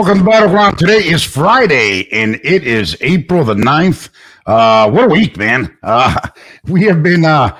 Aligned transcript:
Welcome 0.00 0.24
to 0.24 0.30
Battleground. 0.30 0.78
Today 0.78 1.04
is 1.04 1.22
Friday, 1.22 2.10
and 2.10 2.36
it 2.42 2.66
is 2.66 2.96
April 3.02 3.44
the 3.44 3.52
9th. 3.52 4.08
Uh, 4.46 4.90
what 4.90 5.04
a 5.04 5.08
week, 5.08 5.36
man. 5.36 5.76
Uh, 5.82 6.18
we 6.64 6.84
have 6.84 7.02
been 7.02 7.26
uh, 7.26 7.54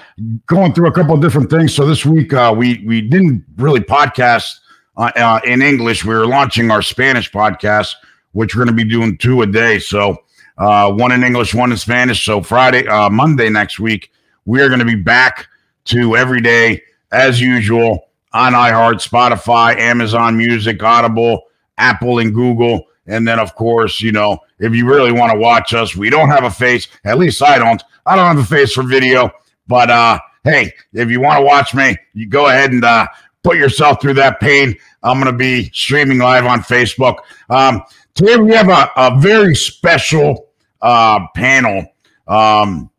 going 0.46 0.72
through 0.72 0.88
a 0.88 0.92
couple 0.92 1.14
of 1.14 1.20
different 1.20 1.50
things. 1.50 1.74
So 1.74 1.84
this 1.84 2.06
week, 2.06 2.32
uh, 2.32 2.54
we, 2.56 2.82
we 2.86 3.02
didn't 3.02 3.44
really 3.58 3.80
podcast 3.80 4.58
uh, 4.96 5.10
uh, 5.16 5.40
in 5.44 5.60
English. 5.60 6.02
We 6.02 6.14
were 6.14 6.26
launching 6.26 6.70
our 6.70 6.80
Spanish 6.80 7.30
podcast, 7.30 7.92
which 8.32 8.56
we're 8.56 8.64
going 8.64 8.74
to 8.74 8.84
be 8.84 8.88
doing 8.88 9.18
two 9.18 9.42
a 9.42 9.46
day. 9.46 9.78
So 9.78 10.16
uh, 10.56 10.90
one 10.90 11.12
in 11.12 11.22
English, 11.22 11.54
one 11.54 11.72
in 11.72 11.76
Spanish. 11.76 12.24
So 12.24 12.40
Friday, 12.40 12.88
uh, 12.88 13.10
Monday 13.10 13.50
next 13.50 13.78
week, 13.78 14.12
we 14.46 14.62
are 14.62 14.68
going 14.68 14.80
to 14.80 14.86
be 14.86 14.94
back 14.94 15.46
to 15.84 16.16
every 16.16 16.40
day 16.40 16.80
as 17.12 17.38
usual 17.38 18.08
on 18.32 18.54
iHeart, 18.54 19.06
Spotify, 19.06 19.76
Amazon 19.76 20.38
Music, 20.38 20.82
Audible, 20.82 21.42
Apple, 21.80 22.18
and 22.18 22.34
Google. 22.34 22.86
And 23.06 23.26
then, 23.26 23.40
of 23.40 23.54
course, 23.56 24.00
you 24.00 24.12
know, 24.12 24.38
if 24.58 24.74
you 24.74 24.86
really 24.86 25.10
want 25.10 25.32
to 25.32 25.38
watch 25.38 25.74
us, 25.74 25.96
we 25.96 26.10
don't 26.10 26.28
have 26.28 26.44
a 26.44 26.50
face. 26.50 26.86
At 27.04 27.18
least 27.18 27.42
I 27.42 27.58
don't. 27.58 27.82
I 28.06 28.14
don't 28.14 28.36
have 28.36 28.38
a 28.38 28.44
face 28.44 28.72
for 28.72 28.82
video. 28.82 29.32
But 29.66 29.90
uh, 29.90 30.18
hey, 30.44 30.72
if 30.92 31.10
you 31.10 31.20
want 31.20 31.40
to 31.40 31.44
watch 31.44 31.74
me, 31.74 31.96
you 32.14 32.26
go 32.28 32.48
ahead 32.48 32.72
and 32.72 32.84
uh, 32.84 33.06
put 33.42 33.56
yourself 33.56 34.00
through 34.00 34.14
that 34.14 34.40
pain. 34.40 34.76
I'm 35.02 35.20
going 35.20 35.32
to 35.32 35.36
be 35.36 35.70
streaming 35.72 36.18
live 36.18 36.44
on 36.44 36.60
Facebook. 36.60 37.18
Um, 37.48 37.82
today 38.14 38.36
we 38.36 38.52
have 38.52 38.68
a, 38.68 38.90
a 38.96 39.18
very 39.18 39.54
special 39.54 40.48
uh, 40.82 41.20
panel. 41.34 41.86
Um, 42.28 42.90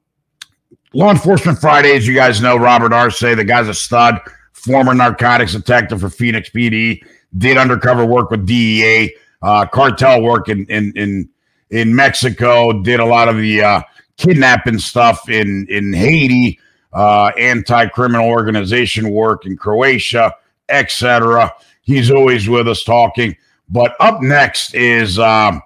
Law 0.93 1.11
Enforcement 1.11 1.59
Fridays, 1.59 2.05
you 2.05 2.13
guys 2.13 2.41
know 2.41 2.57
Robert 2.57 2.91
Arce, 2.91 3.19
the 3.19 3.45
guy's 3.45 3.69
a 3.69 3.73
stud, 3.73 4.19
former 4.52 4.93
narcotics 4.93 5.53
detective 5.53 6.02
for 6.02 6.09
Phoenix 6.09 6.49
PD, 6.49 7.02
did 7.37 7.57
undercover 7.57 8.05
work 8.05 8.31
with 8.31 8.45
DEA, 8.45 9.15
uh, 9.41 9.65
cartel 9.65 10.21
work 10.21 10.49
in, 10.49 10.65
in, 10.67 10.91
in, 10.95 11.29
in 11.69 11.95
Mexico, 11.95 12.81
did 12.81 12.99
a 12.99 13.05
lot 13.05 13.27
of 13.29 13.37
the 13.37 13.61
uh, 13.61 13.81
kidnapping 14.17 14.79
stuff 14.79 15.29
in, 15.29 15.65
in 15.69 15.93
Haiti, 15.93 16.59
uh, 16.93 17.27
anti-criminal 17.37 18.27
organization 18.27 19.11
work 19.11 19.45
in 19.45 19.57
Croatia, 19.57 20.33
etc. 20.69 21.53
He's 21.81 22.11
always 22.11 22.47
with 22.47 22.67
us 22.67 22.83
talking. 22.83 23.35
But 23.69 23.95
up 23.99 24.21
next 24.21 24.75
is 24.75 25.17
um, 25.17 25.61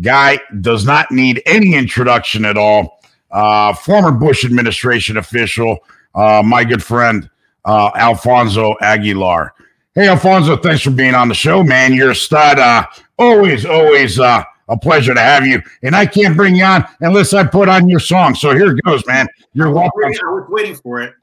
guy 0.00 0.40
does 0.60 0.84
not 0.84 1.10
need 1.10 1.42
any 1.46 1.74
introduction 1.74 2.44
at 2.44 2.56
all. 2.56 3.00
Uh, 3.30 3.72
former 3.74 4.12
Bush 4.12 4.44
administration 4.44 5.16
official, 5.16 5.78
uh, 6.14 6.42
my 6.44 6.64
good 6.64 6.82
friend 6.82 7.30
uh, 7.64 7.90
Alfonso 7.94 8.76
Aguilar. 8.80 9.52
Hey, 9.96 10.08
Alfonso, 10.08 10.58
thanks 10.58 10.82
for 10.82 10.90
being 10.90 11.14
on 11.14 11.28
the 11.28 11.34
show, 11.34 11.62
man. 11.62 11.94
You're 11.94 12.10
a 12.10 12.14
stud. 12.14 12.58
Uh, 12.58 12.84
always, 13.18 13.64
always 13.64 14.20
uh, 14.20 14.44
a 14.68 14.76
pleasure 14.76 15.14
to 15.14 15.20
have 15.20 15.46
you. 15.46 15.62
And 15.82 15.96
I 15.96 16.04
can't 16.04 16.36
bring 16.36 16.54
you 16.54 16.64
on 16.64 16.84
unless 17.00 17.32
I 17.32 17.44
put 17.44 17.70
on 17.70 17.88
your 17.88 17.98
song. 17.98 18.34
So 18.34 18.54
here 18.54 18.72
it 18.72 18.82
goes, 18.84 19.06
man. 19.06 19.26
You're 19.54 19.72
welcome. 19.72 20.04
I 20.04 20.08
was 20.08 20.48
waiting 20.50 20.74
for 20.74 21.00
it. 21.00 21.14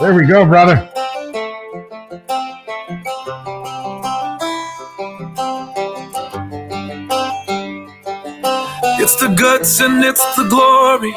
There 0.00 0.12
we 0.12 0.26
go, 0.26 0.44
brother. 0.44 0.90
The 9.28 9.34
guts 9.36 9.80
and 9.80 10.04
it's 10.04 10.24
the 10.36 10.44
glory. 10.44 11.14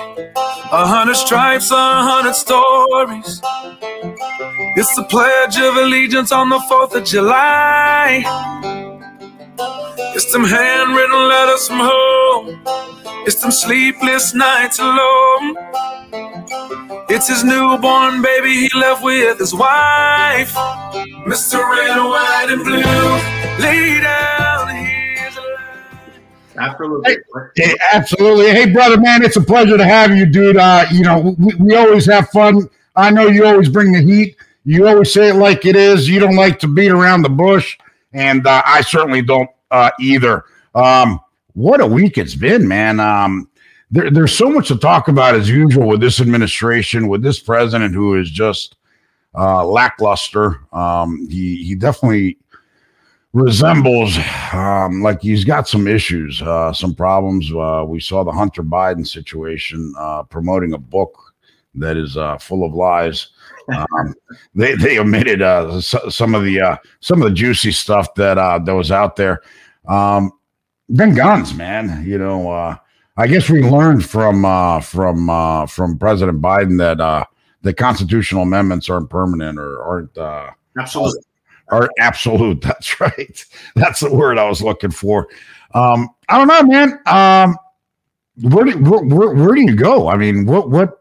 A 0.72 0.86
hundred 0.94 1.16
stripes, 1.16 1.72
a 1.72 1.76
hundred 1.76 2.36
stories. 2.36 3.42
It's 4.80 4.96
the 4.96 5.04
pledge 5.10 5.58
of 5.58 5.76
allegiance 5.76 6.32
on 6.32 6.48
the 6.50 6.60
4th 6.70 6.96
of 6.96 7.04
July. 7.04 8.24
It's 10.16 10.32
them 10.32 10.46
handwritten 10.46 11.22
letters 11.34 11.68
from 11.68 11.80
home. 11.82 12.62
It's 13.28 13.42
them 13.42 13.52
sleepless 13.52 14.34
nights 14.34 14.80
alone. 14.80 15.46
It's 17.10 17.28
his 17.28 17.44
newborn 17.44 18.22
baby 18.22 18.54
he 18.68 18.70
left 18.80 19.04
with 19.04 19.38
his 19.40 19.54
wife. 19.54 20.54
Mr. 21.32 21.60
Red, 21.60 21.98
White, 21.98 22.48
and 22.52 22.64
Blue, 22.64 23.64
lay 23.64 24.00
Absolutely. 26.58 27.18
Hey, 27.56 27.76
absolutely. 27.94 28.50
Hey, 28.50 28.72
brother, 28.72 29.00
man, 29.00 29.24
it's 29.24 29.36
a 29.36 29.42
pleasure 29.42 29.78
to 29.78 29.86
have 29.86 30.16
you, 30.16 30.26
dude. 30.26 30.58
Uh, 30.58 30.86
you 30.92 31.04
know, 31.04 31.36
we, 31.38 31.56
we 31.56 31.76
always 31.76 32.06
have 32.06 32.30
fun. 32.30 32.70
I 32.96 33.12
know 33.12 33.28
you 33.28 33.46
always 33.46 33.70
bring 33.70 33.92
the 33.92 34.02
heat. 34.02 34.36
You 34.66 34.88
always 34.88 35.14
say 35.14 35.30
it 35.30 35.36
like 35.36 35.66
it 35.66 35.76
is. 35.76 36.10
You 36.10 36.20
don't 36.20 36.36
like 36.36 36.60
to 36.60 36.68
beat 36.68 36.90
around 36.92 37.22
the 37.22 37.30
bush, 37.30 37.78
and 38.12 38.46
uh, 38.46 38.62
I 38.66 38.82
certainly 38.82 39.22
don't 39.22 39.50
uh, 39.72 39.92
either. 40.00 40.44
Um, 40.76 41.20
what 41.54 41.80
a 41.80 41.86
week 41.88 42.18
it's 42.18 42.36
been, 42.36 42.68
man. 42.68 43.00
Um, 43.00 43.50
there, 43.92 44.10
there's 44.10 44.36
so 44.36 44.50
much 44.50 44.68
to 44.68 44.78
talk 44.78 45.08
about 45.08 45.36
as 45.36 45.50
usual 45.50 45.88
with 45.88 46.02
this 46.02 46.20
administration, 46.20 47.08
with 47.08 47.22
this 47.22 47.40
president 47.40 47.94
who 47.94 48.16
is 48.16 48.30
just 48.30 48.76
uh, 49.38 49.66
lackluster. 49.66 50.60
Um, 50.74 51.28
he 51.30 51.64
he 51.64 51.76
definitely 51.76 52.38
resembles 53.38 54.18
um, 54.52 55.02
like 55.02 55.22
he's 55.22 55.46
got 55.46 55.68
some 55.68 55.88
issues, 55.88 56.42
uh, 56.42 56.74
some 56.74 56.94
problems. 56.94 57.52
Uh, 57.52 57.86
we 57.88 58.00
saw 58.00 58.24
the 58.24 58.32
Hunter 58.32 58.64
Biden 58.64 59.08
situation 59.08 59.94
uh, 59.98 60.24
promoting 60.24 60.74
a 60.74 60.78
book 60.78 61.34
that 61.76 61.98
is 61.98 62.18
uh, 62.18 62.38
full 62.40 62.66
of 62.66 62.74
lies. 62.74 63.30
Um, 63.72 64.16
they 64.56 64.76
they 64.76 64.98
omitted 64.98 65.42
uh, 65.42 65.80
some 65.82 66.34
of 66.34 66.44
the 66.44 66.60
uh, 66.60 66.78
some 67.00 67.22
of 67.22 67.30
the 67.30 67.36
juicy 67.36 67.72
stuff 67.72 68.14
that 68.16 68.36
that 68.66 68.74
was 68.74 68.92
out 68.92 69.16
there. 69.16 69.42
Um, 69.88 70.32
then 70.90 71.14
guns, 71.14 71.54
man. 71.54 72.04
You 72.06 72.18
know, 72.18 72.50
I 73.18 73.28
guess 73.28 73.50
we 73.50 73.62
learned 73.62 74.04
from 74.04 74.42
from 74.82 75.68
from 75.68 75.98
President 76.00 76.42
Biden 76.42 76.78
that 76.80 77.28
the 77.62 77.74
constitutional 77.74 78.44
amendments 78.44 78.90
aren't 78.90 79.10
permanent 79.10 79.60
or 79.60 79.84
aren't 79.84 80.56
Absolutely. 80.80 81.22
Are 81.70 81.90
absolute. 82.00 82.62
That's 82.62 83.00
right. 83.00 83.46
That's 83.76 84.00
the 84.02 84.14
word 84.14 84.38
I 84.38 84.48
was 84.48 84.62
looking 84.62 84.92
for. 84.92 85.28
Um, 85.74 86.10
I 86.30 86.38
don't 86.38 86.48
know, 86.48 86.64
man. 86.64 87.00
Um, 87.06 87.58
where 88.42 88.66
do 88.66 88.78
where, 88.78 89.02
where, 89.02 89.34
where 89.34 89.56
do 89.56 89.62
you 89.62 89.76
go? 89.76 90.10
I 90.10 90.18
mean, 90.18 90.46
what 90.46 90.70
what? 90.70 91.00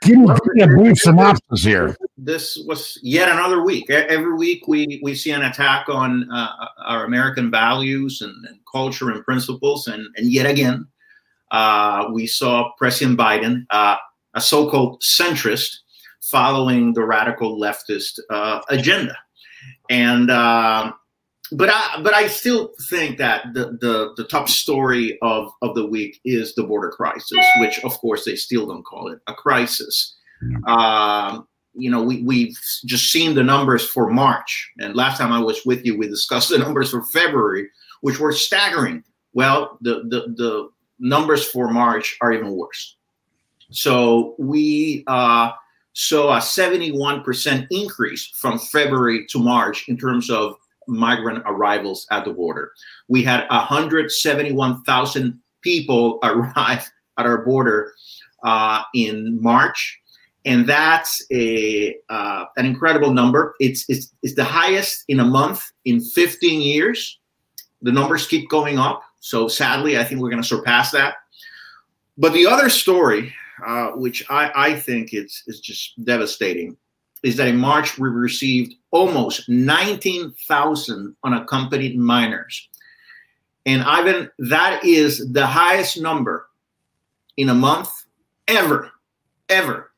Give 0.00 0.16
me, 0.16 0.62
a 0.62 0.66
brief 0.66 0.96
synopsis 0.96 1.62
here. 1.62 1.94
This 2.16 2.56
was 2.66 2.98
yet 3.02 3.28
another 3.28 3.62
week. 3.62 3.90
Every 3.90 4.34
week 4.34 4.66
we, 4.66 4.98
we 5.02 5.14
see 5.14 5.30
an 5.30 5.42
attack 5.42 5.90
on 5.90 6.30
uh, 6.30 6.68
our 6.86 7.04
American 7.04 7.50
values 7.50 8.22
and, 8.22 8.32
and 8.46 8.58
culture 8.70 9.10
and 9.10 9.22
principles. 9.24 9.86
And, 9.86 10.06
and 10.16 10.32
yet 10.32 10.46
again, 10.46 10.86
uh, 11.50 12.06
we 12.12 12.26
saw 12.26 12.72
President 12.78 13.18
Biden, 13.18 13.66
uh, 13.68 13.96
a 14.32 14.40
so 14.40 14.70
called 14.70 15.02
centrist, 15.02 15.76
following 16.30 16.92
the 16.92 17.04
radical 17.04 17.58
leftist 17.58 18.18
uh, 18.30 18.60
agenda. 18.68 19.16
And 19.90 20.30
uh, 20.30 20.92
but 21.52 21.70
I 21.70 22.00
but 22.02 22.14
I 22.14 22.26
still 22.28 22.72
think 22.88 23.18
that 23.18 23.54
the, 23.54 23.78
the 23.80 24.14
the 24.16 24.24
top 24.24 24.48
story 24.48 25.18
of 25.22 25.50
of 25.62 25.74
the 25.74 25.86
week 25.86 26.20
is 26.24 26.54
the 26.54 26.64
border 26.64 26.90
crisis, 26.90 27.44
which 27.58 27.82
of 27.84 27.92
course 27.98 28.24
they 28.24 28.36
still 28.36 28.66
don't 28.66 28.84
call 28.84 29.08
it 29.08 29.20
a 29.26 29.34
crisis. 29.34 30.14
Um, 30.66 31.48
you 31.74 31.90
know, 31.90 32.02
we 32.02 32.22
we've 32.22 32.56
just 32.84 33.10
seen 33.10 33.34
the 33.34 33.42
numbers 33.42 33.88
for 33.88 34.10
March, 34.10 34.70
and 34.78 34.94
last 34.94 35.18
time 35.18 35.32
I 35.32 35.40
was 35.40 35.64
with 35.64 35.84
you, 35.84 35.96
we 35.96 36.08
discussed 36.08 36.50
the 36.50 36.58
numbers 36.64 36.90
for 36.90 37.02
February, 37.04 37.68
which 38.02 38.18
were 38.18 38.32
staggering. 38.32 39.02
Well, 39.32 39.78
the 39.80 40.02
the 40.08 40.34
the 40.36 40.68
numbers 40.98 41.46
for 41.46 41.70
March 41.70 42.16
are 42.20 42.32
even 42.32 42.52
worse. 42.52 42.96
So 43.70 44.34
we 44.38 45.04
uh, 45.06 45.52
saw 45.98 46.36
a 46.36 46.38
71% 46.38 47.66
increase 47.72 48.26
from 48.28 48.56
February 48.56 49.26
to 49.26 49.40
March 49.40 49.88
in 49.88 49.98
terms 49.98 50.30
of 50.30 50.54
migrant 50.86 51.42
arrivals 51.44 52.06
at 52.12 52.24
the 52.24 52.30
border. 52.30 52.70
We 53.08 53.24
had 53.24 53.48
171,000 53.48 55.40
people 55.60 56.20
arrive 56.22 56.88
at 57.18 57.26
our 57.26 57.44
border 57.44 57.94
uh, 58.44 58.84
in 58.94 59.42
March, 59.42 60.00
and 60.44 60.68
that's 60.68 61.26
a 61.32 61.96
uh, 62.08 62.44
an 62.56 62.64
incredible 62.64 63.12
number. 63.12 63.56
It's, 63.58 63.84
it's 63.88 64.14
it's 64.22 64.36
the 64.36 64.44
highest 64.44 65.04
in 65.08 65.18
a 65.18 65.24
month 65.24 65.68
in 65.84 66.00
15 66.00 66.60
years. 66.60 67.18
The 67.82 67.90
numbers 67.90 68.28
keep 68.28 68.48
going 68.48 68.78
up, 68.78 69.02
so 69.18 69.48
sadly, 69.48 69.98
I 69.98 70.04
think 70.04 70.20
we're 70.20 70.30
going 70.30 70.42
to 70.42 70.48
surpass 70.48 70.92
that. 70.92 71.16
But 72.16 72.34
the 72.34 72.46
other 72.46 72.68
story, 72.68 73.34
uh, 73.66 73.90
which 73.92 74.24
I, 74.30 74.50
I 74.54 74.74
think 74.76 75.12
it's 75.12 75.42
is 75.46 75.60
just 75.60 76.02
devastating, 76.04 76.76
is 77.22 77.36
that 77.36 77.48
in 77.48 77.56
March 77.56 77.98
we 77.98 78.08
received 78.08 78.74
almost 78.90 79.48
19,000 79.48 81.16
unaccompanied 81.24 81.98
minors. 81.98 82.68
And 83.66 83.82
Ivan, 83.82 84.30
that 84.38 84.84
is 84.84 85.30
the 85.32 85.46
highest 85.46 86.00
number 86.00 86.48
in 87.36 87.48
a 87.48 87.54
month 87.54 87.90
ever, 88.46 88.90
ever. 89.48 89.92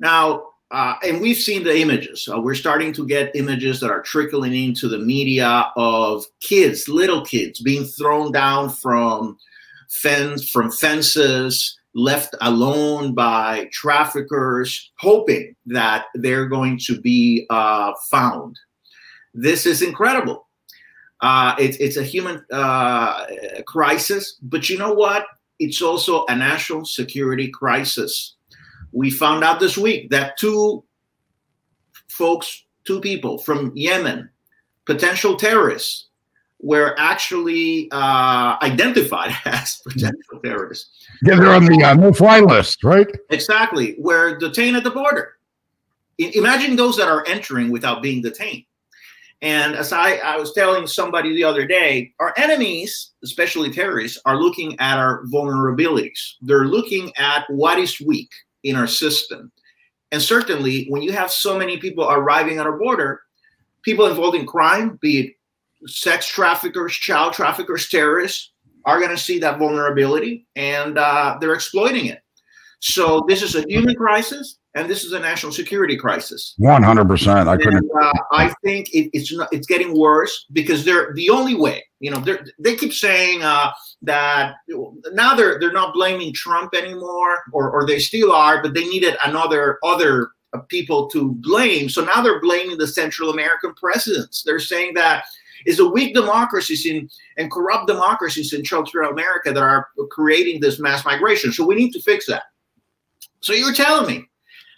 Now, 0.00 0.48
uh, 0.70 0.94
and 1.06 1.20
we've 1.20 1.36
seen 1.36 1.62
the 1.62 1.78
images. 1.78 2.28
Uh, 2.28 2.40
we're 2.40 2.54
starting 2.54 2.92
to 2.94 3.06
get 3.06 3.36
images 3.36 3.78
that 3.80 3.90
are 3.90 4.02
trickling 4.02 4.54
into 4.54 4.88
the 4.88 4.98
media 4.98 5.70
of 5.76 6.24
kids, 6.40 6.88
little 6.88 7.24
kids, 7.24 7.60
being 7.60 7.84
thrown 7.84 8.32
down 8.32 8.70
from 8.70 9.38
fence 10.00 10.48
from 10.50 10.70
fences, 10.72 11.78
left 11.94 12.34
alone 12.40 13.14
by 13.14 13.68
traffickers, 13.72 14.90
hoping 14.98 15.54
that 15.66 16.06
they're 16.14 16.46
going 16.46 16.78
to 16.78 17.00
be 17.00 17.46
uh, 17.50 17.92
found. 18.10 18.58
This 19.32 19.66
is 19.66 19.82
incredible. 19.82 20.48
Uh, 21.20 21.54
it, 21.58 21.80
it's 21.80 21.96
a 21.96 22.02
human 22.02 22.44
uh, 22.52 23.24
crisis, 23.66 24.36
but 24.42 24.68
you 24.68 24.76
know 24.76 24.92
what? 24.92 25.24
It's 25.58 25.80
also 25.80 26.24
a 26.26 26.36
national 26.36 26.84
security 26.84 27.48
crisis. 27.48 28.34
We 28.92 29.10
found 29.10 29.44
out 29.44 29.60
this 29.60 29.78
week 29.78 30.10
that 30.10 30.36
two 30.36 30.84
folks, 32.08 32.64
two 32.84 33.00
people 33.00 33.38
from 33.38 33.72
Yemen, 33.74 34.28
potential 34.84 35.36
terrorists, 35.36 36.08
were 36.60 36.94
actually 36.98 37.88
uh, 37.90 38.56
identified 38.62 39.34
as 39.44 39.80
potential 39.86 40.40
terrorists. 40.42 41.06
Yeah, 41.22 41.36
they're 41.36 41.52
on 41.52 41.66
the 41.66 41.82
uh, 41.82 41.94
no-fly 41.94 42.40
list, 42.40 42.84
right? 42.84 43.08
Exactly, 43.30 43.96
were 43.98 44.38
detained 44.38 44.76
at 44.76 44.84
the 44.84 44.90
border. 44.90 45.34
I- 46.20 46.32
imagine 46.34 46.76
those 46.76 46.96
that 46.96 47.08
are 47.08 47.24
entering 47.26 47.70
without 47.70 48.02
being 48.02 48.22
detained. 48.22 48.64
And 49.42 49.74
as 49.74 49.92
I, 49.92 50.14
I 50.16 50.38
was 50.38 50.54
telling 50.54 50.86
somebody 50.86 51.34
the 51.34 51.44
other 51.44 51.66
day, 51.66 52.14
our 52.18 52.32
enemies, 52.38 53.10
especially 53.22 53.70
terrorists, 53.70 54.18
are 54.24 54.38
looking 54.38 54.78
at 54.80 54.96
our 54.96 55.24
vulnerabilities. 55.24 56.36
They're 56.40 56.64
looking 56.64 57.12
at 57.18 57.44
what 57.50 57.78
is 57.78 58.00
weak 58.00 58.30
in 58.62 58.74
our 58.74 58.86
system. 58.86 59.52
And 60.12 60.22
certainly, 60.22 60.86
when 60.88 61.02
you 61.02 61.12
have 61.12 61.30
so 61.30 61.58
many 61.58 61.76
people 61.76 62.08
arriving 62.10 62.58
at 62.58 62.66
our 62.66 62.78
border, 62.78 63.20
people 63.82 64.06
involved 64.06 64.36
in 64.36 64.46
crime, 64.46 64.98
be 65.02 65.20
it 65.20 65.34
sex 65.86 66.28
traffickers, 66.28 66.92
child 66.94 67.32
traffickers, 67.32 67.88
terrorists, 67.88 68.52
are 68.84 68.98
going 68.98 69.10
to 69.10 69.18
see 69.18 69.38
that 69.38 69.58
vulnerability 69.58 70.46
and 70.56 70.98
uh, 70.98 71.38
they're 71.40 71.54
exploiting 71.54 72.06
it. 72.06 72.20
So 72.80 73.24
this 73.28 73.42
is 73.42 73.54
a 73.54 73.64
human 73.66 73.94
crisis 73.94 74.58
and 74.74 74.90
this 74.90 75.04
is 75.04 75.12
a 75.12 75.20
national 75.20 75.52
security 75.52 75.96
crisis. 75.96 76.54
One 76.58 76.82
hundred 76.82 77.08
percent. 77.08 77.48
I 77.48 77.56
couldn't. 77.56 77.76
And, 77.76 77.90
uh, 78.02 78.12
I 78.32 78.52
think 78.62 78.92
it, 78.92 79.08
it's 79.14 79.32
not, 79.32 79.48
it's 79.52 79.66
getting 79.66 79.98
worse 79.98 80.46
because 80.52 80.84
they're 80.84 81.14
the 81.14 81.30
only 81.30 81.54
way. 81.54 81.82
You 82.00 82.10
know, 82.10 82.18
they 82.18 82.36
they 82.58 82.76
keep 82.76 82.92
saying 82.92 83.42
uh, 83.42 83.70
that 84.02 84.56
now 85.12 85.34
they're 85.34 85.58
they're 85.58 85.72
not 85.72 85.94
blaming 85.94 86.34
Trump 86.34 86.74
anymore, 86.74 87.38
or 87.52 87.70
or 87.70 87.86
they 87.86 88.00
still 88.00 88.32
are, 88.32 88.60
but 88.62 88.74
they 88.74 88.84
needed 88.84 89.16
another 89.24 89.78
other 89.82 90.30
uh, 90.52 90.58
people 90.68 91.08
to 91.10 91.32
blame. 91.40 91.88
So 91.88 92.04
now 92.04 92.20
they're 92.20 92.40
blaming 92.40 92.76
the 92.76 92.88
Central 92.88 93.30
American 93.30 93.72
presidents. 93.74 94.42
They're 94.42 94.58
saying 94.58 94.94
that 94.94 95.24
is 95.66 95.78
the 95.78 95.88
weak 95.88 96.14
democracies 96.14 96.86
in 96.86 97.08
and 97.36 97.50
corrupt 97.50 97.86
democracies 97.86 98.52
in 98.52 98.64
Central 98.64 99.10
America 99.10 99.52
that 99.52 99.62
are 99.62 99.88
creating 100.10 100.60
this 100.60 100.78
mass 100.78 101.04
migration. 101.04 101.52
So 101.52 101.64
we 101.64 101.74
need 101.74 101.92
to 101.92 102.02
fix 102.02 102.26
that. 102.26 102.44
So 103.40 103.52
you're 103.52 103.74
telling 103.74 104.06
me 104.06 104.26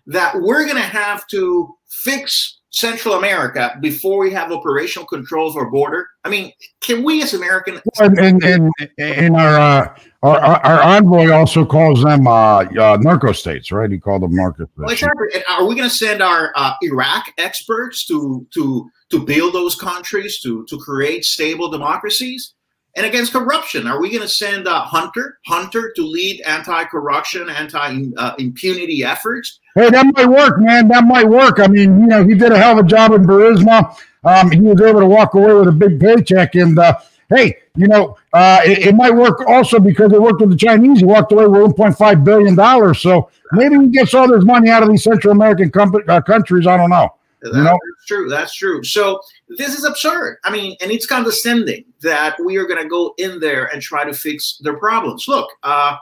that 0.07 0.35
we're 0.41 0.65
going 0.65 0.77
to 0.77 0.83
have 0.83 1.27
to 1.29 1.77
fix 1.89 2.57
Central 2.77 3.15
America 3.15 3.75
before 3.81 4.19
we 4.19 4.31
have 4.33 4.53
operational 4.53 5.07
control 5.07 5.49
of 5.49 5.57
our 5.57 5.71
border? 5.71 6.09
I 6.25 6.29
mean, 6.29 6.53
can 6.81 7.03
we 7.03 7.23
as 7.23 7.33
Americans? 7.33 7.81
And 7.99 8.19
and, 8.19 8.45
and, 8.45 8.71
and 8.99 9.37
our, 9.37 9.59
uh, 9.59 9.99
our 10.23 10.39
our 10.39 10.83
envoy 10.83 11.31
also 11.31 11.65
calls 11.65 12.03
them 12.03 12.27
uh, 12.27 12.65
uh, 12.65 12.99
narco 13.01 13.33
states, 13.33 13.73
right? 13.73 13.91
He 13.91 13.99
called 13.99 14.23
them 14.23 14.35
narco 14.35 14.65
states. 14.65 14.73
Well, 14.77 14.91
exactly. 14.91 15.29
And 15.35 15.45
are 15.49 15.65
we 15.65 15.75
going 15.75 15.89
to 15.89 15.95
send 15.95 16.23
our 16.23 16.53
uh, 16.55 16.75
Iraq 16.83 17.33
experts 17.39 18.05
to 18.09 18.47
to 18.53 18.91
to 19.11 19.25
build 19.25 19.55
those 19.55 19.75
countries 19.75 20.41
to 20.41 20.65
to 20.67 20.79
create 20.79 21.25
stable 21.25 21.71
democracies? 21.71 22.55
And 22.97 23.05
against 23.05 23.35
corruption, 23.35 23.87
are 23.87 24.01
we 24.01 24.09
going 24.09 24.23
to 24.23 24.29
send 24.29 24.67
uh, 24.67 24.81
Hunter 24.81 25.39
Hunter 25.47 25.93
to 25.97 26.03
lead 26.03 26.41
anti-corruption, 26.47 27.51
anti-impunity 27.51 29.05
efforts? 29.05 29.61
Hey, 29.75 29.91
that 29.91 30.07
might 30.17 30.27
work, 30.27 30.59
man. 30.59 30.89
That 30.89 31.05
might 31.05 31.29
work. 31.29 31.61
I 31.61 31.67
mean, 31.67 32.01
you 32.01 32.07
know, 32.07 32.27
he 32.27 32.35
did 32.35 32.53
a 32.53 32.59
hell 32.59 32.79
of 32.79 32.87
a 32.87 32.89
job 32.89 33.13
in 33.13 33.25
Burisma. 33.25 33.95
Um, 34.25 34.51
he 34.51 34.61
was 34.61 34.81
able 34.81 35.01
to 35.01 35.07
walk 35.07 35.35
away 35.35 35.53
with 35.53 35.69
a 35.69 35.73
big 35.73 36.01
paycheck. 36.01 36.55
And 36.55 36.79
uh, 36.79 36.99
hey, 37.29 37.59
you 37.77 37.87
know, 37.87 38.17
uh, 38.33 38.61
it, 38.65 38.79
it, 38.79 38.95
might 38.95 39.15
work 39.15 39.47
also 39.47 39.79
because 39.79 40.13
it 40.15 40.23
worked 40.23 40.41
with 40.41 40.51
the 40.51 40.57
Chinese. 40.57 41.01
He 41.01 41.05
walked 41.05 41.33
away 41.33 41.47
with 41.47 41.77
1.5 41.77 42.25
billion 42.25 42.55
dollars. 42.55 43.01
So 43.01 43.29
maybe 43.53 43.77
he 43.77 43.89
gets 43.89 44.15
all 44.15 44.27
this 44.27 44.43
money 44.45 44.71
out 44.71 44.83
of 44.83 44.89
these 44.89 45.05
Central 45.05 45.33
American 45.33 45.71
com- 45.71 45.95
uh, 46.09 46.23
countries. 46.23 46.67
I 46.67 46.79
don't 46.79 46.91
know. 46.91 47.15
That's 47.53 48.07
true. 48.07 48.29
That's 48.29 48.55
true. 48.55 48.83
So 48.85 49.21
this 49.49 49.77
is 49.77 49.85
absurd. 49.85 50.39
I 50.45 50.51
mean, 50.51 50.77
and 50.81 50.91
it's 50.91 51.07
condescending 51.07 51.85
that 52.03 52.37
we 52.45 52.57
are 52.57 52.67
going 52.67 52.83
to 52.83 52.89
go 52.89 53.15
in 53.19 53.41
there 53.41 53.67
and 53.67 53.83
try 53.83 54.05
to 54.05 54.15
fix 54.15 54.59
their 54.63 54.79
problems. 54.79 55.27
Look, 55.29 55.49
uh, 55.63 55.97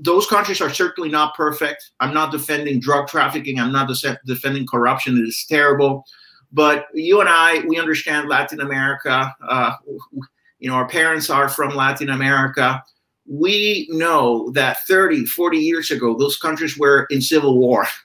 those 0.00 0.26
countries 0.26 0.60
are 0.60 0.72
certainly 0.72 1.10
not 1.10 1.34
perfect. 1.34 1.90
I'm 2.00 2.14
not 2.14 2.32
defending 2.32 2.80
drug 2.80 3.08
trafficking. 3.08 3.58
I'm 3.58 3.72
not 3.72 3.88
de- 3.88 4.20
defending 4.26 4.66
corruption. 4.66 5.16
It 5.18 5.22
is 5.22 5.46
terrible. 5.48 6.04
But 6.52 6.86
you 6.94 7.20
and 7.20 7.28
I, 7.28 7.60
we 7.66 7.78
understand 7.78 8.28
Latin 8.28 8.60
America. 8.60 9.34
Uh, 9.46 9.74
you 10.58 10.68
know, 10.68 10.74
our 10.74 10.88
parents 10.88 11.30
are 11.30 11.48
from 11.48 11.74
Latin 11.74 12.10
America. 12.10 12.82
We 13.30 13.86
know 13.90 14.50
that 14.52 14.78
30, 14.86 15.26
40 15.26 15.58
years 15.58 15.90
ago, 15.90 16.16
those 16.16 16.36
countries 16.36 16.78
were 16.78 17.06
in 17.10 17.20
civil 17.20 17.58
war. 17.58 17.86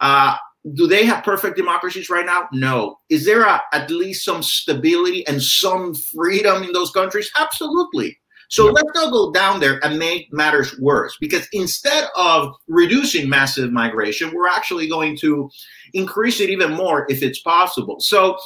Uh, 0.00 0.36
do 0.74 0.86
they 0.86 1.06
have 1.06 1.24
perfect 1.24 1.56
democracies 1.56 2.10
right 2.10 2.26
now? 2.26 2.48
No. 2.52 2.98
Is 3.08 3.24
there 3.24 3.42
a, 3.42 3.62
at 3.72 3.90
least 3.90 4.24
some 4.24 4.42
stability 4.42 5.26
and 5.26 5.42
some 5.42 5.94
freedom 5.94 6.62
in 6.62 6.72
those 6.72 6.90
countries? 6.90 7.30
Absolutely. 7.38 8.18
So 8.48 8.66
yeah. 8.66 8.72
let's 8.72 8.90
not 8.94 9.12
go 9.12 9.32
down 9.32 9.60
there 9.60 9.82
and 9.84 9.98
make 9.98 10.32
matters 10.32 10.76
worse 10.80 11.16
because 11.20 11.48
instead 11.52 12.08
of 12.16 12.52
reducing 12.68 13.28
massive 13.28 13.72
migration, 13.72 14.34
we're 14.34 14.48
actually 14.48 14.88
going 14.88 15.16
to 15.18 15.48
increase 15.94 16.40
it 16.40 16.50
even 16.50 16.72
more 16.74 17.06
if 17.08 17.22
it's 17.22 17.40
possible. 17.40 18.00
So 18.00 18.36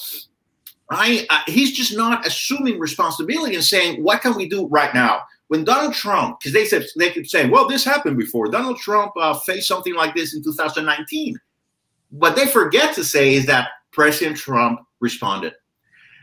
I, 0.90 1.26
uh, 1.30 1.40
he's 1.46 1.72
just 1.72 1.96
not 1.96 2.26
assuming 2.26 2.78
responsibility 2.78 3.54
and 3.54 3.64
saying, 3.64 4.02
what 4.02 4.20
can 4.20 4.34
we 4.34 4.48
do 4.48 4.68
right 4.68 4.92
now? 4.94 5.22
When 5.48 5.64
Donald 5.64 5.94
Trump, 5.94 6.38
because 6.38 6.52
they 6.52 6.66
said 6.66 6.86
they 6.96 7.10
could 7.10 7.28
say, 7.28 7.48
well, 7.48 7.66
this 7.66 7.84
happened 7.84 8.18
before. 8.18 8.48
Donald 8.48 8.78
Trump 8.78 9.12
uh, 9.18 9.34
faced 9.40 9.68
something 9.68 9.94
like 9.94 10.14
this 10.14 10.34
in 10.34 10.42
2019. 10.42 11.38
What 12.14 12.36
they 12.36 12.46
forget 12.46 12.94
to 12.94 13.04
say 13.04 13.34
is 13.34 13.46
that 13.46 13.70
President 13.92 14.36
Trump 14.36 14.80
responded, 15.00 15.52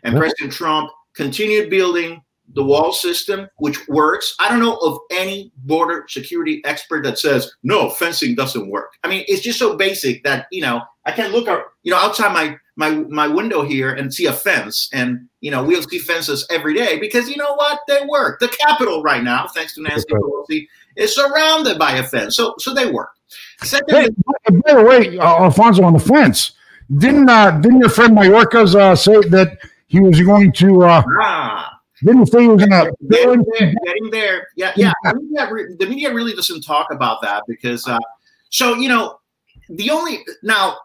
and 0.03 0.15
President 0.15 0.53
Trump 0.53 0.89
continued 1.15 1.69
building 1.69 2.21
the 2.53 2.63
wall 2.63 2.93
system, 2.93 3.48
which 3.57 3.88
works. 3.89 4.33
I 4.39 4.48
don't 4.48 4.62
know 4.62 4.77
of 4.77 5.00
any 5.12 5.51
border 5.57 6.05
security 6.07 6.62
expert 6.63 7.03
that 7.03 7.19
says 7.19 7.51
no 7.63 7.89
fencing 7.89 8.36
doesn't 8.36 8.69
work. 8.69 8.93
I 9.03 9.10
mean, 9.10 9.25
it's 9.27 9.41
just 9.41 9.60
so 9.60 9.75
basic 9.75 10.24
that 10.24 10.48
you 10.50 10.62
know 10.62 10.81
I 11.05 11.12
can't 11.12 11.33
look 11.33 11.50
out, 11.50 11.63
you 11.83 11.91
know, 11.91 11.98
outside 11.98 12.31
my 12.31 12.57
my 12.77 12.91
my 13.10 13.27
window 13.27 13.62
here 13.62 13.93
and 13.93 14.13
see 14.13 14.27
a 14.27 14.33
fence, 14.33 14.89
and 14.93 15.27
you 15.41 15.51
know 15.51 15.62
we'll 15.62 15.83
see 15.83 16.00
fences 16.00 16.48
every 16.50 16.74
day 16.74 17.00
because 17.00 17.29
you 17.29 17.36
know 17.36 17.53
what 17.55 17.79
they 17.89 18.05
work. 18.07 18.39
The 18.39 18.48
Capitol 18.48 19.03
right 19.03 19.24
now, 19.24 19.48
thanks 19.53 19.75
to 19.75 19.81
Nancy 19.81 20.05
Pelosi, 20.10 20.67
is 20.95 21.13
surrounded 21.13 21.77
by 21.77 21.98
a 21.98 22.03
fence, 22.03 22.38
so 22.38 22.55
so 22.60 22.74
they 22.74 22.89
work. 22.89 23.12
Secondly, 23.64 24.10
hey, 24.48 24.58
by 24.66 24.74
the 24.74 24.84
way, 24.84 25.18
uh, 25.18 25.44
Alfonso 25.44 25.84
on 25.84 25.94
the 25.94 26.00
fence, 26.00 26.54
didn't 26.98 27.30
uh, 27.30 27.52
didn't 27.52 27.80
your 27.80 27.90
friend 27.90 28.18
Mayorkas 28.18 28.76
uh, 28.76 28.96
say 28.96 29.20
that 29.30 29.58
he 29.88 30.00
was 30.00 30.20
going 30.22 30.52
to? 30.54 30.84
Uh, 30.84 31.04
ah 31.22 31.72
didn't 32.04 32.26
say 32.28 32.42
he 32.42 32.48
was 32.48 32.66
going 32.66 32.86
to 32.86 32.94
getting 33.10 33.46
there, 33.58 33.74
getting 33.86 34.10
there. 34.10 34.48
Yeah, 34.56 34.74
yeah. 34.76 34.92
The 35.04 35.16
media, 35.16 35.78
the 35.78 35.86
media, 35.86 36.14
really 36.14 36.34
doesn't 36.34 36.62
talk 36.62 36.92
about 36.92 37.22
that 37.22 37.44
because, 37.48 37.88
uh, 37.88 38.00
so 38.50 38.76
you 38.76 38.90
know, 38.90 39.20
the 39.70 39.90
only 39.92 40.24
now 40.44 40.78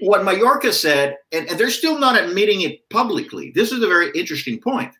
what 0.00 0.22
Mayorkas 0.22 0.74
said, 0.74 1.16
and, 1.32 1.48
and, 1.48 1.58
they're 1.58 1.70
still 1.70 1.98
not 1.98 2.20
admitting 2.20 2.62
it 2.62 2.88
publicly. 2.90 3.52
This 3.54 3.70
is 3.70 3.82
a 3.82 3.86
very 3.86 4.10
interesting 4.14 4.60
point. 4.60 4.92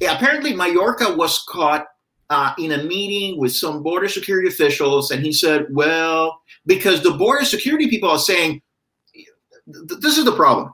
Yeah, 0.00 0.16
apparently, 0.16 0.52
Mayorkas 0.54 1.16
was 1.16 1.44
caught 1.48 1.86
uh, 2.30 2.52
in 2.58 2.72
a 2.72 2.82
meeting 2.84 3.38
with 3.38 3.52
some 3.52 3.82
border 3.82 4.08
security 4.08 4.48
officials, 4.48 5.10
and 5.10 5.24
he 5.24 5.32
said, 5.32 5.66
"Well, 5.70 6.40
because 6.66 7.02
the 7.02 7.12
border 7.12 7.44
security 7.44 7.88
people 7.88 8.10
are 8.10 8.18
saying 8.18 8.62
this 9.66 10.18
is 10.18 10.24
the 10.24 10.36
problem." 10.36 10.72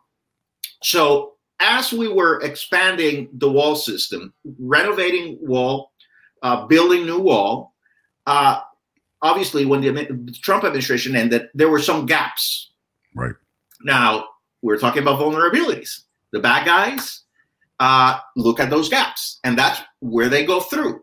So 0.82 1.34
as 1.60 1.92
we 1.92 2.08
were 2.08 2.40
expanding 2.42 3.28
the 3.34 3.50
wall 3.50 3.76
system, 3.76 4.34
renovating 4.58 5.38
wall, 5.40 5.92
uh, 6.42 6.66
building 6.66 7.06
new 7.06 7.20
wall, 7.20 7.74
uh, 8.26 8.60
obviously 9.22 9.64
when 9.64 9.80
the 9.80 10.38
Trump 10.42 10.64
administration 10.64 11.14
ended, 11.14 11.48
there 11.54 11.68
were 11.68 11.80
some 11.80 12.04
gaps. 12.06 12.72
Right. 13.14 13.34
Now 13.82 14.24
we're 14.62 14.78
talking 14.78 15.02
about 15.02 15.20
vulnerabilities. 15.20 16.02
The 16.32 16.40
bad 16.40 16.66
guys 16.66 17.22
uh, 17.78 18.18
look 18.36 18.58
at 18.58 18.70
those 18.70 18.88
gaps, 18.88 19.38
and 19.44 19.56
that's 19.56 19.80
where 20.00 20.28
they 20.28 20.44
go 20.44 20.60
through. 20.60 21.01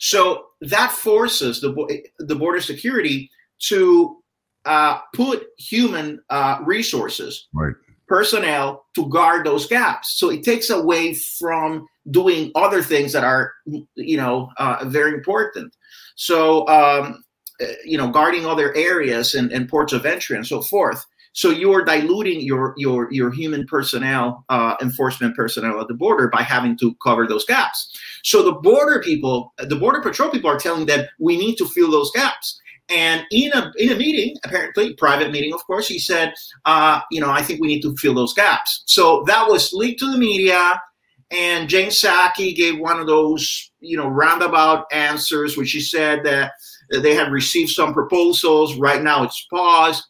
So 0.00 0.46
that 0.62 0.90
forces 0.92 1.60
the 1.60 2.02
the 2.18 2.34
border 2.34 2.60
security 2.60 3.30
to 3.68 4.16
uh, 4.64 4.98
put 5.14 5.48
human 5.58 6.20
uh, 6.30 6.58
resources, 6.64 7.48
right. 7.54 7.74
personnel 8.08 8.86
to 8.94 9.08
guard 9.08 9.46
those 9.46 9.66
gaps. 9.66 10.18
So 10.18 10.30
it 10.30 10.42
takes 10.42 10.70
away 10.70 11.14
from 11.14 11.86
doing 12.10 12.50
other 12.54 12.82
things 12.82 13.12
that 13.12 13.24
are, 13.24 13.52
you 13.94 14.16
know, 14.16 14.50
uh, 14.56 14.84
very 14.86 15.14
important. 15.14 15.74
So, 16.16 16.66
um, 16.68 17.22
uh, 17.62 17.66
you 17.84 17.98
know, 17.98 18.10
guarding 18.10 18.46
other 18.46 18.74
areas 18.74 19.34
and, 19.34 19.52
and 19.52 19.68
ports 19.68 19.92
of 19.92 20.06
entry 20.06 20.36
and 20.36 20.46
so 20.46 20.62
forth. 20.62 21.04
So 21.32 21.50
you 21.50 21.72
are 21.72 21.84
diluting 21.84 22.40
your 22.40 22.74
your 22.76 23.10
your 23.12 23.30
human 23.30 23.66
personnel, 23.66 24.44
uh, 24.48 24.74
enforcement 24.82 25.36
personnel 25.36 25.80
at 25.80 25.88
the 25.88 25.94
border 25.94 26.28
by 26.28 26.42
having 26.42 26.76
to 26.78 26.94
cover 27.02 27.26
those 27.26 27.44
gaps. 27.44 27.96
So 28.24 28.42
the 28.42 28.52
border 28.52 29.00
people, 29.00 29.52
the 29.58 29.76
border 29.76 30.00
patrol 30.00 30.30
people, 30.30 30.50
are 30.50 30.58
telling 30.58 30.86
them 30.86 31.06
we 31.18 31.36
need 31.36 31.56
to 31.56 31.66
fill 31.66 31.90
those 31.90 32.10
gaps. 32.12 32.60
And 32.88 33.24
in 33.30 33.52
a 33.52 33.72
in 33.78 33.92
a 33.92 33.94
meeting, 33.94 34.36
apparently 34.44 34.94
private 34.94 35.30
meeting, 35.30 35.54
of 35.54 35.64
course, 35.64 35.86
he 35.86 36.00
said, 36.00 36.34
uh, 36.64 37.00
you 37.12 37.20
know, 37.20 37.30
I 37.30 37.42
think 37.42 37.60
we 37.60 37.68
need 37.68 37.82
to 37.82 37.94
fill 37.96 38.14
those 38.14 38.34
gaps. 38.34 38.82
So 38.86 39.22
that 39.28 39.48
was 39.48 39.72
leaked 39.72 40.00
to 40.00 40.10
the 40.10 40.18
media, 40.18 40.82
and 41.30 41.68
James 41.68 42.00
Psaki 42.00 42.56
gave 42.56 42.80
one 42.80 42.98
of 42.98 43.06
those, 43.06 43.70
you 43.78 43.96
know, 43.96 44.08
roundabout 44.08 44.86
answers, 44.90 45.56
which 45.56 45.70
he 45.70 45.80
said 45.80 46.24
that 46.24 46.52
they 46.90 47.14
had 47.14 47.30
received 47.30 47.70
some 47.70 47.94
proposals. 47.94 48.74
Right 48.74 49.00
now, 49.00 49.22
it's 49.22 49.46
paused. 49.48 50.02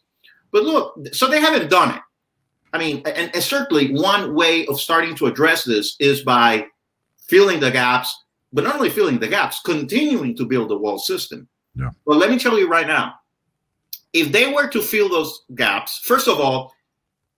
But 0.51 0.63
look, 0.63 0.95
so 1.13 1.27
they 1.27 1.39
haven't 1.39 1.69
done 1.69 1.95
it. 1.95 2.01
I 2.73 2.77
mean, 2.77 3.01
and, 3.05 3.31
and 3.33 3.43
certainly 3.43 3.93
one 3.93 4.33
way 4.33 4.65
of 4.67 4.79
starting 4.79 5.15
to 5.15 5.27
address 5.27 5.63
this 5.63 5.95
is 5.99 6.21
by 6.23 6.67
filling 7.27 7.59
the 7.59 7.71
gaps, 7.71 8.23
but 8.53 8.63
not 8.63 8.75
only 8.75 8.89
filling 8.89 9.19
the 9.19 9.27
gaps, 9.27 9.61
continuing 9.63 10.35
to 10.37 10.45
build 10.45 10.69
the 10.69 10.77
wall 10.77 10.97
system. 10.97 11.47
Yeah. 11.75 11.89
Well, 12.05 12.17
let 12.17 12.29
me 12.29 12.39
tell 12.39 12.57
you 12.57 12.69
right 12.69 12.87
now, 12.87 13.15
if 14.13 14.31
they 14.31 14.51
were 14.51 14.67
to 14.67 14.81
fill 14.81 15.09
those 15.09 15.43
gaps, 15.55 15.99
first 16.03 16.27
of 16.27 16.39
all, 16.39 16.73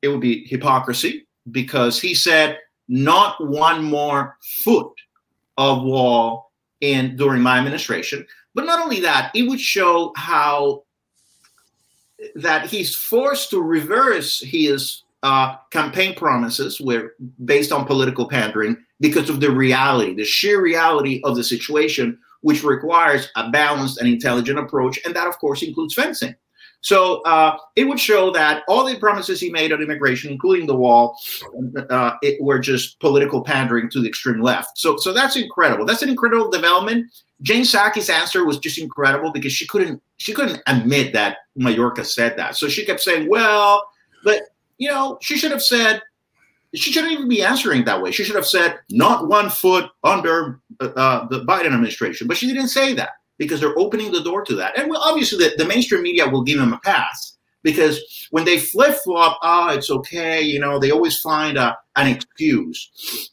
it 0.02 0.08
would 0.08 0.22
be 0.22 0.46
hypocrisy 0.48 1.28
because 1.52 2.00
he 2.00 2.14
said 2.14 2.60
not 2.88 3.36
one 3.46 3.84
more 3.84 4.38
foot 4.64 4.92
of 5.58 5.84
wall 5.84 6.52
in 6.82 7.16
during 7.16 7.42
my 7.42 7.58
administration. 7.58 8.26
But 8.56 8.66
not 8.66 8.80
only 8.80 9.00
that, 9.02 9.32
it 9.34 9.48
would 9.48 9.62
show 9.62 10.14
how 10.16 10.84
that 12.36 12.68
he's 12.68 12.96
forced 12.96 13.50
to 13.52 13.62
reverse 13.62 14.40
his 14.40 15.04
uh, 15.24 15.56
campaign 15.72 16.14
promises 16.16 16.82
were 16.82 17.16
based 17.46 17.72
on 17.72 17.86
political 17.86 18.28
pandering 18.28 18.78
because 19.00 19.30
of 19.30 19.40
the 19.40 19.50
reality, 19.50 20.14
the 20.14 20.26
sheer 20.26 20.62
reality 20.62 21.22
of 21.24 21.36
the 21.36 21.44
situation, 21.44 22.18
which 22.42 22.64
requires 22.64 23.30
a 23.38 23.50
balanced 23.50 24.00
and 24.00 24.08
intelligent 24.08 24.60
approach. 24.60 25.00
And 25.06 25.16
that, 25.16 25.28
of 25.28 25.38
course, 25.40 25.64
includes 25.64 25.94
fencing. 25.94 26.36
So 26.82 27.22
uh, 27.22 27.56
it 27.78 27.86
would 27.86 28.00
show 28.00 28.32
that 28.32 28.64
all 28.68 28.86
the 28.86 29.00
promises 29.00 29.40
he 29.40 29.50
made 29.50 29.72
on 29.72 29.82
immigration, 29.82 30.30
including 30.30 30.68
the 30.68 30.76
wall, 30.76 31.18
uh, 31.90 32.16
were 32.42 32.60
just 32.60 33.00
political 33.00 33.42
pandering 33.42 33.90
to 33.92 34.02
the 34.02 34.10
extreme 34.10 34.42
left. 34.42 34.78
So, 34.78 34.98
so 34.98 35.14
that's 35.14 35.38
incredible. 35.38 35.86
That's 35.86 36.02
an 36.02 36.10
incredible 36.10 36.52
development. 36.52 37.10
Jen 37.44 37.62
Psaki's 37.62 38.10
answer 38.10 38.46
was 38.46 38.58
just 38.58 38.80
incredible 38.80 39.32
because 39.32 39.54
she 39.54 39.68
couldn't 39.68 40.02
she 40.18 40.34
couldn't 40.34 40.62
admit 40.66 41.14
that 41.14 41.38
Mayorkas 41.58 42.08
said 42.08 42.38
that. 42.38 42.56
So 42.56 42.68
she 42.68 42.86
kept 42.86 43.02
saying, 43.02 43.30
"Well, 43.30 43.88
but 44.24 44.42
you 44.78 44.90
know, 44.90 45.18
she 45.22 45.38
should 45.38 45.52
have 45.52 45.64
said." 45.64 46.02
She 46.76 46.92
shouldn't 46.92 47.14
even 47.14 47.30
be 47.30 47.44
answering 47.44 47.86
that 47.86 48.02
way. 48.02 48.10
She 48.10 48.24
should 48.24 48.36
have 48.36 48.48
said, 48.48 48.80
"Not 48.90 49.28
one 49.28 49.52
foot 49.52 49.92
under 50.04 50.60
uh, 50.80 50.86
uh, 50.86 51.28
the 51.28 51.42
Biden 51.42 51.68
administration," 51.68 52.28
but 52.28 52.36
she 52.36 52.48
didn't 52.48 52.70
say 52.70 52.94
that 52.94 53.12
because 53.38 53.60
they're 53.60 53.78
opening 53.78 54.12
the 54.12 54.24
door 54.24 54.44
to 54.46 54.56
that. 54.56 54.78
And 54.78 54.90
well, 54.90 55.02
obviously, 55.04 55.38
the, 55.38 55.54
the 55.56 55.68
mainstream 55.68 56.02
media 56.02 56.28
will 56.28 56.42
give 56.44 56.58
them 56.58 56.74
a 56.74 56.80
pass 56.80 57.38
because 57.64 58.28
when 58.32 58.46
they 58.46 58.60
flip 58.60 58.96
flop, 59.04 59.38
oh, 59.42 59.48
ah, 59.48 59.74
it's 59.74 59.90
okay, 59.90 60.42
you 60.42 60.60
know, 60.60 60.80
they 60.80 60.92
always 60.92 61.20
find 61.20 61.58
a, 61.58 61.78
an 61.96 62.08
excuse. 62.08 63.32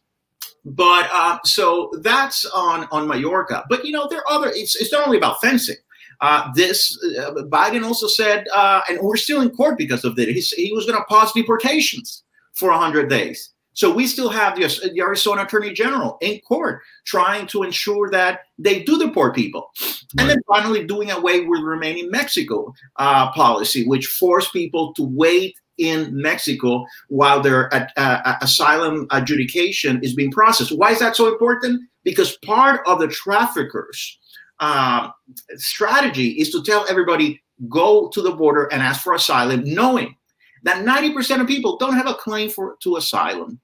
But 0.65 1.09
uh, 1.13 1.39
so 1.45 1.91
that's 2.03 2.45
on 2.47 2.87
on 2.93 3.09
Mayorkas. 3.09 3.65
But 3.69 3.85
you 3.85 3.93
know, 3.93 4.09
there 4.09 4.21
are 4.21 4.31
other. 4.31 4.49
It's 4.55 4.77
it's 4.77 4.93
not 4.93 5.07
only 5.07 5.19
about 5.19 5.41
fencing. 5.41 5.77
Uh, 6.21 6.53
this 6.55 6.99
uh, 7.19 7.33
Biden 7.45 7.83
also 7.83 8.07
said, 8.07 8.47
uh, 8.55 8.83
and 8.89 9.01
we're 9.01 9.17
still 9.17 9.41
in 9.41 9.51
court 9.51 9.79
because 9.79 10.05
of 10.05 10.17
this. 10.17 10.51
He, 10.51 10.67
he 10.67 10.73
was 10.73 10.85
going 10.85 10.99
to 10.99 11.05
pause 11.05 11.33
deportations 11.33 12.25
for 12.53 12.69
100 12.71 13.09
days. 13.09 13.55
So 13.73 13.91
we 13.91 14.07
still 14.07 14.29
have 14.29 14.57
the, 14.57 14.91
the, 14.93 15.01
Arizona 15.01 15.45
Attorney 15.45 15.73
General 15.73 16.19
in 16.21 16.41
court 16.41 16.83
trying 17.07 17.47
to 17.49 17.63
ensure 17.63 18.11
that 18.11 18.41
they 18.59 18.83
do 18.83 18.99
deport 18.99 19.35
people. 19.35 19.71
And 20.19 20.29
then 20.29 20.43
finally 20.47 20.85
doing 20.85 21.11
away 21.11 21.47
with 21.47 21.63
Remain 21.63 21.97
in 21.97 22.11
Mexico 22.11 22.75
uh, 22.97 23.31
policy, 23.33 23.87
which 23.87 24.07
forced 24.07 24.53
people 24.53 24.93
to 24.95 25.05
wait 25.05 25.55
in 25.81 26.15
Mexico 26.15 26.85
while 27.09 27.41
their 27.41 27.73
uh, 27.75 27.87
uh, 27.97 28.37
asylum 28.43 29.07
adjudication 29.11 30.01
is 30.05 30.15
being 30.15 30.31
processed. 30.31 30.73
Why 30.73 30.93
is 30.93 31.01
that 31.01 31.17
so 31.17 31.27
important? 31.27 31.83
Because 32.05 32.37
part 32.39 32.83
of 32.87 33.01
the 33.01 33.09
traffickers' 33.09 34.19
uh, 34.61 35.09
strategy 35.57 36.33
is 36.33 36.51
to 36.51 36.63
tell 36.63 36.87
everybody 36.89 37.43
go 37.69 38.09
to 38.09 38.23
the 38.23 38.33
border 38.33 38.67
and 38.67 38.83
ask 38.83 39.03
for 39.03 39.15
asylum, 39.15 39.63
knowing 39.65 40.15
that 40.63 40.85
90% 40.85 41.41
of 41.41 41.47
people 41.47 41.77
don't 41.79 41.95
have 41.95 42.07
a 42.07 42.15
claim 42.15 42.51
for 42.51 42.77
to 42.83 42.97
asylum. 42.97 43.61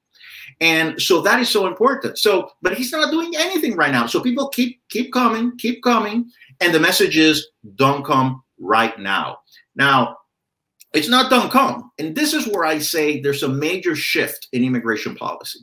And 0.61 1.01
so 1.01 1.21
that 1.23 1.41
is 1.41 1.51
so 1.51 1.67
important. 1.67 2.19
So, 2.19 2.51
but 2.63 2.75
he's 2.75 2.93
not 2.93 3.11
doing 3.11 3.33
anything 3.37 3.77
right 3.77 3.93
now. 3.93 4.07
So 4.07 4.21
people 4.21 4.49
keep 4.49 4.81
keep 4.89 5.13
coming, 5.13 5.57
keep 5.59 5.83
coming, 5.83 6.31
and 6.61 6.73
the 6.73 6.81
message 6.81 7.17
is 7.19 7.47
don't 7.75 8.05
come 8.05 8.43
right 8.59 8.99
now. 8.99 9.39
Now, 9.75 10.17
it's 10.97 11.09
not 11.09 11.31
don't 11.31 11.51
come. 11.51 11.91
And 11.99 12.15
this 12.15 12.33
is 12.33 12.47
where 12.47 12.65
I 12.65 12.79
say 12.79 13.21
there's 13.21 13.43
a 13.43 13.49
major 13.49 13.95
shift 13.95 14.49
in 14.53 14.65
immigration 14.65 15.15
policy. 15.15 15.61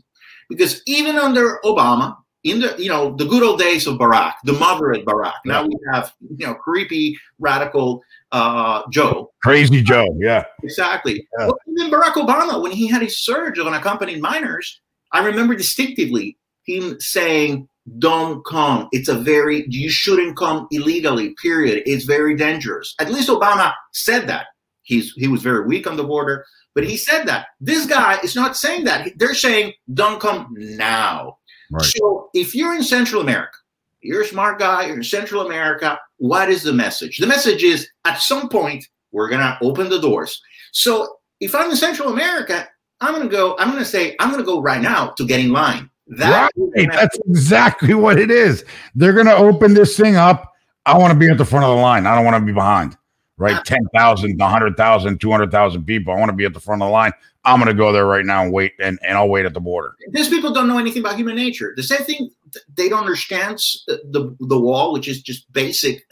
Because 0.49 0.81
even 0.85 1.17
under 1.17 1.59
Obama, 1.63 2.17
in 2.43 2.59
the 2.59 2.75
you 2.77 2.89
know 2.89 3.15
the 3.15 3.25
good 3.25 3.41
old 3.41 3.59
days 3.59 3.87
of 3.87 3.97
Barack, 3.97 4.33
the 4.43 4.53
moderate 4.53 5.05
Barack. 5.05 5.33
Now 5.45 5.65
we 5.65 5.75
have 5.91 6.13
you 6.37 6.45
know 6.45 6.53
creepy 6.53 7.17
radical 7.39 8.03
uh, 8.31 8.83
Joe, 8.89 9.31
crazy 9.41 9.81
Joe. 9.81 10.07
Yeah, 10.19 10.43
exactly. 10.61 11.25
Yeah. 11.39 11.47
Well, 11.47 11.57
even 11.67 11.91
Barack 11.91 12.13
Obama, 12.13 12.61
when 12.61 12.71
he 12.71 12.87
had 12.87 13.01
his 13.01 13.17
surge 13.17 13.57
of 13.59 13.67
unaccompanied 13.67 14.21
minors, 14.21 14.81
I 15.11 15.25
remember 15.25 15.55
distinctively 15.55 16.37
him 16.65 16.99
saying, 16.99 17.67
"Don't 17.99 18.45
come. 18.45 18.89
It's 18.91 19.07
a 19.07 19.15
very 19.15 19.65
you 19.69 19.89
shouldn't 19.89 20.37
come 20.37 20.67
illegally. 20.71 21.35
Period. 21.41 21.83
It's 21.85 22.03
very 22.03 22.35
dangerous." 22.35 22.93
At 22.99 23.09
least 23.09 23.29
Obama 23.29 23.73
said 23.93 24.27
that. 24.27 24.47
He's 24.83 25.13
he 25.13 25.27
was 25.27 25.41
very 25.41 25.65
weak 25.65 25.87
on 25.87 25.97
the 25.97 26.03
border, 26.03 26.45
but 26.75 26.83
he 26.83 26.97
said 26.97 27.25
that. 27.25 27.47
This 27.59 27.85
guy 27.85 28.19
is 28.23 28.35
not 28.35 28.55
saying 28.57 28.83
that. 28.85 29.09
They're 29.17 29.33
saying, 29.33 29.73
"Don't 29.93 30.19
come 30.19 30.53
now." 30.57 31.37
Right. 31.71 31.85
So 31.85 32.29
if 32.33 32.53
you're 32.53 32.75
in 32.75 32.83
Central 32.83 33.21
America, 33.21 33.57
you're 34.01 34.21
a 34.21 34.25
smart 34.25 34.59
guy, 34.59 34.85
you're 34.85 34.97
in 34.97 35.03
Central 35.03 35.45
America, 35.45 35.99
what 36.17 36.49
is 36.49 36.61
the 36.61 36.73
message? 36.73 37.17
The 37.17 37.27
message 37.27 37.63
is 37.63 37.87
at 38.05 38.19
some 38.21 38.49
point, 38.49 38.85
we're 39.11 39.29
going 39.29 39.41
to 39.41 39.57
open 39.61 39.89
the 39.89 39.99
doors. 39.99 40.41
So 40.71 41.17
if 41.39 41.55
I'm 41.55 41.71
in 41.71 41.77
Central 41.77 42.09
America, 42.09 42.67
I'm 43.01 43.13
going 43.13 43.27
to 43.27 43.33
go, 43.33 43.55
I'm 43.57 43.75
to 43.77 43.85
say, 43.85 44.15
I'm 44.19 44.29
going 44.29 44.41
to 44.41 44.45
go 44.45 44.61
right 44.61 44.81
now 44.81 45.07
to 45.17 45.25
get 45.25 45.39
in 45.39 45.51
line. 45.51 45.89
That 46.07 46.51
right. 46.55 46.89
That's 46.91 47.17
exactly 47.27 47.93
what 47.93 48.19
it 48.19 48.29
is. 48.29 48.65
They're 48.93 49.13
going 49.13 49.25
to 49.25 49.35
open 49.35 49.73
this 49.73 49.97
thing 49.97 50.15
up. 50.15 50.51
I 50.85 50.97
want 50.97 51.13
to 51.13 51.19
be 51.19 51.29
at 51.29 51.37
the 51.37 51.45
front 51.45 51.65
of 51.65 51.75
the 51.75 51.81
line. 51.81 52.05
I 52.05 52.13
don't 52.13 52.25
want 52.25 52.35
to 52.37 52.45
be 52.45 52.51
behind 52.51 52.97
right? 53.43 53.63
10,000, 53.65 54.37
100,000, 54.39 55.19
200,000 55.19 55.85
people. 55.85 56.13
I 56.13 56.17
want 56.17 56.29
to 56.29 56.35
be 56.35 56.45
at 56.45 56.53
the 56.53 56.59
front 56.59 56.81
of 56.81 56.87
the 56.87 56.91
line. 56.91 57.11
I'm 57.45 57.59
going 57.59 57.67
to 57.67 57.73
go 57.73 57.91
there 57.91 58.05
right 58.05 58.25
now 58.25 58.43
and 58.43 58.53
wait, 58.53 58.73
and, 58.79 58.97
and 59.05 59.17
I'll 59.17 59.27
wait 59.27 59.45
at 59.45 59.53
the 59.53 59.59
border. 59.59 59.95
These 60.11 60.29
people 60.29 60.53
don't 60.53 60.67
know 60.67 60.77
anything 60.77 61.01
about 61.01 61.17
human 61.17 61.35
nature. 61.35 61.73
The 61.75 61.83
same 61.83 62.03
thing, 62.05 62.29
they 62.75 62.87
don't 62.87 63.01
understand 63.01 63.57
the, 63.87 64.35
the 64.39 64.59
wall, 64.59 64.93
which 64.93 65.09
is 65.09 65.21
just 65.21 65.51
basic, 65.51 66.05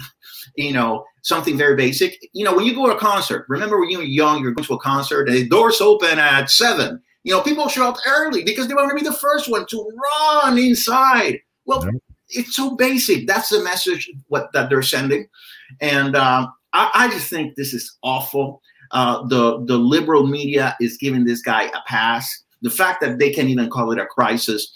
you 0.55 0.73
know, 0.73 1.05
something 1.21 1.57
very 1.57 1.75
basic. 1.75 2.19
You 2.33 2.43
know, 2.43 2.53
when 2.53 2.65
you 2.65 2.75
go 2.75 2.87
to 2.87 2.95
a 2.95 2.99
concert, 2.99 3.45
remember 3.47 3.79
when 3.79 3.89
you 3.89 3.99
were 3.99 4.03
young, 4.03 4.41
you're 4.41 4.51
going 4.51 4.65
to 4.65 4.73
a 4.73 4.79
concert 4.79 5.29
and 5.29 5.37
the 5.37 5.47
doors 5.47 5.79
open 5.79 6.19
at 6.19 6.49
seven. 6.49 7.01
You 7.23 7.33
know, 7.33 7.41
people 7.41 7.69
show 7.69 7.87
up 7.87 7.97
early 8.05 8.43
because 8.43 8.67
they 8.67 8.73
want 8.73 8.89
to 8.89 8.95
be 8.95 9.07
the 9.07 9.15
first 9.15 9.49
one 9.49 9.65
to 9.67 9.91
run 10.43 10.57
inside. 10.57 11.39
Well, 11.65 11.85
yeah. 11.85 11.91
it's 12.29 12.55
so 12.55 12.75
basic. 12.75 13.27
That's 13.27 13.49
the 13.49 13.63
message 13.63 14.11
what 14.27 14.51
that 14.53 14.69
they're 14.69 14.81
sending. 14.81 15.27
And 15.79 16.15
um, 16.15 16.51
I, 16.73 16.91
I 16.93 17.09
just 17.09 17.29
think 17.29 17.55
this 17.55 17.73
is 17.73 17.97
awful. 18.03 18.61
Uh, 18.91 19.25
the 19.27 19.63
the 19.65 19.77
liberal 19.77 20.27
media 20.27 20.75
is 20.81 20.97
giving 20.97 21.23
this 21.23 21.41
guy 21.41 21.63
a 21.63 21.81
pass. 21.87 22.43
The 22.61 22.69
fact 22.69 23.01
that 23.01 23.19
they 23.19 23.31
can't 23.31 23.49
even 23.49 23.69
call 23.69 23.91
it 23.91 23.99
a 23.99 24.05
crisis, 24.05 24.71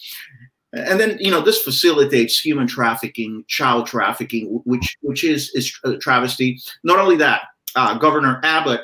and 0.73 0.99
then 0.99 1.17
you 1.19 1.31
know 1.31 1.41
this 1.41 1.61
facilitates 1.61 2.39
human 2.39 2.67
trafficking, 2.67 3.43
child 3.47 3.87
trafficking, 3.87 4.61
which 4.65 4.97
which 5.01 5.23
is 5.23 5.51
is 5.53 5.77
a 5.83 5.97
travesty. 5.97 6.59
Not 6.83 6.99
only 6.99 7.17
that, 7.17 7.41
uh, 7.75 7.97
Governor 7.97 8.39
Abbott 8.43 8.81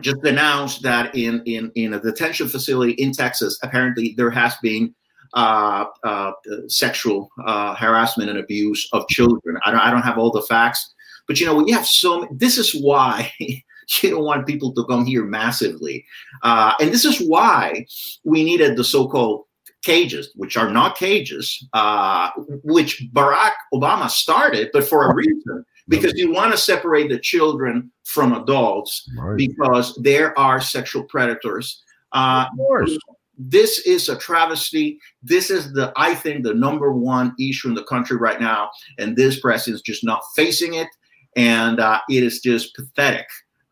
just 0.00 0.24
announced 0.24 0.82
that 0.82 1.14
in 1.14 1.42
in 1.46 1.70
in 1.74 1.94
a 1.94 2.00
detention 2.00 2.48
facility 2.48 2.92
in 2.92 3.12
Texas, 3.12 3.58
apparently 3.62 4.14
there 4.16 4.30
has 4.30 4.56
been 4.62 4.94
uh, 5.34 5.86
uh, 6.04 6.32
sexual 6.68 7.28
uh, 7.44 7.74
harassment 7.74 8.30
and 8.30 8.38
abuse 8.38 8.88
of 8.92 9.06
children. 9.08 9.58
I 9.64 9.70
don't, 9.70 9.80
I 9.80 9.90
don't 9.90 10.02
have 10.02 10.16
all 10.16 10.30
the 10.30 10.42
facts, 10.42 10.94
but 11.26 11.40
you 11.40 11.46
know, 11.46 11.66
you 11.66 11.74
have 11.74 11.86
so 11.86 12.26
this 12.30 12.58
is 12.58 12.72
why 12.72 13.32
You 14.02 14.10
don't 14.10 14.24
want 14.24 14.46
people 14.46 14.72
to 14.74 14.84
come 14.84 15.04
here 15.04 15.24
massively. 15.24 16.04
Uh, 16.42 16.72
and 16.80 16.92
this 16.92 17.04
is 17.04 17.18
why 17.26 17.86
we 18.24 18.44
needed 18.44 18.76
the 18.76 18.84
so 18.84 19.08
called 19.08 19.44
cages, 19.82 20.32
which 20.36 20.56
are 20.56 20.70
not 20.70 20.96
cages, 20.96 21.66
uh, 21.74 22.30
which 22.62 23.04
Barack 23.12 23.52
Obama 23.72 24.08
started, 24.08 24.70
but 24.72 24.84
for 24.84 25.10
a 25.10 25.14
reason. 25.14 25.64
Because 25.86 26.14
you 26.14 26.32
want 26.32 26.50
to 26.50 26.56
separate 26.56 27.10
the 27.10 27.18
children 27.18 27.92
from 28.04 28.32
adults 28.32 29.06
right. 29.18 29.36
because 29.36 29.94
there 30.02 30.38
are 30.38 30.58
sexual 30.58 31.02
predators. 31.04 31.82
Uh, 32.12 32.46
of 32.50 32.56
course 32.56 32.96
this 33.36 33.80
is 33.80 34.08
a 34.08 34.16
travesty. 34.16 34.98
This 35.22 35.50
is 35.50 35.72
the, 35.72 35.92
I 35.96 36.14
think, 36.14 36.44
the 36.44 36.54
number 36.54 36.92
one 36.92 37.34
issue 37.38 37.68
in 37.68 37.74
the 37.74 37.82
country 37.82 38.16
right 38.16 38.40
now, 38.40 38.70
and 38.98 39.16
this 39.16 39.40
president 39.40 39.74
is 39.74 39.82
just 39.82 40.04
not 40.04 40.22
facing 40.36 40.74
it, 40.74 40.86
and 41.36 41.80
uh, 41.80 42.00
it 42.08 42.22
is 42.22 42.40
just 42.40 42.74
pathetic. 42.74 43.26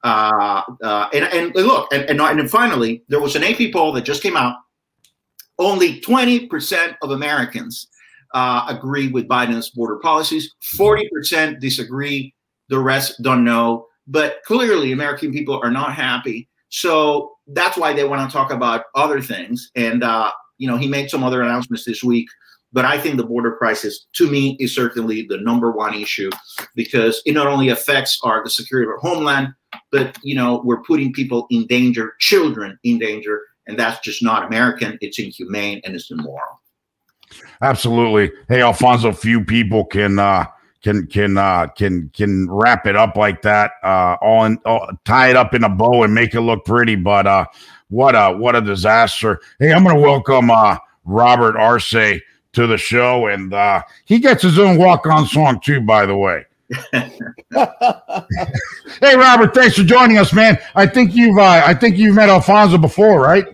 Uh, 0.04 0.62
uh, 0.82 1.08
and, 1.14 1.24
and 1.26 1.54
look, 1.54 1.92
and, 1.92 2.02
and, 2.10 2.20
and 2.20 2.50
finally, 2.50 3.04
there 3.08 3.20
was 3.20 3.36
an 3.36 3.44
AP 3.44 3.72
poll 3.72 3.92
that 3.92 4.04
just 4.04 4.22
came 4.22 4.36
out. 4.36 4.56
Only 5.58 6.00
20% 6.00 6.96
of 7.02 7.10
Americans 7.10 7.86
uh, 8.34 8.64
agree 8.68 9.08
with 9.08 9.28
Biden's 9.28 9.70
border 9.70 9.96
policies. 9.96 10.52
40% 10.78 11.60
disagree. 11.60 12.34
The 12.68 12.78
rest 12.78 13.22
don't 13.22 13.44
know. 13.44 13.86
But 14.06 14.38
clearly, 14.44 14.92
American 14.92 15.32
people 15.32 15.60
are 15.62 15.70
not 15.70 15.94
happy. 15.94 16.48
So 16.70 17.32
that's 17.48 17.76
why 17.76 17.92
they 17.92 18.04
want 18.04 18.28
to 18.28 18.32
talk 18.32 18.50
about 18.50 18.86
other 18.94 19.20
things. 19.20 19.70
And 19.76 20.02
uh, 20.02 20.30
you 20.58 20.66
know, 20.66 20.76
he 20.76 20.88
made 20.88 21.10
some 21.10 21.22
other 21.22 21.42
announcements 21.42 21.84
this 21.84 22.02
week. 22.02 22.28
But 22.72 22.84
I 22.84 22.98
think 22.98 23.16
the 23.16 23.24
border 23.24 23.52
crisis, 23.56 24.06
to 24.14 24.30
me, 24.30 24.56
is 24.58 24.74
certainly 24.74 25.26
the 25.28 25.38
number 25.38 25.70
one 25.72 25.94
issue 25.94 26.30
because 26.74 27.22
it 27.26 27.32
not 27.32 27.46
only 27.46 27.68
affects 27.68 28.18
our 28.22 28.42
the 28.42 28.50
security 28.50 28.86
of 28.86 28.92
our 28.92 28.98
homeland, 28.98 29.54
but 29.90 30.16
you 30.22 30.34
know, 30.34 30.62
we're 30.64 30.82
putting 30.82 31.12
people 31.12 31.46
in 31.50 31.66
danger, 31.66 32.14
children 32.18 32.78
in 32.84 32.98
danger, 32.98 33.40
and 33.66 33.78
that's 33.78 34.00
just 34.00 34.22
not 34.22 34.46
American. 34.46 34.98
It's 35.00 35.18
inhumane 35.18 35.80
and 35.84 35.94
it's 35.94 36.10
immoral. 36.10 36.60
Absolutely. 37.60 38.32
Hey, 38.48 38.62
Alfonso, 38.62 39.12
few 39.12 39.44
people 39.44 39.84
can 39.84 40.18
uh 40.18 40.46
can 40.82 41.06
can 41.06 41.38
uh, 41.38 41.68
can 41.68 42.10
can 42.12 42.50
wrap 42.50 42.86
it 42.86 42.96
up 42.96 43.16
like 43.16 43.42
that, 43.42 43.72
uh, 43.82 44.16
all, 44.20 44.44
in, 44.44 44.58
all 44.64 44.88
tie 45.04 45.30
it 45.30 45.36
up 45.36 45.54
in 45.54 45.64
a 45.64 45.68
bow 45.68 46.02
and 46.02 46.14
make 46.14 46.34
it 46.34 46.40
look 46.40 46.64
pretty. 46.64 46.96
But 46.96 47.26
uh, 47.26 47.46
what 47.88 48.14
a 48.14 48.36
what 48.36 48.56
a 48.56 48.60
disaster! 48.60 49.40
Hey, 49.58 49.72
I'm 49.72 49.84
going 49.84 49.96
to 49.96 50.02
welcome 50.02 50.50
uh, 50.50 50.78
Robert 51.04 51.56
Arce 51.56 51.94
to 52.52 52.66
the 52.66 52.76
show, 52.76 53.28
and 53.28 53.52
uh, 53.54 53.82
he 54.04 54.18
gets 54.18 54.42
his 54.42 54.58
own 54.58 54.76
walk 54.76 55.06
on 55.06 55.26
song 55.26 55.60
too, 55.60 55.80
by 55.80 56.06
the 56.06 56.16
way. 56.16 56.46
hey, 56.92 57.10
Robert, 59.16 59.54
thanks 59.54 59.76
for 59.76 59.84
joining 59.84 60.18
us, 60.18 60.32
man. 60.32 60.58
I 60.74 60.86
think 60.86 61.14
you've 61.14 61.38
uh, 61.38 61.62
I 61.64 61.74
think 61.74 61.96
you've 61.96 62.14
met 62.14 62.28
Alfonso 62.28 62.78
before, 62.78 63.20
right? 63.20 63.46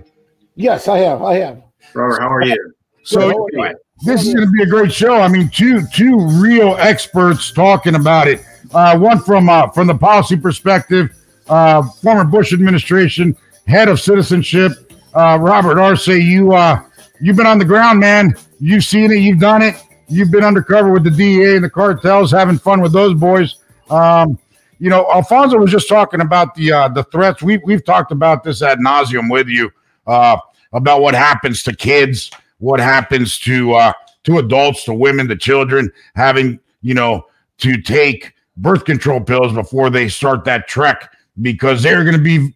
Yes, 0.55 0.88
I 0.88 0.99
have. 0.99 1.23
I 1.23 1.35
have. 1.37 1.62
Robert, 1.95 2.20
how 2.20 2.33
are 2.33 2.42
you? 2.42 2.75
So. 3.03 3.49
Good, 3.55 3.77
this 4.05 4.27
is 4.27 4.35
going 4.35 4.46
to 4.46 4.53
be 4.53 4.62
a 4.62 4.66
great 4.66 4.92
show. 4.92 5.20
I 5.20 5.29
mean, 5.29 5.49
two 5.49 5.83
two 5.92 6.18
real 6.40 6.77
experts 6.79 7.51
talking 7.51 7.96
about 7.96 8.29
it. 8.29 8.40
Uh, 8.73 8.96
one 8.99 9.18
from 9.20 9.49
uh, 9.49 9.68
from 9.70 9.87
the 9.87 9.94
policy 9.94 10.37
perspective, 10.37 11.11
uh, 11.49 11.83
former 11.83 12.25
Bush 12.25 12.53
administration 12.53 13.37
head 13.66 13.88
of 13.88 14.01
citizenship, 14.01 14.73
uh, 15.14 15.38
Robert 15.40 15.79
Arce. 15.79 16.07
You 16.07 16.53
uh, 16.53 16.83
you've 17.20 17.37
been 17.37 17.46
on 17.46 17.59
the 17.59 17.64
ground, 17.64 17.99
man. 17.99 18.37
You've 18.59 18.85
seen 18.85 19.11
it. 19.12 19.16
You've 19.16 19.40
done 19.40 19.62
it. 19.62 19.77
You've 20.09 20.31
been 20.31 20.44
undercover 20.44 20.90
with 20.90 21.05
the 21.05 21.11
DEA 21.11 21.57
and 21.57 21.64
the 21.64 21.71
cartels, 21.71 22.31
having 22.31 22.59
fun 22.59 22.81
with 22.81 22.92
those 22.92 23.14
boys. 23.14 23.57
Um, 23.90 24.38
you 24.79 24.90
know, 24.90 25.07
Alfonso 25.12 25.59
was 25.59 25.71
just 25.71 25.88
talking 25.88 26.21
about 26.21 26.55
the 26.55 26.73
uh, 26.73 26.88
the 26.88 27.05
threats. 27.05 27.42
We 27.42 27.59
we've 27.59 27.85
talked 27.85 28.12
about 28.12 28.44
this 28.44 28.62
ad 28.62 28.79
nauseum 28.79 29.31
with 29.31 29.49
you 29.49 29.71
about 30.07 31.01
what 31.01 31.14
happens 31.14 31.62
to 31.64 31.75
kids 31.75 32.31
what 32.59 32.81
happens 32.81 33.38
to 33.40 33.75
uh, 33.75 33.92
to 34.25 34.38
adults, 34.38 34.85
to 34.85 34.94
women, 34.94 35.29
to 35.29 35.37
children 35.37 35.90
having 36.14 36.61
you 36.83 36.94
know 36.94 37.27
to 37.59 37.81
take 37.81 38.35
birth 38.57 38.85
control 38.85 39.21
pills 39.21 39.53
before 39.53 39.90
they 39.90 40.09
start 40.09 40.44
that 40.44 40.68
trek 40.68 41.12
because 41.40 41.83
they're 41.83 42.05
going 42.05 42.16
to 42.16 42.23
be 42.23 42.55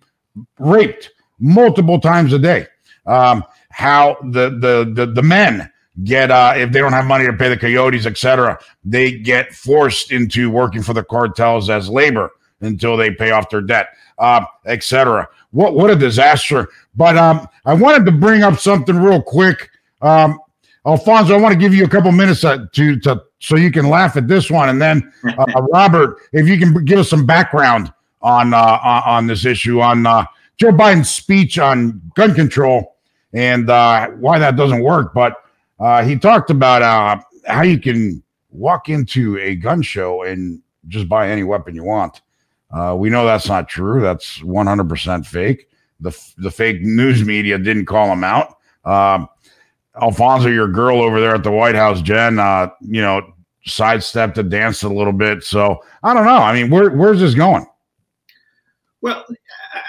raped 0.58 1.10
multiple 1.38 2.00
times 2.00 2.32
a 2.32 2.38
day. 2.38 2.66
Um, 3.06 3.44
how 3.70 4.16
the 4.22 4.50
the 4.50 4.92
the, 4.94 5.12
the 5.12 5.22
men 5.22 5.70
get 6.04 6.30
uh, 6.30 6.54
if 6.56 6.72
they 6.72 6.78
don't 6.80 6.92
have 6.92 7.04
money 7.04 7.26
to 7.26 7.32
pay 7.32 7.48
the 7.48 7.56
coyotes, 7.56 8.06
etc., 8.06 8.58
they 8.84 9.12
get 9.12 9.52
forced 9.52 10.12
into 10.12 10.50
working 10.50 10.82
for 10.82 10.94
the 10.94 11.04
cartels 11.04 11.70
as 11.70 11.88
labor 11.88 12.30
until 12.60 12.96
they 12.96 13.10
pay 13.10 13.30
off 13.30 13.50
their 13.50 13.60
debt, 13.60 13.88
uh, 14.18 14.44
etc. 14.66 15.28
What 15.50 15.74
what 15.74 15.90
a 15.90 15.96
disaster! 15.96 16.68
But 16.94 17.16
um, 17.16 17.46
I 17.64 17.74
wanted 17.74 18.04
to 18.06 18.12
bring 18.12 18.42
up 18.42 18.58
something 18.58 18.96
real 18.96 19.22
quick 19.22 19.70
um, 20.02 20.38
Alfonso, 20.84 21.34
I 21.34 21.40
want 21.40 21.52
to 21.52 21.58
give 21.58 21.72
you 21.72 21.84
a 21.84 21.88
couple 21.88 22.10
minutes 22.10 22.44
uh, 22.44 22.66
to, 22.72 22.98
to 23.00 23.22
so 23.38 23.56
you 23.56 23.70
can 23.70 23.88
laugh 23.88 24.16
at 24.16 24.26
this 24.26 24.50
one, 24.50 24.68
and 24.68 24.82
then 24.82 25.12
uh, 25.38 25.62
Robert, 25.72 26.18
if 26.32 26.48
you 26.48 26.58
can 26.58 26.84
give 26.84 26.98
us 26.98 27.08
some 27.08 27.24
background 27.24 27.92
on 28.20 28.52
uh, 28.52 29.02
on 29.06 29.26
this 29.26 29.44
issue 29.44 29.80
on 29.80 30.06
uh, 30.06 30.24
Joe 30.56 30.70
Biden's 30.70 31.10
speech 31.10 31.58
on 31.58 32.00
gun 32.14 32.34
control 32.34 32.96
and 33.32 33.70
uh, 33.70 34.08
why 34.08 34.38
that 34.38 34.56
doesn't 34.56 34.82
work. 34.82 35.14
But 35.14 35.41
uh, 35.82 36.04
he 36.04 36.16
talked 36.16 36.48
about 36.48 36.82
uh, 36.82 37.20
how 37.46 37.62
you 37.62 37.78
can 37.78 38.22
walk 38.50 38.88
into 38.88 39.36
a 39.38 39.56
gun 39.56 39.82
show 39.82 40.22
and 40.22 40.62
just 40.88 41.08
buy 41.08 41.28
any 41.28 41.42
weapon 41.42 41.74
you 41.74 41.82
want. 41.82 42.22
Uh, 42.70 42.94
we 42.96 43.10
know 43.10 43.26
that's 43.26 43.48
not 43.48 43.68
true. 43.68 44.00
That's 44.00 44.38
100% 44.38 45.26
fake. 45.26 45.68
The 46.00 46.32
the 46.38 46.50
fake 46.50 46.80
news 46.82 47.24
media 47.24 47.58
didn't 47.58 47.86
call 47.86 48.12
him 48.12 48.24
out. 48.24 48.58
Um, 48.84 49.28
Alfonso, 50.00 50.48
your 50.48 50.68
girl 50.68 51.02
over 51.02 51.20
there 51.20 51.34
at 51.34 51.44
the 51.44 51.50
White 51.50 51.74
House, 51.74 52.00
Jen, 52.00 52.38
uh, 52.38 52.68
you 52.80 53.02
know, 53.02 53.34
sidestepped 53.64 54.38
and 54.38 54.50
danced 54.50 54.82
a 54.84 54.88
little 54.88 55.12
bit. 55.12 55.44
So 55.44 55.84
I 56.02 56.14
don't 56.14 56.24
know. 56.24 56.38
I 56.38 56.54
mean, 56.54 56.70
where, 56.70 56.90
where's 56.90 57.20
this 57.20 57.34
going? 57.34 57.66
Well, 59.00 59.24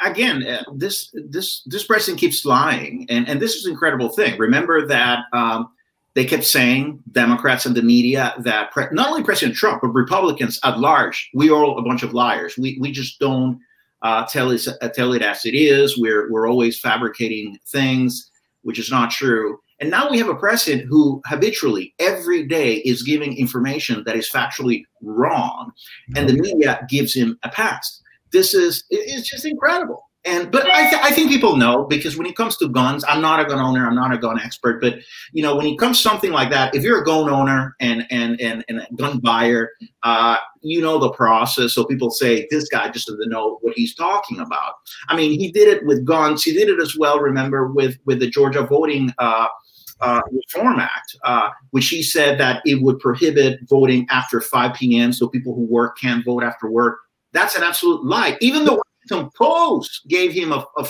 again, 0.04 0.46
uh, 0.46 0.64
this 0.76 1.14
this 1.14 1.64
this 1.66 1.84
president 1.84 2.20
keeps 2.20 2.46
lying, 2.46 3.06
and 3.10 3.28
and 3.28 3.42
this 3.42 3.56
is 3.56 3.66
an 3.66 3.72
incredible 3.72 4.10
thing. 4.10 4.38
Remember 4.40 4.86
that 4.88 5.20
um, 5.34 5.70
they 6.16 6.26
kept 6.26 6.44
saying 6.44 7.02
Democrats 7.12 7.66
and 7.66 7.76
the 7.76 7.82
media 7.82 8.36
that 8.40 8.72
pre- 8.72 8.88
not 8.92 9.10
only 9.10 9.24
President 9.24 9.58
Trump 9.58 9.82
but 9.82 9.90
Republicans 9.90 10.60
at 10.64 10.80
large, 10.80 11.30
we 11.34 11.50
are 11.50 11.64
all 11.64 11.80
a 11.80 11.84
bunch 11.84 12.04
of 12.04 12.14
liars. 12.14 12.58
We 12.58 12.78
we 12.80 12.92
just 12.92 13.20
don't 13.20 13.60
uh, 14.02 14.26
tell 14.26 14.52
it 14.52 14.68
uh, 14.68 14.90
tell 14.90 15.14
it 15.14 15.22
as 15.22 15.46
it 15.46 15.56
is. 15.56 15.98
We're 15.98 16.32
we're 16.32 16.48
always 16.48 16.80
fabricating 16.80 17.58
things, 17.68 18.30
which 18.62 18.78
is 18.78 18.92
not 18.92 19.12
true. 19.12 19.60
And 19.80 19.90
now 19.90 20.10
we 20.10 20.20
have 20.20 20.30
a 20.30 20.36
president 20.36 20.88
who 20.88 21.22
habitually 21.26 21.94
every 22.00 22.46
day 22.46 22.76
is 22.76 23.02
giving 23.02 23.36
information 23.36 24.04
that 24.06 24.16
is 24.16 24.30
factually 24.30 24.84
wrong, 25.02 25.72
and 26.16 26.30
the 26.30 26.34
media 26.34 26.86
gives 26.88 27.14
him 27.14 27.40
a 27.44 27.50
pass. 27.50 28.02
This 28.32 28.54
is 28.54 28.84
it's 28.90 29.30
just 29.30 29.46
incredible. 29.46 30.04
And 30.26 30.52
but 30.52 30.66
I, 30.72 30.90
th- 30.90 31.02
I 31.04 31.12
think 31.12 31.30
people 31.30 31.58
know 31.58 31.84
because 31.84 32.18
when 32.18 32.26
it 32.26 32.38
comes 32.38 32.56
to 32.58 32.70
guns, 32.70 33.04
I'm 33.08 33.22
not 33.22 33.42
a 33.42 33.46
gun 33.46 33.60
owner, 33.60 33.86
I'm 33.86 33.96
not 33.96 34.14
a 34.14 34.18
gun 34.18 34.40
expert, 34.40 34.80
but 34.80 35.00
you 35.34 35.44
know 35.44 35.56
when 35.56 35.66
it 35.66 35.78
comes 35.78 35.98
to 35.98 36.04
something 36.04 36.32
like 36.32 36.50
that, 36.52 36.74
if 36.74 36.82
you're 36.82 37.02
a 37.02 37.06
gun 37.06 37.30
owner 37.30 37.76
and 37.82 38.06
and 38.10 38.40
and, 38.40 38.64
and 38.70 38.80
a 38.80 38.88
gun 38.96 39.20
buyer, 39.20 39.72
uh, 40.04 40.38
you 40.62 40.82
know 40.82 40.98
the 40.98 41.12
process. 41.12 41.74
So 41.74 41.84
people 41.84 42.10
say 42.10 42.48
this 42.50 42.70
guy 42.70 42.90
just 42.90 43.08
doesn't 43.08 43.30
know 43.30 43.58
what 43.62 43.74
he's 43.76 43.94
talking 43.96 44.40
about. 44.40 44.76
I 45.10 45.16
mean, 45.18 45.38
he 45.38 45.52
did 45.52 45.68
it 45.68 45.86
with 45.86 46.06
guns. 46.06 46.44
He 46.44 46.54
did 46.54 46.70
it 46.70 46.82
as 46.82 46.98
well. 46.98 47.20
Remember 47.20 47.68
with 47.68 47.98
with 48.06 48.20
the 48.20 48.30
Georgia 48.30 48.64
voting. 48.64 49.14
Uh, 49.18 49.48
uh, 50.02 50.22
Reform 50.32 50.80
Act, 50.80 51.16
uh, 51.24 51.50
which 51.70 51.88
he 51.88 52.04
said 52.04 52.38
that 52.38 52.62
it 52.66 52.82
would 52.82 53.00
prohibit 53.00 53.62
voting 53.70 54.06
after 54.10 54.42
5 54.42 54.74
p.m. 54.74 55.14
so 55.14 55.30
people 55.30 55.56
who 55.56 55.66
work 55.66 55.98
can't 55.98 56.26
vote 56.26 56.44
after 56.44 56.70
work. 56.70 56.98
That's 57.32 57.56
an 57.56 57.64
absolute 57.64 58.04
lie. 58.04 58.38
Even 58.42 58.66
the 58.66 58.82
Washington 59.10 59.32
Post 59.36 60.02
gave 60.08 60.32
him 60.32 60.52
a, 60.52 60.66
a, 60.78 60.88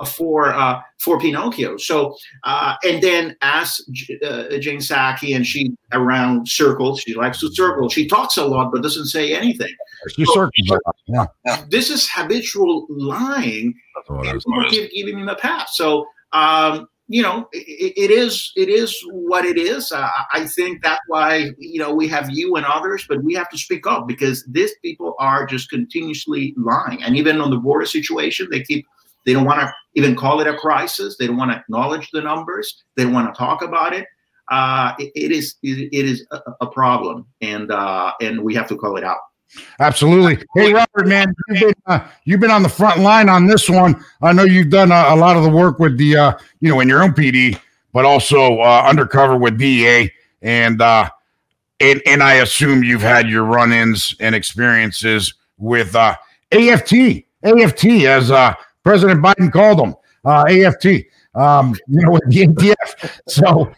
a 0.00 0.06
for 0.06 0.52
uh, 0.52 0.80
for 0.98 1.18
Pinocchio. 1.18 1.76
So 1.76 2.16
uh, 2.44 2.74
and 2.84 3.02
then 3.02 3.36
as 3.42 3.80
uh, 4.24 4.58
Jen 4.58 4.78
Psaki 4.78 5.34
and 5.34 5.46
she 5.46 5.74
around 5.92 6.48
circles, 6.48 7.00
she 7.00 7.14
likes 7.14 7.40
to 7.40 7.50
circle. 7.52 7.88
She 7.88 8.06
talks 8.06 8.36
a 8.36 8.44
lot 8.44 8.72
but 8.72 8.82
doesn't 8.82 9.06
say 9.06 9.34
anything. 9.34 9.74
She 10.14 10.24
so, 10.24 10.34
circles. 10.34 10.80
Yeah. 11.06 11.26
This 11.70 11.90
is 11.90 12.08
habitual 12.10 12.86
lying. 12.88 13.74
And 14.08 14.40
people 14.40 14.64
keep 14.68 14.92
giving 14.92 15.18
him 15.18 15.28
a 15.28 15.34
pass. 15.34 15.76
So 15.76 16.06
um, 16.32 16.86
you 17.08 17.22
know, 17.22 17.48
it, 17.52 17.92
it 17.96 18.10
is 18.10 18.52
it 18.56 18.68
is 18.68 18.96
what 19.10 19.44
it 19.44 19.58
is. 19.58 19.92
Uh, 19.92 20.08
I 20.32 20.46
think 20.46 20.82
that's 20.82 21.00
why 21.06 21.50
you 21.58 21.80
know 21.80 21.94
we 21.94 22.08
have 22.08 22.30
you 22.30 22.56
and 22.56 22.66
others, 22.66 23.04
but 23.08 23.22
we 23.22 23.34
have 23.34 23.48
to 23.50 23.58
speak 23.58 23.86
up 23.86 24.08
because 24.08 24.44
these 24.44 24.72
people 24.82 25.14
are 25.18 25.46
just 25.46 25.70
continuously 25.70 26.54
lying. 26.56 27.02
And 27.02 27.16
even 27.16 27.40
on 27.40 27.50
the 27.50 27.58
border 27.58 27.86
situation, 27.86 28.48
they 28.50 28.62
keep 28.62 28.86
they 29.24 29.32
don't 29.32 29.44
want 29.44 29.60
to 29.60 29.72
even 29.94 30.16
call 30.16 30.40
it 30.40 30.46
a 30.46 30.56
crisis. 30.56 31.16
They 31.16 31.26
don't 31.26 31.36
want 31.36 31.52
to 31.52 31.58
acknowledge 31.58 32.10
the 32.10 32.22
numbers. 32.22 32.82
They 32.96 33.04
don't 33.04 33.12
want 33.12 33.32
to 33.32 33.38
talk 33.38 33.62
about 33.62 33.92
it. 33.92 34.06
Uh, 34.48 34.94
it, 34.98 35.12
it 35.14 35.32
is 35.32 35.56
it, 35.62 35.88
it 35.92 36.04
is 36.06 36.26
a, 36.30 36.40
a, 36.60 36.66
problem, 36.68 37.26
and 37.40 37.70
uh, 37.70 38.12
and 38.20 38.42
we 38.42 38.54
have 38.54 38.68
to 38.68 38.76
call 38.76 38.96
it 38.96 39.04
out. 39.04 39.18
Absolutely. 39.80 40.44
Hey, 40.54 40.72
Robert, 40.72 41.06
man, 41.06 41.34
you've 41.48 41.60
been, 41.60 41.74
uh, 41.86 42.06
you've 42.24 42.40
been 42.40 42.50
on 42.50 42.62
the 42.62 42.68
front 42.68 43.00
line 43.00 43.28
on 43.28 43.46
this 43.46 43.68
one. 43.68 44.02
I 44.22 44.32
know 44.32 44.44
you've 44.44 44.70
done 44.70 44.90
a, 44.90 45.06
a 45.08 45.16
lot 45.16 45.36
of 45.36 45.42
the 45.44 45.50
work 45.50 45.78
with 45.78 45.96
the, 45.98 46.16
uh, 46.16 46.32
you 46.60 46.70
know, 46.70 46.80
in 46.80 46.88
your 46.88 47.02
own 47.02 47.12
PD, 47.12 47.58
but 47.92 48.04
also 48.04 48.58
uh, 48.60 48.84
undercover 48.86 49.36
with 49.36 49.58
DEA, 49.58 50.10
and 50.42 50.82
uh, 50.82 51.08
and 51.80 52.02
and 52.06 52.22
I 52.22 52.34
assume 52.34 52.84
you've 52.84 53.02
had 53.02 53.28
your 53.28 53.44
run-ins 53.44 54.14
and 54.20 54.34
experiences 54.34 55.34
with 55.58 55.94
uh, 55.94 56.14
AFT, 56.52 57.24
AFT, 57.42 57.84
as 58.04 58.30
uh, 58.30 58.54
President 58.82 59.22
Biden 59.22 59.52
called 59.52 59.78
them, 59.78 59.94
uh, 60.24 60.44
AFT. 60.48 61.06
Um, 61.36 61.74
you 61.88 62.02
know, 62.02 62.12
with 62.12 62.22
the 62.28 62.46
ATF. 62.46 63.20
So, 63.28 63.72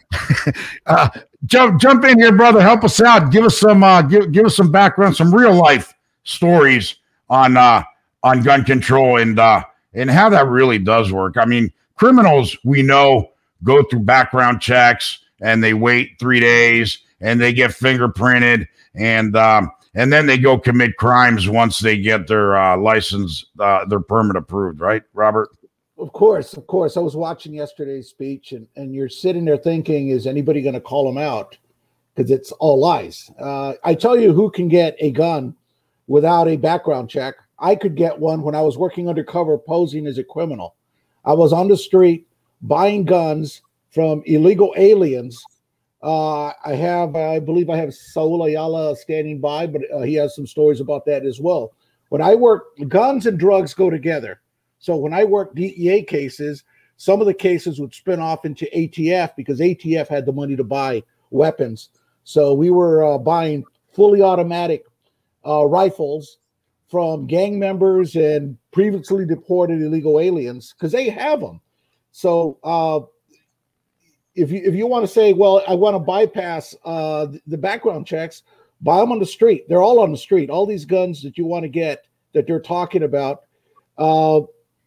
uh, 0.85 1.09
jump 1.45 1.79
jump 1.79 2.05
in 2.05 2.19
here, 2.19 2.31
brother. 2.31 2.61
Help 2.61 2.83
us 2.83 3.01
out. 3.01 3.31
Give 3.31 3.45
us 3.45 3.57
some 3.57 3.83
uh, 3.83 4.01
give 4.01 4.31
give 4.31 4.45
us 4.45 4.55
some 4.55 4.71
background, 4.71 5.15
some 5.15 5.33
real 5.33 5.53
life 5.53 5.93
stories 6.23 6.95
on 7.29 7.57
uh, 7.57 7.83
on 8.23 8.41
gun 8.41 8.63
control 8.63 9.17
and 9.17 9.39
uh, 9.39 9.63
and 9.93 10.09
how 10.09 10.29
that 10.29 10.47
really 10.47 10.79
does 10.79 11.11
work. 11.11 11.35
I 11.37 11.45
mean, 11.45 11.71
criminals 11.95 12.57
we 12.63 12.81
know 12.81 13.31
go 13.63 13.83
through 13.83 13.99
background 14.01 14.61
checks 14.61 15.19
and 15.41 15.63
they 15.63 15.73
wait 15.73 16.11
three 16.19 16.39
days 16.39 16.99
and 17.21 17.39
they 17.39 17.53
get 17.53 17.71
fingerprinted 17.71 18.67
and 18.95 19.35
um, 19.35 19.71
and 19.95 20.11
then 20.13 20.25
they 20.25 20.37
go 20.37 20.57
commit 20.57 20.97
crimes 20.97 21.49
once 21.49 21.79
they 21.79 21.97
get 21.97 22.27
their 22.27 22.55
uh, 22.55 22.77
license, 22.77 23.45
uh, 23.59 23.85
their 23.85 23.99
permit 23.99 24.35
approved. 24.35 24.79
Right, 24.79 25.03
Robert? 25.13 25.49
Of 25.99 26.13
course, 26.13 26.53
of 26.53 26.65
course. 26.67 26.95
I 26.95 27.01
was 27.01 27.17
watching 27.17 27.53
yesterday's 27.53 28.07
speech, 28.07 28.53
and, 28.53 28.67
and 28.77 28.95
you're 28.95 29.09
sitting 29.09 29.43
there 29.43 29.57
thinking, 29.57 30.09
is 30.09 30.25
anybody 30.25 30.61
going 30.61 30.75
to 30.75 30.79
call 30.81 31.09
him 31.09 31.17
out? 31.17 31.57
Because 32.15 32.31
it's 32.31 32.53
all 32.53 32.79
lies. 32.79 33.29
Uh, 33.37 33.73
I 33.83 33.95
tell 33.95 34.17
you, 34.17 34.31
who 34.31 34.49
can 34.49 34.69
get 34.69 34.95
a 34.99 35.11
gun 35.11 35.55
without 36.07 36.47
a 36.47 36.55
background 36.55 37.09
check? 37.09 37.35
I 37.59 37.75
could 37.75 37.95
get 37.95 38.17
one 38.17 38.41
when 38.43 38.55
I 38.55 38.61
was 38.61 38.77
working 38.77 39.09
undercover 39.09 39.57
posing 39.57 40.07
as 40.07 40.17
a 40.17 40.23
criminal. 40.23 40.75
I 41.25 41.33
was 41.33 41.51
on 41.51 41.67
the 41.67 41.75
street 41.75 42.27
buying 42.61 43.03
guns 43.03 43.61
from 43.91 44.23
illegal 44.25 44.73
aliens. 44.77 45.43
Uh, 46.01 46.53
I 46.63 46.75
have, 46.75 47.17
I 47.17 47.39
believe 47.39 47.69
I 47.69 47.75
have 47.75 47.93
Saul 47.93 48.45
Ayala 48.45 48.95
standing 48.95 49.41
by, 49.41 49.67
but 49.67 49.81
uh, 49.93 50.01
he 50.01 50.13
has 50.15 50.33
some 50.33 50.47
stories 50.47 50.79
about 50.79 51.05
that 51.07 51.25
as 51.25 51.41
well. 51.41 51.73
When 52.07 52.21
I 52.21 52.35
work, 52.35 52.67
guns 52.87 53.25
and 53.25 53.37
drugs 53.37 53.73
go 53.73 53.89
together. 53.89 54.39
So 54.79 54.95
when 54.95 55.13
I 55.13 55.23
worked 55.23 55.55
DEA 55.55 56.03
cases, 56.03 56.63
some 56.97 57.21
of 57.21 57.27
the 57.27 57.33
cases 57.33 57.79
would 57.79 57.93
spin 57.93 58.19
off 58.19 58.45
into 58.45 58.67
ATF 58.75 59.35
because 59.35 59.59
ATF 59.59 60.07
had 60.07 60.25
the 60.25 60.33
money 60.33 60.55
to 60.55 60.63
buy 60.63 61.03
weapons. 61.29 61.89
So 62.23 62.53
we 62.53 62.71
were 62.71 63.03
uh, 63.03 63.17
buying 63.17 63.63
fully 63.93 64.21
automatic 64.21 64.85
uh, 65.45 65.65
rifles 65.65 66.39
from 66.89 67.27
gang 67.27 67.59
members 67.59 68.15
and 68.15 68.57
previously 68.71 69.25
deported 69.25 69.81
illegal 69.81 70.19
aliens 70.19 70.73
because 70.73 70.91
they 70.91 71.09
have 71.09 71.39
them. 71.39 71.61
So 72.11 72.57
uh, 72.63 73.01
if 74.35 74.51
you 74.51 74.61
if 74.63 74.73
you 74.73 74.87
want 74.87 75.03
to 75.03 75.11
say, 75.11 75.33
well, 75.33 75.63
I 75.67 75.75
want 75.75 75.95
to 75.95 75.99
bypass 75.99 76.75
uh, 76.83 77.27
the 77.47 77.57
background 77.57 78.07
checks, 78.07 78.43
buy 78.81 78.99
them 78.99 79.11
on 79.11 79.19
the 79.19 79.25
street. 79.25 79.67
They're 79.69 79.81
all 79.81 79.99
on 79.99 80.11
the 80.11 80.17
street. 80.17 80.49
All 80.49 80.65
these 80.65 80.85
guns 80.85 81.21
that 81.23 81.37
you 81.37 81.45
want 81.45 81.63
to 81.63 81.69
get 81.69 82.05
that 82.33 82.47
they're 82.47 82.59
talking 82.59 83.03
about. 83.03 83.43
Uh, 83.97 84.41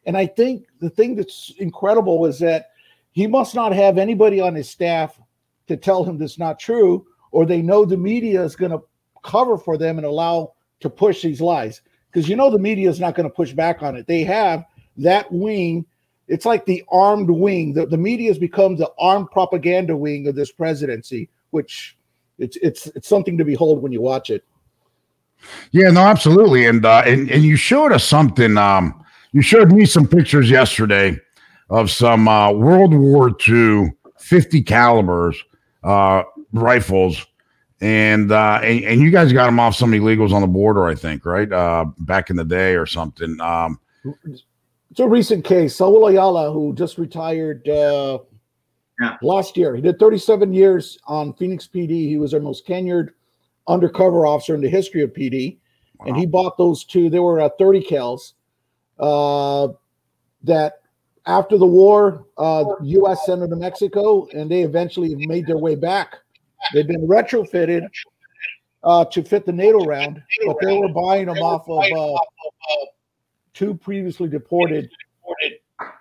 and 0.06 0.16
I 0.16 0.26
think 0.26 0.66
the 0.80 0.90
thing 0.90 1.14
that's 1.14 1.52
incredible 1.58 2.26
is 2.26 2.38
that 2.40 2.70
he 3.12 3.26
must 3.26 3.54
not 3.54 3.72
have 3.72 3.98
anybody 3.98 4.40
on 4.40 4.54
his 4.54 4.68
staff 4.68 5.20
to 5.68 5.76
tell 5.76 6.04
him 6.04 6.18
that's 6.18 6.38
not 6.38 6.58
true, 6.58 7.06
or 7.30 7.46
they 7.46 7.62
know 7.62 7.84
the 7.84 7.96
media 7.96 8.42
is 8.42 8.56
going 8.56 8.72
to 8.72 8.82
cover 9.22 9.56
for 9.56 9.78
them 9.78 9.98
and 9.98 10.06
allow 10.06 10.54
to 10.80 10.90
push 10.90 11.22
these 11.22 11.40
lies. 11.40 11.82
Because 12.10 12.28
you 12.28 12.36
know 12.36 12.50
the 12.50 12.58
media 12.58 12.90
is 12.90 13.00
not 13.00 13.14
going 13.14 13.28
to 13.28 13.34
push 13.34 13.52
back 13.52 13.82
on 13.82 13.96
it. 13.96 14.06
They 14.06 14.22
have 14.24 14.64
that 14.98 15.30
wing. 15.32 15.86
It's 16.28 16.44
like 16.44 16.66
the 16.66 16.84
armed 16.90 17.30
wing. 17.30 17.72
The, 17.72 17.86
the 17.86 17.96
media 17.96 18.28
has 18.28 18.38
become 18.38 18.76
the 18.76 18.90
armed 18.98 19.30
propaganda 19.30 19.96
wing 19.96 20.26
of 20.26 20.34
this 20.34 20.52
presidency, 20.52 21.28
which 21.50 21.96
it's 22.38 22.56
it's 22.56 22.86
it's 22.88 23.08
something 23.08 23.38
to 23.38 23.44
behold 23.44 23.82
when 23.82 23.92
you 23.92 24.00
watch 24.00 24.30
it. 24.30 24.44
Yeah, 25.70 25.90
no, 25.90 26.00
absolutely. 26.00 26.66
And 26.66 26.84
uh, 26.84 27.02
and 27.06 27.30
and 27.30 27.42
you 27.42 27.56
showed 27.56 27.92
us 27.92 28.04
something. 28.04 28.56
Um, 28.56 29.01
you 29.32 29.42
showed 29.42 29.72
me 29.72 29.84
some 29.84 30.06
pictures 30.06 30.50
yesterday 30.50 31.18
of 31.70 31.90
some 31.90 32.28
uh, 32.28 32.52
World 32.52 32.94
War 32.94 33.34
II 33.48 33.92
50 34.18 34.62
calibers 34.62 35.42
uh, 35.82 36.22
rifles, 36.52 37.26
and, 37.80 38.30
uh, 38.30 38.60
and, 38.62 38.84
and 38.84 39.00
you 39.00 39.10
guys 39.10 39.32
got 39.32 39.46
them 39.46 39.58
off 39.58 39.74
some 39.74 39.90
illegals 39.92 40.32
on 40.32 40.42
the 40.42 40.46
border, 40.46 40.86
I 40.86 40.94
think, 40.94 41.26
right? 41.26 41.50
Uh, 41.50 41.86
back 41.98 42.30
in 42.30 42.36
the 42.36 42.44
day 42.44 42.76
or 42.76 42.86
something. 42.86 43.40
Um, 43.40 43.80
it's 44.90 45.00
a 45.00 45.08
recent 45.08 45.44
case. 45.44 45.74
Saul 45.74 46.06
Ayala, 46.06 46.52
who 46.52 46.72
just 46.74 46.98
retired 46.98 47.68
uh, 47.68 48.18
yeah. 49.00 49.16
last 49.22 49.56
year, 49.56 49.74
he 49.74 49.82
did 49.82 49.98
37 49.98 50.52
years 50.52 50.98
on 51.06 51.32
Phoenix 51.34 51.66
PD. 51.66 51.90
He 52.08 52.18
was 52.18 52.32
our 52.34 52.40
most 52.40 52.66
tenured 52.66 53.08
undercover 53.66 54.26
officer 54.26 54.54
in 54.54 54.60
the 54.60 54.68
history 54.68 55.02
of 55.02 55.12
PD, 55.12 55.58
wow. 55.98 56.06
and 56.06 56.16
he 56.16 56.26
bought 56.26 56.56
those 56.58 56.84
two. 56.84 57.10
They 57.10 57.18
were 57.18 57.40
uh, 57.40 57.48
30 57.58 57.82
cals 57.84 58.34
uh, 58.98 59.68
that 60.44 60.80
after 61.26 61.56
the 61.56 61.66
war, 61.66 62.26
uh, 62.36 62.64
U.S. 62.82 63.26
sent 63.26 63.40
them 63.40 63.50
to 63.50 63.56
Mexico, 63.56 64.26
and 64.34 64.50
they 64.50 64.62
eventually 64.62 65.14
made 65.26 65.46
their 65.46 65.58
way 65.58 65.74
back. 65.74 66.16
They've 66.72 66.86
been 66.86 67.06
retrofitted 67.06 67.88
uh, 68.82 69.04
to 69.06 69.22
fit 69.22 69.46
the 69.46 69.52
NATO 69.52 69.84
round, 69.84 70.22
but 70.46 70.56
they 70.60 70.76
were 70.76 70.88
buying 70.88 71.26
them 71.26 71.38
off 71.38 71.68
of 71.68 72.16
uh, 72.16 72.86
two 73.54 73.74
previously 73.74 74.28
deported 74.28 74.90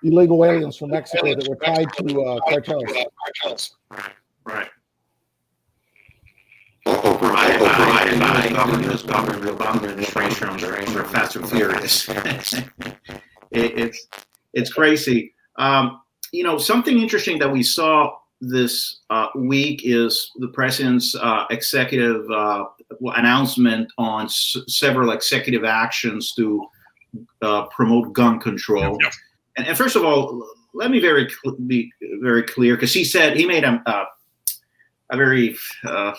illegal 0.04 0.44
aliens 0.44 0.78
from 0.78 0.90
Mexico 0.90 1.36
that 1.36 1.48
were 1.48 1.56
tied 1.56 1.92
to 1.94 2.22
uh, 2.24 2.40
cartels. 2.50 3.78
Right. 4.46 4.70
Provided 6.86 8.20
by 8.20 8.50
government, 8.50 9.08
government, 9.08 9.58
government, 9.58 10.88
for 10.90 11.04
Fast 11.06 11.36
and 11.36 11.50
Furious. 11.50 12.10
it's 13.52 14.08
it's 14.54 14.74
crazy. 14.74 15.34
Um, 15.58 16.02
you 16.32 16.44
know, 16.44 16.58
something 16.58 17.00
interesting 17.00 17.40
that 17.40 17.52
we 17.52 17.64
saw 17.64 18.16
this 18.40 19.02
uh, 19.10 19.28
week 19.36 19.82
is 19.84 20.32
the 20.38 20.48
president's 20.48 21.16
uh, 21.16 21.46
executive 21.52 22.30
uh, 22.32 22.66
announcement 23.16 23.92
on 23.98 24.26
s- 24.26 24.58
several 24.68 25.12
executive 25.12 25.64
actions 25.64 26.34
to 26.34 26.66
uh, 27.42 27.64
promote 27.68 28.14
gun 28.14 28.40
control. 28.40 28.98
And, 29.58 29.68
and, 29.68 29.78
first 29.78 29.96
of 29.96 30.04
all, 30.04 30.44
let 30.74 30.90
me 30.90 31.00
very 31.00 31.30
cl- 31.30 31.56
be 31.68 31.92
very 32.22 32.44
clear 32.44 32.76
because 32.76 32.94
he 32.94 33.04
said 33.04 33.38
he 33.38 33.46
made 33.46 33.64
a 33.64 33.82
uh, 33.86 34.06
a 35.12 35.18
very 35.18 35.58
uh, 35.84 36.14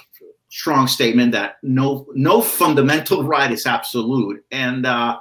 strong 0.53 0.87
statement 0.87 1.33
that 1.33 1.57
no 1.63 2.07
no 2.15 2.43
fundamental 2.43 3.25
right 3.35 3.51
is 3.51 3.67
absolute, 3.67 4.45
and 4.53 4.87
uh, 4.87 5.19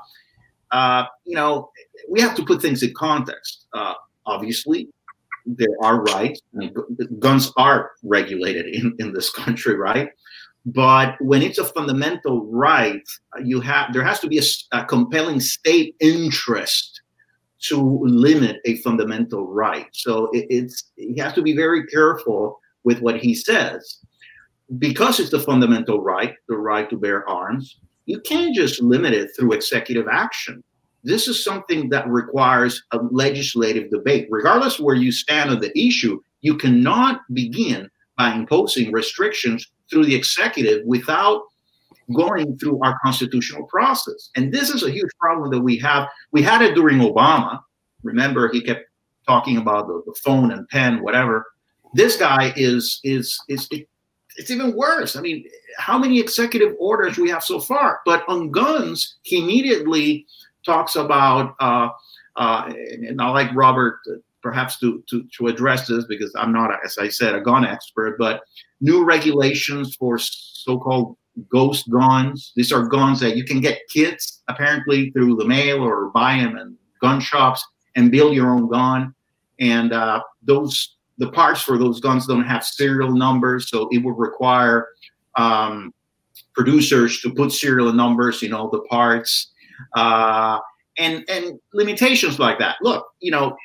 uh, 0.72 1.06
you 1.26 1.36
know 1.36 1.72
we 2.10 2.22
have 2.22 2.36
to 2.36 2.46
put 2.46 2.62
things 2.62 2.84
in 2.84 2.94
context. 2.94 3.66
Uh, 3.74 3.96
obviously, 4.26 4.90
there 5.46 5.76
are 5.82 6.04
rights. 6.04 6.42
guns 7.20 7.52
are 7.58 7.92
regulated 8.04 8.68
in, 8.68 8.96
in 9.00 9.14
this 9.14 9.32
country, 9.44 9.76
right? 9.76 10.10
But 10.64 11.16
when 11.22 11.42
it's 11.42 11.58
a 11.58 11.66
fundamental 11.66 12.46
right, 12.46 13.02
you 13.44 13.62
have 13.62 13.94
there 13.94 14.04
has 14.04 14.20
to 14.20 14.28
be 14.28 14.38
a, 14.38 14.44
a 14.74 14.86
compelling 14.86 15.40
state 15.40 15.96
interest 16.00 17.02
to 17.62 18.00
limit 18.04 18.58
a 18.66 18.78
fundamental 18.78 19.48
right. 19.48 19.88
So 19.94 20.26
it, 20.34 20.48
it's 20.50 20.92
you 20.98 21.22
have 21.24 21.36
to 21.36 21.42
be 21.42 21.56
very 21.56 21.86
careful 21.88 22.60
with 22.84 23.00
what 23.02 23.18
he 23.18 23.34
says 23.36 24.00
because 24.78 25.20
it's 25.20 25.32
the 25.32 25.40
fundamental 25.40 26.02
right, 26.02 26.36
the 26.48 26.58
right 26.58 26.90
to 26.90 26.98
bear 26.98 27.28
arms, 27.28 27.80
you 28.06 28.20
can't 28.22 28.56
just 28.56 28.82
limit 28.82 29.14
it 29.14 29.30
through 29.36 29.54
executive 29.54 30.08
action. 30.12 30.64
This 31.04 31.28
is 31.28 31.44
something 31.44 31.90
that 31.90 32.08
requires 32.08 32.84
a 32.92 33.00
legislative 33.12 33.90
debate. 33.90 34.28
Regardless 34.30 34.80
where 34.80 34.96
you 34.96 35.12
stand 35.12 35.50
on 35.50 35.60
the 35.60 35.78
issue, 35.78 36.22
you 36.42 36.58
cannot 36.58 37.22
begin 37.34 37.90
by 38.18 38.34
imposing 38.34 38.92
restrictions 38.92 39.72
through 39.90 40.06
the 40.06 40.16
executive 40.16 40.86
without 40.86 41.44
going 42.16 42.58
through 42.58 42.80
our 42.84 42.98
constitutional 43.04 43.66
process. 43.68 44.30
And 44.36 44.54
this 44.54 44.70
is 44.70 44.84
a 44.84 44.92
huge 44.92 45.12
problem 45.20 45.50
that 45.52 45.62
we 45.62 45.78
have. 45.78 46.08
We 46.32 46.42
had 46.42 46.62
it 46.62 46.76
during 46.76 47.00
Obama. 47.00 47.60
Remember, 48.04 48.52
he 48.52 48.62
kept 48.62 48.86
talking 49.28 49.58
about 49.58 49.88
the, 49.88 50.02
the 50.06 50.14
phone 50.24 50.52
and 50.52 50.68
pen, 50.70 51.04
whatever. 51.04 51.46
This 51.94 52.16
guy 52.16 52.54
is 52.56 53.00
is 53.04 53.40
is 53.50 53.68
it's 54.38 54.52
even 54.52 54.76
worse. 54.76 55.16
I 55.16 55.22
mean, 55.22 55.46
how 55.78 55.98
many 55.98 56.20
executive 56.20 56.76
orders 56.80 57.18
we 57.18 57.30
have 57.30 57.44
so 57.44 57.60
far? 57.60 58.00
But 58.06 58.24
on 58.28 58.52
guns, 58.52 59.18
he 59.24 59.42
immediately 59.42 60.26
talks 60.66 60.96
about, 60.96 61.56
uh, 61.60 61.90
uh, 62.36 62.72
and 62.92 63.22
I 63.22 63.30
like 63.30 63.54
Robert 63.56 64.00
uh, 64.10 64.16
perhaps 64.42 64.80
to, 64.80 65.04
to, 65.10 65.24
to 65.38 65.48
address 65.48 65.88
this 65.88 66.06
because 66.06 66.34
I'm 66.36 66.52
not, 66.52 66.72
as 66.84 66.98
I 66.98 67.10
said, 67.10 67.36
a 67.36 67.42
gun 67.42 67.66
expert, 67.66 68.18
but 68.18 68.42
new 68.80 69.04
regulations 69.04 69.96
for 69.96 70.18
so-called 70.18 71.16
ghost 71.50 71.90
guns. 71.90 72.52
These 72.56 72.72
are 72.72 72.88
guns 72.88 73.20
that 73.20 73.38
you 73.38 73.44
can 73.44 73.62
get 73.62 73.82
kits 73.90 74.42
apparently 74.48 75.12
through 75.12 75.36
the 75.36 75.46
mail 75.46 75.82
or 75.82 76.10
buy 76.10 76.38
them 76.38 76.58
in 76.58 76.76
gun 77.02 77.20
shops 77.20 77.64
and 77.96 78.12
build 78.12 78.34
your 78.36 78.50
own 78.50 78.70
gun. 78.70 79.14
And 79.60 79.94
uh, 79.94 80.22
those 80.42 80.98
the 81.22 81.32
parts 81.32 81.62
for 81.62 81.78
those 81.78 82.00
guns 82.00 82.26
don't 82.26 82.46
have 82.46 82.66
serial 82.66 83.12
numbers, 83.12 83.70
so 83.70 83.88
it 83.92 84.00
would 84.00 84.18
require 84.18 84.88
um, 85.36 85.94
producers 86.56 87.22
to 87.22 87.32
put 87.32 87.52
serial 87.52 87.94
numbers 87.94 88.42
in 88.42 88.54
all 88.54 88.72
the 88.72 88.82
parts 88.90 89.54
uh, 89.96 90.58
and 90.98 91.24
and 91.30 91.60
limitations 91.76 92.40
like 92.40 92.58
that. 92.58 92.78
Look, 92.82 93.06
you 93.20 93.30
know, 93.30 93.56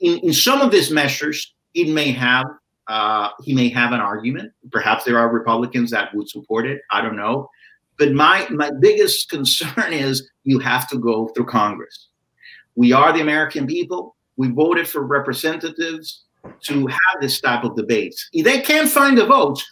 in, 0.00 0.18
in 0.18 0.34
some 0.34 0.60
of 0.60 0.70
these 0.70 0.90
measures, 0.90 1.54
it 1.72 1.88
may 1.88 2.12
have 2.12 2.44
uh, 2.88 3.30
he 3.42 3.54
may 3.54 3.70
have 3.70 3.92
an 3.92 4.00
argument. 4.00 4.52
Perhaps 4.70 5.04
there 5.04 5.18
are 5.18 5.32
Republicans 5.32 5.90
that 5.92 6.14
would 6.14 6.28
support 6.28 6.66
it. 6.66 6.82
I 6.90 7.00
don't 7.00 7.16
know. 7.16 7.48
But 7.98 8.12
my 8.12 8.46
my 8.50 8.70
biggest 8.78 9.30
concern 9.30 9.94
is 9.94 10.28
you 10.44 10.58
have 10.58 10.86
to 10.90 10.98
go 10.98 11.28
through 11.28 11.46
Congress. 11.46 12.08
We 12.74 12.92
are 12.92 13.10
the 13.10 13.22
American 13.22 13.66
people. 13.66 14.16
We 14.38 14.48
voted 14.48 14.88
for 14.88 15.02
representatives 15.02 16.24
to 16.62 16.86
have 16.86 17.20
this 17.20 17.40
type 17.40 17.64
of 17.64 17.76
debates. 17.76 18.28
If 18.32 18.44
they 18.44 18.60
can't 18.62 18.88
find 18.88 19.18
the 19.18 19.26
votes, 19.26 19.62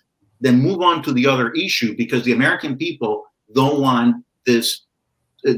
then 0.40 0.60
move 0.60 0.82
on 0.82 1.02
to 1.04 1.12
the 1.12 1.26
other 1.26 1.52
issue 1.52 1.96
because 1.96 2.24
the 2.24 2.32
American 2.32 2.76
people 2.76 3.24
don't 3.54 3.80
want 3.80 4.24
this 4.44 4.82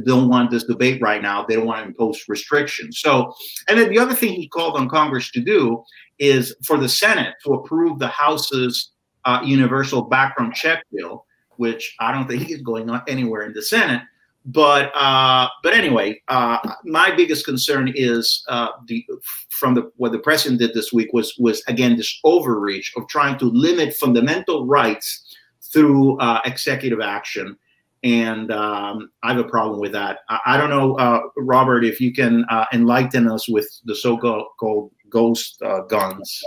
don't 0.04 0.28
want 0.28 0.50
this 0.50 0.64
debate 0.64 1.00
right 1.00 1.22
now. 1.22 1.44
They 1.44 1.54
don't 1.54 1.64
want 1.66 1.80
to 1.80 1.86
impose 1.86 2.22
restrictions. 2.28 3.00
So, 3.00 3.32
and 3.68 3.78
then 3.78 3.88
the 3.88 3.98
other 3.98 4.14
thing 4.14 4.34
he 4.34 4.46
called 4.46 4.76
on 4.76 4.86
Congress 4.88 5.30
to 5.30 5.40
do 5.40 5.82
is 6.18 6.54
for 6.64 6.76
the 6.76 6.88
Senate 6.88 7.34
to 7.44 7.54
approve 7.54 7.98
the 7.98 8.08
House's 8.08 8.90
uh, 9.24 9.40
universal 9.42 10.02
background 10.02 10.54
check 10.54 10.84
bill, 10.92 11.24
which 11.56 11.94
I 12.00 12.12
don't 12.12 12.28
think 12.28 12.50
is 12.50 12.60
going 12.60 12.90
anywhere 13.08 13.46
in 13.46 13.54
the 13.54 13.62
Senate. 13.62 14.02
But 14.44 14.90
uh, 14.94 15.48
but 15.62 15.74
anyway, 15.74 16.22
uh, 16.28 16.58
my 16.84 17.14
biggest 17.14 17.44
concern 17.44 17.92
is 17.94 18.44
uh, 18.48 18.68
the 18.86 19.04
from 19.50 19.74
the 19.74 19.90
what 19.96 20.12
the 20.12 20.18
president 20.18 20.60
did 20.60 20.72
this 20.74 20.92
week 20.92 21.12
was 21.12 21.34
was 21.38 21.62
again 21.68 21.96
this 21.96 22.18
overreach 22.24 22.92
of 22.96 23.06
trying 23.08 23.38
to 23.38 23.46
limit 23.46 23.94
fundamental 23.94 24.66
rights 24.66 25.36
through 25.72 26.18
uh, 26.18 26.40
executive 26.46 27.00
action 27.00 27.58
and 28.04 28.52
um, 28.52 29.10
I 29.24 29.32
have 29.32 29.44
a 29.44 29.48
problem 29.48 29.80
with 29.80 29.92
that. 29.92 30.20
I, 30.28 30.38
I 30.46 30.56
don't 30.56 30.70
know, 30.70 30.94
uh, 30.94 31.20
Robert, 31.36 31.84
if 31.84 32.00
you 32.00 32.12
can 32.12 32.44
uh, 32.48 32.64
enlighten 32.72 33.28
us 33.28 33.48
with 33.48 33.68
the 33.86 33.94
so-called 33.94 34.92
ghost 35.10 35.60
guns. 35.88 36.42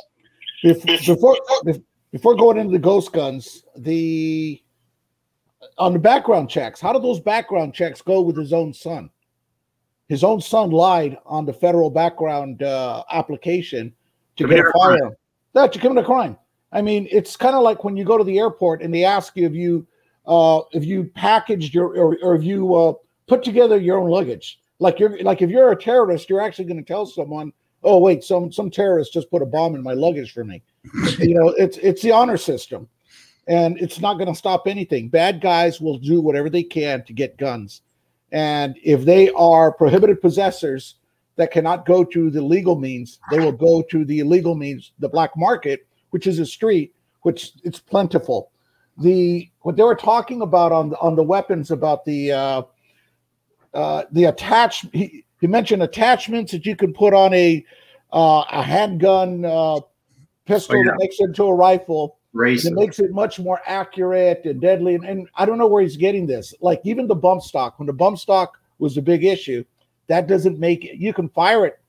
Before 0.64 1.38
before 2.12 2.36
going 2.36 2.58
into 2.58 2.74
the 2.74 2.80
ghost 2.80 3.12
guns, 3.14 3.64
the 3.76 4.62
on 5.82 5.94
the 5.94 6.00
background 6.00 6.48
checks, 6.48 6.80
how 6.80 6.94
do 6.94 7.00
those 7.00 7.20
background 7.20 7.74
checks 7.74 8.04
go 8.04 8.22
with 8.22 8.38
his 8.38 8.54
own 8.54 8.72
son? 8.72 9.10
His 10.10 10.24
own 10.24 10.40
son 10.40 10.70
lied 10.70 11.18
on 11.26 11.44
the 11.44 11.54
federal 11.54 11.90
background 11.90 12.62
uh, 12.62 13.04
application 13.12 13.92
to 14.36 14.48
get 14.48 14.60
a 14.60 14.72
firearm. 14.78 15.16
That 15.54 15.74
to 15.74 15.80
commit 15.80 16.04
a 16.04 16.06
crime. 16.06 16.38
I 16.72 16.84
mean, 16.84 17.08
it's 17.12 17.36
kind 17.36 17.56
of 17.56 17.64
like 17.64 17.84
when 17.84 17.98
you 17.98 18.06
go 18.06 18.16
to 18.18 18.24
the 18.24 18.38
airport 18.38 18.84
and 18.84 18.94
they 18.94 19.04
ask 19.04 19.36
you 19.36 19.48
if 19.48 19.54
you 19.54 19.88
uh, 20.28 20.62
if 20.72 20.86
you 20.86 21.06
packaged 21.16 21.74
your 21.74 21.98
or, 21.98 22.16
or 22.22 22.36
if 22.36 22.44
you 22.44 22.76
uh, 22.76 22.94
put 23.28 23.42
together 23.44 23.80
your 23.80 23.98
own 23.98 24.10
luggage. 24.10 24.60
Like 24.78 25.00
you're 25.00 25.20
like 25.24 25.42
if 25.42 25.50
you're 25.50 25.72
a 25.72 25.76
terrorist, 25.76 26.30
you're 26.30 26.42
actually 26.42 26.66
going 26.66 26.78
to 26.78 26.88
tell 26.88 27.08
someone, 27.08 27.52
"Oh 27.84 27.98
wait, 27.98 28.24
some 28.24 28.52
some 28.52 28.70
terrorist 28.70 29.14
just 29.14 29.32
put 29.32 29.42
a 29.42 29.48
bomb 29.48 29.74
in 29.74 29.82
my 29.82 29.94
luggage 29.94 30.32
for 30.32 30.44
me." 30.44 30.62
you 31.18 31.34
know, 31.34 31.50
it's 31.50 31.78
it's 31.78 32.04
the 32.04 32.12
honor 32.12 32.38
system, 32.38 32.88
and 33.48 33.78
it's 33.80 34.00
not 34.00 34.16
going 34.16 34.28
to 34.28 34.36
stop 34.36 34.68
anything. 34.68 35.10
Bad 35.10 35.42
guys 35.42 35.82
will 35.82 35.98
do 35.98 36.22
whatever 36.22 36.50
they 36.50 36.64
can 36.64 37.04
to 37.06 37.14
get 37.14 37.38
guns, 37.38 37.82
and 38.32 38.78
if 38.84 39.06
they 39.06 39.30
are 39.32 39.72
prohibited 39.72 40.22
possessors 40.22 40.96
that 41.38 41.52
cannot 41.52 41.86
go 41.86 42.04
to 42.04 42.30
the 42.30 42.42
legal 42.42 42.76
means, 42.76 43.20
they 43.32 43.40
will 43.40 43.52
go 43.52 43.82
to 43.84 44.06
the 44.06 44.20
illegal 44.20 44.54
means, 44.56 44.92
the 45.00 45.10
black 45.10 45.32
market, 45.38 45.88
which 46.12 46.28
is 46.28 46.40
a 46.40 46.46
street, 46.46 46.94
which 47.22 47.54
it's 47.64 47.80
plentiful 47.80 48.52
the 48.98 49.50
what 49.62 49.76
they 49.76 49.84
were 49.84 49.96
talking 49.96 50.42
about 50.42 50.72
on 50.72 50.90
the 50.90 51.00
on 51.00 51.16
the 51.16 51.24
weapons 51.24 51.72
about 51.72 52.06
the 52.06 52.32
uh, 52.32 52.62
uh, 53.74 54.04
the 54.12 54.26
attach 54.26 54.86
he, 54.94 55.26
he 55.40 55.48
mentioned 55.48 55.84
attachments 55.84 56.52
that 56.52 56.66
you 56.66 56.76
can 56.76 56.94
put 56.94 57.14
on 57.14 57.34
a 57.34 57.66
uh, 58.14 58.44
a 58.52 58.64
handgun 58.64 59.46
uh, 59.46 59.80
pistol 60.46 60.76
oh, 60.76 60.80
yeah. 60.80 60.92
that 60.92 60.98
makes 61.00 61.20
it 61.20 61.26
into 61.26 61.44
a 61.44 61.54
rifle. 61.54 62.18
It 62.66 62.74
makes 62.74 63.00
it 63.00 63.12
much 63.12 63.40
more 63.40 63.62
accurate 63.66 64.46
and 64.46 64.62
deadly. 64.62 64.96
And, 64.96 65.06
and 65.06 65.28
I 65.36 65.46
don't 65.46 65.58
know 65.58 65.68
where 65.68 65.82
he's 65.82 65.98
getting 65.98 66.26
this. 66.26 66.54
Like 66.62 66.82
even 66.84 67.08
the 67.08 67.16
bump 67.16 67.42
stock, 67.42 67.78
when 67.78 67.88
the 67.88 67.94
bump 67.94 68.20
stock 68.20 68.58
was 68.80 68.98
a 68.98 69.02
big 69.02 69.24
issue, 69.26 69.64
that 70.08 70.28
doesn't 70.28 70.60
make 70.60 70.86
it. 70.86 70.98
You 70.98 71.14
can 71.14 71.30
fire 71.30 71.66
it 71.66 71.80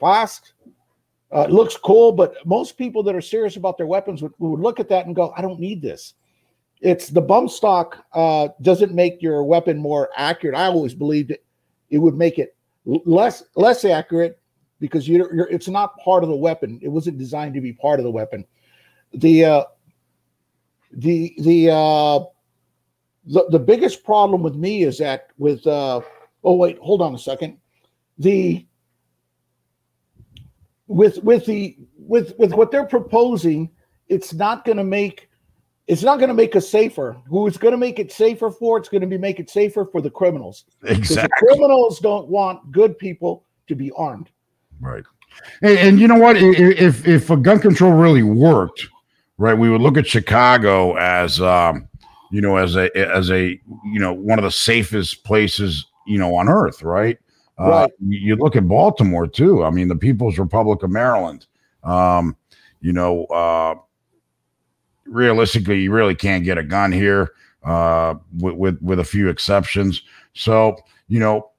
fast. 0.00 0.54
Uh, 1.34 1.40
it 1.40 1.50
looks 1.50 1.76
cool, 1.76 2.12
but 2.12 2.34
most 2.46 2.78
people 2.78 3.02
that 3.02 3.14
are 3.14 3.20
serious 3.20 3.56
about 3.56 3.76
their 3.76 3.86
weapons 3.86 4.22
would, 4.22 4.32
would 4.38 4.60
look 4.60 4.78
at 4.78 4.88
that 4.88 5.06
and 5.06 5.16
go, 5.16 5.32
"I 5.36 5.42
don't 5.42 5.58
need 5.58 5.82
this." 5.82 6.14
it's 6.84 7.08
the 7.08 7.20
bump 7.20 7.50
stock 7.50 8.04
uh, 8.12 8.48
doesn't 8.60 8.92
make 8.92 9.22
your 9.22 9.42
weapon 9.42 9.78
more 9.78 10.10
accurate. 10.16 10.54
I 10.54 10.66
always 10.66 10.94
believed 10.94 11.30
it, 11.30 11.42
it 11.88 11.98
would 11.98 12.14
make 12.14 12.38
it 12.38 12.54
less 12.84 13.42
less 13.56 13.84
accurate 13.86 14.38
because 14.80 15.08
you 15.08 15.26
you're, 15.32 15.48
it's 15.48 15.68
not 15.68 15.98
part 15.98 16.22
of 16.22 16.28
the 16.28 16.36
weapon. 16.36 16.78
It 16.82 16.88
wasn't 16.88 17.16
designed 17.16 17.54
to 17.54 17.62
be 17.62 17.72
part 17.72 18.00
of 18.00 18.04
the 18.04 18.10
weapon. 18.10 18.44
The 19.14 19.44
uh, 19.44 19.64
the 20.96 21.34
the 21.38 21.70
uh, 21.70 22.20
the 23.26 23.46
the 23.50 23.58
biggest 23.58 24.04
problem 24.04 24.42
with 24.42 24.54
me 24.54 24.84
is 24.84 24.98
that 24.98 25.28
with 25.38 25.66
uh, 25.66 26.00
oh 26.44 26.56
wait 26.56 26.78
hold 26.78 27.02
on 27.02 27.14
a 27.14 27.18
second 27.18 27.58
the 28.18 28.66
with 30.86 31.22
with 31.24 31.46
the 31.46 31.76
with 31.96 32.34
with 32.38 32.52
what 32.52 32.70
they're 32.70 32.86
proposing 32.86 33.70
it's 34.08 34.34
not 34.34 34.64
going 34.64 34.76
to 34.76 34.84
make 34.84 35.28
it's 35.86 36.02
not 36.02 36.18
going 36.18 36.28
to 36.28 36.34
make 36.34 36.56
us 36.56 36.68
safer. 36.68 37.16
Who 37.28 37.46
it's 37.46 37.58
going 37.58 37.72
to 37.72 37.78
make 37.78 37.98
it 37.98 38.10
safer 38.10 38.50
for? 38.50 38.78
It's 38.78 38.88
going 38.88 39.02
to 39.02 39.06
be 39.06 39.18
make 39.18 39.38
it 39.38 39.50
safer 39.50 39.84
for 39.84 40.00
the 40.00 40.10
criminals. 40.10 40.64
Exactly. 40.84 41.28
The 41.28 41.46
criminals 41.46 41.98
don't 42.00 42.28
want 42.28 42.72
good 42.72 42.98
people 42.98 43.44
to 43.66 43.74
be 43.74 43.90
armed. 43.92 44.30
Right. 44.80 45.04
And, 45.62 45.78
and, 45.78 46.00
you 46.00 46.08
know 46.08 46.18
what? 46.18 46.36
If 46.36 47.06
if 47.06 47.28
a 47.28 47.36
gun 47.36 47.58
control 47.58 47.92
really 47.92 48.22
worked, 48.22 48.86
right, 49.38 49.54
we 49.54 49.70
would 49.70 49.80
look 49.80 49.96
at 49.96 50.06
Chicago 50.06 50.96
as 50.96 51.40
um, 51.40 51.88
you 52.30 52.40
know, 52.40 52.56
as 52.56 52.76
a 52.76 52.94
as 52.96 53.30
a 53.30 53.60
you 53.84 54.00
know 54.00 54.12
one 54.12 54.38
of 54.38 54.44
the 54.44 54.50
safest 54.50 55.24
places 55.24 55.86
you 56.06 56.18
know 56.18 56.34
on 56.34 56.48
earth, 56.48 56.82
right? 56.82 57.18
Uh, 57.58 57.68
right. 57.68 57.84
Uh, 57.84 57.88
you 58.08 58.36
look 58.36 58.56
at 58.56 58.66
Baltimore 58.66 59.26
too. 59.26 59.64
I 59.64 59.70
mean, 59.70 59.88
the 59.88 59.96
People's 59.96 60.38
Republic 60.38 60.82
of 60.82 60.90
Maryland. 60.90 61.46
Um, 61.84 62.36
you 62.80 62.92
know, 62.92 63.24
uh, 63.26 63.76
realistically, 65.06 65.80
you 65.80 65.92
really 65.92 66.14
can't 66.14 66.44
get 66.44 66.58
a 66.58 66.62
gun 66.62 66.92
here, 66.92 67.32
uh, 67.64 68.14
with, 68.38 68.54
with, 68.54 68.82
with 68.82 69.00
a 69.00 69.04
few 69.04 69.28
exceptions. 69.28 70.02
So, 70.34 70.76
you 71.08 71.18
know, 71.18 71.50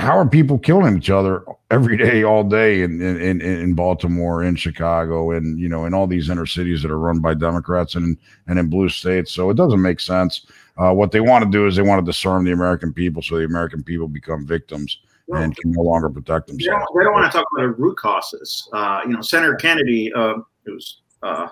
how 0.00 0.16
are 0.16 0.26
people 0.26 0.58
killing 0.58 0.96
each 0.96 1.10
other 1.10 1.44
every 1.70 1.96
day, 1.96 2.22
all 2.22 2.42
day 2.42 2.82
in, 2.82 3.00
in, 3.00 3.40
in 3.40 3.74
Baltimore, 3.74 4.42
in 4.42 4.56
Chicago, 4.56 5.30
and 5.30 5.58
you 5.58 5.68
know, 5.68 5.84
in 5.84 5.94
all 5.94 6.06
these 6.06 6.30
inner 6.30 6.46
cities 6.46 6.82
that 6.82 6.90
are 6.90 6.98
run 6.98 7.20
by 7.20 7.34
Democrats 7.34 7.94
and 7.94 8.16
and 8.46 8.58
in 8.58 8.68
blue 8.68 8.88
states? 8.88 9.32
So 9.32 9.50
it 9.50 9.54
doesn't 9.54 9.82
make 9.82 10.00
sense. 10.00 10.46
Uh, 10.78 10.92
what 10.92 11.12
they 11.12 11.20
want 11.20 11.44
to 11.44 11.50
do 11.50 11.66
is 11.66 11.76
they 11.76 11.82
want 11.82 12.04
to 12.04 12.10
disarm 12.10 12.44
the 12.44 12.52
American 12.52 12.92
people, 12.92 13.20
so 13.22 13.36
the 13.36 13.44
American 13.44 13.82
people 13.82 14.08
become 14.08 14.46
victims 14.46 14.98
and 15.32 15.56
can 15.56 15.70
no 15.70 15.82
longer 15.82 16.08
protect 16.08 16.48
themselves. 16.48 16.64
They 16.64 16.70
don't, 16.70 16.98
they 16.98 17.04
don't 17.04 17.12
want 17.12 17.30
to 17.30 17.38
talk 17.38 17.46
about 17.52 17.62
the 17.62 17.68
root 17.68 17.96
causes. 17.96 18.68
Uh, 18.72 19.02
you 19.04 19.12
know, 19.12 19.20
Senator 19.20 19.54
Kennedy, 19.54 20.12
uh, 20.12 20.38
it 20.66 20.70
was 20.70 21.02
uh, 21.22 21.46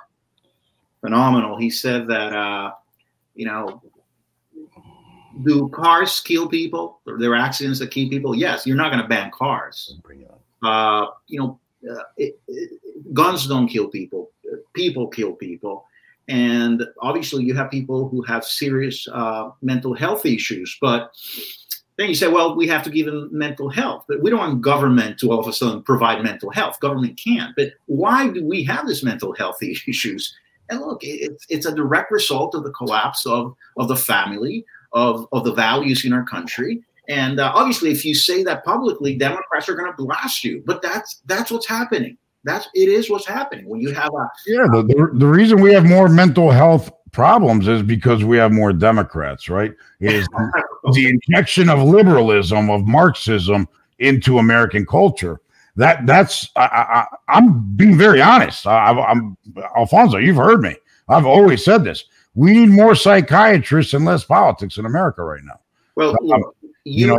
phenomenal. 1.00 1.56
He 1.58 1.70
said 1.70 2.08
that 2.08 2.32
uh, 2.32 2.72
you 3.34 3.46
know, 3.46 3.80
do 5.44 5.68
cars 5.68 6.20
kill 6.20 6.48
people? 6.48 7.00
There 7.04 7.14
are 7.14 7.18
there 7.18 7.34
accidents 7.34 7.78
that 7.80 7.90
kill 7.90 8.08
people? 8.08 8.34
Yes. 8.34 8.66
You're 8.66 8.76
not 8.76 8.90
going 8.90 9.02
to 9.02 9.08
ban 9.08 9.30
cars. 9.30 9.96
Uh, 10.62 11.06
you 11.26 11.38
know, 11.38 11.60
uh, 11.90 12.02
it, 12.16 12.40
it, 12.48 12.80
guns 13.14 13.46
don't 13.46 13.68
kill 13.68 13.88
people. 13.88 14.30
People 14.74 15.08
kill 15.08 15.32
people. 15.32 15.84
And 16.28 16.84
obviously, 17.00 17.44
you 17.44 17.54
have 17.54 17.70
people 17.70 18.08
who 18.08 18.22
have 18.22 18.44
serious 18.44 19.08
uh, 19.12 19.50
mental 19.62 19.94
health 19.94 20.26
issues. 20.26 20.76
But 20.80 21.14
then 21.96 22.08
you 22.08 22.14
say, 22.14 22.28
well, 22.28 22.54
we 22.54 22.68
have 22.68 22.82
to 22.84 22.90
give 22.90 23.06
them 23.06 23.28
mental 23.32 23.68
health. 23.68 24.04
But 24.08 24.22
we 24.22 24.30
don't 24.30 24.38
want 24.38 24.60
government 24.60 25.18
to 25.20 25.32
all 25.32 25.40
of 25.40 25.48
a 25.48 25.52
sudden 25.52 25.82
provide 25.82 26.22
mental 26.22 26.50
health. 26.50 26.80
Government 26.80 27.18
can't. 27.22 27.54
But 27.56 27.72
why 27.86 28.28
do 28.28 28.44
we 28.44 28.62
have 28.64 28.86
this 28.86 29.02
mental 29.02 29.34
health 29.34 29.58
issues? 29.62 30.34
And 30.70 30.80
look, 30.80 31.00
it's 31.02 31.46
it's 31.48 31.66
a 31.66 31.74
direct 31.74 32.10
result 32.10 32.54
of 32.54 32.62
the 32.62 32.72
collapse 32.72 33.24
of 33.24 33.56
of 33.78 33.88
the 33.88 33.96
family, 33.96 34.66
of 34.92 35.28
of 35.32 35.44
the 35.44 35.52
values 35.52 36.04
in 36.04 36.12
our 36.12 36.24
country. 36.24 36.82
And 37.08 37.40
uh, 37.40 37.52
obviously, 37.54 37.90
if 37.90 38.04
you 38.04 38.14
say 38.14 38.42
that 38.44 38.64
publicly, 38.64 39.16
Democrats 39.16 39.68
are 39.68 39.74
going 39.74 39.90
to 39.90 39.96
blast 39.96 40.44
you. 40.44 40.62
But 40.66 40.82
that's 40.82 41.22
that's 41.26 41.50
what's 41.50 41.66
happening. 41.66 42.18
That's 42.44 42.68
it 42.74 42.88
is 42.88 43.10
what's 43.10 43.26
happening 43.26 43.68
when 43.68 43.80
you 43.80 43.92
have 43.92 44.10
a 44.14 44.28
yeah. 44.46 44.66
The, 44.70 44.82
the, 44.82 45.10
the 45.14 45.26
reason 45.26 45.60
we 45.60 45.72
have 45.72 45.84
more 45.84 46.08
mental 46.08 46.50
health 46.50 46.90
problems 47.12 47.66
is 47.68 47.82
because 47.82 48.24
we 48.24 48.36
have 48.36 48.52
more 48.52 48.72
Democrats, 48.72 49.48
right? 49.48 49.72
Is 50.00 50.26
the 50.92 51.08
injection 51.08 51.68
of 51.68 51.80
liberalism, 51.80 52.70
of 52.70 52.86
Marxism 52.86 53.68
into 53.98 54.38
American 54.38 54.86
culture. 54.86 55.40
That 55.76 56.06
that's 56.06 56.48
I, 56.56 57.06
am 57.28 57.74
being 57.76 57.96
very 57.96 58.20
honest. 58.20 58.66
I, 58.66 58.90
I'm 58.90 59.36
Alfonso. 59.76 60.18
You've 60.18 60.36
heard 60.36 60.60
me. 60.60 60.74
I've 61.08 61.26
always 61.26 61.64
said 61.64 61.84
this. 61.84 62.04
We 62.38 62.52
need 62.52 62.68
more 62.68 62.94
psychiatrists 62.94 63.94
and 63.94 64.04
less 64.04 64.22
politics 64.22 64.78
in 64.78 64.86
America 64.86 65.24
right 65.24 65.42
now. 65.42 65.58
Well, 65.96 66.10
um, 66.32 66.44
you, 66.84 67.00
you 67.00 67.06
know 67.08 67.18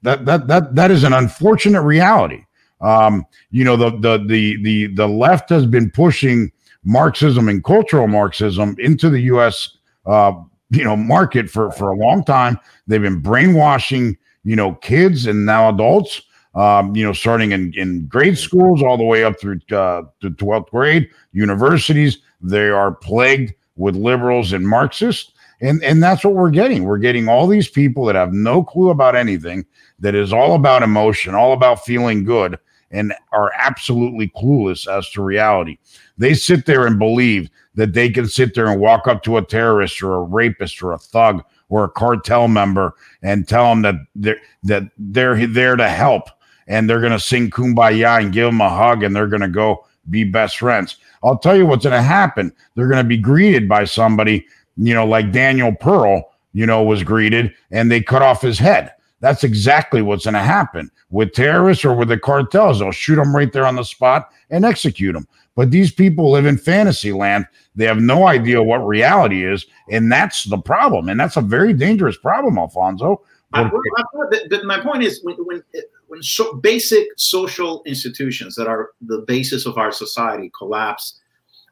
that, 0.00 0.24
that 0.24 0.46
that 0.46 0.74
that 0.74 0.90
is 0.90 1.04
an 1.04 1.12
unfortunate 1.12 1.82
reality. 1.82 2.46
Um, 2.80 3.26
you 3.50 3.62
know 3.62 3.76
the 3.76 3.90
the 3.90 4.24
the 4.26 4.62
the 4.62 4.86
the 4.86 5.06
left 5.06 5.50
has 5.50 5.66
been 5.66 5.90
pushing 5.90 6.50
Marxism 6.82 7.50
and 7.50 7.62
cultural 7.62 8.08
Marxism 8.08 8.74
into 8.78 9.10
the 9.10 9.20
U.S. 9.32 9.76
Uh, 10.06 10.32
you 10.70 10.82
know 10.82 10.96
market 10.96 11.50
for 11.50 11.70
for 11.72 11.90
a 11.90 11.96
long 11.96 12.24
time. 12.24 12.58
They've 12.86 13.02
been 13.02 13.20
brainwashing 13.20 14.16
you 14.44 14.56
know 14.56 14.76
kids 14.76 15.26
and 15.26 15.44
now 15.44 15.68
adults. 15.68 16.22
Um, 16.54 16.96
you 16.96 17.04
know, 17.04 17.12
starting 17.12 17.52
in, 17.52 17.74
in 17.76 18.06
grade 18.06 18.38
schools 18.38 18.82
all 18.82 18.96
the 18.96 19.04
way 19.04 19.22
up 19.22 19.38
through 19.38 19.60
uh, 19.70 20.02
to 20.20 20.30
12th 20.30 20.70
grade, 20.70 21.10
universities, 21.32 22.18
they 22.40 22.70
are 22.70 22.94
plagued 22.94 23.52
with 23.78 23.96
liberals 23.96 24.52
and 24.52 24.68
Marxists. 24.68 25.32
And, 25.60 25.82
and 25.82 26.02
that's 26.02 26.24
what 26.24 26.34
we're 26.34 26.50
getting. 26.50 26.84
We're 26.84 26.98
getting 26.98 27.28
all 27.28 27.46
these 27.46 27.68
people 27.68 28.04
that 28.04 28.14
have 28.14 28.32
no 28.32 28.62
clue 28.62 28.90
about 28.90 29.16
anything, 29.16 29.64
that 29.98 30.14
is 30.14 30.32
all 30.32 30.54
about 30.54 30.82
emotion, 30.82 31.34
all 31.34 31.52
about 31.52 31.84
feeling 31.84 32.22
good, 32.22 32.58
and 32.90 33.12
are 33.32 33.50
absolutely 33.56 34.28
clueless 34.36 34.86
as 34.86 35.10
to 35.10 35.22
reality. 35.22 35.78
They 36.16 36.34
sit 36.34 36.66
there 36.66 36.86
and 36.86 36.98
believe 36.98 37.50
that 37.74 37.92
they 37.92 38.10
can 38.10 38.28
sit 38.28 38.54
there 38.54 38.66
and 38.66 38.80
walk 38.80 39.08
up 39.08 39.22
to 39.24 39.36
a 39.36 39.44
terrorist 39.44 40.02
or 40.02 40.14
a 40.14 40.22
rapist 40.22 40.82
or 40.82 40.92
a 40.92 40.98
thug 40.98 41.44
or 41.68 41.84
a 41.84 41.90
cartel 41.90 42.48
member 42.48 42.94
and 43.22 43.46
tell 43.46 43.68
them 43.68 43.82
that 43.82 43.94
they're 44.14 44.40
that 44.64 44.84
they're 44.96 45.46
there 45.46 45.76
to 45.76 45.88
help 45.88 46.28
and 46.66 46.88
they're 46.88 47.00
going 47.00 47.12
to 47.12 47.20
sing 47.20 47.50
kumbaya 47.50 48.20
and 48.20 48.32
give 48.32 48.46
them 48.46 48.60
a 48.60 48.68
hug 48.68 49.02
and 49.02 49.14
they're 49.14 49.26
going 49.26 49.42
to 49.42 49.48
go 49.48 49.84
be 50.10 50.24
best 50.24 50.58
friends. 50.58 50.96
I'll 51.22 51.38
tell 51.38 51.56
you 51.56 51.66
what's 51.66 51.84
going 51.84 51.96
to 51.96 52.02
happen. 52.02 52.52
They're 52.74 52.88
going 52.88 53.02
to 53.02 53.08
be 53.08 53.18
greeted 53.18 53.68
by 53.68 53.84
somebody, 53.84 54.46
you 54.76 54.94
know, 54.94 55.06
like 55.06 55.32
Daniel 55.32 55.74
Pearl, 55.74 56.30
you 56.52 56.66
know, 56.66 56.82
was 56.82 57.02
greeted 57.02 57.54
and 57.70 57.90
they 57.90 58.00
cut 58.00 58.22
off 58.22 58.42
his 58.42 58.58
head. 58.58 58.92
That's 59.20 59.42
exactly 59.42 60.00
what's 60.00 60.24
going 60.24 60.34
to 60.34 60.40
happen 60.40 60.90
with 61.10 61.32
terrorists 61.32 61.84
or 61.84 61.94
with 61.94 62.08
the 62.08 62.18
cartels. 62.18 62.78
They'll 62.78 62.92
shoot 62.92 63.16
them 63.16 63.34
right 63.34 63.52
there 63.52 63.66
on 63.66 63.76
the 63.76 63.82
spot 63.82 64.30
and 64.50 64.64
execute 64.64 65.14
them. 65.14 65.26
But 65.56 65.72
these 65.72 65.90
people 65.90 66.30
live 66.30 66.46
in 66.46 66.56
fantasy 66.56 67.12
land. 67.12 67.46
They 67.74 67.84
have 67.86 68.00
no 68.00 68.28
idea 68.28 68.62
what 68.62 68.78
reality 68.86 69.44
is. 69.44 69.66
And 69.90 70.10
that's 70.10 70.44
the 70.44 70.58
problem. 70.58 71.08
And 71.08 71.18
that's 71.18 71.36
a 71.36 71.40
very 71.40 71.72
dangerous 71.72 72.16
problem, 72.16 72.58
Alfonso. 72.58 73.22
I, 73.52 73.62
I, 73.62 74.62
my 74.64 74.78
point 74.78 75.02
is 75.02 75.20
when, 75.24 75.34
when, 75.38 75.62
when 75.72 75.82
so 76.20 76.54
basic 76.54 77.08
social 77.16 77.82
institutions 77.86 78.54
that 78.56 78.66
are 78.66 78.90
the 79.00 79.24
basis 79.26 79.66
of 79.66 79.78
our 79.78 79.92
society 79.92 80.50
collapse, 80.56 81.20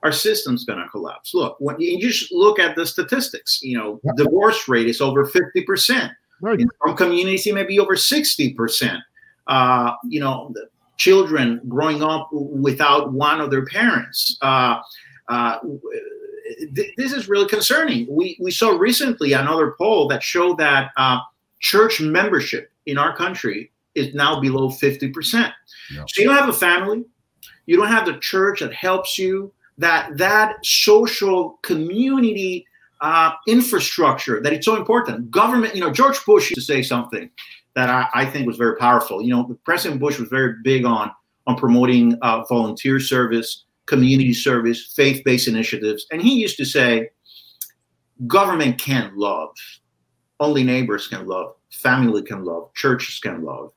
our 0.02 0.12
system's 0.12 0.64
going 0.64 0.78
to 0.78 0.88
collapse. 0.88 1.34
Look, 1.34 1.56
when 1.58 1.80
you 1.80 2.00
just 2.00 2.32
look 2.32 2.58
at 2.58 2.76
the 2.76 2.86
statistics, 2.86 3.60
you 3.62 3.76
know, 3.76 4.00
yeah. 4.04 4.12
divorce 4.16 4.68
rate 4.68 4.88
is 4.88 5.00
over 5.00 5.26
50%. 5.26 6.10
Right. 6.40 6.60
In 6.60 6.68
some 6.86 6.96
communities, 6.96 7.46
it 7.46 7.54
may 7.54 7.64
be 7.64 7.80
over 7.80 7.94
60%. 7.94 9.00
Uh, 9.46 9.92
you 10.04 10.20
know, 10.20 10.52
children 10.96 11.60
growing 11.68 12.02
up 12.02 12.28
without 12.32 13.12
one 13.12 13.40
of 13.40 13.50
their 13.50 13.64
parents. 13.64 14.36
Uh, 14.42 14.80
uh, 15.28 15.58
th- 16.74 16.94
this 16.96 17.12
is 17.12 17.28
really 17.28 17.48
concerning. 17.48 18.06
We, 18.10 18.36
we 18.40 18.50
saw 18.50 18.70
recently 18.70 19.32
another 19.32 19.74
poll 19.78 20.08
that 20.08 20.22
showed 20.22 20.58
that 20.58 20.90
uh, 20.96 21.18
church 21.60 22.00
membership 22.00 22.70
in 22.86 22.98
our 22.98 23.16
country 23.16 23.72
is 23.96 24.14
now 24.14 24.40
below 24.40 24.68
50%. 24.68 25.52
Yep. 25.92 26.10
So 26.10 26.22
you 26.22 26.28
don't 26.28 26.36
have 26.36 26.48
a 26.48 26.52
family, 26.52 27.04
you 27.66 27.76
don't 27.76 27.88
have 27.88 28.06
the 28.06 28.18
church 28.18 28.60
that 28.60 28.72
helps 28.72 29.18
you, 29.18 29.52
that 29.78 30.16
that 30.16 30.64
social 30.64 31.58
community 31.62 32.66
uh, 33.00 33.32
infrastructure 33.46 34.40
that 34.42 34.52
it's 34.52 34.64
so 34.64 34.76
important. 34.76 35.30
Government, 35.30 35.74
you 35.74 35.80
know, 35.80 35.92
George 35.92 36.24
Bush 36.24 36.50
used 36.50 36.54
to 36.54 36.60
say 36.72 36.82
something 36.82 37.30
that 37.74 37.90
I, 37.90 38.08
I, 38.14 38.24
think 38.24 38.46
was 38.46 38.56
very 38.56 38.76
powerful. 38.76 39.20
You 39.20 39.36
know, 39.36 39.58
President 39.64 40.00
Bush 40.00 40.18
was 40.18 40.30
very 40.30 40.54
big 40.64 40.86
on 40.86 41.10
on 41.46 41.56
promoting 41.56 42.16
uh, 42.22 42.42
volunteer 42.48 42.98
service, 42.98 43.64
community 43.84 44.32
service, 44.32 44.92
faith-based 44.96 45.46
initiatives, 45.46 46.06
and 46.10 46.22
he 46.22 46.40
used 46.40 46.56
to 46.56 46.64
say, 46.64 47.10
"Government 48.26 48.78
can't 48.78 49.16
love, 49.16 49.50
only 50.40 50.64
neighbors 50.64 51.06
can 51.06 51.26
love, 51.26 51.54
family 51.70 52.22
can 52.22 52.44
love, 52.44 52.72
churches 52.74 53.20
can 53.20 53.44
love. 53.44 53.72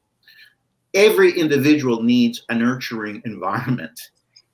Every 0.94 1.32
individual 1.38 2.04
needs 2.04 2.44
a 2.50 2.56
nurturing 2.56 3.22
environment." 3.26 4.00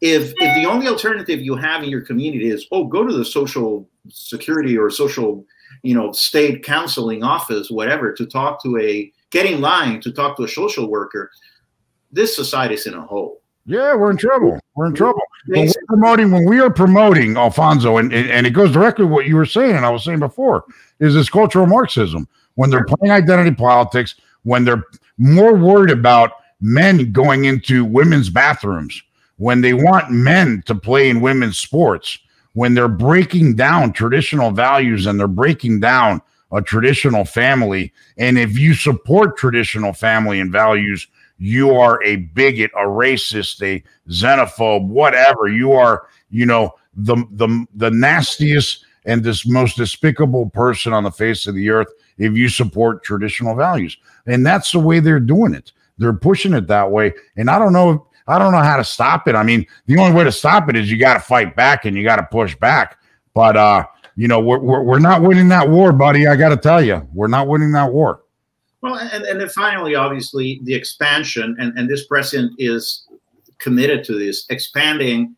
If, 0.01 0.33
if 0.37 0.55
the 0.61 0.69
only 0.69 0.87
alternative 0.87 1.41
you 1.41 1.55
have 1.55 1.81
in 1.81 1.89
your 1.89 2.01
community 2.01 2.49
is 2.49 2.67
oh 2.71 2.83
go 2.83 3.07
to 3.07 3.13
the 3.13 3.23
social 3.23 3.87
security 4.09 4.77
or 4.77 4.89
social 4.89 5.45
you 5.83 5.95
know 5.95 6.11
state 6.11 6.63
counseling 6.63 7.23
office 7.23 7.71
whatever 7.71 8.11
to 8.13 8.25
talk 8.25 8.61
to 8.63 8.77
a 8.77 9.11
get 9.35 9.45
in 9.45 9.61
line 9.61 9.99
to 10.01 10.11
talk 10.11 10.37
to 10.37 10.43
a 10.43 10.47
social 10.47 10.89
worker, 10.89 11.29
this 12.11 12.35
society 12.35 12.75
is 12.75 12.87
in 12.87 12.93
a 12.93 13.01
hole. 13.01 13.41
Yeah, 13.65 13.95
we're 13.95 14.11
in 14.11 14.17
trouble. 14.17 14.59
We're 14.75 14.87
in 14.87 14.93
trouble. 14.93 15.21
When 15.47 15.65
we're 15.65 15.73
promoting, 15.87 16.31
when 16.31 16.45
we 16.45 16.59
are 16.59 16.69
promoting 16.69 17.35
Alfonso, 17.35 17.97
and, 17.97 18.13
and 18.13 18.47
it 18.47 18.51
goes 18.51 18.71
directly 18.71 19.05
to 19.05 19.07
what 19.07 19.25
you 19.25 19.35
were 19.35 19.45
saying, 19.45 19.75
and 19.75 19.85
I 19.85 19.89
was 19.89 20.03
saying 20.03 20.19
before, 20.19 20.65
is 20.99 21.15
this 21.15 21.29
cultural 21.29 21.65
Marxism. 21.65 22.27
When 22.55 22.69
they're 22.69 22.85
playing 22.85 23.11
identity 23.11 23.53
politics, 23.53 24.15
when 24.43 24.63
they're 24.63 24.83
more 25.17 25.55
worried 25.55 25.91
about 25.91 26.31
men 26.61 27.11
going 27.11 27.45
into 27.45 27.85
women's 27.85 28.29
bathrooms, 28.29 29.01
when 29.37 29.61
they 29.61 29.73
want 29.73 30.11
men 30.11 30.63
to 30.65 30.75
play 30.75 31.09
in 31.09 31.21
women's 31.21 31.57
sports, 31.57 32.19
when 32.53 32.73
they're 32.73 32.87
breaking 32.87 33.55
down 33.55 33.91
traditional 33.91 34.51
values 34.51 35.05
and 35.05 35.19
they're 35.19 35.27
breaking 35.27 35.79
down 35.79 36.21
a 36.51 36.61
traditional 36.61 37.25
family. 37.25 37.91
And 38.17 38.37
if 38.37 38.57
you 38.57 38.73
support 38.73 39.37
traditional 39.37 39.91
family 39.91 40.39
and 40.39 40.51
values, 40.51 41.07
you 41.37 41.75
are 41.75 42.01
a 42.03 42.15
bigot, 42.17 42.71
a 42.75 42.85
racist, 42.85 43.61
a 43.61 43.83
xenophobe, 44.09 44.87
whatever. 44.87 45.47
You 45.47 45.73
are, 45.73 46.07
you 46.29 46.45
know, 46.45 46.73
the 46.95 47.15
the 47.31 47.65
the 47.75 47.91
nastiest 47.91 48.85
and 49.05 49.23
this 49.23 49.45
most 49.45 49.77
despicable 49.77 50.49
person 50.49 50.93
on 50.93 51.03
the 51.03 51.11
face 51.11 51.47
of 51.47 51.55
the 51.55 51.69
earth 51.69 51.87
if 52.17 52.33
you 52.33 52.49
support 52.49 53.03
traditional 53.03 53.55
values. 53.55 53.97
And 54.25 54.45
that's 54.45 54.71
the 54.71 54.79
way 54.79 54.99
they're 54.99 55.19
doing 55.19 55.53
it. 55.53 55.71
They're 55.97 56.13
pushing 56.13 56.53
it 56.53 56.67
that 56.67 56.91
way. 56.91 57.13
And 57.37 57.49
I 57.49 57.59
don't 57.59 57.73
know 57.73 58.07
I 58.27 58.39
don't 58.39 58.51
know 58.51 58.63
how 58.63 58.77
to 58.77 58.83
stop 58.83 59.27
it. 59.27 59.35
I 59.35 59.43
mean, 59.43 59.67
the 59.85 59.99
only 59.99 60.15
way 60.15 60.23
to 60.23 60.31
stop 60.31 60.67
it 60.67 60.75
is 60.75 60.89
you 60.89 60.97
got 60.97 61.13
to 61.13 61.19
fight 61.19 61.55
back 61.55 61.85
and 61.85 61.95
you 61.95 62.03
got 62.03 62.15
to 62.15 62.27
push 62.31 62.55
back. 62.55 62.97
But 63.33 63.55
uh 63.55 63.85
you 64.15 64.27
know, 64.27 64.39
we're, 64.39 64.59
we're, 64.59 64.81
we're 64.81 64.99
not 64.99 65.21
winning 65.21 65.49
that 65.49 65.69
war, 65.69 65.91
buddy. 65.91 66.25
I 66.25 66.35
got 66.35 66.49
to 66.49 66.57
tell 66.57 66.81
you, 66.81 67.05
we're 67.13 67.27
not 67.27 67.47
winning 67.47 67.73
that 67.73 67.91
war. 67.91 68.23
Well, 68.81 68.95
and, 68.95 69.25
and 69.25 69.41
then 69.41 69.49
finally, 69.49 69.95
obviously, 69.95 70.61
the 70.63 70.73
expansion, 70.73 71.55
and, 71.59 71.77
and 71.77 71.89
this 71.89 72.05
president 72.05 72.53
is 72.57 73.07
committed 73.57 74.03
to 74.05 74.17
this 74.17 74.45
expanding. 74.49 75.35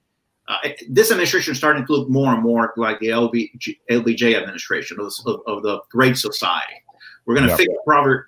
Uh, 0.48 0.70
this 0.90 1.12
administration 1.12 1.52
is 1.52 1.58
starting 1.58 1.86
to 1.86 1.92
look 1.92 2.10
more 2.10 2.34
and 2.34 2.42
more 2.42 2.74
like 2.78 3.00
the 3.00 3.08
LBJ, 3.08 3.78
LBJ 3.92 4.36
administration 4.36 5.00
of, 5.00 5.12
of, 5.26 5.42
of 5.46 5.64
the 5.64 5.80
Great 5.92 6.18
Society. 6.18 6.74
We're 7.26 7.36
going 7.36 7.48
to 7.48 7.52
yeah. 7.52 7.58
fix 7.58 7.74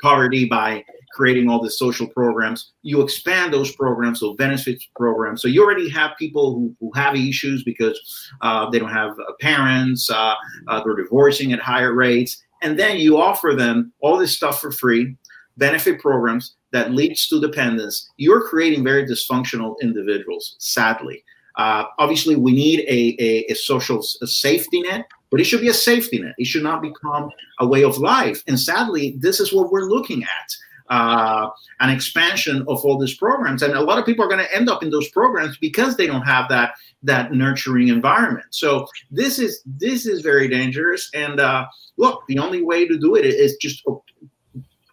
poverty 0.01 0.45
by 0.45 0.83
creating 1.13 1.49
all 1.49 1.61
the 1.61 1.71
social 1.71 2.07
programs. 2.07 2.71
You 2.81 3.01
expand 3.01 3.53
those 3.53 3.73
programs, 3.73 4.19
so 4.19 4.33
benefits 4.35 4.87
programs. 4.95 5.41
So 5.41 5.47
you 5.47 5.63
already 5.63 5.89
have 5.89 6.11
people 6.19 6.53
who, 6.53 6.75
who 6.79 6.91
have 6.95 7.15
issues 7.15 7.63
because 7.63 7.99
uh, 8.41 8.69
they 8.69 8.77
don't 8.77 8.91
have 8.91 9.11
uh, 9.11 9.33
parents, 9.39 10.09
uh, 10.09 10.35
uh, 10.67 10.83
they're 10.83 10.95
divorcing 10.95 11.53
at 11.53 11.59
higher 11.59 11.93
rates. 11.93 12.43
And 12.61 12.77
then 12.77 12.97
you 12.97 13.17
offer 13.17 13.53
them 13.55 13.93
all 14.01 14.17
this 14.17 14.35
stuff 14.35 14.59
for 14.59 14.71
free, 14.71 15.15
benefit 15.57 15.99
programs 15.99 16.55
that 16.71 16.91
leads 16.91 17.27
to 17.29 17.39
dependence. 17.39 18.09
You're 18.17 18.47
creating 18.47 18.83
very 18.83 19.07
dysfunctional 19.07 19.75
individuals, 19.81 20.55
sadly. 20.59 21.23
Uh, 21.55 21.85
obviously, 21.97 22.35
we 22.35 22.51
need 22.51 22.81
a, 22.81 23.15
a, 23.21 23.51
a 23.51 23.55
social 23.55 24.03
a 24.21 24.27
safety 24.27 24.81
net, 24.81 25.07
but 25.29 25.39
it 25.39 25.45
should 25.45 25.61
be 25.61 25.69
a 25.69 25.73
safety 25.73 26.19
net. 26.19 26.35
It 26.37 26.45
should 26.45 26.63
not 26.63 26.81
become 26.81 27.29
a 27.59 27.67
way 27.67 27.83
of 27.83 27.97
life. 27.97 28.43
And 28.47 28.59
sadly, 28.59 29.15
this 29.19 29.39
is 29.39 29.53
what 29.53 29.71
we're 29.71 29.89
looking 29.89 30.23
at 30.23 30.55
uh, 30.89 31.49
an 31.79 31.89
expansion 31.89 32.65
of 32.67 32.83
all 32.83 32.97
these 32.97 33.15
programs 33.15 33.61
and 33.61 33.73
a 33.73 33.81
lot 33.81 33.99
of 33.99 34.05
people 34.05 34.25
are 34.25 34.27
going 34.27 34.43
to 34.43 34.55
end 34.55 34.69
up 34.69 34.83
in 34.83 34.89
those 34.89 35.07
programs 35.09 35.57
because 35.59 35.95
they 35.95 36.07
don't 36.07 36.23
have 36.23 36.49
that 36.49 36.73
that 37.03 37.31
nurturing 37.31 37.87
environment 37.89 38.47
so 38.49 38.87
this 39.11 39.39
is 39.39 39.61
this 39.65 40.05
is 40.05 40.21
very 40.21 40.47
dangerous 40.47 41.09
and 41.13 41.39
uh, 41.39 41.65
look 41.97 42.23
the 42.27 42.39
only 42.39 42.63
way 42.63 42.87
to 42.87 42.97
do 42.97 43.15
it 43.15 43.23
is 43.23 43.55
just 43.57 43.85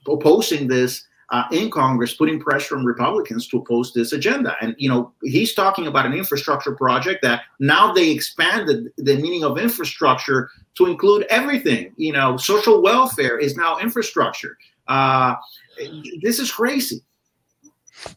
opposing 0.07 0.69
this 0.69 1.05
uh, 1.31 1.45
in 1.51 1.71
Congress 1.71 2.15
putting 2.15 2.39
pressure 2.39 2.77
on 2.77 2.85
Republicans 2.85 3.49
to 3.49 3.59
oppose 3.59 3.93
this 3.93 4.13
agenda. 4.13 4.57
And 4.61 4.75
you 4.79 4.89
know, 4.89 5.13
he's 5.23 5.55
talking 5.55 5.87
about 5.87 6.07
an 6.07 6.13
infrastructure 6.13 6.75
project 6.75 7.23
that 7.23 7.43
now 7.59 7.93
they 7.93 8.11
expanded 8.11 8.93
the 8.97 9.17
meaning 9.17 9.45
of 9.45 9.59
infrastructure 9.59 10.51
to 10.77 10.87
include 10.87 11.27
everything. 11.29 11.93
You 11.97 12.13
know, 12.13 12.37
social 12.37 12.83
welfare 12.83 13.39
is 13.39 13.57
now 13.57 13.79
infrastructure. 13.79 14.57
Uh, 14.87 15.35
this 16.23 16.39
is 16.39 16.51
crazy. 16.51 17.03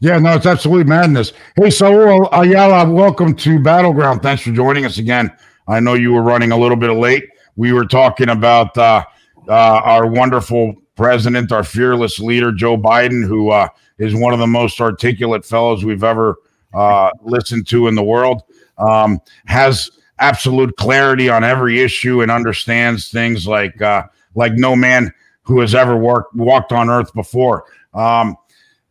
Yeah, 0.01 0.19
no, 0.19 0.33
it's 0.33 0.45
absolutely 0.45 0.83
madness. 0.83 1.33
Hey, 1.55 1.69
Saul 1.69 2.27
Ayala, 2.33 2.91
welcome 2.91 3.33
to 3.37 3.59
Battleground. 3.59 4.21
Thanks 4.21 4.43
for 4.43 4.51
joining 4.51 4.85
us 4.85 4.97
again. 4.97 5.31
I 5.67 5.79
know 5.79 5.93
you 5.93 6.13
were 6.13 6.21
running 6.21 6.51
a 6.51 6.57
little 6.57 6.77
bit 6.77 6.91
late. 6.91 7.23
We 7.55 7.71
were 7.73 7.85
talking 7.85 8.29
about 8.29 8.77
uh, 8.77 9.03
uh, 9.47 9.51
our 9.51 10.07
wonderful 10.07 10.75
president, 10.99 11.49
our 11.53 11.63
fearless 11.63 12.19
leader, 12.19 12.51
Joe 12.51 12.75
Biden, 12.75 13.25
who 13.25 13.51
uh, 13.51 13.69
is 13.99 14.13
one 14.13 14.33
of 14.33 14.39
the 14.39 14.47
most 14.47 14.81
articulate 14.81 15.45
fellows 15.45 15.85
we've 15.85 16.03
ever 16.03 16.35
uh, 16.73 17.09
listened 17.21 17.67
to 17.67 17.87
in 17.87 17.95
the 17.95 18.03
world, 18.03 18.43
um, 18.77 19.21
has 19.45 19.89
absolute 20.19 20.75
clarity 20.75 21.29
on 21.29 21.45
every 21.45 21.79
issue 21.79 22.21
and 22.21 22.29
understands 22.29 23.09
things 23.09 23.47
like 23.47 23.81
uh, 23.81 24.03
like 24.35 24.51
no 24.55 24.75
man 24.75 25.09
who 25.43 25.61
has 25.61 25.73
ever 25.73 25.95
worked 25.95 26.35
walked 26.35 26.73
on 26.73 26.89
earth 26.89 27.13
before. 27.13 27.63
Um, 27.93 28.35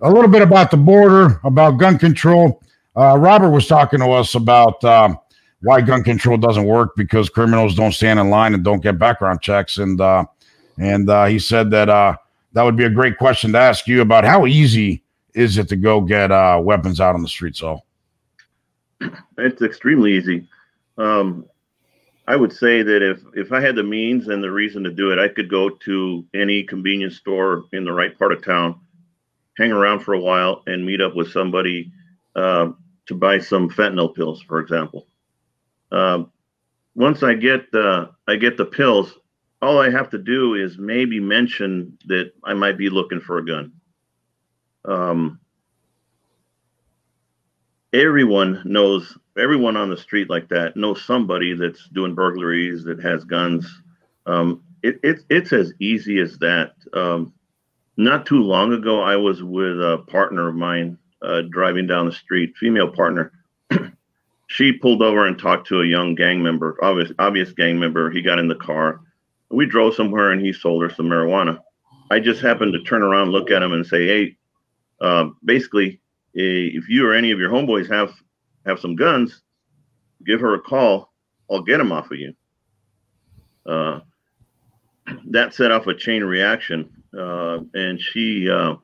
a 0.00 0.10
little 0.10 0.30
bit 0.30 0.40
about 0.40 0.70
the 0.70 0.78
border, 0.78 1.38
about 1.44 1.72
gun 1.72 1.98
control. 1.98 2.62
Uh, 2.96 3.18
Robert 3.18 3.50
was 3.50 3.66
talking 3.66 4.00
to 4.00 4.10
us 4.12 4.34
about 4.34 4.82
um, 4.82 5.18
why 5.60 5.82
gun 5.82 6.02
control 6.02 6.38
doesn't 6.38 6.64
work 6.64 6.96
because 6.96 7.28
criminals 7.28 7.74
don't 7.74 7.92
stand 7.92 8.18
in 8.18 8.30
line 8.30 8.54
and 8.54 8.64
don't 8.64 8.82
get 8.82 8.98
background 8.98 9.42
checks. 9.42 9.76
And 9.76 10.00
uh, 10.00 10.24
and 10.78 11.08
uh, 11.10 11.26
he 11.26 11.38
said 11.38 11.70
that 11.70 11.88
uh, 11.88 12.16
that 12.52 12.62
would 12.62 12.76
be 12.76 12.84
a 12.84 12.90
great 12.90 13.18
question 13.18 13.52
to 13.52 13.58
ask 13.58 13.86
you 13.86 14.00
about 14.00 14.24
how 14.24 14.46
easy 14.46 15.02
is 15.34 15.58
it 15.58 15.68
to 15.68 15.76
go 15.76 16.00
get 16.00 16.30
uh, 16.30 16.60
weapons 16.62 17.00
out 17.00 17.14
on 17.14 17.22
the 17.22 17.28
street. 17.28 17.56
So 17.56 17.82
it's 19.38 19.62
extremely 19.62 20.14
easy. 20.14 20.46
Um, 20.96 21.46
I 22.26 22.36
would 22.36 22.52
say 22.52 22.82
that 22.82 23.02
if 23.02 23.20
if 23.34 23.52
I 23.52 23.60
had 23.60 23.76
the 23.76 23.82
means 23.82 24.28
and 24.28 24.42
the 24.42 24.50
reason 24.50 24.82
to 24.84 24.90
do 24.90 25.12
it, 25.12 25.18
I 25.18 25.28
could 25.28 25.48
go 25.48 25.70
to 25.70 26.26
any 26.34 26.62
convenience 26.62 27.16
store 27.16 27.64
in 27.72 27.84
the 27.84 27.92
right 27.92 28.18
part 28.18 28.32
of 28.32 28.44
town 28.44 28.80
hang 29.58 29.72
around 29.72 30.00
for 30.00 30.14
a 30.14 30.20
while 30.20 30.62
and 30.66 30.86
meet 30.86 31.00
up 31.00 31.14
with 31.16 31.30
somebody 31.32 31.92
uh, 32.36 32.70
to 33.06 33.14
buy 33.14 33.38
some 33.38 33.68
fentanyl 33.68 34.14
pills, 34.14 34.40
for 34.42 34.60
example. 34.60 35.06
Um, 35.90 36.30
once 36.94 37.22
I 37.22 37.34
get 37.34 37.70
the 37.72 38.10
I 38.28 38.36
get 38.36 38.56
the 38.56 38.64
pills, 38.64 39.18
all 39.60 39.78
I 39.78 39.90
have 39.90 40.10
to 40.10 40.18
do 40.18 40.54
is 40.54 40.78
maybe 40.78 41.20
mention 41.20 41.98
that 42.06 42.32
I 42.44 42.54
might 42.54 42.78
be 42.78 42.90
looking 42.90 43.20
for 43.20 43.38
a 43.38 43.44
gun. 43.44 43.72
Um, 44.84 45.40
everyone 47.92 48.62
knows 48.64 49.16
everyone 49.38 49.76
on 49.76 49.88
the 49.88 49.96
street 49.96 50.28
like 50.28 50.48
that 50.48 50.76
knows 50.76 51.04
somebody 51.04 51.54
that's 51.54 51.88
doing 51.88 52.14
burglaries 52.14 52.84
that 52.84 53.02
has 53.02 53.24
guns. 53.24 53.66
Um, 54.26 54.62
it, 54.82 55.00
it, 55.02 55.20
it's 55.28 55.52
as 55.52 55.72
easy 55.80 56.20
as 56.20 56.38
that. 56.38 56.72
Um, 56.92 57.32
not 57.96 58.26
too 58.26 58.42
long 58.42 58.72
ago, 58.72 59.02
I 59.02 59.16
was 59.16 59.42
with 59.42 59.80
a 59.80 60.04
partner 60.06 60.48
of 60.48 60.54
mine 60.54 60.98
uh, 61.22 61.42
driving 61.50 61.86
down 61.86 62.06
the 62.06 62.12
street, 62.12 62.56
female 62.56 62.88
partner. 62.88 63.32
she 64.46 64.72
pulled 64.72 65.02
over 65.02 65.26
and 65.26 65.38
talked 65.38 65.66
to 65.68 65.80
a 65.80 65.86
young 65.86 66.14
gang 66.14 66.42
member, 66.42 66.76
obvious, 66.82 67.12
obvious 67.18 67.52
gang 67.52 67.78
member. 67.78 68.10
He 68.10 68.22
got 68.22 68.38
in 68.38 68.46
the 68.46 68.54
car. 68.54 69.00
We 69.50 69.66
drove 69.66 69.94
somewhere 69.94 70.32
and 70.32 70.40
he 70.40 70.52
sold 70.52 70.82
her 70.82 70.90
some 70.90 71.08
marijuana. 71.08 71.58
I 72.10 72.20
just 72.20 72.40
happened 72.40 72.72
to 72.74 72.82
turn 72.82 73.02
around, 73.02 73.30
look 73.30 73.50
at 73.50 73.62
him, 73.62 73.72
and 73.72 73.86
say, 73.86 74.06
"Hey, 74.06 74.36
uh, 75.00 75.30
basically, 75.44 76.00
if 76.34 76.88
you 76.88 77.06
or 77.06 77.14
any 77.14 77.30
of 77.30 77.38
your 77.38 77.50
homeboys 77.50 77.88
have 77.88 78.12
have 78.66 78.80
some 78.80 78.96
guns, 78.96 79.42
give 80.24 80.40
her 80.40 80.54
a 80.54 80.60
call. 80.60 81.12
I'll 81.50 81.62
get 81.62 81.78
them 81.78 81.92
off 81.92 82.10
of 82.10 82.18
you." 82.18 82.34
Uh, 83.66 84.00
that 85.26 85.54
set 85.54 85.70
off 85.70 85.86
a 85.86 85.94
chain 85.94 86.24
reaction 86.24 86.88
uh, 87.16 87.58
and 87.74 88.00
she 88.00 88.48
uh, 88.50 88.74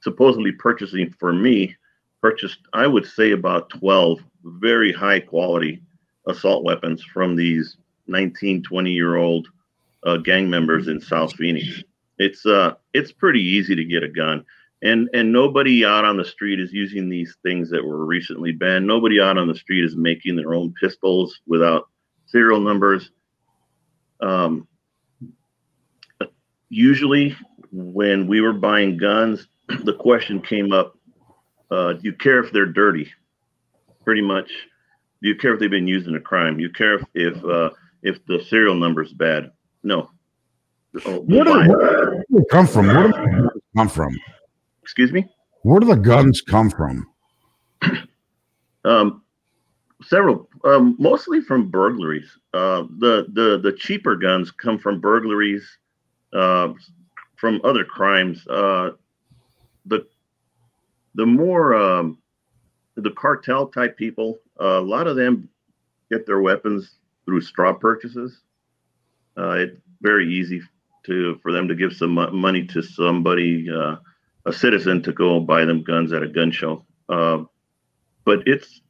supposedly 0.00 0.52
purchasing 0.52 1.10
for 1.18 1.32
me 1.32 1.74
purchased 2.22 2.58
I 2.72 2.86
would 2.86 3.06
say 3.06 3.32
about 3.32 3.70
12 3.70 4.20
very 4.44 4.92
high 4.92 5.20
quality 5.20 5.82
assault 6.26 6.64
weapons 6.64 7.02
from 7.02 7.36
these 7.36 7.76
19 8.06 8.62
20 8.62 8.90
year 8.90 9.16
old 9.16 9.48
uh, 10.08 10.16
gang 10.18 10.48
members 10.48 10.88
in 10.88 11.00
South 11.00 11.34
Phoenix. 11.34 11.82
It's 12.18 12.44
uh 12.46 12.74
it's 12.94 13.12
pretty 13.12 13.42
easy 13.42 13.76
to 13.76 13.84
get 13.84 14.02
a 14.02 14.08
gun. 14.08 14.44
And 14.82 15.08
and 15.12 15.32
nobody 15.32 15.84
out 15.84 16.04
on 16.04 16.16
the 16.16 16.24
street 16.24 16.60
is 16.60 16.72
using 16.72 17.08
these 17.08 17.36
things 17.42 17.70
that 17.70 17.84
were 17.84 18.04
recently 18.04 18.52
banned. 18.52 18.86
Nobody 18.86 19.20
out 19.20 19.38
on 19.38 19.48
the 19.48 19.54
street 19.54 19.84
is 19.84 19.96
making 19.96 20.36
their 20.36 20.54
own 20.54 20.74
pistols 20.80 21.40
without 21.46 21.88
serial 22.26 22.60
numbers. 22.60 23.10
Um, 24.20 24.66
usually 26.68 27.36
when 27.70 28.26
we 28.26 28.40
were 28.40 28.52
buying 28.52 28.96
guns, 28.96 29.46
the 29.84 29.94
question 29.94 30.40
came 30.40 30.72
up 30.72 30.98
uh, 31.70 31.92
do 31.92 32.00
you 32.02 32.12
care 32.14 32.42
if 32.42 32.52
they're 32.52 32.66
dirty? 32.66 33.12
Pretty 34.04 34.22
much. 34.22 34.50
Do 35.22 35.28
you 35.28 35.36
care 35.36 35.54
if 35.54 35.60
they've 35.60 35.70
been 35.70 35.86
used 35.86 36.08
in 36.08 36.14
a 36.14 36.20
crime? 36.20 36.58
You 36.58 36.70
care 36.70 36.94
if 36.94 37.04
if, 37.14 37.44
uh, 37.44 37.70
if 38.02 38.24
the 38.26 38.42
serial 38.48 38.74
number 38.74 39.02
is 39.02 39.12
bad? 39.12 39.50
No. 39.82 40.10
Oh, 41.04 41.20
where, 41.20 41.44
do, 41.44 41.52
where, 41.52 42.10
do, 42.10 42.24
they 42.30 42.44
come 42.50 42.66
from? 42.66 42.86
Where 42.88 43.08
do 43.08 43.12
they 43.12 43.60
come 43.76 43.88
from? 43.88 44.18
Excuse 44.82 45.12
me. 45.12 45.26
Where 45.62 45.80
do 45.80 45.86
the 45.86 45.96
guns 45.96 46.40
come 46.40 46.70
from? 46.70 47.06
um, 48.84 49.22
several, 50.02 50.48
um, 50.64 50.96
mostly 50.98 51.40
from 51.40 51.70
burglaries. 51.70 52.28
Uh, 52.54 52.84
the 52.98 53.26
the 53.32 53.60
the 53.62 53.72
cheaper 53.72 54.16
guns 54.16 54.50
come 54.50 54.78
from 54.78 55.00
burglaries 55.00 55.78
uh, 56.32 56.72
from 57.36 57.60
other 57.64 57.84
crimes. 57.84 58.46
Uh, 58.48 58.90
the 59.86 60.06
the 61.14 61.26
more 61.26 61.74
um, 61.74 62.18
the 62.96 63.10
cartel 63.10 63.66
type 63.66 63.96
people, 63.96 64.38
uh, 64.60 64.78
a 64.78 64.80
lot 64.80 65.06
of 65.06 65.16
them 65.16 65.48
get 66.10 66.26
their 66.26 66.40
weapons 66.40 66.96
through 67.24 67.40
straw 67.40 67.72
purchases. 67.72 68.40
Uh, 69.38 69.50
it's 69.50 69.80
very 70.00 70.32
easy 70.32 70.60
to 71.06 71.38
for 71.42 71.52
them 71.52 71.68
to 71.68 71.74
give 71.74 71.92
some 71.92 72.12
money 72.12 72.66
to 72.66 72.82
somebody, 72.82 73.68
uh, 73.70 73.96
a 74.46 74.52
citizen, 74.52 75.02
to 75.02 75.12
go 75.12 75.40
buy 75.40 75.64
them 75.64 75.82
guns 75.82 76.12
at 76.12 76.22
a 76.22 76.28
gun 76.28 76.50
show. 76.50 76.84
Uh, 77.08 77.44
but 78.24 78.40
it's, 78.46 78.80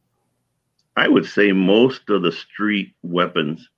I 0.97 1.07
would 1.09 1.27
say, 1.27 1.53
most 1.53 2.09
of 2.09 2.23
the 2.23 2.33
street 2.33 2.95
weapons 3.03 3.69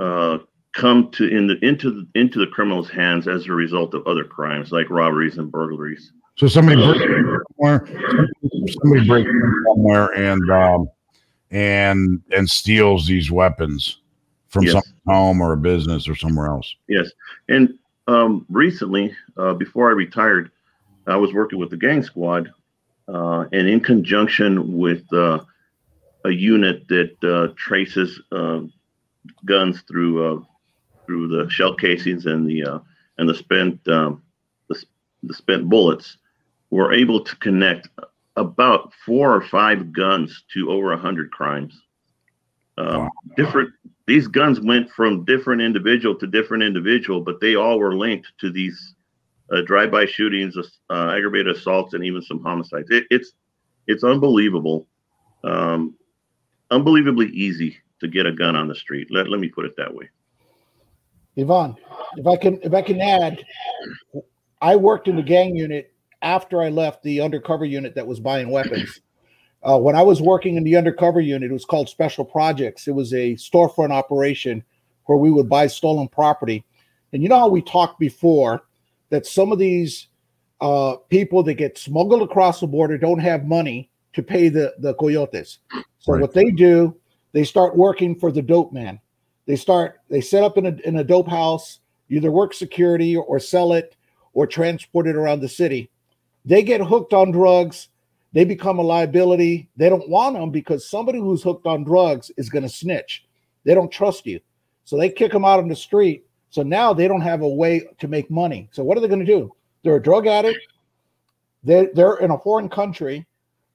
uh, 0.00 0.38
come 0.72 1.10
to 1.12 1.26
in 1.26 1.46
the 1.46 1.58
into 1.64 1.90
the 1.90 2.20
into 2.20 2.38
the 2.38 2.46
criminals' 2.46 2.90
hands 2.90 3.28
as 3.28 3.46
a 3.46 3.52
result 3.52 3.94
of 3.94 4.06
other 4.06 4.24
crimes 4.24 4.72
like 4.72 4.88
robberies 4.90 5.38
and 5.38 5.50
burglaries. 5.50 6.12
So 6.36 6.48
somebody 6.48 6.82
breaks 6.82 7.04
somewhere, 7.58 7.86
somebody 8.80 9.06
breaks 9.06 9.30
somewhere 9.68 10.08
and 10.16 10.50
um, 10.50 10.88
and 11.50 12.22
and 12.34 12.48
steals 12.48 13.06
these 13.06 13.30
weapons 13.30 13.98
from 14.52 14.64
yes. 14.64 14.74
some 14.74 14.82
home 15.06 15.40
or 15.40 15.54
a 15.54 15.56
business 15.56 16.06
or 16.06 16.14
somewhere 16.14 16.46
else. 16.46 16.76
Yes, 16.88 17.10
and 17.48 17.78
um, 18.06 18.46
recently, 18.48 19.16
uh, 19.36 19.54
before 19.54 19.88
I 19.88 19.92
retired, 19.92 20.50
I 21.06 21.16
was 21.16 21.32
working 21.32 21.58
with 21.58 21.70
the 21.70 21.76
gang 21.76 22.02
squad, 22.02 22.52
uh, 23.08 23.46
and 23.52 23.68
in 23.68 23.80
conjunction 23.80 24.76
with 24.78 25.10
uh, 25.12 25.40
a 26.24 26.30
unit 26.30 26.86
that 26.88 27.24
uh, 27.24 27.52
traces 27.56 28.20
uh, 28.30 28.60
guns 29.44 29.82
through 29.88 30.24
uh, 30.24 30.40
through 31.06 31.28
the 31.28 31.50
shell 31.50 31.74
casings 31.74 32.26
and 32.26 32.46
the 32.46 32.62
uh, 32.64 32.78
and 33.18 33.28
the 33.28 33.34
spent 33.34 33.86
um, 33.88 34.22
the, 34.68 34.84
the 35.22 35.34
spent 35.34 35.68
bullets, 35.68 36.18
were 36.70 36.92
able 36.92 37.20
to 37.20 37.36
connect 37.36 37.88
about 38.36 38.92
four 39.04 39.34
or 39.34 39.42
five 39.42 39.92
guns 39.92 40.44
to 40.52 40.70
over 40.70 40.92
a 40.92 40.98
hundred 40.98 41.30
crimes. 41.30 41.80
Um, 42.78 43.10
different 43.36 43.70
these 44.06 44.26
guns 44.26 44.60
went 44.60 44.90
from 44.90 45.24
different 45.24 45.62
individual 45.62 46.14
to 46.16 46.26
different 46.26 46.62
individual, 46.62 47.20
but 47.20 47.40
they 47.40 47.54
all 47.54 47.78
were 47.78 47.94
linked 47.94 48.32
to 48.40 48.50
these 48.50 48.94
uh, 49.52 49.60
drive-by 49.62 50.06
shootings, 50.06 50.56
uh, 50.90 51.10
aggravated 51.10 51.54
assaults, 51.56 51.94
and 51.94 52.04
even 52.04 52.22
some 52.22 52.42
homicides. 52.42 52.90
It, 52.90 53.04
it's 53.10 53.32
it's 53.86 54.04
unbelievable, 54.04 54.86
um, 55.44 55.94
unbelievably 56.70 57.28
easy 57.28 57.76
to 58.00 58.08
get 58.08 58.26
a 58.26 58.32
gun 58.32 58.56
on 58.56 58.68
the 58.68 58.74
street. 58.74 59.08
Let, 59.10 59.28
let 59.28 59.40
me 59.40 59.48
put 59.48 59.64
it 59.64 59.74
that 59.76 59.92
way. 59.92 60.08
Yvonne, 61.36 61.76
if 62.16 62.26
I 62.26 62.36
can 62.36 62.60
if 62.62 62.74
I 62.74 62.82
can 62.82 63.00
add, 63.00 63.44
I 64.60 64.76
worked 64.76 65.08
in 65.08 65.16
the 65.16 65.22
gang 65.22 65.56
unit 65.56 65.92
after 66.22 66.62
I 66.62 66.68
left 66.68 67.02
the 67.02 67.20
undercover 67.20 67.64
unit 67.64 67.94
that 67.94 68.06
was 68.06 68.20
buying 68.20 68.48
weapons. 68.50 69.00
Uh, 69.62 69.78
when 69.78 69.94
I 69.94 70.02
was 70.02 70.20
working 70.20 70.56
in 70.56 70.64
the 70.64 70.76
undercover 70.76 71.20
unit, 71.20 71.50
it 71.50 71.52
was 71.52 71.64
called 71.64 71.88
Special 71.88 72.24
Projects. 72.24 72.88
It 72.88 72.94
was 72.94 73.12
a 73.12 73.34
storefront 73.34 73.90
operation 73.90 74.64
where 75.04 75.18
we 75.18 75.30
would 75.30 75.48
buy 75.48 75.66
stolen 75.68 76.08
property. 76.08 76.64
And 77.12 77.22
you 77.22 77.28
know 77.28 77.38
how 77.38 77.48
we 77.48 77.62
talked 77.62 78.00
before 78.00 78.62
that 79.10 79.26
some 79.26 79.52
of 79.52 79.58
these 79.58 80.08
uh, 80.60 80.96
people 81.08 81.42
that 81.42 81.54
get 81.54 81.78
smuggled 81.78 82.22
across 82.22 82.60
the 82.60 82.66
border 82.66 82.96
don't 82.96 83.18
have 83.18 83.44
money 83.46 83.90
to 84.14 84.22
pay 84.22 84.48
the 84.48 84.74
the 84.78 84.94
coyotes. 84.94 85.58
So 85.98 86.12
Right. 86.12 86.20
what 86.20 86.34
they 86.34 86.50
do, 86.50 86.96
they 87.32 87.44
start 87.44 87.76
working 87.76 88.14
for 88.18 88.30
the 88.32 88.42
dope 88.42 88.72
man. 88.72 89.00
They 89.46 89.56
start 89.56 90.00
they 90.08 90.20
set 90.20 90.42
up 90.42 90.58
in 90.58 90.66
a 90.66 90.76
in 90.84 90.96
a 90.98 91.04
dope 91.04 91.28
house, 91.28 91.80
either 92.08 92.30
work 92.30 92.54
security 92.54 93.16
or 93.16 93.38
sell 93.38 93.72
it 93.72 93.96
or 94.34 94.46
transport 94.46 95.06
it 95.06 95.16
around 95.16 95.40
the 95.40 95.48
city. 95.48 95.90
They 96.44 96.62
get 96.62 96.80
hooked 96.80 97.12
on 97.12 97.30
drugs. 97.30 97.88
They 98.32 98.44
become 98.44 98.78
a 98.78 98.82
liability. 98.82 99.68
They 99.76 99.88
don't 99.88 100.08
want 100.08 100.36
them 100.36 100.50
because 100.50 100.88
somebody 100.88 101.18
who's 101.18 101.42
hooked 101.42 101.66
on 101.66 101.84
drugs 101.84 102.30
is 102.36 102.48
going 102.48 102.62
to 102.62 102.68
snitch. 102.68 103.24
They 103.64 103.74
don't 103.74 103.92
trust 103.92 104.26
you. 104.26 104.40
So 104.84 104.96
they 104.96 105.10
kick 105.10 105.32
them 105.32 105.44
out 105.44 105.60
on 105.60 105.68
the 105.68 105.76
street. 105.76 106.24
So 106.50 106.62
now 106.62 106.92
they 106.92 107.08
don't 107.08 107.20
have 107.20 107.42
a 107.42 107.48
way 107.48 107.88
to 107.98 108.08
make 108.08 108.30
money. 108.30 108.68
So 108.72 108.82
what 108.82 108.96
are 108.96 109.00
they 109.00 109.08
going 109.08 109.24
to 109.24 109.26
do? 109.26 109.54
They're 109.82 109.96
a 109.96 110.02
drug 110.02 110.26
addict. 110.26 110.60
They're, 111.62 111.90
they're 111.94 112.16
in 112.16 112.30
a 112.30 112.38
foreign 112.38 112.68
country. 112.68 113.26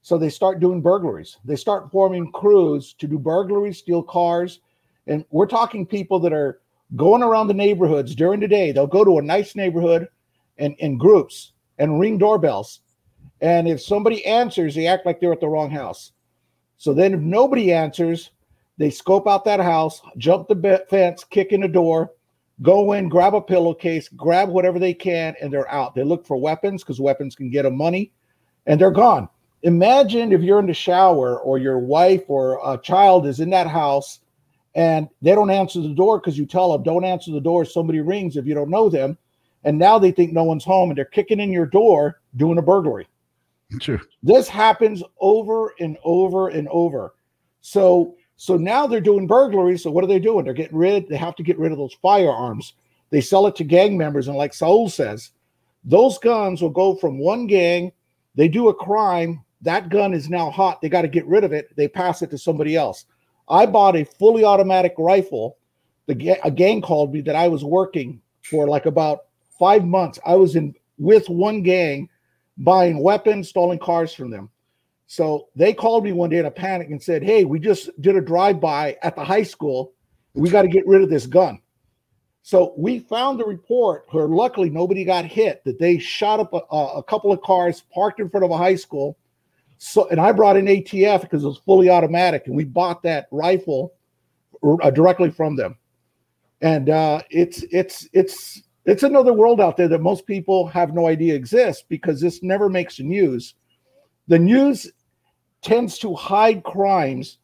So 0.02 0.18
they 0.18 0.30
start 0.30 0.60
doing 0.60 0.82
burglaries. 0.82 1.38
They 1.46 1.56
start 1.56 1.92
forming 1.92 2.32
crews 2.32 2.94
to 2.94 3.08
do 3.08 3.20
burglaries, 3.20 3.78
steal 3.78 4.04
cars. 4.04 4.60
And 5.06 5.26
we're 5.32 5.48
talking 5.48 5.86
people 5.86 6.20
that 6.22 6.34
are 6.34 6.60
going 6.96 7.24
around 7.24 7.48
the 7.48 7.54
neighborhoods 7.54 8.16
during 8.16 8.40
the 8.40 8.48
day. 8.48 8.72
They'll 8.72 8.88
go 8.88 9.04
to 9.04 9.18
a 9.18 9.22
nice 9.22 9.56
neighborhood 9.56 10.08
and 10.58 10.76
in 10.80 10.98
groups 10.98 11.54
and 11.78 12.00
ring 12.00 12.18
doorbells. 12.18 12.82
And 13.42 13.68
if 13.68 13.82
somebody 13.82 14.26
answers, 14.26 14.76
they 14.76 14.88
act 14.88 15.06
like 15.06 15.20
they're 15.20 15.34
at 15.34 15.40
the 15.40 15.48
wrong 15.48 15.70
house. 15.70 16.12
So 16.78 16.94
then 16.94 17.14
if 17.14 17.20
nobody 17.20 17.74
answers, 17.74 18.32
they 18.78 18.90
scope 18.90 19.28
out 19.28 19.46
that 19.46 19.60
house, 19.60 20.02
jump 20.18 20.48
the 20.48 20.56
be- 20.56 20.78
fence, 20.90 21.24
kick 21.24 21.52
in 21.52 21.62
the 21.62 21.68
door, 21.68 22.12
go 22.62 22.94
in, 22.94 23.10
grab 23.10 23.34
a 23.34 23.42
pillowcase, 23.42 24.10
grab 24.10 24.50
whatever 24.50 24.80
they 24.80 24.94
can, 24.94 25.36
and 25.42 25.52
they're 25.52 25.70
out. 25.72 25.96
They 25.96 26.04
look 26.04 26.26
for 26.26 26.38
weapons 26.38 26.84
because 26.84 27.00
weapons 27.00 27.36
can 27.36 27.50
get 27.50 27.64
them 27.64 27.78
money, 27.78 28.12
and 28.66 28.80
they're 28.80 28.92
gone. 28.92 29.30
Imagine 29.64 30.32
if 30.32 30.42
you're 30.42 30.60
in 30.60 30.68
the 30.68 30.74
shower 30.74 31.40
or 31.40 31.58
your 31.58 31.80
wife 31.80 32.24
or 32.28 32.60
a 32.64 32.78
child 32.78 33.26
is 33.26 33.40
in 33.40 33.50
that 33.50 33.68
house 33.68 34.20
and 34.76 35.10
they 35.24 35.34
don't 35.34 35.50
answer 35.50 35.82
the 35.82 35.96
door 35.96 36.20
because 36.20 36.38
you 36.38 36.46
tell 36.46 36.72
them, 36.72 36.84
don't 36.84 37.04
answer 37.04 37.32
the 37.32 37.42
door. 37.42 37.66
Somebody 37.66 38.00
rings 38.00 38.38
if 38.38 38.46
you 38.46 38.54
don't 38.54 38.70
know 38.70 38.90
them. 38.90 39.18
And 39.64 39.80
now 39.80 39.98
they 39.98 40.12
think 40.12 40.32
no 40.32 40.44
one's 40.44 40.64
home 40.64 40.92
and 40.92 40.98
they're 40.98 41.06
kicking 41.06 41.40
in 41.40 41.52
your 41.52 41.66
door 41.66 42.22
doing 42.36 42.60
a 42.60 42.62
burglary. 42.62 43.08
Sure. 43.82 44.02
This 44.24 44.48
happens 44.48 45.04
over 45.20 45.74
and 45.80 45.98
over 46.04 46.50
and 46.50 46.68
over. 46.70 47.14
So 47.62 48.16
so 48.38 48.56
now 48.56 48.86
they're 48.86 49.02
doing 49.02 49.28
burglaries. 49.28 49.84
So 49.84 49.92
what 49.92 50.04
are 50.04 50.08
they 50.08 50.20
doing? 50.20 50.46
They're 50.46 50.54
getting 50.54 50.78
rid. 50.78 51.10
They 51.10 51.18
have 51.18 51.36
to 51.36 51.44
get 51.44 51.58
rid 51.58 51.72
of 51.72 51.78
those 51.78 51.96
firearms. 52.02 52.74
They 53.10 53.20
sell 53.20 53.48
it 53.48 53.56
to 53.58 53.64
gang 53.64 53.98
members, 53.98 54.28
and 54.28 54.38
like 54.38 54.54
Saul 54.54 54.90
says, 54.90 55.32
those 55.84 56.18
guns 56.18 56.62
will 56.62 56.70
go 56.70 56.96
from 56.96 57.20
one 57.20 57.48
gang. 57.48 57.92
They 58.36 58.48
do 58.48 58.68
a 58.68 58.74
crime. 58.74 59.44
That 59.62 59.90
gun 59.90 60.14
is 60.14 60.30
now 60.30 60.52
hot. 60.52 60.82
They 60.82 60.90
got 60.90 61.02
to 61.02 61.08
get 61.08 61.26
rid 61.26 61.44
of 61.44 61.54
it. 61.54 61.76
They 61.76 61.88
pass 61.88 62.22
it 62.22 62.30
to 62.32 62.38
somebody 62.38 62.76
else. 62.76 63.06
I 63.50 63.66
bought 63.66 63.96
a 63.96 64.06
fully 64.06 64.44
automatic 64.44 64.94
rifle. 64.98 65.58
The 66.06 66.38
a 66.44 66.52
gang 66.52 66.82
called 66.82 67.14
me 67.14 67.22
that 67.22 67.36
I 67.36 67.48
was 67.48 67.64
working 67.64 68.22
for 68.44 68.68
like 68.68 68.86
about 68.86 69.26
five 69.58 69.86
months. 69.86 70.20
I 70.26 70.36
was 70.36 70.56
in 70.56 70.76
with 70.98 71.28
one 71.30 71.64
gang 71.64 72.10
buying 72.58 73.02
weapons, 73.02 73.50
stolen 73.50 73.80
cars 73.80 74.14
from 74.14 74.30
them. 74.30 74.50
So 75.08 75.48
they 75.56 75.74
called 75.74 76.04
me 76.04 76.12
one 76.12 76.30
day 76.30 76.40
in 76.40 76.46
a 76.46 76.52
panic 76.52 76.90
and 76.90 77.02
said, 77.02 77.24
Hey, 77.24 77.46
we 77.46 77.60
just 77.60 77.90
did 78.02 78.16
a 78.16 78.22
drive 78.22 78.60
by 78.60 78.98
at 79.04 79.16
the 79.16 79.24
high 79.24 79.44
school. 79.44 79.94
We 80.34 80.50
got 80.50 80.64
to 80.64 80.68
get 80.68 80.86
rid 80.86 81.02
of 81.02 81.10
this 81.10 81.26
gun. 81.26 81.62
So 82.44 82.74
we 82.78 83.00
found 83.00 83.40
the 83.40 83.46
report 83.46 84.06
where 84.12 84.28
luckily 84.28 84.70
nobody 84.70 85.04
got 85.04 85.26
hit, 85.26 85.64
that 85.66 85.80
they 85.80 85.98
shot 85.98 86.40
up 86.40 86.54
a, 86.54 86.76
a 86.76 87.04
couple 87.04 87.32
of 87.32 87.42
cars 87.42 87.84
parked 87.94 88.20
in 88.20 88.30
front 88.30 88.46
of 88.46 88.52
a 88.52 88.58
high 88.58 88.76
school. 88.76 89.18
So, 89.80 90.08
and 90.10 90.20
I 90.20 90.32
brought 90.32 90.56
in 90.56 90.66
ATF 90.66 91.22
because 91.22 91.44
it 91.44 91.48
was 91.48 91.58
fully 91.58 91.90
automatic, 91.90 92.48
and 92.48 92.56
we 92.56 92.64
bought 92.64 93.04
that 93.04 93.28
rifle 93.32 93.94
uh, 94.64 94.90
directly 94.92 95.30
from 95.30 95.56
them. 95.56 95.78
And 96.62 96.90
uh, 96.90 97.22
it's 97.30 97.64
it's 97.64 98.08
it's 98.14 98.64
it's 98.88 99.04
another 99.04 99.34
world 99.34 99.60
out 99.60 99.76
there 99.76 99.90
that 99.90 100.02
most 100.02 100.26
people 100.26 100.66
have 100.68 100.94
no 100.94 101.08
idea 101.08 101.36
exists 101.36 101.84
because 101.88 102.22
this 102.22 102.42
never 102.42 102.70
makes 102.70 102.98
the 102.98 103.04
news. 103.04 103.54
The 104.28 104.40
news 104.40 104.90
tends 105.62 106.00
to 106.00 106.16
hide 106.16 106.64
crimes 106.64 107.38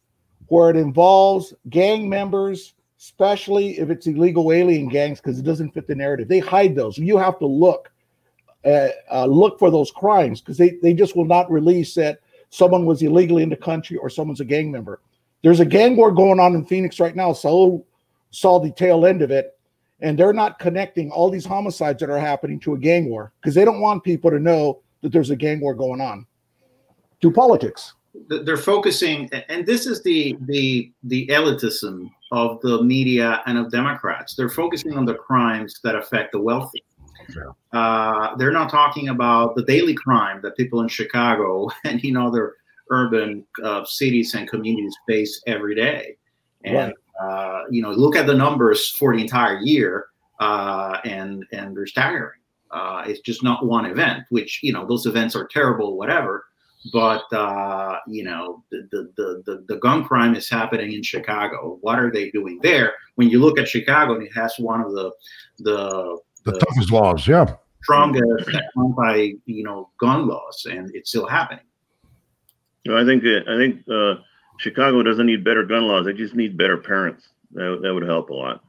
where 0.46 0.70
it 0.70 0.76
involves 0.76 1.52
gang 1.68 2.08
members, 2.08 2.74
especially 2.98 3.78
if 3.78 3.90
it's 3.90 4.06
illegal 4.06 4.52
alien 4.52 4.88
gangs, 4.88 5.20
because 5.20 5.38
it 5.38 5.44
doesn't 5.44 5.72
fit 5.72 5.86
the 5.86 5.94
narrative. 5.94 6.28
They 6.28 6.38
hide 6.38 6.74
those. 6.74 6.96
You 6.96 7.18
have 7.18 7.38
to 7.38 7.46
look, 7.46 7.92
uh, 8.64 8.88
uh, 9.12 9.26
look 9.26 9.58
for 9.58 9.70
those 9.70 9.90
crimes 9.90 10.40
because 10.40 10.56
they, 10.56 10.78
they 10.82 10.94
just 10.94 11.14
will 11.14 11.26
not 11.26 11.50
release 11.50 11.94
that 11.94 12.20
someone 12.48 12.86
was 12.86 13.02
illegally 13.02 13.42
in 13.42 13.50
the 13.50 13.56
country 13.56 13.98
or 13.98 14.08
someone's 14.08 14.40
a 14.40 14.44
gang 14.46 14.70
member. 14.70 15.00
There's 15.42 15.60
a 15.60 15.66
gang 15.66 15.96
war 15.96 16.10
going 16.10 16.40
on 16.40 16.54
in 16.54 16.64
Phoenix 16.64 16.98
right 16.98 17.14
now. 17.14 17.34
So 17.34 17.84
saw 18.30 18.58
the 18.58 18.72
tail 18.72 19.04
end 19.04 19.20
of 19.20 19.30
it, 19.30 19.53
and 20.04 20.18
they're 20.18 20.34
not 20.34 20.58
connecting 20.58 21.10
all 21.10 21.30
these 21.30 21.46
homicides 21.46 21.98
that 22.00 22.10
are 22.10 22.18
happening 22.18 22.60
to 22.60 22.74
a 22.74 22.78
gang 22.78 23.08
war 23.08 23.32
because 23.40 23.54
they 23.54 23.64
don't 23.64 23.80
want 23.80 24.04
people 24.04 24.30
to 24.30 24.38
know 24.38 24.82
that 25.00 25.12
there's 25.12 25.30
a 25.30 25.36
gang 25.36 25.60
war 25.60 25.74
going 25.74 26.00
on. 26.00 26.26
To 27.22 27.32
politics. 27.32 27.94
they're 28.28 28.58
focusing 28.58 29.30
and 29.48 29.64
this 29.64 29.86
is 29.86 30.02
the 30.02 30.36
the 30.42 30.92
the 31.04 31.26
elitism 31.28 32.10
of 32.32 32.60
the 32.60 32.82
media 32.82 33.40
and 33.46 33.56
of 33.56 33.70
democrats 33.72 34.34
they're 34.36 34.56
focusing 34.62 34.92
on 34.92 35.04
the 35.06 35.14
crimes 35.14 35.80
that 35.82 35.94
affect 35.96 36.32
the 36.32 36.40
wealthy 36.40 36.84
uh, 37.72 38.36
they're 38.36 38.52
not 38.52 38.70
talking 38.70 39.08
about 39.08 39.56
the 39.56 39.64
daily 39.64 39.94
crime 39.94 40.38
that 40.42 40.54
people 40.56 40.82
in 40.82 40.88
chicago 40.88 41.68
and 41.84 42.04
in 42.04 42.16
other 42.16 42.54
urban 42.90 43.44
uh, 43.64 43.84
cities 43.84 44.34
and 44.34 44.48
communities 44.48 44.94
face 45.08 45.42
every 45.46 45.74
day 45.74 46.16
and 46.64 46.92
uh, 47.20 47.62
you 47.70 47.82
know 47.82 47.90
look 47.90 48.16
at 48.16 48.26
the 48.26 48.34
numbers 48.34 48.90
for 48.90 49.14
the 49.14 49.22
entire 49.22 49.58
year 49.60 50.06
uh, 50.40 50.98
and 51.04 51.44
and 51.52 51.76
they're 51.76 51.86
staggering 51.86 52.40
uh, 52.70 53.04
it's 53.06 53.20
just 53.20 53.42
not 53.42 53.66
one 53.66 53.86
event 53.86 54.24
which 54.30 54.60
you 54.62 54.72
know 54.72 54.86
those 54.86 55.06
events 55.06 55.34
are 55.36 55.46
terrible 55.46 55.96
whatever 55.96 56.44
but 56.92 57.24
uh, 57.32 57.98
you 58.06 58.24
know 58.24 58.62
the, 58.70 58.86
the, 58.90 59.10
the 59.16 59.42
the 59.46 59.64
the 59.68 59.76
gun 59.76 60.04
crime 60.04 60.34
is 60.34 60.50
happening 60.50 60.92
in 60.92 61.02
Chicago. 61.02 61.78
What 61.80 61.98
are 61.98 62.12
they 62.12 62.30
doing 62.30 62.58
there? 62.62 62.92
When 63.14 63.30
you 63.30 63.40
look 63.40 63.58
at 63.58 63.68
Chicago, 63.68 64.14
and 64.14 64.22
it 64.26 64.32
has 64.34 64.54
one 64.58 64.80
of 64.82 64.92
the 64.92 65.10
the, 65.60 66.18
The 66.44 66.58
toughest 66.58 66.92
laws. 66.92 67.26
Yeah. 67.26 67.54
strongest 67.82 68.50
anti 68.76 69.32
you 69.46 69.64
know 69.64 69.90
gun 69.98 70.26
laws, 70.26 70.66
and 70.70 70.90
it's 70.94 71.08
still 71.08 71.26
happening. 71.26 71.64
No, 72.86 72.98
I 72.98 73.04
think 73.04 73.24
uh, 73.24 73.50
I 73.50 73.56
think 73.56 73.82
uh, 73.88 74.16
Chicago 74.64 75.02
doesn't 75.02 75.26
need 75.26 75.44
better 75.44 75.62
gun 75.62 75.86
laws. 75.88 76.06
They 76.06 76.14
just 76.14 76.34
need 76.34 76.56
better 76.56 76.78
parents. 76.78 77.28
That, 77.52 77.80
that 77.82 77.92
would 77.92 78.02
help 78.02 78.30
a 78.30 78.34
lot. 78.34 78.64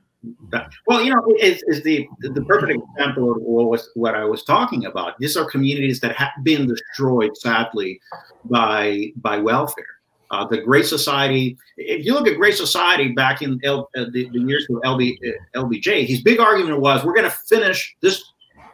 Well, 0.88 1.02
you 1.02 1.14
know, 1.14 1.24
is 1.40 1.64
is 1.68 1.84
the 1.84 2.06
the 2.20 2.44
perfect 2.46 2.82
example 2.98 3.32
of 3.32 3.38
what 3.42 3.68
was 3.68 3.90
what 3.94 4.14
I 4.14 4.26
was 4.26 4.44
talking 4.44 4.86
about. 4.86 5.18
These 5.20 5.38
are 5.38 5.46
communities 5.46 6.00
that 6.02 6.16
have 6.16 6.32
been 6.44 6.68
destroyed, 6.68 7.38
sadly, 7.38 8.02
by 8.46 9.14
by 9.18 9.38
welfare. 9.38 9.86
Uh, 10.32 10.46
the 10.46 10.58
Great 10.58 10.86
Society. 10.86 11.58
If 11.78 12.06
you 12.06 12.14
look 12.14 12.28
at 12.28 12.36
Great 12.38 12.56
Society 12.56 13.10
back 13.10 13.44
in 13.44 13.60
L, 13.64 13.88
uh, 13.96 14.06
the, 14.12 14.28
the 14.32 14.40
years 14.40 14.66
of 14.70 14.78
LB, 14.82 15.18
uh, 15.24 15.62
LBJ, 15.62 16.08
his 16.08 16.22
big 16.24 16.40
argument 16.40 16.82
was, 16.82 17.06
"We're 17.06 17.14
going 17.14 17.30
to 17.30 17.38
finish 17.48 17.96
this. 18.02 18.16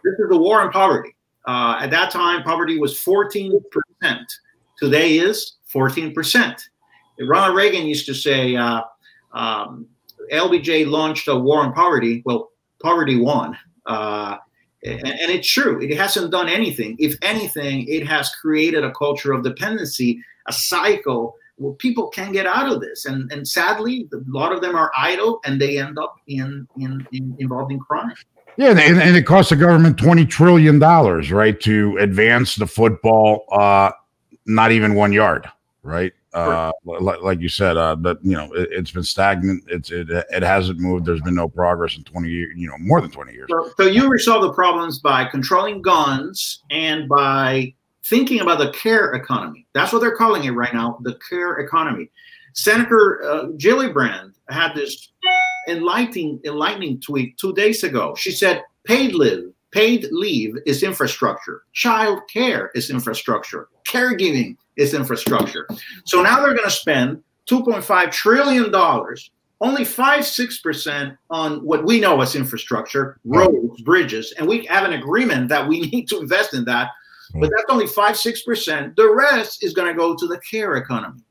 This 0.04 0.14
is 0.18 0.30
the 0.30 0.38
war 0.38 0.62
on 0.62 0.72
poverty." 0.72 1.14
Uh, 1.46 1.78
at 1.82 1.92
that 1.92 2.10
time, 2.12 2.44
poverty 2.44 2.80
was 2.80 3.00
14 3.02 3.62
percent. 3.70 4.32
Today 4.80 5.18
is 5.18 5.58
14 5.68 6.14
percent. 6.14 6.71
Ronald 7.22 7.56
Reagan 7.56 7.86
used 7.86 8.06
to 8.08 8.14
say. 8.14 8.56
Uh, 8.56 8.82
um, 9.34 9.88
LBJ 10.32 10.88
launched 10.88 11.28
a 11.28 11.36
war 11.36 11.62
on 11.62 11.74
poverty. 11.74 12.22
Well, 12.26 12.52
poverty 12.82 13.18
won. 13.18 13.58
Uh, 13.86 14.38
and, 14.84 15.08
and 15.08 15.32
it's 15.32 15.48
true. 15.48 15.82
It 15.82 15.96
hasn't 15.98 16.32
done 16.32 16.50
anything. 16.50 16.96
If 17.00 17.16
anything, 17.22 17.88
it 17.88 18.08
has 18.08 18.34
created 18.36 18.84
a 18.84 18.92
culture 18.94 19.34
of 19.34 19.44
dependency, 19.44 20.22
a 20.48 20.54
cycle 20.54 21.36
where 21.58 21.74
people 21.74 22.10
can't 22.10 22.34
get 22.34 22.48
out 22.48 22.72
of 22.72 22.82
this. 22.82 23.06
And, 23.06 23.32
and 23.32 23.48
sadly, 23.48 24.10
a 24.14 24.18
lot 24.28 24.52
of 24.52 24.62
them 24.62 24.76
are 24.76 24.92
idle 24.98 25.40
and 25.46 25.62
they 25.62 25.78
end 25.78 26.00
up 26.00 26.16
in, 26.28 26.68
in, 26.80 27.06
in 27.12 27.36
involved 27.40 27.72
in 27.72 27.80
crime. 27.80 28.14
Yeah, 28.58 28.72
and, 28.72 29.00
and 29.00 29.16
it 29.16 29.26
costs 29.26 29.52
the 29.52 29.56
government 29.56 29.98
twenty 29.98 30.26
trillion 30.26 30.78
dollars, 30.78 31.32
right, 31.32 31.58
to 31.62 31.98
advance 32.00 32.56
the 32.56 32.68
football, 32.68 33.46
uh, 33.52 33.92
not 34.46 34.74
even 34.74 34.94
one 34.94 35.14
yard, 35.14 35.50
right? 35.84 36.12
Uh, 36.34 36.72
like, 36.86 37.22
like 37.22 37.42
you 37.42 37.50
said, 37.50 37.76
uh, 37.76 37.96
but 37.96 38.24
you 38.24 38.32
know, 38.32 38.52
it, 38.54 38.70
it's 38.72 38.92
been 38.92 39.04
stagnant. 39.04 39.64
It's 39.68 39.92
it, 39.92 40.10
it 40.10 40.44
hasn't 40.44 40.80
moved. 40.80 41.06
There's 41.06 41.22
been 41.22 41.36
no 41.36 41.50
progress 41.50 41.98
in 41.98 42.04
twenty 42.04 42.30
years. 42.30 42.54
You 42.56 42.68
know, 42.68 42.78
more 42.80 43.02
than 43.02 43.12
twenty 43.12 43.34
years. 43.34 43.50
So, 43.50 43.72
so 43.76 43.84
you 43.84 44.10
resolve 44.10 44.44
the 44.44 44.54
problems 44.54 45.00
by 45.00 45.26
controlling 45.26 45.82
guns 45.82 46.64
and 46.70 47.10
by 47.10 47.74
thinking 48.06 48.40
about 48.40 48.60
the 48.60 48.72
care 48.72 49.14
economy. 49.14 49.68
That's 49.74 49.92
what 49.92 50.00
they're 50.00 50.16
calling 50.16 50.46
it 50.46 50.52
right 50.52 50.74
now, 50.74 51.00
the 51.02 51.20
care 51.30 51.58
economy. 51.60 52.10
Senator 52.54 53.24
uh, 53.24 53.46
Gillibrand 53.58 54.34
had 54.50 54.74
this 54.74 55.12
enlightening, 55.68 56.40
enlightening 56.46 57.02
tweet 57.02 57.38
two 57.38 57.54
days 57.54 57.84
ago. 57.84 58.16
She 58.16 58.32
said, 58.32 58.64
"Paid 58.86 59.14
live 59.16 59.51
Paid 59.72 60.08
leave 60.12 60.58
is 60.66 60.84
infrastructure. 60.84 61.64
Child 61.74 62.22
care 62.32 62.72
is 62.76 62.90
infrastructure. 62.90 63.70
Caregiving 63.86 64.58
is 64.76 64.94
infrastructure. 64.94 65.68
So 66.06 66.22
now 66.22 66.42
they're 66.42 66.54
going 66.54 66.66
to 66.66 66.70
spend 66.70 67.24
$2.5 67.50 68.12
trillion, 68.12 68.74
only 69.62 69.86
5 69.86 70.22
6% 70.22 71.18
on 71.30 71.66
what 71.66 71.86
we 71.86 72.00
know 72.00 72.20
as 72.22 72.36
infrastructure, 72.36 73.18
roads, 73.24 73.82
bridges. 73.82 74.34
And 74.38 74.48
we 74.48 74.66
have 74.66 74.84
an 74.84 74.94
agreement 74.94 75.48
that 75.50 75.68
we 75.68 75.82
need 75.92 76.10
to 76.10 76.20
invest 76.20 76.54
in 76.54 76.66
that. 76.66 76.90
But 77.34 77.50
that's 77.50 77.70
only 77.70 77.88
5 77.88 78.16
6%. 78.16 78.96
The 78.98 79.10
rest 79.10 79.64
is 79.64 79.74
going 79.74 79.88
to 79.88 79.98
go 79.98 80.16
to 80.16 80.28
the 80.28 80.38
care 80.40 80.76
economy. 80.76 81.22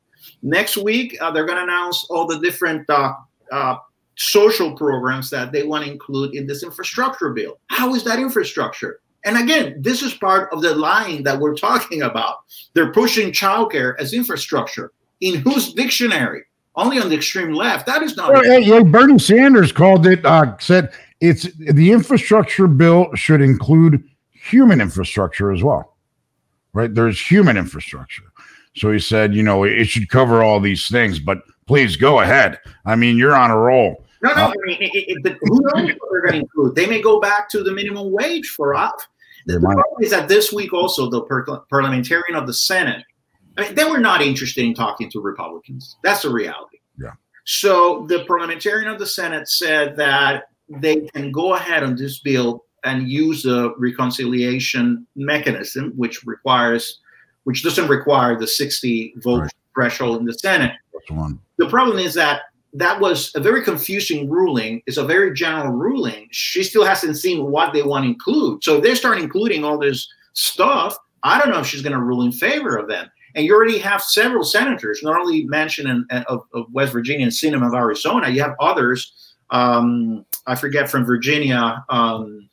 Next 0.43 0.79
week, 0.79 1.17
uh, 1.21 1.31
they're 1.31 1.45
going 1.45 1.59
to 1.59 1.65
announce 1.65 2.07
all 2.09 2.27
the 2.27 2.39
different 2.39 2.89
uh, 2.89 3.13
uh, 3.53 3.77
social 4.21 4.77
programs 4.77 5.31
that 5.31 5.51
they 5.51 5.63
want 5.63 5.83
to 5.83 5.91
include 5.91 6.35
in 6.35 6.47
this 6.47 6.63
infrastructure 6.63 7.31
bill. 7.31 7.59
How 7.69 7.95
is 7.95 8.05
that 8.05 8.19
infrastructure? 8.19 9.01
And 9.25 9.39
again, 9.39 9.81
this 9.81 10.03
is 10.03 10.13
part 10.15 10.53
of 10.53 10.61
the 10.61 10.75
line 10.75 11.23
that 11.23 11.39
we're 11.39 11.55
talking 11.55 12.03
about. 12.03 12.39
They're 12.75 12.93
pushing 12.93 13.33
childcare 13.33 13.95
as 13.99 14.13
infrastructure. 14.13 14.93
In 15.21 15.37
whose 15.37 15.73
dictionary? 15.75 16.43
Only 16.77 16.99
on 16.99 17.09
the 17.09 17.17
extreme 17.17 17.53
left. 17.53 17.87
That 17.87 18.03
is 18.03 18.17
not. 18.17 18.33
Well, 18.33 18.43
hey, 18.43 18.83
Bernie 18.83 19.19
Sanders 19.19 19.73
called 19.73 20.07
it. 20.07 20.25
Uh, 20.25 20.57
said 20.59 20.93
it's 21.21 21.43
the 21.57 21.91
infrastructure 21.91 22.67
bill 22.67 23.15
should 23.15 23.43
include 23.43 24.03
human 24.31 24.81
infrastructure 24.81 25.53
as 25.53 25.63
well. 25.63 25.97
Right? 26.73 26.95
There's 26.95 27.21
human 27.21 27.57
infrastructure. 27.57 28.25
So 28.77 28.93
he 28.93 28.99
said, 28.99 29.35
you 29.35 29.43
know, 29.43 29.65
it 29.65 29.87
should 29.87 30.09
cover 30.09 30.43
all 30.43 30.61
these 30.61 30.89
things. 30.89 31.19
But 31.19 31.43
please 31.67 31.97
go 31.97 32.21
ahead. 32.21 32.59
I 32.87 32.97
mean, 32.97 33.17
you're 33.19 33.35
on 33.35 33.51
a 33.51 33.59
roll. 33.59 34.07
No, 34.23 34.35
no. 34.35 34.45
Uh, 34.45 34.49
I 34.49 34.67
mean, 34.67 34.79
it, 34.81 34.91
it, 34.95 35.23
but 35.23 35.39
who 35.41 35.61
knows 35.61 35.97
what 35.99 36.09
they're 36.13 36.21
going 36.23 36.33
to 36.33 36.39
include? 36.41 36.75
They 36.75 36.87
may 36.87 37.01
go 37.01 37.21
back 37.21 37.49
to 37.51 37.63
the 37.63 37.73
minimum 37.73 38.13
wage 38.13 38.49
for 38.49 38.75
us. 38.75 38.93
The, 39.47 39.55
the 39.55 39.61
problem 39.61 39.85
is 40.03 40.11
that 40.11 40.29
this 40.29 40.53
week 40.53 40.73
also 40.73 41.09
the 41.09 41.23
per- 41.23 41.45
parliamentarian 41.71 42.37
of 42.37 42.47
the 42.47 42.53
Senate, 42.53 43.05
I 43.57 43.63
mean, 43.63 43.75
they 43.75 43.85
were 43.85 43.99
not 43.99 44.21
interested 44.21 44.65
in 44.65 44.75
talking 44.75 45.11
to 45.11 45.21
Republicans. 45.21 45.97
That's 46.05 46.23
the 46.23 46.31
reality. 46.31 46.79
Yeah. 46.99 47.13
So 47.45 48.07
the 48.09 48.25
parliamentarian 48.27 48.89
of 48.89 48.99
the 48.99 49.07
Senate 49.07 49.49
said 49.49 49.97
that 49.97 50.45
they 50.69 51.09
can 51.15 51.33
go 51.33 51.55
ahead 51.55 51.83
on 51.83 51.97
this 51.97 52.21
bill 52.21 52.65
and 52.85 53.09
use 53.09 53.43
the 53.43 53.75
reconciliation 53.77 55.07
mechanism, 55.17 55.93
which 55.97 56.25
requires, 56.25 57.01
which 57.45 57.63
doesn't 57.63 57.89
require 57.89 58.39
the 58.39 58.47
60 58.47 59.15
vote 59.17 59.41
right. 59.43 59.53
threshold 59.75 60.21
in 60.21 60.27
the 60.27 60.35
Senate. 60.35 60.73
The 61.57 61.69
problem 61.69 61.99
is 61.99 62.15
that 62.15 62.43
that 62.73 63.01
was 63.01 63.33
a 63.35 63.41
very 63.41 63.63
confusing 63.63 64.29
ruling. 64.29 64.83
It's 64.87 64.97
a 64.97 65.05
very 65.05 65.35
general 65.35 65.73
ruling. 65.73 66.29
She 66.31 66.63
still 66.63 66.85
hasn't 66.85 67.19
seen 67.19 67.47
what 67.47 67.73
they 67.73 67.83
want 67.83 68.05
to 68.05 68.09
include. 68.09 68.63
So 68.63 68.77
if 68.77 68.83
they 68.83 68.95
start 68.95 69.19
including 69.19 69.65
all 69.65 69.79
this 69.79 70.09
stuff, 70.35 70.97
I 71.23 71.39
don't 71.39 71.51
know 71.51 71.61
if 71.61 71.67
she's 71.67 71.83
going 71.83 71.93
to 71.93 72.01
rule 72.01 72.23
in 72.23 72.33
favor 72.33 72.77
of 72.77 72.89
them. 72.89 73.11
And 73.35 73.45
you 73.45 73.55
already 73.55 73.79
have 73.79 74.03
several 74.03 74.45
senators, 74.45 75.03
not 75.03 75.21
only 75.21 75.47
Manchin 75.47 75.89
in, 75.89 76.23
of, 76.25 76.43
of, 76.53 76.67
West 76.73 76.93
Virginia 76.93 77.25
and 77.25 77.33
Sinema 77.33 77.69
of 77.69 77.75
Arizona, 77.75 78.29
you 78.29 78.43
have 78.43 78.57
others. 78.59 79.35
Um, 79.51 80.25
I 80.47 80.55
forget 80.55 80.91
from 80.91 81.05
Virginia, 81.05 81.85
um, 81.89 82.49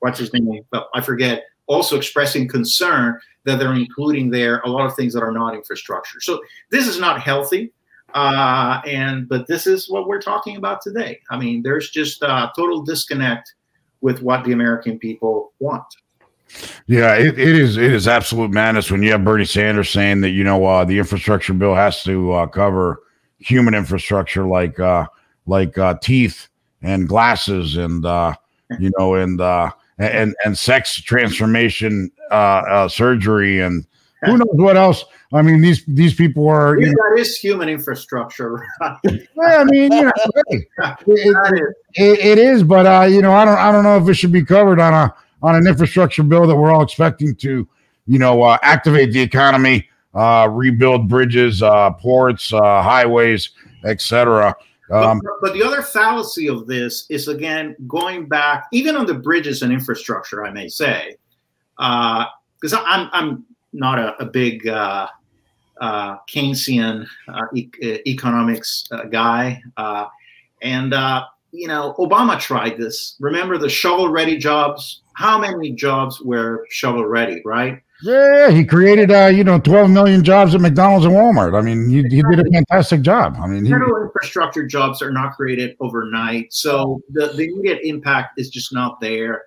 what's 0.00 0.18
his 0.18 0.32
name? 0.32 0.62
Well, 0.72 0.88
I 0.94 1.00
forget, 1.00 1.44
also 1.66 1.96
expressing 1.96 2.48
concern 2.48 3.18
that 3.44 3.58
they're 3.58 3.74
including 3.74 4.30
there 4.30 4.60
a 4.60 4.68
lot 4.68 4.86
of 4.86 4.94
things 4.94 5.12
that 5.14 5.22
are 5.22 5.32
not 5.32 5.54
infrastructure. 5.54 6.20
So 6.20 6.40
this 6.70 6.86
is 6.86 6.98
not 6.98 7.20
healthy. 7.20 7.72
Uh, 8.14 8.80
and 8.86 9.28
but 9.28 9.46
this 9.46 9.66
is 9.66 9.90
what 9.90 10.06
we're 10.06 10.20
talking 10.20 10.56
about 10.56 10.80
today. 10.80 11.20
I 11.30 11.38
mean, 11.38 11.62
there's 11.62 11.90
just 11.90 12.22
a 12.22 12.50
total 12.56 12.82
disconnect 12.82 13.54
with 14.00 14.22
what 14.22 14.44
the 14.44 14.52
American 14.52 14.98
people 14.98 15.52
want. 15.58 15.84
Yeah, 16.86 17.16
it, 17.16 17.38
it 17.38 17.56
is. 17.56 17.76
It 17.76 17.92
is 17.92 18.06
absolute 18.06 18.52
madness 18.52 18.90
when 18.90 19.02
you 19.02 19.10
have 19.12 19.24
Bernie 19.24 19.44
Sanders 19.44 19.90
saying 19.90 20.20
that 20.20 20.30
you 20.30 20.44
know 20.44 20.64
uh, 20.64 20.84
the 20.84 20.98
infrastructure 20.98 21.52
bill 21.52 21.74
has 21.74 22.02
to 22.04 22.32
uh, 22.32 22.46
cover 22.46 23.02
human 23.38 23.74
infrastructure 23.74 24.46
like 24.46 24.78
uh, 24.78 25.06
like 25.46 25.76
uh, 25.76 25.94
teeth 26.00 26.48
and 26.82 27.08
glasses 27.08 27.76
and 27.76 28.06
uh, 28.06 28.34
you 28.78 28.92
know 28.98 29.14
and 29.14 29.40
uh, 29.40 29.70
and 29.98 30.34
and 30.44 30.56
sex 30.56 31.00
transformation 31.00 32.10
uh, 32.30 32.62
uh, 32.68 32.88
surgery 32.88 33.60
and 33.60 33.86
who 34.26 34.38
knows 34.38 34.48
what 34.52 34.76
else. 34.76 35.04
I 35.32 35.42
mean, 35.42 35.60
these 35.60 35.84
these 35.86 36.14
people 36.14 36.48
are. 36.48 36.78
Yeah, 36.78 36.90
that 36.90 37.18
is 37.18 37.36
human 37.36 37.68
infrastructure. 37.68 38.64
yeah, 39.04 39.20
I 39.36 39.64
mean, 39.64 39.92
you 39.92 40.02
know, 40.02 40.12
it, 40.48 40.68
it, 41.06 41.76
it, 41.94 42.18
it 42.18 42.38
is, 42.38 42.62
but 42.62 42.86
uh, 42.86 43.06
you 43.06 43.22
know, 43.22 43.32
I 43.32 43.44
don't 43.44 43.58
I 43.58 43.72
don't 43.72 43.84
know 43.84 43.96
if 43.96 44.08
it 44.08 44.14
should 44.14 44.32
be 44.32 44.44
covered 44.44 44.78
on 44.78 44.94
a 44.94 45.14
on 45.42 45.54
an 45.54 45.66
infrastructure 45.66 46.22
bill 46.22 46.46
that 46.46 46.56
we're 46.56 46.72
all 46.72 46.82
expecting 46.82 47.34
to, 47.36 47.68
you 48.06 48.18
know, 48.18 48.42
uh, 48.42 48.58
activate 48.62 49.12
the 49.12 49.20
economy, 49.20 49.88
uh, 50.14 50.48
rebuild 50.50 51.08
bridges, 51.08 51.62
uh, 51.62 51.90
ports, 51.92 52.52
uh, 52.52 52.82
highways, 52.82 53.50
etc. 53.84 54.54
Um, 54.90 55.20
but, 55.20 55.32
but, 55.42 55.52
the 55.54 55.62
other 55.64 55.82
fallacy 55.82 56.48
of 56.48 56.66
this 56.66 57.06
is 57.10 57.28
again 57.28 57.74
going 57.88 58.26
back, 58.26 58.66
even 58.72 58.96
on 58.96 59.06
the 59.06 59.14
bridges 59.14 59.62
and 59.62 59.72
infrastructure, 59.72 60.46
I 60.46 60.50
may 60.50 60.68
say, 60.68 61.16
because 61.76 62.72
uh, 62.72 62.82
I'm 62.84 63.10
I'm 63.12 63.44
not 63.76 63.98
a, 63.98 64.20
a 64.22 64.26
big 64.26 64.66
uh, 64.66 65.06
uh, 65.80 66.16
Keynesian 66.28 67.06
uh, 67.28 67.42
e- 67.54 67.70
economics 68.06 68.84
uh, 68.90 69.04
guy. 69.04 69.62
Uh, 69.76 70.06
and, 70.62 70.92
you 71.52 71.68
know, 71.68 71.94
Obama 71.98 72.40
tried 72.40 72.76
this. 72.76 73.16
Remember 73.20 73.58
the 73.58 73.68
shovel 73.68 74.08
ready 74.08 74.36
jobs? 74.36 75.02
How 75.14 75.38
many 75.38 75.72
jobs 75.72 76.20
were 76.20 76.66
shovel 76.70 77.06
ready, 77.06 77.40
right? 77.44 77.80
Yeah, 78.02 78.50
he 78.50 78.64
created, 78.64 79.10
uh, 79.10 79.26
you 79.26 79.42
know, 79.42 79.58
12 79.58 79.90
million 79.90 80.22
jobs 80.22 80.54
at 80.54 80.60
McDonald's 80.60 81.06
and 81.06 81.14
Walmart. 81.14 81.58
I 81.58 81.62
mean, 81.62 81.88
he, 81.88 81.96
he 82.02 82.22
did 82.30 82.40
a 82.40 82.44
fantastic 82.52 83.00
job. 83.00 83.36
I 83.40 83.46
mean, 83.46 83.64
he, 83.64 83.70
federal 83.70 84.02
infrastructure 84.02 84.66
jobs 84.66 85.00
are 85.00 85.10
not 85.10 85.32
created 85.32 85.76
overnight, 85.80 86.52
so 86.52 87.00
the, 87.10 87.28
the 87.28 87.44
immediate 87.44 87.80
impact 87.84 88.38
is 88.38 88.50
just 88.50 88.72
not 88.72 89.00
there. 89.00 89.44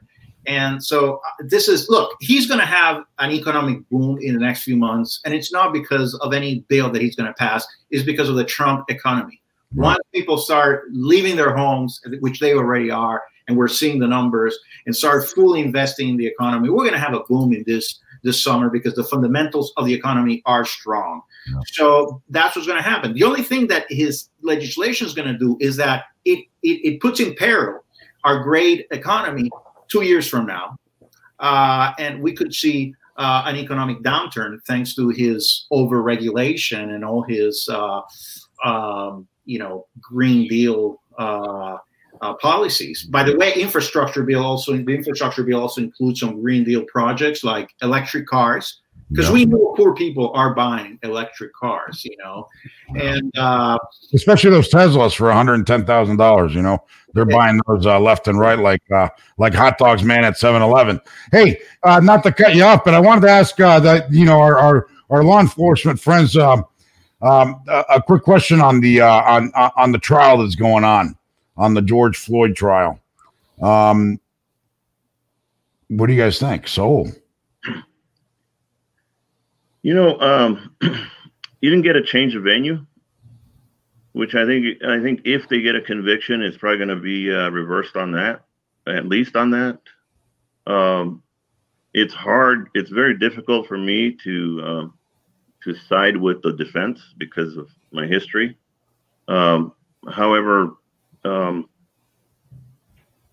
And 0.49 0.83
so 0.83 1.21
uh, 1.25 1.43
this 1.45 1.67
is 1.67 1.87
look, 1.89 2.17
he's 2.19 2.47
going 2.47 2.59
to 2.59 2.65
have 2.65 3.03
an 3.19 3.31
economic 3.31 3.87
boom 3.89 4.17
in 4.19 4.33
the 4.33 4.39
next 4.39 4.63
few 4.63 4.75
months, 4.75 5.21
and 5.23 5.33
it's 5.33 5.53
not 5.53 5.71
because 5.71 6.15
of 6.15 6.33
any 6.33 6.65
bill 6.67 6.89
that 6.89 7.01
he's 7.03 7.15
going 7.15 7.27
to 7.27 7.35
pass, 7.35 7.65
it's 7.91 8.03
because 8.03 8.27
of 8.29 8.35
the 8.35 8.43
Trump 8.43 8.89
economy. 8.89 9.41
Right. 9.75 9.85
Once 9.85 9.99
people 10.11 10.39
start 10.39 10.85
leaving 10.91 11.35
their 11.35 11.55
homes, 11.55 12.01
which 12.19 12.39
they 12.39 12.55
already 12.55 12.89
are, 12.89 13.21
and 13.47 13.57
we're 13.57 13.67
seeing 13.67 13.99
the 13.99 14.07
numbers, 14.07 14.57
and 14.87 14.95
start 14.95 15.29
fully 15.29 15.61
investing 15.61 16.09
in 16.09 16.17
the 16.17 16.25
economy, 16.25 16.69
we're 16.69 16.83
going 16.83 16.93
to 16.93 16.99
have 16.99 17.13
a 17.13 17.23
boom 17.29 17.53
in 17.53 17.63
this 17.67 17.99
this 18.23 18.43
summer 18.43 18.71
because 18.71 18.95
the 18.95 19.03
fundamentals 19.03 19.71
of 19.77 19.85
the 19.85 19.93
economy 19.93 20.41
are 20.47 20.65
strong. 20.65 21.21
Yeah. 21.47 21.59
So 21.67 22.21
that's 22.29 22.55
what's 22.55 22.67
going 22.67 22.81
to 22.81 22.89
happen. 22.89 23.13
The 23.13 23.23
only 23.23 23.43
thing 23.43 23.67
that 23.67 23.85
his 23.89 24.29
legislation 24.41 25.05
is 25.05 25.13
going 25.13 25.31
to 25.31 25.37
do 25.37 25.57
is 25.61 25.77
that 25.77 26.05
it, 26.25 26.39
it, 26.63 26.81
it 26.83 26.99
puts 26.99 27.19
in 27.19 27.35
peril 27.35 27.81
our 28.25 28.43
great 28.43 28.87
economy 28.91 29.49
two 29.89 30.03
years 30.03 30.27
from 30.27 30.45
now, 30.45 30.75
uh, 31.39 31.91
and 31.99 32.21
we 32.21 32.33
could 32.33 32.53
see 32.53 32.93
uh, 33.17 33.43
an 33.45 33.57
economic 33.57 34.01
downturn 34.01 34.57
thanks 34.65 34.95
to 34.95 35.09
his 35.09 35.67
overregulation 35.73 36.95
and 36.95 37.03
all 37.03 37.21
his, 37.21 37.67
uh, 37.69 38.01
um, 38.63 39.27
you 39.45 39.59
know, 39.59 39.85
Green 40.01 40.47
Deal 40.47 41.01
uh, 41.17 41.77
uh, 42.21 42.33
policies. 42.35 43.03
By 43.03 43.23
the 43.23 43.35
way, 43.35 43.53
infrastructure 43.55 44.23
bill 44.23 44.43
also 44.43 44.71
the 44.71 44.95
infrastructure 44.95 45.43
bill 45.43 45.61
also 45.61 45.81
includes 45.81 46.21
some 46.21 46.41
Green 46.41 46.63
Deal 46.63 46.83
projects 46.85 47.43
like 47.43 47.73
electric 47.81 48.25
cars 48.25 48.81
because 49.09 49.27
yeah. 49.27 49.33
we 49.33 49.45
know 49.45 49.73
poor 49.75 49.93
people 49.95 50.31
are 50.33 50.53
buying 50.53 50.99
electric 51.03 51.53
cars, 51.53 52.05
you 52.05 52.15
know, 52.17 52.47
and 52.95 53.35
uh, 53.37 53.77
especially 54.13 54.51
those 54.51 54.69
Teslas 54.69 55.15
for 55.15 55.27
one 55.27 55.35
hundred 55.35 55.55
and 55.55 55.67
ten 55.67 55.85
thousand 55.85 56.17
dollars. 56.17 56.53
You 56.53 56.61
know, 56.61 56.83
they're 57.13 57.29
yeah. 57.29 57.37
buying 57.37 57.61
those 57.67 57.85
uh, 57.85 57.99
left 57.99 58.27
and 58.27 58.39
right 58.39 58.59
like 58.59 58.83
uh, 58.91 59.09
like 59.37 59.53
hot 59.53 59.77
dogs, 59.77 60.03
man, 60.03 60.23
at 60.23 60.35
7-Eleven. 60.35 61.01
Hey, 61.31 61.59
uh, 61.83 61.99
not 61.99 62.23
to 62.23 62.31
cut 62.31 62.55
you 62.55 62.63
off, 62.63 62.83
but 62.83 62.93
I 62.93 62.99
wanted 62.99 63.21
to 63.21 63.29
ask 63.29 63.59
uh, 63.59 63.79
that 63.79 64.11
you 64.11 64.25
know 64.25 64.39
our 64.39 64.57
our, 64.57 64.87
our 65.09 65.23
law 65.23 65.39
enforcement 65.39 65.99
friends 65.99 66.37
um, 66.37 66.65
um, 67.21 67.61
a, 67.67 67.83
a, 67.95 68.01
quick 68.01 68.23
question 68.23 68.61
on 68.61 68.79
the 68.79 69.01
uh, 69.01 69.21
on 69.23 69.51
on 69.55 69.91
the 69.91 69.99
trial 69.99 70.37
that's 70.37 70.55
going 70.55 70.83
on 70.83 71.17
on 71.57 71.73
the 71.73 71.81
George 71.81 72.17
Floyd 72.17 72.55
trial. 72.55 72.99
Um, 73.61 74.19
what 75.89 76.07
do 76.07 76.13
you 76.13 76.21
guys 76.21 76.39
think? 76.39 76.67
Saul. 76.67 77.09
You 79.81 79.93
know, 79.93 80.19
um, 80.19 80.75
you 80.81 81.69
didn't 81.69 81.83
get 81.83 81.95
a 81.95 82.03
change 82.03 82.35
of 82.35 82.43
venue, 82.43 82.85
which 84.11 84.35
I 84.35 84.45
think 84.45 84.83
I 84.83 84.99
think 85.01 85.21
if 85.25 85.47
they 85.47 85.61
get 85.61 85.75
a 85.75 85.81
conviction, 85.81 86.41
it's 86.41 86.57
probably 86.57 86.77
going 86.77 86.89
to 86.89 86.95
be 86.97 87.33
uh, 87.33 87.49
reversed 87.49 87.95
on 87.95 88.11
that, 88.13 88.45
at 88.87 89.07
least 89.07 89.35
on 89.35 89.51
that. 89.51 89.79
Um, 90.67 91.23
it's 91.93 92.13
hard. 92.13 92.69
It's 92.73 92.89
very 92.89 93.17
difficult 93.17 93.67
for 93.67 93.77
me 93.77 94.17
to 94.23 94.61
um, 94.63 94.93
to 95.63 95.75
side 95.75 96.17
with 96.17 96.41
the 96.41 96.53
defense 96.53 97.01
because 97.17 97.57
of 97.57 97.69
my 97.91 98.05
history. 98.05 98.57
Um, 99.27 99.73
however, 100.11 100.75
um, 101.23 101.69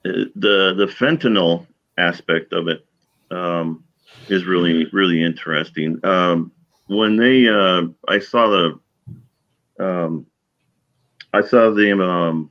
the 0.05 0.75
the 0.77 0.95
fentanyl 0.99 1.67
aspect 1.99 2.53
of 2.53 2.69
it 2.69 2.87
um, 3.31 3.85
is 4.29 4.45
really 4.45 4.87
really 4.93 5.23
interesting. 5.23 5.99
Um, 6.05 6.53
when 6.89 7.17
they, 7.17 7.49
uh, 7.49 7.83
I 8.07 8.21
saw 8.21 8.49
the, 8.49 9.85
um, 9.85 10.27
I 11.33 11.43
saw 11.43 11.71
the, 11.71 11.93
um, 12.01 12.51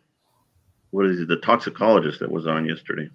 what 0.92 1.06
is 1.06 1.22
it, 1.22 1.28
the 1.28 1.38
toxicologist 1.38 2.20
that 2.20 2.32
was 2.32 2.46
on 2.48 2.66
yesterday. 2.66 3.10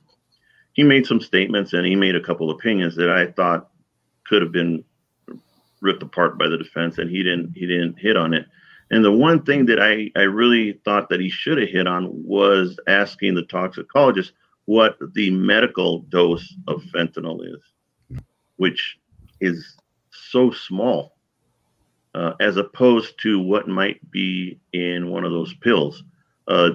He 0.72 0.82
made 0.82 1.06
some 1.06 1.20
statements 1.20 1.72
and 1.72 1.84
he 1.84 1.96
made 1.96 2.16
a 2.16 2.22
couple 2.22 2.50
opinions 2.50 2.96
that 2.96 3.10
I 3.10 3.32
thought 3.32 3.70
could 4.24 4.42
have 4.42 4.52
been 4.52 4.84
ripped 5.80 6.02
apart 6.02 6.38
by 6.38 6.48
the 6.48 6.58
defense, 6.58 6.98
and 6.98 7.10
he 7.10 7.22
didn't. 7.22 7.52
He 7.54 7.66
didn't 7.66 7.98
hit 7.98 8.16
on 8.16 8.34
it. 8.34 8.46
And 8.90 9.04
the 9.04 9.12
one 9.12 9.42
thing 9.42 9.66
that 9.66 9.80
I, 9.80 10.10
I 10.18 10.24
really 10.24 10.80
thought 10.84 11.08
that 11.10 11.20
he 11.20 11.30
should 11.30 11.58
have 11.58 11.68
hit 11.68 11.86
on 11.86 12.08
was 12.10 12.78
asking 12.86 13.34
the 13.34 13.44
toxicologist 13.44 14.32
what 14.64 14.98
the 15.14 15.30
medical 15.30 16.00
dose 16.00 16.54
of 16.66 16.82
fentanyl 16.94 17.44
is, 17.44 17.62
which 18.60 18.98
is 19.40 19.74
so 20.10 20.50
small 20.50 21.14
uh, 22.14 22.34
as 22.40 22.58
opposed 22.58 23.18
to 23.22 23.40
what 23.40 23.66
might 23.66 23.98
be 24.10 24.60
in 24.74 25.08
one 25.08 25.24
of 25.24 25.32
those 25.32 25.54
pills. 25.54 26.04
Uh, 26.46 26.72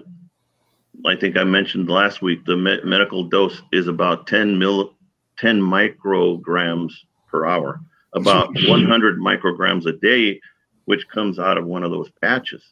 I 1.06 1.16
think 1.16 1.38
I 1.38 1.44
mentioned 1.44 1.88
last 1.88 2.24
week 2.24 2.44
the 2.46 2.58
me- 2.58 2.82
medical 2.84 3.26
dose 3.26 3.62
is 3.72 3.88
about 3.88 4.26
10 4.26 4.58
mil, 4.58 4.96
10 5.38 5.62
micrograms 5.62 6.92
per 7.28 7.46
hour, 7.46 7.80
about 8.14 8.50
100 8.68 9.20
micrograms 9.20 9.86
a 9.86 9.92
day 9.92 10.42
which 10.86 11.08
comes 11.08 11.38
out 11.38 11.60
of 11.60 11.68
one 11.68 11.84
of 11.84 11.92
those 11.92 12.10
patches. 12.20 12.64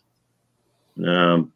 Um, 1.05 1.53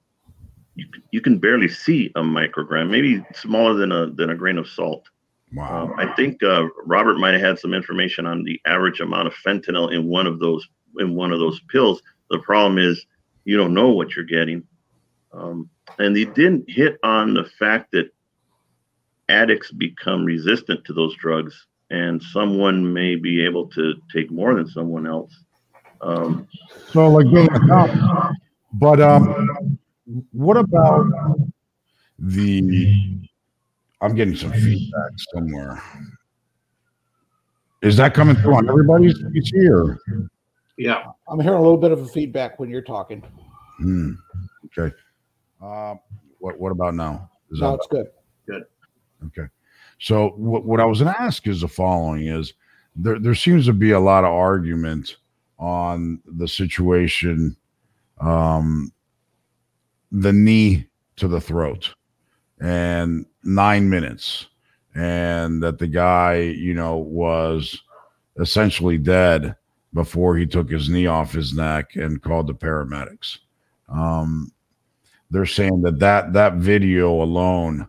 you, 0.76 0.86
you 1.10 1.22
can 1.22 1.40
barely 1.40 1.70
see 1.70 2.12
a 2.16 2.22
microgram, 2.22 2.92
maybe 2.92 3.26
smaller 3.34 3.74
than 3.74 3.92
a 3.92 4.12
than 4.12 4.30
a 4.30 4.36
grain 4.36 4.60
of 4.60 4.68
salt. 4.68 5.10
Wow. 5.54 5.84
Um, 5.84 5.94
I 5.98 6.14
think 6.16 6.44
uh, 6.44 6.68
Robert 6.86 7.18
might 7.18 7.34
have 7.34 7.42
had 7.42 7.60
some 7.60 7.74
information 7.74 8.26
on 8.26 8.44
the 8.44 8.60
average 8.66 9.00
amount 9.00 9.28
of 9.28 9.34
fentanyl 9.34 9.94
in 9.94 10.08
one 10.08 10.28
of 10.28 10.40
those 10.40 10.68
in 11.00 11.16
one 11.16 11.32
of 11.32 11.40
those 11.40 11.60
pills. 11.72 12.02
The 12.30 12.40
problem 12.40 12.78
is 12.78 13.06
you 13.46 13.56
don't 13.56 13.74
know 13.74 13.90
what 13.90 14.16
you're 14.16 14.26
getting, 14.26 14.64
um, 15.32 15.70
and 16.00 16.16
he 16.16 16.26
didn't 16.26 16.70
hit 16.70 16.98
on 17.04 17.34
the 17.34 17.46
fact 17.58 17.92
that 17.92 18.12
addicts 19.30 19.72
become 19.72 20.26
resistant 20.26 20.84
to 20.86 20.94
those 20.94 21.16
drugs, 21.16 21.68
and 21.90 22.22
someone 22.22 22.94
may 22.94 23.16
be 23.16 23.46
able 23.46 23.68
to 23.68 23.94
take 24.14 24.30
more 24.32 24.56
than 24.56 24.68
someone 24.68 25.08
else. 25.08 25.32
Um, 26.02 26.48
so 26.92 27.10
like 27.10 27.28
house. 27.70 28.34
But 28.74 29.00
um, 29.00 29.80
what 30.32 30.58
about 30.58 31.08
the? 32.20 33.28
I'm 34.02 34.16
getting 34.16 34.36
some 34.36 34.52
feedback 34.52 35.12
somewhere. 35.34 35.82
Is 37.82 37.98
that 37.98 38.14
coming 38.14 38.36
through 38.36 38.56
on 38.56 38.70
everybody's 38.70 39.18
PC 39.20 39.70
or? 39.70 40.00
Yeah, 40.78 41.06
I'm 41.28 41.40
hearing 41.40 41.58
a 41.58 41.62
little 41.62 41.78
bit 41.78 41.92
of 41.92 42.02
a 42.02 42.08
feedback 42.08 42.60
when 42.60 42.70
you're 42.70 42.82
talking. 42.82 43.24
Hmm. 43.78 44.14
Okay. 44.66 44.94
Uh, 45.62 45.96
what 46.40 46.60
What 46.60 46.72
about 46.72 46.96
now? 46.96 47.32
Is 47.52 47.60
No, 47.60 47.72
that 47.72 47.76
it's 47.76 47.88
good. 47.88 48.08
Good. 48.48 48.64
Okay. 49.28 49.50
So 50.00 50.30
what, 50.36 50.66
what 50.66 50.80
I 50.80 50.86
was 50.86 51.02
going 51.02 51.14
to 51.14 51.22
ask 51.22 51.48
is 51.48 51.62
the 51.62 51.68
following 51.68 52.28
is 52.28 52.54
there, 52.96 53.18
there 53.18 53.34
seems 53.36 53.66
to 53.66 53.74
be 53.74 53.92
a 53.92 54.00
lot 54.00 54.24
of 54.24 54.32
argument 54.32 55.18
on 55.58 56.22
the 56.26 56.48
situation, 56.48 57.56
um, 58.22 58.92
the 60.12 60.32
knee 60.32 60.86
to 61.16 61.28
the 61.28 61.42
throat 61.42 61.96
and 62.60 63.26
nine 63.44 63.90
minutes 63.90 64.48
and 64.96 65.62
that 65.62 65.78
the 65.78 65.88
guy, 65.88 66.38
you 66.38 66.74
know, 66.74 66.98
was 66.98 67.80
essentially 68.40 68.98
dead 68.98 69.56
before 69.94 70.36
he 70.36 70.46
took 70.46 70.70
his 70.70 70.90
knee 70.90 71.06
off 71.06 71.32
his 71.32 71.54
neck 71.54 71.96
and 71.96 72.22
called 72.22 72.48
the 72.48 72.54
paramedics. 72.54 73.38
Um, 73.90 74.52
they're 75.30 75.46
saying 75.46 75.82
that 75.84 76.00
that, 76.00 76.34
that 76.34 76.56
video 76.56 77.22
alone 77.22 77.88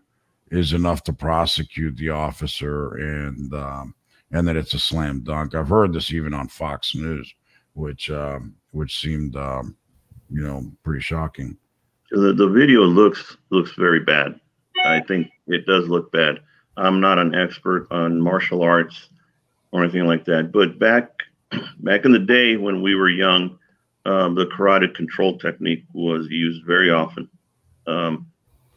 is 0.51 0.73
enough 0.73 1.03
to 1.05 1.13
prosecute 1.13 1.97
the 1.97 2.11
officer 2.11 2.95
and 2.97 3.53
um, 3.55 3.95
and 4.31 4.47
that 4.47 4.57
it's 4.57 4.75
a 4.75 4.79
slam 4.79 5.21
dunk. 5.21 5.55
I've 5.55 5.69
heard 5.69 5.93
this 5.93 6.13
even 6.13 6.35
on 6.35 6.49
Fox 6.49 6.95
News, 6.95 7.33
which 7.75 8.11
um, 8.11 8.55
which 8.73 9.01
seemed 9.01 9.37
um, 9.37 9.77
you 10.31 10.43
know 10.43 10.71
pretty 10.85 11.01
shocking. 11.03 11.57
the, 12.11 12.33
the 12.33 12.49
video 12.49 12.83
looks 12.83 13.37
looks 13.51 13.73
very 13.73 14.01
bad. 14.01 14.41
I 14.97 15.01
think 15.03 15.29
it 15.47 15.67
does 15.67 15.89
look 15.89 16.11
bad. 16.13 16.41
I'm 16.77 17.01
not 17.01 17.19
an 17.19 17.35
expert 17.35 17.87
on 17.91 18.21
martial 18.21 18.63
arts 18.63 19.09
or 19.73 19.83
anything 19.83 20.07
like 20.07 20.25
that, 20.27 20.53
but 20.53 20.79
back 20.79 21.11
back 21.81 22.05
in 22.05 22.13
the 22.13 22.19
day 22.19 22.57
when 22.57 22.83
we 22.83 22.95
were 22.95 23.09
young, 23.09 23.59
um, 24.05 24.35
the 24.35 24.47
carotid 24.47 24.95
control 24.95 25.39
technique 25.39 25.85
was 25.93 26.29
used 26.29 26.65
very 26.65 26.91
often. 26.91 27.29
Um, 27.87 28.27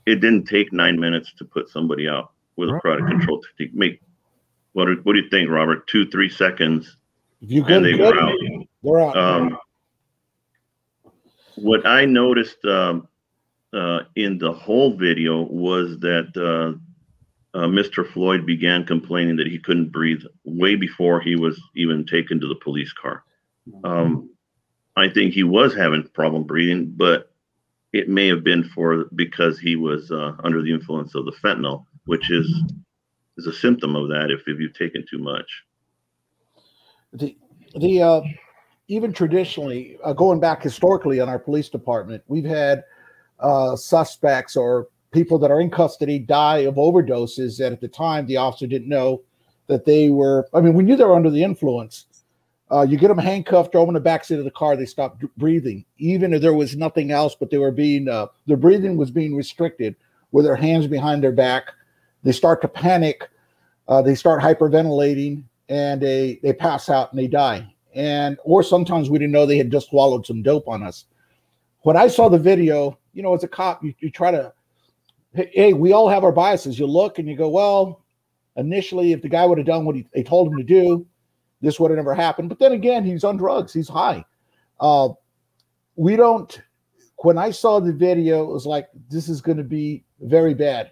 it 0.06 0.16
didn't 0.16 0.46
take 0.46 0.74
nine 0.74 1.00
minutes 1.00 1.32
to 1.38 1.46
put 1.46 1.70
somebody 1.70 2.08
out 2.08 2.32
with 2.56 2.70
a 2.70 2.80
carotid 2.82 3.08
control 3.08 3.42
technique. 3.42 3.74
Make 3.76 4.02
what? 4.74 4.86
do- 4.86 5.00
What 5.04 5.14
do 5.14 5.20
you 5.20 5.30
think, 5.30 5.50
Robert? 5.50 5.86
Two, 5.88 6.08
three 6.10 6.30
seconds, 6.30 6.98
you 7.42 7.64
and 7.66 7.86
they 7.86 7.92
good, 7.94 8.16
were 8.16 8.22
out. 8.22 8.32
they're 8.84 9.00
out. 9.02 9.18
Um, 9.18 9.58
what 11.56 11.86
I 11.86 12.06
noticed 12.06 12.64
um, 12.66 13.08
uh, 13.74 14.02
in 14.16 14.38
the 14.38 14.52
whole 14.52 14.96
video 14.96 15.42
was 15.44 16.00
that 16.00 16.32
uh, 16.36 16.78
uh, 17.58 17.68
Mr. 17.68 18.10
Floyd 18.12 18.46
began 18.46 18.86
complaining 18.86 19.36
that 19.38 19.48
he 19.48 19.60
couldn't 19.60 19.92
breathe 19.92 20.22
way 20.44 20.76
before 20.76 21.20
he 21.20 21.36
was 21.36 21.62
even 21.76 22.06
taken 22.06 22.40
to 22.40 22.48
the 22.48 22.56
police 22.56 22.94
car. 22.94 23.24
Um, 23.84 24.30
I 24.96 25.10
think 25.10 25.34
he 25.34 25.44
was 25.44 25.76
having 25.76 26.08
problem 26.14 26.44
breathing, 26.44 26.94
but 26.96 27.32
it 27.94 28.10
may 28.10 28.28
have 28.28 28.44
been 28.44 28.64
for 28.64 29.06
because 29.16 29.60
he 29.60 29.76
was 29.76 30.12
uh, 30.12 30.34
under 30.44 30.62
the 30.62 30.72
influence 30.72 31.16
of 31.16 31.26
the 31.26 31.34
fentanyl, 31.44 31.86
which 32.06 32.32
is 32.32 32.48
is 33.38 33.48
a 33.48 33.54
symptom 33.54 33.96
of 33.96 34.10
that 34.10 34.30
if, 34.30 34.42
if 34.48 34.60
you've 34.60 34.78
taken 34.78 35.06
too 35.10 35.18
much. 35.18 35.64
the 37.14 37.38
the 37.76 38.02
uh, 38.02 38.22
even 38.88 39.14
traditionally 39.14 39.98
uh, 40.04 40.14
going 40.14 40.40
back 40.40 40.62
historically 40.62 41.20
on 41.20 41.30
our 41.30 41.40
police 41.40 41.70
department 41.70 42.22
we've 42.28 42.46
had 42.46 42.84
uh, 43.42 43.76
suspects 43.76 44.56
or 44.56 44.88
people 45.12 45.38
that 45.40 45.52
are 45.52 45.60
in 45.60 45.70
custody 45.70 46.20
die 46.20 46.60
of 46.60 46.76
overdoses 46.76 47.58
that 47.58 47.72
at 47.72 47.82
the 47.82 47.88
time 47.88 48.26
the 48.26 48.38
officer 48.38 48.68
didn't 48.68 48.90
know 48.90 49.22
that 49.68 49.86
they 49.86 50.10
were 50.10 50.48
i 50.54 50.62
mean 50.62 50.74
we 50.74 50.84
knew 50.84 50.96
they 50.96 51.04
were 51.04 51.16
under 51.16 51.30
the 51.30 51.44
influence. 51.44 52.06
Uh, 52.70 52.84
you 52.84 52.98
get 52.98 53.10
them 53.10 53.18
handcuffed 53.18 53.74
throw 53.74 53.86
them 53.86 53.94
in 53.96 54.02
the 54.02 54.10
backseat 54.10 54.40
of 54.40 54.46
the 54.46 54.52
car 54.52 54.78
they 54.78 54.86
stop 54.86 55.20
breathing. 55.36 55.84
Even 55.98 56.34
if 56.34 56.42
there 56.42 56.54
was 56.54 56.78
nothing 56.78 57.12
else 57.12 57.36
but 57.36 57.50
they 57.50 57.58
were 57.58 57.72
being 57.72 58.08
uh, 58.08 58.28
their 58.48 58.58
breathing 58.58 58.96
was 58.96 59.12
being 59.12 59.36
restricted 59.36 59.96
with 60.32 60.46
their 60.46 60.56
hands 60.56 60.88
behind 60.88 61.22
their 61.22 61.34
back. 61.34 61.74
They 62.24 62.32
start 62.32 62.62
to 62.62 62.70
panic 62.70 63.30
uh, 63.88 64.02
they 64.02 64.16
start 64.16 64.42
hyperventilating 64.42 65.44
and 65.68 66.02
they 66.02 66.40
they 66.44 66.54
pass 66.54 66.90
out 66.90 67.12
and 67.12 67.20
they 67.20 67.28
die. 67.28 67.74
And 67.94 68.38
or 68.46 68.64
sometimes 68.64 69.10
we 69.10 69.20
didn't 69.20 69.34
know 69.34 69.46
they 69.46 69.58
had 69.58 69.72
just 69.72 69.90
swallowed 69.90 70.26
some 70.26 70.42
dope 70.42 70.68
on 70.68 70.82
us. 70.82 71.06
When 71.82 71.98
i 71.98 72.08
saw 72.08 72.30
the 72.30 72.38
video 72.38 72.98
you 73.14 73.24
know 73.24 73.34
as 73.34 73.44
a 73.44 73.48
cop 73.48 73.84
you, 73.84 73.94
you 74.00 74.10
try 74.10 74.32
to 74.32 74.54
hey, 75.34 75.74
we 75.74 75.94
all 75.94 76.10
have 76.10 76.24
our 76.24 76.32
biases. 76.32 76.78
You 76.78 76.86
look 76.86 77.20
and 77.20 77.28
you 77.28 77.36
go 77.36 77.50
well 77.50 78.04
initially 78.58 79.14
if 79.14 79.22
the 79.22 79.30
guy 79.30 79.46
would 79.46 79.58
have 79.58 79.68
done 79.68 79.86
what 79.86 79.96
he, 79.96 80.06
they 80.14 80.24
told 80.24 80.52
him 80.52 80.58
to 80.58 80.64
do 80.64 81.06
this 81.62 81.80
would 81.80 81.92
have 81.92 81.98
never 81.98 82.14
happened. 82.14 82.50
But 82.50 82.60
then 82.60 82.74
again 82.74 83.06
he's 83.06 83.24
on 83.24 83.38
drugs. 83.38 83.74
He's 83.74 83.88
high. 83.88 84.26
Uh, 84.80 85.10
we 85.96 86.16
don't 86.16 86.62
when 87.18 87.38
i 87.38 87.52
saw 87.52 87.80
the 87.80 87.94
video 87.94 88.42
it 88.44 88.52
was 88.52 88.66
like 88.66 88.90
this 89.08 89.30
is 89.30 89.42
going 89.42 89.58
to 89.58 89.64
be 89.64 90.04
very 90.22 90.54
bad. 90.54 90.92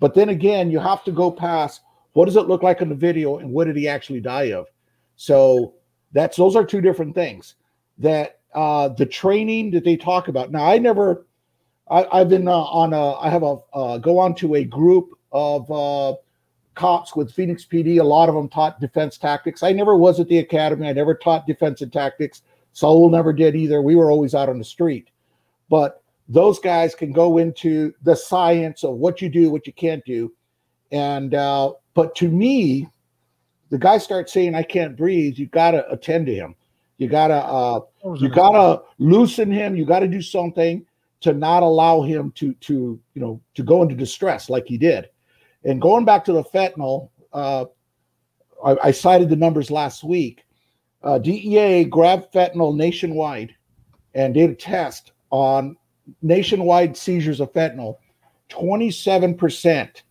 But 0.00 0.14
then 0.14 0.30
again 0.30 0.70
you 0.70 0.78
have 0.78 1.04
to 1.04 1.12
go 1.12 1.30
past 1.30 1.82
what 2.14 2.24
does 2.24 2.36
it 2.36 2.48
look 2.48 2.62
like 2.62 2.80
in 2.80 2.88
the 2.88 2.94
video 2.94 3.38
and 3.38 3.50
what 3.50 3.66
did 3.66 3.76
he 3.76 3.86
actually 3.86 4.20
die 4.20 4.52
of? 4.52 4.66
So 5.16 5.74
that's 6.12 6.36
those 6.36 6.56
are 6.56 6.64
two 6.64 6.80
different 6.80 7.14
things 7.14 7.56
that 7.98 8.40
uh 8.54 8.88
the 8.88 9.06
training 9.06 9.70
that 9.72 9.84
they 9.84 9.96
talk 9.96 10.28
about. 10.28 10.50
Now 10.50 10.64
i 10.64 10.78
never 10.78 11.26
I, 11.90 12.06
i've 12.20 12.28
been 12.28 12.48
uh, 12.48 12.52
on 12.52 12.92
a 12.92 13.12
i 13.14 13.28
have 13.28 13.42
a 13.42 13.56
uh, 13.72 13.98
go 13.98 14.18
on 14.18 14.34
to 14.36 14.56
a 14.56 14.64
group 14.64 15.10
of 15.32 15.70
uh 15.70 16.14
cops 16.74 17.16
with 17.16 17.32
phoenix 17.32 17.64
pd 17.64 18.00
a 18.00 18.04
lot 18.04 18.28
of 18.28 18.34
them 18.34 18.48
taught 18.48 18.80
defense 18.80 19.18
tactics. 19.18 19.62
I 19.62 19.72
never 19.72 19.96
was 19.96 20.20
at 20.20 20.28
the 20.28 20.38
academy. 20.38 20.86
I 20.88 20.92
never 20.92 21.14
taught 21.14 21.46
defensive 21.46 21.90
tactics. 21.90 22.42
Saul 22.74 23.08
never 23.10 23.32
did 23.32 23.56
either. 23.56 23.80
We 23.80 23.96
were 23.96 24.10
always 24.10 24.34
out 24.34 24.50
on 24.50 24.58
the 24.58 24.64
street. 24.64 25.08
But 25.70 26.02
those 26.28 26.58
guys 26.58 26.94
can 26.94 27.12
go 27.12 27.38
into 27.38 27.94
the 28.02 28.14
science 28.14 28.84
of 28.84 28.96
what 28.96 29.22
you 29.22 29.30
do 29.30 29.50
what 29.50 29.66
you 29.66 29.72
can't 29.72 30.04
do. 30.04 30.32
And 30.92 31.34
uh 31.34 31.72
but 31.94 32.14
to 32.16 32.28
me 32.28 32.88
the 33.70 33.78
guy 33.78 33.98
starts 33.98 34.32
saying 34.32 34.54
i 34.54 34.62
can't 34.62 34.96
breathe 34.96 35.38
you 35.38 35.46
gotta 35.46 35.90
attend 35.90 36.26
to 36.26 36.34
him. 36.34 36.54
You 36.98 37.08
gotta 37.08 37.36
uh 37.36 37.80
you 38.16 38.28
gotta 38.28 38.82
loosen 38.98 39.50
him. 39.50 39.76
You 39.76 39.86
gotta 39.86 40.08
do 40.08 40.20
something 40.20 40.84
to 41.20 41.32
not 41.32 41.62
allow 41.62 42.02
him 42.02 42.32
to 42.32 42.52
to 42.54 43.00
you 43.14 43.20
know 43.20 43.40
to 43.54 43.62
go 43.62 43.82
into 43.82 43.94
distress 43.94 44.48
like 44.50 44.66
he 44.66 44.78
did 44.78 45.08
And 45.64 45.80
going 45.80 46.04
back 46.04 46.24
to 46.26 46.32
the 46.32 46.44
fentanyl, 46.44 47.10
uh, 47.32 47.66
I, 48.64 48.76
I, 48.84 48.90
cited 48.90 49.28
the 49.28 49.36
numbers 49.36 49.70
last 49.70 50.04
week. 50.04 50.44
Uh, 51.02 51.18
DEA 51.18 51.84
grabbed 51.84 52.32
fentanyl 52.32 52.74
nationwide 52.74 53.54
and 54.14 54.34
did 54.34 54.50
a 54.50 54.54
test 54.54 55.12
on 55.30 55.76
nationwide 56.22 56.96
seizures 56.96 57.40
of 57.40 57.52
fentanyl. 57.52 57.96
27% 58.50 60.02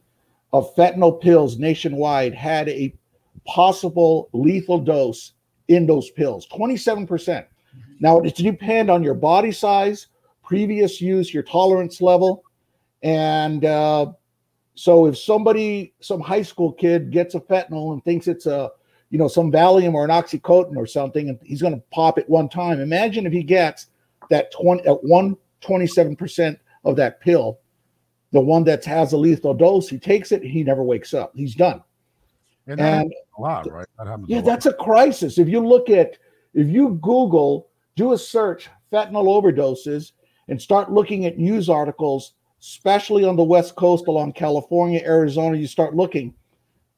of 0.53 0.75
fentanyl 0.75 1.19
pills 1.21 1.57
nationwide 1.57 2.33
had 2.33 2.69
a 2.69 2.93
possible 3.45 4.29
lethal 4.33 4.79
dose 4.79 5.33
in 5.67 5.87
those 5.87 6.09
pills 6.11 6.47
27%. 6.47 7.45
Now, 7.99 8.19
it 8.19 8.35
depends 8.35 8.89
on 8.89 9.03
your 9.03 9.13
body 9.13 9.51
size, 9.51 10.07
previous 10.45 11.01
use, 11.01 11.33
your 11.33 11.43
tolerance 11.43 12.01
level. 12.01 12.43
And 13.03 13.65
uh, 13.65 14.13
so 14.75 15.07
if 15.07 15.17
somebody, 15.17 15.93
some 15.99 16.21
high 16.21 16.43
school 16.43 16.71
kid 16.71 17.11
gets 17.11 17.35
a 17.35 17.39
fentanyl 17.39 17.93
and 17.93 18.03
thinks 18.03 18.27
it's 18.27 18.45
a, 18.45 18.71
you 19.09 19.17
know, 19.17 19.27
some 19.27 19.51
Valium 19.51 19.93
or 19.93 20.03
an 20.03 20.09
Oxycontin 20.09 20.77
or 20.77 20.85
something, 20.85 21.29
and 21.29 21.39
he's 21.43 21.61
going 21.61 21.73
to 21.75 21.83
pop 21.91 22.17
it 22.17 22.29
one 22.29 22.49
time. 22.49 22.79
Imagine 22.79 23.25
if 23.25 23.33
he 23.33 23.43
gets 23.43 23.87
that 24.29 24.51
20 24.51 24.87
at 24.87 25.03
one 25.03 25.37
27% 25.61 26.57
of 26.83 26.95
that 26.95 27.19
pill, 27.21 27.59
the 28.31 28.39
one 28.39 28.63
that 28.65 28.83
has 28.85 29.13
a 29.13 29.17
lethal 29.17 29.53
dose, 29.53 29.87
he 29.87 29.97
takes 29.97 30.31
it, 30.31 30.43
he 30.43 30.63
never 30.63 30.83
wakes 30.83 31.13
up. 31.13 31.31
He's 31.35 31.55
done. 31.55 31.81
And, 32.67 32.79
and 32.79 33.13
a 33.37 33.41
lot, 33.41 33.71
right? 33.71 33.87
That 33.97 34.23
yeah, 34.27 34.41
that's 34.41 34.65
a 34.65 34.73
crisis. 34.73 35.37
If 35.37 35.47
you 35.47 35.65
look 35.65 35.89
at, 35.89 36.17
if 36.53 36.67
you 36.67 36.99
Google, 37.01 37.69
do 37.95 38.13
a 38.13 38.17
search, 38.17 38.69
fentanyl 38.91 39.25
overdoses, 39.25 40.11
and 40.47 40.61
start 40.61 40.91
looking 40.91 41.25
at 41.25 41.37
news 41.37 41.69
articles, 41.69 42.33
especially 42.61 43.25
on 43.25 43.35
the 43.35 43.43
West 43.43 43.75
Coast 43.75 44.07
along 44.07 44.33
California, 44.33 45.01
Arizona, 45.03 45.57
you 45.57 45.67
start 45.67 45.95
looking. 45.95 46.33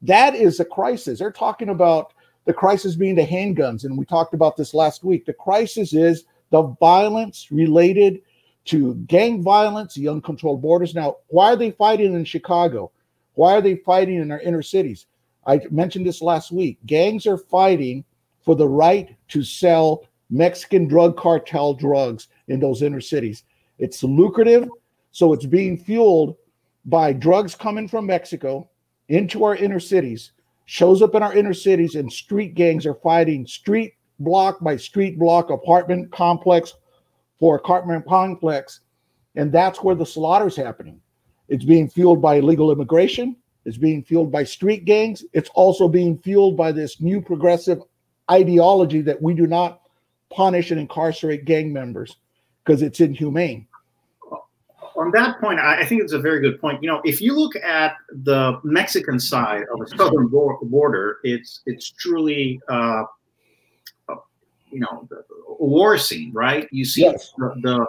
That 0.02 0.34
is 0.34 0.60
a 0.60 0.64
crisis. 0.64 1.18
They're 1.18 1.32
talking 1.32 1.70
about 1.70 2.12
the 2.44 2.52
crisis 2.52 2.94
being 2.94 3.14
the 3.14 3.26
handguns. 3.26 3.84
And 3.84 3.98
we 3.98 4.04
talked 4.04 4.34
about 4.34 4.56
this 4.56 4.74
last 4.74 5.04
week. 5.04 5.26
The 5.26 5.32
crisis 5.32 5.92
is 5.92 6.24
the 6.50 6.62
violence 6.80 7.48
related 7.50 8.22
to 8.66 8.94
gang 9.06 9.42
violence, 9.42 9.94
the 9.94 10.08
uncontrolled 10.08 10.62
borders. 10.62 10.94
Now, 10.94 11.16
why 11.28 11.52
are 11.52 11.56
they 11.56 11.70
fighting 11.72 12.14
in 12.14 12.24
Chicago? 12.24 12.90
Why 13.34 13.54
are 13.54 13.60
they 13.60 13.76
fighting 13.76 14.16
in 14.16 14.30
our 14.30 14.40
inner 14.40 14.62
cities? 14.62 15.06
I 15.46 15.60
mentioned 15.70 16.06
this 16.06 16.20
last 16.20 16.52
week. 16.52 16.78
Gangs 16.86 17.26
are 17.26 17.38
fighting 17.38 18.04
for 18.44 18.54
the 18.54 18.68
right 18.68 19.16
to 19.28 19.42
sell 19.42 20.04
Mexican 20.30 20.86
drug 20.86 21.16
cartel 21.16 21.72
drugs 21.74 22.28
in 22.48 22.60
those 22.60 22.82
inner 22.82 23.00
cities. 23.00 23.44
It's 23.78 24.02
lucrative, 24.02 24.68
so 25.12 25.32
it's 25.32 25.46
being 25.46 25.76
fueled 25.76 26.36
by 26.84 27.12
drugs 27.12 27.54
coming 27.54 27.88
from 27.88 28.06
Mexico 28.06 28.68
into 29.08 29.44
our 29.44 29.56
inner 29.56 29.80
cities, 29.80 30.32
shows 30.66 31.02
up 31.02 31.14
in 31.14 31.22
our 31.22 31.34
inner 31.34 31.54
cities, 31.54 31.94
and 31.94 32.12
street 32.12 32.54
gangs 32.54 32.86
are 32.86 32.94
fighting 32.94 33.46
street 33.46 33.94
block 34.18 34.58
by 34.60 34.76
street 34.76 35.18
block, 35.18 35.50
apartment 35.50 36.10
complex 36.10 36.74
for 37.38 37.56
apartment 37.56 38.06
complex. 38.06 38.80
And 39.36 39.52
that's 39.52 39.82
where 39.82 39.94
the 39.94 40.06
slaughter 40.06 40.48
is 40.48 40.56
happening. 40.56 41.00
It's 41.48 41.64
being 41.64 41.88
fueled 41.88 42.20
by 42.20 42.36
illegal 42.36 42.72
immigration. 42.72 43.36
It's 43.64 43.78
being 43.78 44.02
fueled 44.02 44.32
by 44.32 44.44
street 44.44 44.84
gangs. 44.84 45.24
It's 45.32 45.50
also 45.50 45.88
being 45.88 46.18
fueled 46.18 46.56
by 46.56 46.72
this 46.72 47.00
new 47.00 47.20
progressive 47.20 47.80
ideology 48.30 49.00
that 49.02 49.20
we 49.20 49.34
do 49.34 49.46
not 49.46 49.82
punish 50.30 50.70
and 50.70 50.80
incarcerate 50.80 51.44
gang 51.44 51.72
members 51.72 52.16
because 52.68 52.82
it's 52.82 53.00
inhumane. 53.00 53.66
On 54.96 55.10
that 55.12 55.40
point, 55.40 55.58
I 55.60 55.84
think 55.84 56.02
it's 56.02 56.12
a 56.12 56.18
very 56.18 56.40
good 56.40 56.60
point. 56.60 56.82
You 56.82 56.88
know, 56.88 57.00
if 57.04 57.20
you 57.20 57.34
look 57.34 57.56
at 57.56 57.96
the 58.10 58.60
Mexican 58.64 59.18
side 59.20 59.62
of 59.72 59.78
the 59.78 59.96
southern 59.96 60.28
border, 60.28 61.18
it's 61.22 61.60
it's 61.66 61.90
truly 61.90 62.60
uh, 62.68 63.04
you 64.70 64.80
know 64.80 65.08
a 65.48 65.64
war 65.64 65.96
scene, 65.98 66.32
right? 66.32 66.68
You 66.72 66.84
see 66.84 67.02
yes. 67.02 67.32
the, 67.38 67.54
the, 67.62 67.86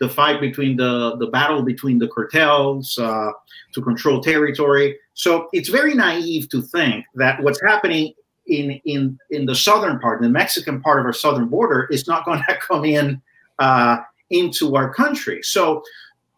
the 0.00 0.08
fight 0.08 0.40
between 0.40 0.76
the 0.76 1.16
the 1.16 1.28
battle 1.28 1.62
between 1.62 2.00
the 2.00 2.08
cartels 2.08 2.98
uh, 2.98 3.30
to 3.72 3.80
control 3.80 4.20
territory. 4.20 4.98
So 5.14 5.48
it's 5.52 5.68
very 5.68 5.94
naive 5.94 6.48
to 6.50 6.60
think 6.60 7.04
that 7.14 7.40
what's 7.40 7.62
happening 7.62 8.14
in 8.48 8.72
in 8.84 9.16
in 9.30 9.46
the 9.46 9.54
southern 9.54 10.00
part, 10.00 10.20
the 10.20 10.28
Mexican 10.28 10.82
part 10.82 10.98
of 10.98 11.06
our 11.06 11.12
southern 11.12 11.46
border, 11.46 11.86
is 11.92 12.08
not 12.08 12.24
going 12.24 12.42
to 12.48 12.56
come 12.56 12.84
in 12.84 13.22
uh, 13.60 13.98
into 14.30 14.76
our 14.76 14.92
country. 14.92 15.42
So 15.42 15.82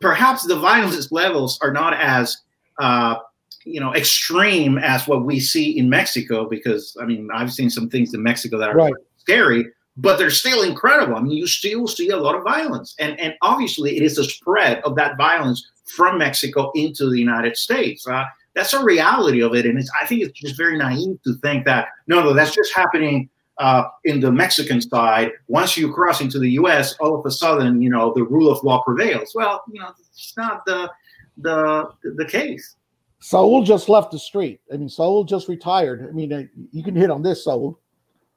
perhaps 0.01 0.45
the 0.45 0.59
violence 0.59 1.11
levels 1.13 1.59
are 1.63 1.73
not 1.73 1.95
as 1.95 2.37
uh, 2.79 3.17
you 3.65 3.81
know 3.81 3.95
extreme 3.95 4.79
as 4.79 5.07
what 5.07 5.25
we 5.25 5.39
see 5.39 5.77
in 5.79 5.91
Mexico 5.91 6.49
because 6.49 6.97
I 7.01 7.05
mean 7.05 7.29
I've 7.35 7.53
seen 7.53 7.71
some 7.71 7.91
things 7.91 8.15
in 8.15 8.23
Mexico 8.23 8.59
that 8.59 8.71
are 8.71 8.77
right. 8.77 8.93
scary 9.19 9.67
but 9.97 10.19
they're 10.19 10.31
still 10.31 10.63
incredible. 10.63 11.17
I 11.17 11.21
mean, 11.21 11.33
you 11.33 11.47
still 11.47 11.87
see 11.87 12.09
a 12.11 12.17
lot 12.17 12.35
of 12.35 12.45
violence, 12.45 12.95
and 12.99 13.19
and 13.21 13.35
obviously 13.43 13.97
it 13.97 14.03
is 14.03 14.17
the 14.17 14.25
spread 14.25 14.81
of 14.83 14.97
that 14.97 15.17
violence 15.17 15.69
from 15.85 16.19
Mexico 16.19 16.71
into 16.75 17.11
the 17.11 17.19
United 17.19 17.57
States. 17.57 18.07
Uh, 18.07 18.25
that's 18.55 18.73
a 18.73 18.83
reality 18.83 19.43
of 19.43 19.55
it, 19.55 19.67
and 19.67 19.83
I 20.01 20.07
think 20.07 20.23
it's 20.23 20.39
just 20.39 20.57
very 20.57 20.79
naive 20.79 21.19
to 21.25 21.35
think 21.43 21.65
that 21.67 21.89
no, 22.07 22.23
no, 22.23 22.33
that's 22.33 22.55
just 22.55 22.75
happening 22.75 23.29
uh, 23.61 23.85
in 24.05 24.19
the 24.19 24.33
Mexican 24.33 24.81
side. 24.81 25.31
Once 25.47 25.77
you 25.77 25.93
cross 25.93 26.21
into 26.21 26.39
the 26.39 26.51
U.S., 26.53 26.97
all 26.99 27.19
of 27.19 27.25
a 27.25 27.31
sudden, 27.31 27.81
you 27.81 27.91
know, 27.91 28.13
the 28.15 28.25
rule 28.25 28.51
of 28.51 28.63
law 28.65 28.83
prevails. 28.83 29.33
Well, 29.35 29.63
you 29.73 29.81
know, 29.81 29.93
it's 29.99 30.35
not 30.37 30.65
the 30.67 30.91
the 31.39 31.91
the 32.03 32.25
case. 32.25 32.77
Saul 33.21 33.63
just 33.63 33.89
left 33.89 34.11
the 34.11 34.19
street. 34.19 34.61
I 34.73 34.79
mean, 34.79 34.89
Saul 34.89 35.25
just 35.25 35.47
retired. 35.47 36.09
I 36.09 36.13
mean, 36.13 36.33
uh, 36.33 36.45
you 36.73 36.83
can 36.83 36.97
hit 36.97 37.11
on 37.11 37.23
this, 37.23 37.45
Saul 37.45 37.79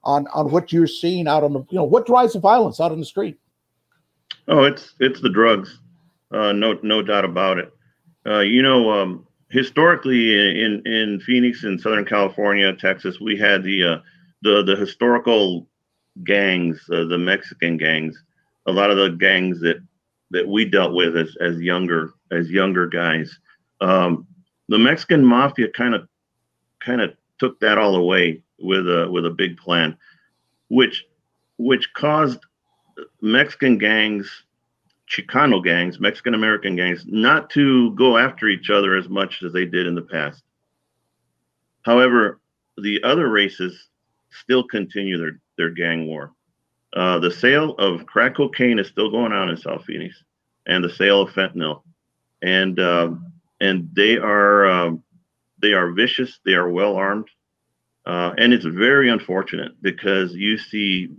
on 0.03 0.27
on 0.33 0.51
what 0.51 0.71
you're 0.71 0.87
seeing 0.87 1.27
out 1.27 1.43
on 1.43 1.53
the 1.53 1.59
you 1.69 1.77
know 1.77 1.83
what 1.83 2.05
drives 2.05 2.33
the 2.33 2.39
violence 2.39 2.79
out 2.79 2.91
on 2.91 2.99
the 2.99 3.05
street 3.05 3.39
oh 4.47 4.63
it's 4.63 4.95
it's 4.99 5.21
the 5.21 5.29
drugs 5.29 5.79
uh, 6.31 6.51
no 6.51 6.77
no 6.83 7.01
doubt 7.01 7.25
about 7.25 7.57
it 7.57 7.71
uh, 8.25 8.39
you 8.39 8.61
know 8.61 8.91
um, 8.91 9.25
historically 9.49 10.61
in 10.63 10.81
in 10.85 11.19
phoenix 11.21 11.63
in 11.63 11.79
southern 11.79 12.05
california 12.05 12.73
texas 12.73 13.19
we 13.19 13.37
had 13.37 13.63
the 13.63 13.83
uh, 13.83 13.97
the 14.43 14.63
the 14.63 14.75
historical 14.75 15.67
gangs 16.23 16.79
uh, 16.91 17.05
the 17.05 17.17
mexican 17.17 17.77
gangs 17.77 18.23
a 18.67 18.71
lot 18.71 18.91
of 18.91 18.97
the 18.97 19.09
gangs 19.09 19.59
that 19.59 19.77
that 20.31 20.47
we 20.47 20.65
dealt 20.65 20.93
with 20.93 21.17
as 21.17 21.35
as 21.41 21.59
younger 21.59 22.13
as 22.31 22.49
younger 22.49 22.87
guys 22.87 23.39
um, 23.81 24.27
the 24.69 24.77
mexican 24.77 25.25
mafia 25.25 25.67
kind 25.69 25.95
of 25.95 26.07
kind 26.79 27.01
of 27.01 27.13
took 27.39 27.59
that 27.59 27.77
all 27.77 27.95
away 27.95 28.41
with 28.59 28.87
a 28.87 29.09
with 29.09 29.25
a 29.25 29.29
big 29.29 29.57
plan, 29.57 29.97
which 30.69 31.05
which 31.57 31.93
caused 31.93 32.39
Mexican 33.21 33.77
gangs, 33.77 34.43
Chicano 35.09 35.63
gangs, 35.63 35.99
Mexican 35.99 36.33
American 36.33 36.75
gangs, 36.75 37.03
not 37.05 37.49
to 37.51 37.93
go 37.95 38.17
after 38.17 38.47
each 38.47 38.69
other 38.69 38.95
as 38.95 39.09
much 39.09 39.43
as 39.43 39.53
they 39.53 39.65
did 39.65 39.87
in 39.87 39.95
the 39.95 40.01
past. 40.01 40.43
However, 41.83 42.39
the 42.77 43.03
other 43.03 43.27
races 43.29 43.89
still 44.33 44.63
continue 44.63 45.17
their, 45.17 45.39
their 45.57 45.69
gang 45.69 46.07
war. 46.07 46.31
Uh, 46.93 47.19
the 47.19 47.31
sale 47.31 47.75
of 47.77 48.05
crack 48.05 48.35
cocaine 48.35 48.79
is 48.79 48.87
still 48.87 49.09
going 49.09 49.31
on 49.31 49.49
in 49.49 49.57
South 49.57 49.83
Phoenix, 49.85 50.23
and 50.67 50.83
the 50.83 50.89
sale 50.89 51.21
of 51.21 51.29
fentanyl, 51.31 51.81
and 52.41 52.79
um, 52.79 53.33
and 53.59 53.89
they 53.95 54.17
are 54.17 54.67
um, 54.67 55.03
they 55.59 55.73
are 55.73 55.91
vicious. 55.91 56.39
They 56.45 56.53
are 56.53 56.69
well 56.69 56.95
armed. 56.95 57.29
Uh, 58.05 58.33
and 58.37 58.53
it's 58.53 58.65
very 58.65 59.09
unfortunate 59.09 59.71
because 59.81 60.33
you 60.33 60.57
see 60.57 61.09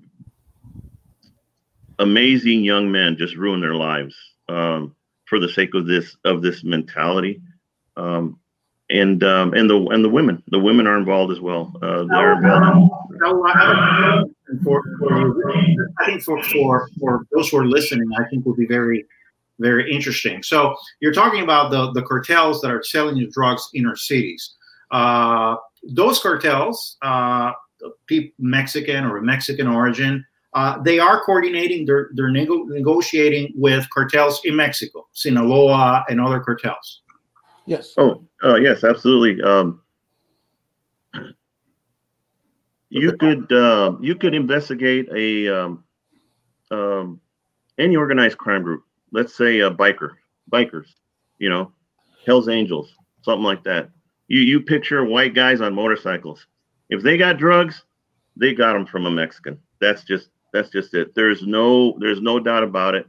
amazing 1.98 2.62
young 2.62 2.92
men 2.92 3.16
just 3.16 3.36
ruin 3.36 3.60
their 3.60 3.74
lives 3.74 4.14
um, 4.48 4.94
for 5.24 5.40
the 5.40 5.48
sake 5.48 5.74
of 5.74 5.86
this 5.86 6.16
of 6.24 6.42
this 6.42 6.62
mentality. 6.62 7.40
Um, 7.96 8.38
and 8.90 9.22
um, 9.24 9.54
and 9.54 9.68
the 9.68 9.76
and 9.88 10.04
the 10.04 10.08
women, 10.08 10.42
the 10.48 10.58
women 10.58 10.86
are 10.86 10.98
involved 10.98 11.32
as 11.32 11.40
well. 11.40 11.72
Uh, 11.82 12.04
they're 12.04 12.34
involved. 12.34 12.90
For, 14.62 14.82
for, 14.98 15.52
I 16.00 16.06
think 16.06 16.22
for, 16.22 16.42
for 16.42 16.88
for 17.00 17.26
those 17.32 17.48
who 17.48 17.58
are 17.58 17.66
listening, 17.66 18.08
I 18.18 18.24
think 18.28 18.44
will 18.44 18.54
be 18.54 18.66
very 18.66 19.06
very 19.58 19.90
interesting. 19.92 20.42
So 20.42 20.74
you're 21.00 21.12
talking 21.12 21.42
about 21.42 21.70
the 21.70 21.92
the 21.92 22.02
cartels 22.02 22.60
that 22.60 22.70
are 22.70 22.82
selling 22.82 23.16
you 23.16 23.30
drugs 23.30 23.68
in 23.72 23.86
our 23.86 23.96
cities. 23.96 24.54
Uh, 24.90 25.56
those 25.82 26.20
cartels, 26.20 26.96
uh, 27.02 27.52
Mexican 28.38 29.04
or 29.04 29.20
Mexican 29.20 29.66
origin, 29.66 30.24
uh, 30.54 30.80
they 30.82 30.98
are 31.00 31.20
coordinating, 31.24 31.84
they're, 31.84 32.10
they're 32.14 32.30
nego- 32.30 32.64
negotiating 32.64 33.52
with 33.56 33.88
cartels 33.90 34.40
in 34.44 34.54
Mexico, 34.54 35.06
Sinaloa, 35.12 36.04
and 36.08 36.20
other 36.20 36.40
cartels. 36.40 37.02
Yes. 37.66 37.94
Oh, 37.96 38.24
uh, 38.44 38.56
yes, 38.56 38.84
absolutely. 38.84 39.42
Um, 39.42 39.82
you 42.90 43.12
could 43.16 43.50
uh, 43.52 43.96
you 44.00 44.14
could 44.14 44.34
investigate 44.34 45.08
a 45.14 45.48
um, 45.48 45.84
um, 46.70 47.20
any 47.78 47.96
organized 47.96 48.38
crime 48.38 48.62
group. 48.62 48.84
Let's 49.12 49.34
say 49.34 49.60
a 49.60 49.70
biker, 49.70 50.10
bikers, 50.52 50.94
you 51.38 51.48
know, 51.48 51.72
Hell's 52.26 52.48
Angels, 52.48 52.94
something 53.22 53.44
like 53.44 53.64
that 53.64 53.90
You 54.28 54.40
you 54.40 54.60
picture 54.60 55.04
white 55.04 55.34
guys 55.34 55.60
on 55.60 55.74
motorcycles. 55.74 56.46
If 56.90 57.02
they 57.02 57.16
got 57.16 57.38
drugs, 57.38 57.84
they 58.36 58.54
got 58.54 58.74
them 58.74 58.86
from 58.86 59.06
a 59.06 59.10
Mexican. 59.10 59.58
That's 59.80 60.04
just 60.04 60.30
that's 60.52 60.70
just 60.70 60.94
it. 60.94 61.14
There's 61.14 61.42
no 61.46 61.96
there's 62.00 62.20
no 62.20 62.38
doubt 62.38 62.62
about 62.64 62.94
it. 62.94 63.06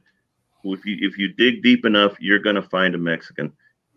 If 0.63 0.85
you 0.85 0.97
if 1.01 1.17
you 1.17 1.33
dig 1.33 1.61
deep 1.63 1.85
enough, 1.85 2.15
you're 2.19 2.39
gonna 2.39 2.61
find 2.63 2.95
a 2.95 2.97
Mexican. 2.99 3.53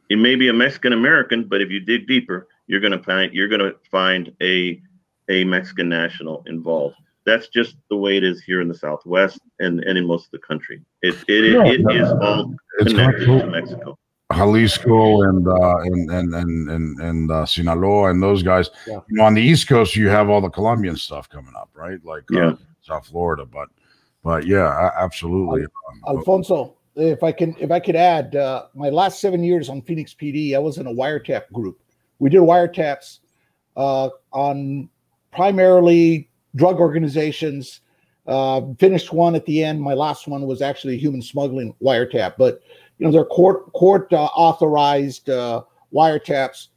It 0.08 0.16
may 0.16 0.36
be 0.36 0.48
a 0.48 0.52
Mexican 0.52 0.92
American, 0.92 1.44
but 1.48 1.60
if 1.60 1.70
you 1.70 1.80
dig 1.80 2.06
deeper, 2.06 2.48
you're 2.66 2.80
gonna 2.80 3.02
find 3.02 3.32
you're 3.32 3.48
gonna 3.48 3.72
find 3.90 4.32
a 4.42 4.80
a 5.28 5.44
Mexican 5.44 5.88
national 5.88 6.42
involved. 6.46 6.96
That's 7.26 7.48
just 7.48 7.76
the 7.90 7.96
way 7.96 8.16
it 8.16 8.24
is 8.24 8.42
here 8.42 8.62
in 8.62 8.68
the 8.68 8.74
Southwest 8.74 9.38
and, 9.58 9.80
and 9.84 9.98
in 9.98 10.06
most 10.06 10.26
of 10.26 10.30
the 10.30 10.38
country. 10.38 10.80
It 11.02 11.14
it, 11.28 11.52
Yeah, 11.52 11.64
it, 11.66 11.80
it 11.80 12.02
is 12.02 12.10
all 12.22 12.54
it's 12.78 12.90
connected 12.92 13.28
not 13.28 13.40
to. 13.42 13.46
Mexico. 13.50 13.98
Jalisco 14.32 15.22
and 15.22 15.46
uh, 15.48 15.76
and 15.78 16.10
and 16.10 16.34
and 16.34 16.70
and, 16.70 17.00
and 17.00 17.30
uh, 17.30 17.44
Sinaloa 17.46 18.10
and 18.10 18.22
those 18.22 18.42
guys. 18.42 18.70
Yeah. 18.86 19.00
You 19.08 19.16
know, 19.18 19.24
on 19.24 19.34
the 19.34 19.42
East 19.42 19.68
Coast, 19.68 19.96
you 19.96 20.08
have 20.08 20.28
all 20.30 20.40
the 20.40 20.48
Colombian 20.50 20.96
stuff 20.96 21.28
coming 21.28 21.52
up, 21.56 21.70
right? 21.74 22.02
Like 22.04 22.24
uh, 22.32 22.36
Yeah. 22.40 22.52
South 22.80 23.06
Florida, 23.06 23.44
but 23.44 23.68
but 24.24 24.46
yeah, 24.46 24.68
a- 24.88 25.02
absolutely. 25.02 25.62
Um, 25.64 26.16
Alfonso, 26.16 26.76
if 26.98 27.22
I 27.22 27.32
can, 27.32 27.54
if 27.58 27.70
I 27.70 27.80
could 27.80 27.96
add, 27.96 28.34
uh, 28.34 28.66
my 28.74 28.90
last 28.90 29.20
seven 29.20 29.44
years 29.44 29.68
on 29.68 29.82
Phoenix 29.82 30.14
PD, 30.14 30.54
I 30.54 30.58
was 30.58 30.78
in 30.78 30.86
a 30.86 30.92
wiretap 30.92 31.50
group. 31.52 31.80
We 32.18 32.28
did 32.28 32.40
wiretaps 32.40 33.20
uh, 33.76 34.10
on 34.32 34.88
primarily 35.32 36.28
drug 36.56 36.80
organizations. 36.80 37.80
Uh, 38.26 38.62
finished 38.78 39.12
one 39.12 39.34
at 39.34 39.46
the 39.46 39.64
end. 39.64 39.80
My 39.80 39.94
last 39.94 40.28
one 40.28 40.42
was 40.42 40.60
actually 40.60 40.94
a 40.94 40.98
human 40.98 41.22
smuggling 41.22 41.74
wiretap, 41.82 42.34
but 42.36 42.60
you 42.98 43.06
know 43.06 43.12
they're 43.12 43.24
court 43.24 43.72
court 43.72 44.12
uh, 44.12 44.24
authorized 44.24 45.30
uh, 45.30 45.62
wiretaps. 45.94 46.68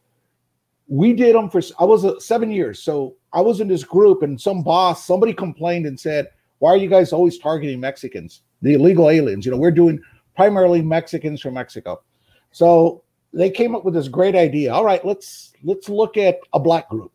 We 0.88 1.14
did 1.14 1.36
them 1.36 1.50
for 1.50 1.62
I 1.80 1.84
was 1.84 2.06
uh, 2.06 2.20
seven 2.20 2.52
years, 2.52 2.82
so 2.82 3.16
I 3.34 3.42
was 3.42 3.60
in 3.60 3.68
this 3.68 3.84
group, 3.84 4.22
and 4.22 4.40
some 4.40 4.64
boss, 4.64 5.06
somebody 5.06 5.34
complained 5.34 5.88
and 5.88 6.00
said, 6.00 6.28
"Why 6.60 6.70
are 6.70 6.78
you 6.78 6.88
guys 6.88 7.12
always 7.12 7.38
targeting 7.38 7.82
Mexicans, 7.82 8.44
the 8.62 8.76
illegal 8.76 9.10
aliens? 9.10 9.46
You 9.46 9.52
know, 9.52 9.58
we're 9.58 9.72
doing 9.72 10.00
primarily 10.36 10.82
Mexicans 10.82 11.42
from 11.42 11.56
Mexico." 11.56 12.02
So 12.52 13.04
they 13.34 13.50
came 13.50 13.76
up 13.76 13.86
with 13.86 13.94
this 13.94 14.08
great 14.08 14.36
idea. 14.36 14.74
All 14.74 14.86
right, 14.86 15.04
let's 15.06 15.54
let's 15.64 15.90
look 15.90 16.18
at 16.18 16.40
a 16.54 16.60
black 16.60 16.90
group. 16.90 17.12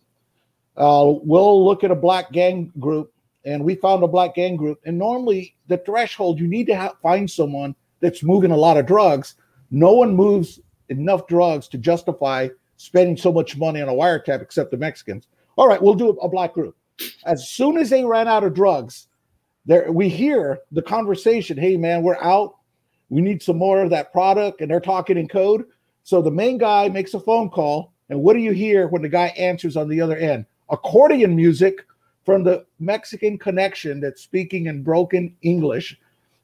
Uh, 0.76 1.14
we'll 1.22 1.64
look 1.64 1.84
at 1.84 1.90
a 1.90 1.96
black 1.96 2.32
gang 2.32 2.72
group, 2.78 3.12
and 3.44 3.64
we 3.64 3.74
found 3.76 4.02
a 4.02 4.08
black 4.08 4.34
gang 4.34 4.56
group. 4.56 4.80
And 4.84 4.98
normally, 4.98 5.54
the 5.68 5.78
threshold 5.78 6.38
you 6.38 6.46
need 6.46 6.66
to 6.66 6.92
find 7.02 7.30
someone 7.30 7.74
that's 8.00 8.22
moving 8.22 8.50
a 8.50 8.56
lot 8.56 8.76
of 8.76 8.86
drugs. 8.86 9.36
No 9.70 9.92
one 9.92 10.14
moves 10.14 10.60
enough 10.88 11.26
drugs 11.26 11.68
to 11.68 11.78
justify 11.78 12.48
spending 12.76 13.16
so 13.16 13.32
much 13.32 13.56
money 13.56 13.80
on 13.80 13.88
a 13.88 13.92
wiretap 13.92 14.42
except 14.42 14.70
the 14.70 14.76
Mexicans. 14.76 15.26
All 15.56 15.68
right, 15.68 15.80
we'll 15.80 15.94
do 15.94 16.10
a 16.10 16.28
black 16.28 16.52
group. 16.52 16.76
As 17.24 17.48
soon 17.48 17.78
as 17.78 17.90
they 17.90 18.04
ran 18.04 18.28
out 18.28 18.44
of 18.44 18.54
drugs, 18.54 19.08
there 19.64 19.90
we 19.90 20.08
hear 20.08 20.60
the 20.72 20.82
conversation. 20.82 21.58
Hey, 21.58 21.76
man, 21.76 22.02
we're 22.02 22.22
out. 22.22 22.56
We 23.08 23.20
need 23.22 23.42
some 23.42 23.56
more 23.56 23.80
of 23.82 23.90
that 23.90 24.12
product, 24.12 24.60
and 24.60 24.70
they're 24.70 24.80
talking 24.80 25.16
in 25.16 25.28
code. 25.28 25.64
So 26.02 26.22
the 26.22 26.30
main 26.30 26.58
guy 26.58 26.88
makes 26.88 27.14
a 27.14 27.20
phone 27.20 27.50
call, 27.50 27.92
and 28.08 28.20
what 28.20 28.34
do 28.34 28.40
you 28.40 28.52
hear 28.52 28.88
when 28.88 29.02
the 29.02 29.08
guy 29.08 29.28
answers 29.38 29.76
on 29.76 29.88
the 29.88 30.00
other 30.00 30.16
end? 30.16 30.46
Accordion 30.70 31.34
music 31.34 31.84
from 32.24 32.42
the 32.42 32.64
Mexican 32.80 33.38
connection 33.38 34.00
that's 34.00 34.22
speaking 34.22 34.66
in 34.66 34.82
broken 34.82 35.34
English, 35.42 35.98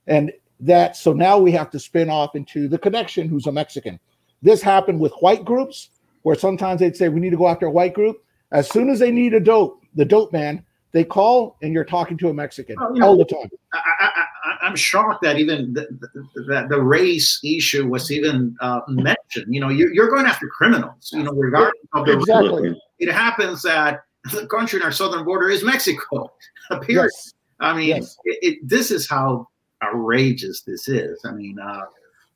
and 0.07 0.33
that 0.61 0.97
so 0.97 1.13
now 1.13 1.39
we 1.39 1.51
have 1.51 1.71
to 1.71 1.79
spin 1.81 2.09
off 2.09 2.37
into 2.37 2.69
the 2.69 2.79
connection 2.79 3.29
who's 3.29 3.47
a 3.47 3.53
Mexican. 3.53 3.99
This 4.43 4.63
happened 4.63 5.01
with 5.01 5.13
white 5.21 5.45
groups, 5.45 5.91
where 6.23 6.37
sometimes 6.37 6.81
they'd 6.81 6.97
say 6.97 7.09
we 7.09 7.21
need 7.21 7.31
to 7.31 7.37
go 7.37 7.49
after 7.49 7.67
a 7.67 7.71
white 7.71 7.95
group. 7.95 8.23
As 8.53 8.71
soon 8.71 8.91
as 8.91 8.99
they 8.99 9.11
need 9.11 9.35
a 9.35 9.41
dope, 9.41 9.83
the 9.95 10.05
dope 10.05 10.33
man, 10.33 10.65
they 10.93 11.05
call 11.05 11.57
and 11.63 11.73
you're 11.73 11.85
talking 11.85 12.17
to 12.19 12.29
a 12.29 12.35
Mexican 12.35 12.77
Oh, 12.79 12.89
know, 12.91 13.07
all 13.07 13.17
the 13.17 13.25
time. 13.25 13.49
I, 13.73 13.81
I, 14.01 14.25
I, 14.45 14.67
I'm 14.67 14.77
shocked 14.77 15.23
that 15.23 15.39
even 15.39 15.73
the, 15.73 15.87
the, 16.35 16.67
the, 16.69 16.81
race 16.81 17.41
issue 17.43 17.89
was 17.89 18.11
even 18.13 18.55
uh, 18.61 18.81
mentioned. 18.89 19.47
You 19.49 19.61
know, 19.61 19.71
you're, 19.71 19.93
you're 19.93 20.11
going 20.11 20.27
after 20.27 20.47
criminals. 20.49 21.11
You 21.13 21.23
know, 21.23 21.33
regardless 21.33 21.73
of 21.95 22.07
the 22.07 22.13
Exactly. 22.19 22.47
Absolutely. 22.49 22.81
it 22.99 23.11
happens 23.11 23.63
that 23.63 24.05
the 24.33 24.47
country 24.47 24.79
in 24.79 24.85
our 24.85 24.93
southern 24.93 25.25
border 25.25 25.49
is 25.49 25.65
Mexico. 25.65 26.31
Period. 26.83 27.11
Yes. 27.13 27.35
I 27.61 27.75
mean, 27.75 27.89
Yes. 27.89 28.17
it, 28.25 28.39
it, 28.43 28.69
this 28.69 28.91
is 28.91 29.09
how 29.09 29.49
outrageous 29.83 30.63
this 30.63 30.89
is. 30.89 31.21
I 31.25 31.33
mean, 31.33 31.59
uh, 31.59 31.85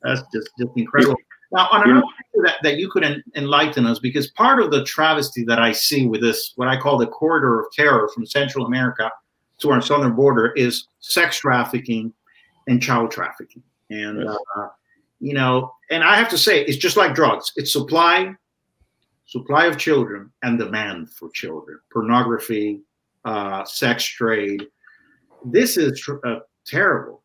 that's 0.01 0.21
just 0.33 0.49
just 0.59 0.71
incredible. 0.75 1.15
Now, 1.51 1.67
on 1.71 1.89
another 1.89 2.05
that, 2.43 2.55
that 2.63 2.77
you 2.77 2.89
could 2.89 3.03
en- 3.03 3.23
enlighten 3.35 3.85
us, 3.85 3.99
because 3.99 4.31
part 4.31 4.61
of 4.61 4.71
the 4.71 4.83
travesty 4.83 5.43
that 5.45 5.59
I 5.59 5.71
see 5.71 6.05
with 6.05 6.21
this, 6.21 6.53
what 6.55 6.67
I 6.67 6.77
call 6.79 6.97
the 6.97 7.07
corridor 7.07 7.59
of 7.61 7.71
terror 7.71 8.09
from 8.09 8.25
Central 8.25 8.65
America 8.65 9.09
to 9.59 9.71
our 9.71 9.81
southern 9.81 10.13
border, 10.13 10.51
is 10.53 10.87
sex 10.99 11.39
trafficking 11.39 12.13
and 12.67 12.81
child 12.81 13.11
trafficking. 13.11 13.63
And, 13.89 14.23
Yes. 14.23 14.37
uh, 14.57 14.67
you 15.19 15.33
know, 15.33 15.73
and 15.89 16.03
I 16.03 16.15
have 16.17 16.29
to 16.29 16.37
say, 16.37 16.63
it's 16.65 16.77
just 16.77 16.97
like 16.97 17.15
drugs 17.15 17.51
it's 17.55 17.71
supply, 17.71 18.35
supply 19.25 19.65
of 19.65 19.77
children, 19.77 20.31
and 20.43 20.59
demand 20.59 21.11
for 21.11 21.29
children, 21.31 21.79
pornography, 21.91 22.81
uh, 23.25 23.63
sex 23.65 24.03
trade. 24.03 24.67
This 25.45 25.77
is 25.77 25.99
tr- 25.99 26.25
uh, 26.25 26.39
terrible. 26.65 27.23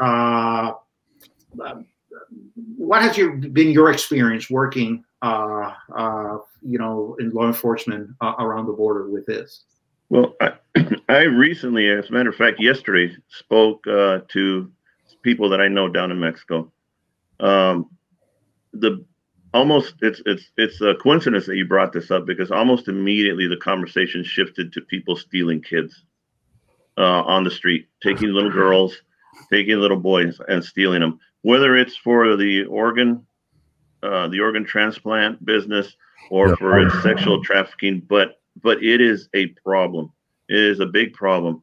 Uh, 0.00 0.72
um, 1.64 1.86
what 2.76 3.02
has 3.02 3.16
your, 3.16 3.32
been 3.32 3.70
your 3.70 3.90
experience 3.90 4.50
working, 4.50 5.04
uh, 5.22 5.72
uh, 5.96 6.38
you 6.62 6.78
know, 6.78 7.16
in 7.20 7.30
law 7.30 7.46
enforcement 7.46 8.10
uh, 8.20 8.34
around 8.38 8.66
the 8.66 8.72
border 8.72 9.08
with 9.08 9.26
this? 9.26 9.64
Well, 10.08 10.34
I, 10.40 10.52
I 11.08 11.22
recently, 11.22 11.88
as 11.88 12.10
a 12.10 12.12
matter 12.12 12.30
of 12.30 12.36
fact, 12.36 12.60
yesterday 12.60 13.14
spoke 13.28 13.86
uh, 13.86 14.20
to 14.28 14.70
people 15.22 15.48
that 15.50 15.60
I 15.60 15.68
know 15.68 15.88
down 15.88 16.10
in 16.10 16.20
Mexico. 16.20 16.70
Um, 17.40 17.90
the 18.72 19.04
almost 19.54 19.94
it's 20.00 20.22
it's 20.26 20.50
it's 20.56 20.80
a 20.80 20.94
coincidence 20.94 21.46
that 21.46 21.56
you 21.56 21.66
brought 21.66 21.92
this 21.92 22.10
up 22.10 22.26
because 22.26 22.50
almost 22.50 22.88
immediately 22.88 23.46
the 23.46 23.56
conversation 23.56 24.24
shifted 24.24 24.72
to 24.72 24.80
people 24.80 25.16
stealing 25.16 25.60
kids 25.60 26.04
uh, 26.98 27.22
on 27.22 27.44
the 27.44 27.50
street, 27.50 27.88
taking 28.02 28.28
little 28.28 28.50
girls, 28.50 28.96
taking 29.50 29.78
little 29.78 29.98
boys, 29.98 30.40
and 30.48 30.64
stealing 30.64 31.00
them. 31.00 31.18
Whether 31.42 31.76
it's 31.76 31.96
for 31.96 32.36
the 32.36 32.64
organ, 32.64 33.26
uh, 34.02 34.28
the 34.28 34.40
organ 34.40 34.64
transplant 34.64 35.44
business, 35.44 35.94
or 36.30 36.48
Yeah. 36.48 36.54
for 36.56 36.80
its 36.80 37.02
sexual 37.02 37.42
trafficking, 37.42 38.00
but 38.08 38.40
but 38.62 38.82
it 38.82 39.00
is 39.00 39.28
a 39.34 39.46
problem. 39.64 40.12
It 40.48 40.58
is 40.58 40.80
a 40.80 40.86
big 40.86 41.14
problem. 41.14 41.62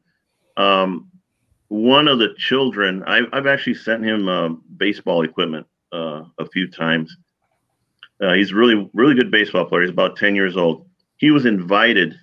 Um, 0.56 1.08
one 1.68 2.08
of 2.08 2.18
the 2.18 2.34
children, 2.36 3.04
I've, 3.04 3.26
I've 3.32 3.46
actually 3.46 3.74
sent 3.74 4.04
him 4.04 4.28
uh, 4.28 4.48
baseball 4.76 5.22
equipment 5.22 5.66
uh, 5.92 6.24
a 6.38 6.46
few 6.46 6.68
times. 6.68 7.16
Uh, 8.20 8.32
he's 8.32 8.52
really, 8.52 8.90
really 8.92 9.14
good 9.14 9.30
baseball 9.30 9.64
player. 9.64 9.82
He's 9.82 9.90
about 9.90 10.16
10 10.16 10.34
years 10.34 10.56
old. 10.56 10.86
He 11.18 11.30
was 11.30 11.46
invited 11.46 12.16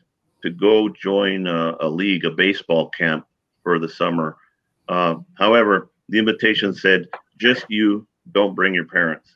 to 0.43 0.49
go 0.49 0.89
join 0.89 1.47
a, 1.47 1.75
a 1.79 1.87
league, 1.89 2.25
a 2.25 2.31
baseball 2.31 2.89
camp 2.89 3.25
for 3.63 3.79
the 3.79 3.87
summer. 3.89 4.35
Uh, 4.89 5.15
however, 5.37 5.89
the 6.09 6.19
invitation 6.19 6.73
said, 6.73 7.07
just 7.37 7.65
you, 7.69 8.07
don't 8.31 8.55
bring 8.55 8.73
your 8.73 8.85
parents. 8.85 9.35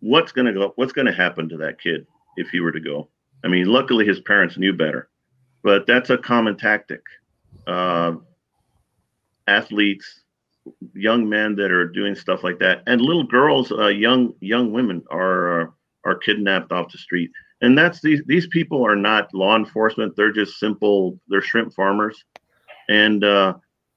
What's 0.00 0.32
going 0.32 0.46
to 0.46 0.52
go? 0.52 0.72
What's 0.76 0.92
going 0.92 1.06
to 1.06 1.12
happen 1.12 1.48
to 1.48 1.56
that 1.58 1.80
kid 1.80 2.06
if 2.36 2.48
he 2.50 2.60
were 2.60 2.72
to 2.72 2.80
go? 2.80 3.08
I 3.44 3.48
mean, 3.48 3.66
luckily 3.66 4.06
his 4.06 4.20
parents 4.20 4.58
knew 4.58 4.72
better, 4.72 5.08
but 5.62 5.86
that's 5.86 6.10
a 6.10 6.18
common 6.18 6.56
tactic. 6.56 7.02
Uh, 7.66 8.14
athletes, 9.46 10.22
young 10.94 11.28
men 11.28 11.54
that 11.56 11.70
are 11.70 11.88
doing 11.88 12.14
stuff 12.14 12.42
like 12.42 12.58
that, 12.58 12.82
and 12.86 13.00
little 13.00 13.24
girls, 13.24 13.72
uh, 13.72 13.88
young 13.88 14.34
young 14.40 14.72
women 14.72 15.02
are 15.10 15.62
uh, 15.62 15.66
are 16.04 16.16
kidnapped 16.16 16.72
off 16.72 16.92
the 16.92 16.98
street. 16.98 17.30
And 17.60 17.78
that's 17.78 18.00
these 18.00 18.22
these 18.26 18.46
people 18.48 18.86
are 18.86 18.96
not 18.96 19.32
law 19.32 19.56
enforcement. 19.56 20.14
They're 20.16 20.32
just 20.32 20.58
simple. 20.58 21.18
They're 21.28 21.40
shrimp 21.40 21.72
farmers, 21.74 22.22
and 22.88 23.24
uh, 23.24 23.54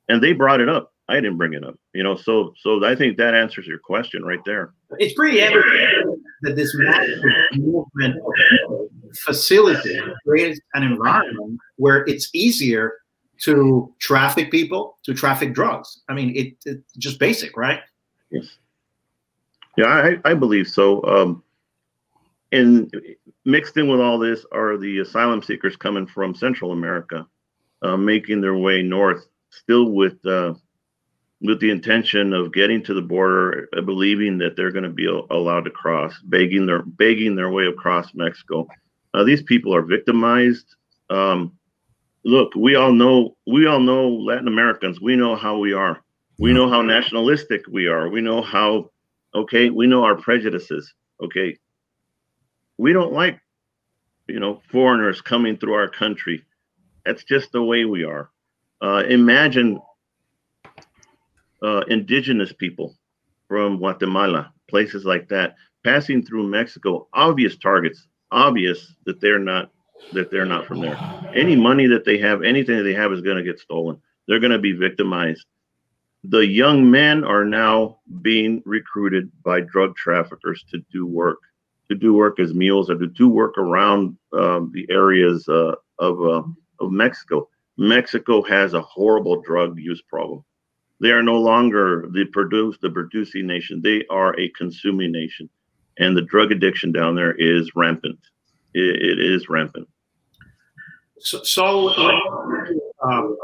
and 0.08 0.22
they 0.22 0.34
brought 0.34 0.62
it 0.62 0.70
up. 0.70 0.94
I 1.10 1.16
didn't 1.16 1.38
bring 1.38 1.54
it 1.54 1.64
up, 1.64 1.76
you 1.94 2.04
know. 2.04 2.16
So 2.16 2.54
so 2.60 2.84
I 2.86 2.96
think 2.96 3.18
that 3.18 3.34
answers 3.34 3.66
your 3.66 3.80
question 3.80 4.24
right 4.24 4.44
there. 4.46 4.74
It's 5.00 5.14
pretty 5.14 5.40
evident 5.40 6.22
that 6.42 6.56
this 6.56 6.76
movement 7.56 8.16
facility 9.16 10.00
creates 10.26 10.60
an 10.74 10.84
environment 10.84 11.60
where 11.78 12.04
it's 12.08 12.30
easier 12.34 12.94
to 13.44 13.94
traffic 14.00 14.52
people, 14.52 14.98
to 15.04 15.14
traffic 15.14 15.54
drugs. 15.54 16.02
I 16.10 16.14
mean, 16.14 16.36
it, 16.36 16.56
it's 16.66 16.94
just 16.98 17.20
basic, 17.20 17.56
right? 17.56 17.82
Yes. 18.32 18.58
Yeah, 19.78 19.86
I, 19.86 20.18
I 20.26 20.34
believe 20.34 20.68
so. 20.68 21.04
Um, 21.04 21.44
and 22.52 22.92
mixed 23.46 23.78
in 23.78 23.88
with 23.88 24.00
all 24.00 24.18
this 24.18 24.46
are 24.52 24.78
the 24.78 25.00
asylum 25.00 25.44
seekers 25.44 25.76
coming 25.76 26.08
from 26.08 26.34
Central 26.34 26.72
America, 26.72 27.28
uh, 27.84 27.98
making 27.98 28.42
their 28.42 28.56
way 28.56 28.82
north, 28.82 29.28
still 29.50 29.92
with 29.92 30.26
uh, 30.26 30.54
with 31.42 31.60
the 31.60 31.70
intention 31.70 32.34
of 32.34 32.54
getting 32.54 32.84
to 32.84 32.94
the 32.94 33.02
border, 33.02 33.70
uh, 33.78 33.82
believing 33.82 34.38
that 34.40 34.56
they're 34.56 34.72
going 34.72 34.84
to 34.84 34.90
be 34.90 35.06
allowed 35.06 35.66
to 35.66 35.70
cross, 35.70 36.14
begging 36.24 36.66
their 36.66 36.82
begging 36.82 37.36
their 37.36 37.50
way 37.50 37.66
across 37.66 38.14
Mexico. 38.14 38.68
Uh, 39.14 39.24
these 39.24 39.44
people 39.44 39.74
are 39.74 39.84
victimized. 39.84 40.76
Um, 41.10 41.54
look, 42.24 42.56
we 42.56 42.76
all 42.76 42.92
know 42.92 43.38
we 43.46 43.68
all 43.68 43.80
know 43.80 44.10
Latin 44.10 44.48
Americans. 44.48 45.00
We 45.00 45.16
know 45.16 45.36
how 45.36 45.58
we 45.58 45.74
are. 45.74 46.02
We 46.40 46.54
know 46.54 46.70
how 46.70 46.82
nationalistic 46.82 47.62
we 47.68 47.88
are. 47.88 48.10
We 48.10 48.22
know 48.22 48.42
how 48.42 48.92
okay. 49.34 49.70
We 49.70 49.88
know 49.88 50.04
our 50.04 50.16
prejudices. 50.16 50.94
Okay, 51.24 51.58
we 52.78 52.94
don't 52.94 53.14
like 53.14 53.40
you 54.28 54.40
know 54.40 54.62
foreigners 54.72 55.22
coming 55.22 55.58
through 55.58 55.74
our 55.74 55.90
country. 55.90 56.44
That's 57.06 57.24
just 57.24 57.52
the 57.52 57.64
way 57.64 57.86
we 57.86 58.04
are. 58.04 58.30
Uh, 58.82 59.04
imagine 59.08 59.80
uh, 61.62 61.82
indigenous 61.88 62.54
people 62.54 62.96
from 63.48 63.78
Guatemala, 63.78 64.54
places 64.68 65.06
like 65.06 65.30
that, 65.30 65.56
passing 65.84 66.24
through 66.24 66.48
Mexico, 66.48 67.08
obvious 67.14 67.58
targets, 67.58 68.08
obvious 68.32 68.94
that 69.06 69.22
they're 69.22 69.40
not 69.40 69.72
that 70.14 70.30
they're 70.30 70.46
not 70.46 70.68
from 70.68 70.80
there. 70.82 70.96
Any 71.34 71.56
money 71.56 71.88
that 71.88 72.06
they 72.06 72.18
have, 72.20 72.44
anything 72.44 72.78
that 72.78 72.84
they 72.84 72.94
have 72.94 73.12
is 73.12 73.22
going 73.22 73.38
to 73.38 73.44
get 73.44 73.60
stolen. 73.60 74.00
They're 74.28 74.40
going 74.40 74.52
to 74.52 74.60
be 74.60 74.74
victimized. 74.74 75.46
The 76.24 76.46
young 76.46 76.90
men 76.92 77.24
are 77.24 77.46
now 77.46 78.00
being 78.22 78.62
recruited 78.66 79.32
by 79.44 79.62
drug 79.62 79.96
traffickers 79.96 80.64
to 80.72 80.84
do 80.92 81.06
work, 81.06 81.40
to 81.90 81.96
do 81.96 82.14
work 82.14 82.40
as 82.40 82.54
mules 82.54 82.90
or 82.90 82.98
to 82.98 83.08
do 83.08 83.30
work 83.30 83.58
around 83.58 84.18
um, 84.34 84.72
the 84.74 84.86
areas 84.90 85.48
uh, 85.48 85.76
of 86.00 86.22
uh, 86.22 86.44
of 86.80 86.92
Mexico. 86.92 87.48
Mexico 87.78 88.42
has 88.44 88.74
a 88.74 88.82
horrible 88.82 89.42
drug 89.42 89.80
use 89.80 90.02
problem. 90.02 90.44
They 91.00 91.12
are 91.12 91.24
no 91.24 91.40
longer 91.40 92.08
the 92.12 92.26
produce 92.26 92.78
the 92.82 92.90
producing 92.90 93.46
nation. 93.46 93.82
They 93.82 94.06
are 94.10 94.38
a 94.40 94.50
consuming 94.50 95.12
nation, 95.12 95.50
and 96.00 96.18
the 96.18 96.24
drug 96.24 96.52
addiction 96.52 96.92
down 96.92 97.16
there 97.16 97.34
is 97.34 97.72
rampant. 97.76 98.20
it, 98.74 98.96
it 99.02 99.20
is 99.20 99.50
rampant. 99.50 99.88
So, 101.20 101.44
so 101.44 101.90
um, 103.04 103.36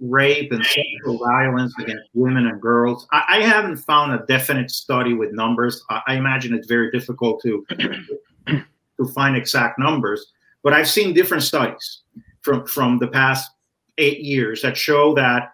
rape 0.00 0.52
and 0.52 0.64
sexual 0.64 1.18
violence 1.18 1.74
against 1.78 2.08
women 2.14 2.46
and 2.46 2.60
girls. 2.60 3.06
I, 3.12 3.24
I, 3.28 3.40
haven't 3.42 3.76
found 3.78 4.12
a 4.12 4.24
definite 4.26 4.70
study 4.70 5.12
with 5.12 5.32
numbers. 5.32 5.84
I, 5.90 6.00
I 6.08 6.14
imagine 6.14 6.54
it's 6.54 6.66
very 6.66 6.90
difficult 6.90 7.42
to 7.42 7.66
to 8.46 9.12
find 9.14 9.36
exact 9.36 9.78
numbers, 9.78 10.32
but 10.62 10.72
I've 10.72 10.88
seen 10.88 11.12
different 11.14 11.42
studies 11.42 12.02
from 12.42 12.66
from 12.66 12.98
the 12.98 13.08
past 13.08 13.50
eight 13.98 14.20
years 14.20 14.62
that 14.62 14.76
show 14.76 15.14
that 15.14 15.52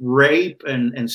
rape 0.00 0.62
and, 0.66 0.94
and 0.94 1.10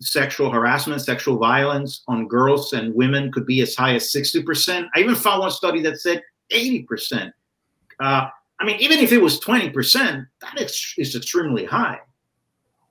sexual 0.00 0.50
harassment, 0.50 1.00
sexual 1.02 1.38
violence 1.38 2.02
on 2.08 2.26
girls 2.26 2.72
and 2.72 2.94
women 2.94 3.30
could 3.32 3.46
be 3.46 3.60
as 3.60 3.74
high 3.74 3.94
as 3.94 4.12
60%. 4.12 4.88
I 4.94 5.00
even 5.00 5.14
found 5.14 5.40
one 5.40 5.50
study 5.50 5.80
that 5.82 6.00
said 6.00 6.22
80%. 6.52 7.32
Uh, 8.00 8.28
I 8.60 8.64
mean, 8.64 8.80
even 8.80 8.98
if 8.98 9.12
it 9.12 9.18
was 9.18 9.40
20%, 9.40 10.26
that 10.40 10.60
is, 10.60 10.94
is 10.98 11.14
extremely 11.14 11.64
high. 11.64 12.00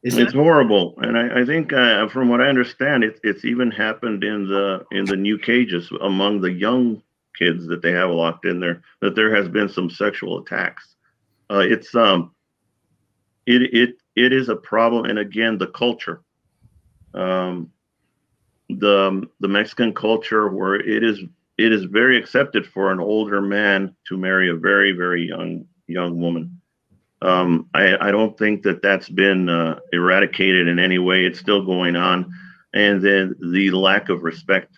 Isn't 0.03 0.21
it's 0.21 0.34
it? 0.34 0.38
horrible, 0.38 0.95
and 0.97 1.17
I, 1.17 1.41
I 1.41 1.45
think, 1.45 1.71
uh, 1.71 2.09
from 2.09 2.27
what 2.27 2.41
I 2.41 2.47
understand, 2.47 3.05
it, 3.05 3.21
it's 3.23 3.45
even 3.45 3.71
happened 3.71 4.25
in 4.25 4.49
the 4.49 4.86
in 4.91 5.05
the 5.05 5.15
new 5.15 5.38
cages 5.38 5.89
among 6.01 6.41
the 6.41 6.51
young 6.51 7.01
kids 7.38 7.67
that 7.67 7.81
they 7.81 7.93
have 7.93 8.09
locked 8.09 8.45
in 8.45 8.59
there. 8.59 8.81
That 8.99 9.15
there 9.15 9.34
has 9.34 9.47
been 9.47 9.69
some 9.69 9.89
sexual 9.89 10.39
attacks. 10.39 10.95
Uh, 11.49 11.59
it's 11.59 11.95
um, 11.95 12.36
it 13.45 13.61
it 13.73 13.95
it 14.16 14.34
is 14.34 14.49
a 14.49 14.55
problem, 14.55 15.05
and 15.05 15.20
again, 15.20 15.57
the 15.57 15.68
culture, 15.68 16.22
um, 17.14 17.72
the 18.70 19.28
the 19.39 19.47
Mexican 19.47 19.93
culture, 19.93 20.49
where 20.49 20.76
it 20.76 21.03
is 21.03 21.20
it 21.57 21.72
is 21.72 21.86
very 21.86 22.18
accepted 22.18 22.66
for 22.66 22.91
an 22.91 22.99
older 22.99 23.41
man 23.41 23.95
to 24.07 24.18
marry 24.18 24.49
a 24.49 24.55
very 24.55 24.91
very 24.91 25.28
young 25.28 25.66
young 25.88 26.20
woman. 26.20 26.59
Um, 27.22 27.70
I, 27.74 28.09
I 28.09 28.11
don't 28.11 28.38
think 28.38 28.64
that 28.64 28.82
that's 28.82 29.07
been 29.07 29.47
uh, 29.47 29.80
eradicated 29.93 30.68
in 30.68 30.78
any 30.78 30.99
way. 30.99 31.26
It's 31.26 31.39
still 31.39 31.66
going 31.66 31.95
on, 31.95 32.32
and 32.74 33.01
then 33.01 33.36
the 33.53 33.72
lack 33.72 34.09
of 34.09 34.24
respect 34.24 34.78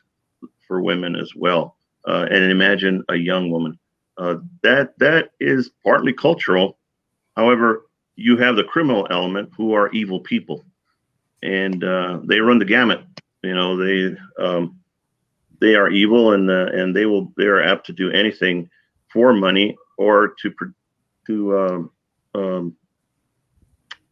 for 0.68 0.82
women 0.82 1.16
as 1.16 1.34
well. 1.36 1.78
Uh, 2.08 2.28
and 2.30 2.52
imagine 2.52 3.04
a 3.10 3.16
young 3.16 3.50
woman. 3.50 3.80
Uh, 4.18 4.36
that 4.62 4.98
that 5.00 5.32
is 5.40 5.72
partly 5.84 6.14
cultural. 6.14 6.78
However, 7.36 7.85
you 8.16 8.38
have 8.38 8.56
the 8.56 8.64
criminal 8.64 9.08
element 9.10 9.50
who 9.58 9.74
are 9.74 9.92
evil 9.92 10.20
people 10.20 10.66
and 11.44 11.84
uh, 11.84 12.20
they 12.24 12.40
run 12.40 12.60
the 12.60 12.66
gamut 12.66 13.02
you 13.44 13.54
know 13.54 13.78
they 13.78 14.16
um, 14.40 14.80
they 15.62 15.76
are 15.76 15.90
evil 15.90 16.34
and 16.34 16.50
uh, 16.50 16.68
and 16.74 16.96
they 16.96 17.06
will 17.06 17.32
they 17.38 17.46
are 17.46 17.62
apt 17.62 17.86
to 17.86 17.94
do 17.94 18.12
anything 18.12 18.70
for 19.12 19.34
money 19.34 19.76
or 19.98 20.34
to 20.42 20.54
to 21.28 21.58
um, 21.58 21.92
um, 22.34 22.76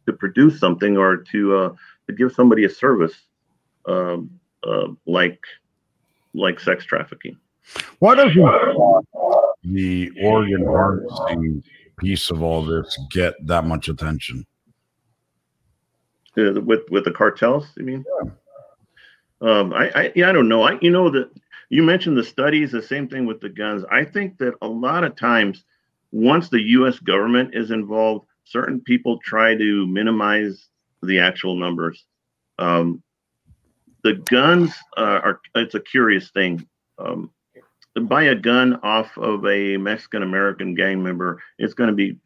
to 0.05 0.13
produce 0.13 0.59
something 0.59 0.97
or 0.97 1.17
to 1.17 1.55
uh, 1.55 1.69
to 2.07 2.13
give 2.13 2.31
somebody 2.31 2.65
a 2.65 2.69
service 2.69 3.13
um, 3.87 4.29
uh, 4.65 4.87
like 5.05 5.39
like 6.33 6.59
sex 6.59 6.85
trafficking. 6.85 7.37
Why 7.99 8.15
does 8.15 8.33
the 9.63 10.11
organ 10.21 10.65
harvesting 10.65 11.63
piece 11.97 12.31
of 12.31 12.41
all 12.41 12.63
this 12.63 12.97
get 13.09 13.33
that 13.45 13.65
much 13.65 13.87
attention? 13.87 14.45
Uh, 16.37 16.59
with 16.61 16.81
with 16.89 17.05
the 17.05 17.11
cartels, 17.11 17.67
you 17.77 17.83
mean? 17.83 18.05
Yeah. 18.23 18.31
Um, 19.41 19.73
I, 19.73 19.91
I 19.95 20.11
yeah, 20.15 20.29
I 20.29 20.31
don't 20.31 20.47
know. 20.47 20.63
I 20.63 20.79
you 20.81 20.89
know 20.89 21.09
that 21.09 21.29
you 21.69 21.83
mentioned 21.83 22.17
the 22.17 22.23
studies, 22.23 22.71
the 22.71 22.81
same 22.81 23.07
thing 23.07 23.25
with 23.25 23.41
the 23.41 23.49
guns. 23.49 23.83
I 23.91 24.03
think 24.03 24.37
that 24.39 24.53
a 24.61 24.67
lot 24.67 25.03
of 25.03 25.15
times, 25.15 25.63
once 26.11 26.49
the 26.49 26.61
U.S. 26.61 26.99
government 26.99 27.53
is 27.53 27.71
involved, 27.71 28.25
certain 28.45 28.79
people 28.79 29.19
try 29.19 29.55
to 29.55 29.87
minimize 29.87 30.67
the 31.01 31.19
actual 31.19 31.55
numbers. 31.55 32.05
Um, 32.59 33.03
the 34.03 34.13
guns 34.13 34.73
uh, 34.97 35.19
are 35.23 35.41
it's 35.55 35.75
a 35.75 35.79
curious 35.79 36.29
thing. 36.31 36.67
Um, 36.97 37.31
buy 38.01 38.23
a 38.23 38.35
gun 38.35 38.79
off 38.83 39.17
of 39.17 39.45
a 39.45 39.77
Mexican 39.77 40.23
American 40.23 40.75
gang 40.75 41.03
member, 41.03 41.41
it's 41.57 41.73
going 41.73 41.89
to 41.89 41.95
be 41.95 42.17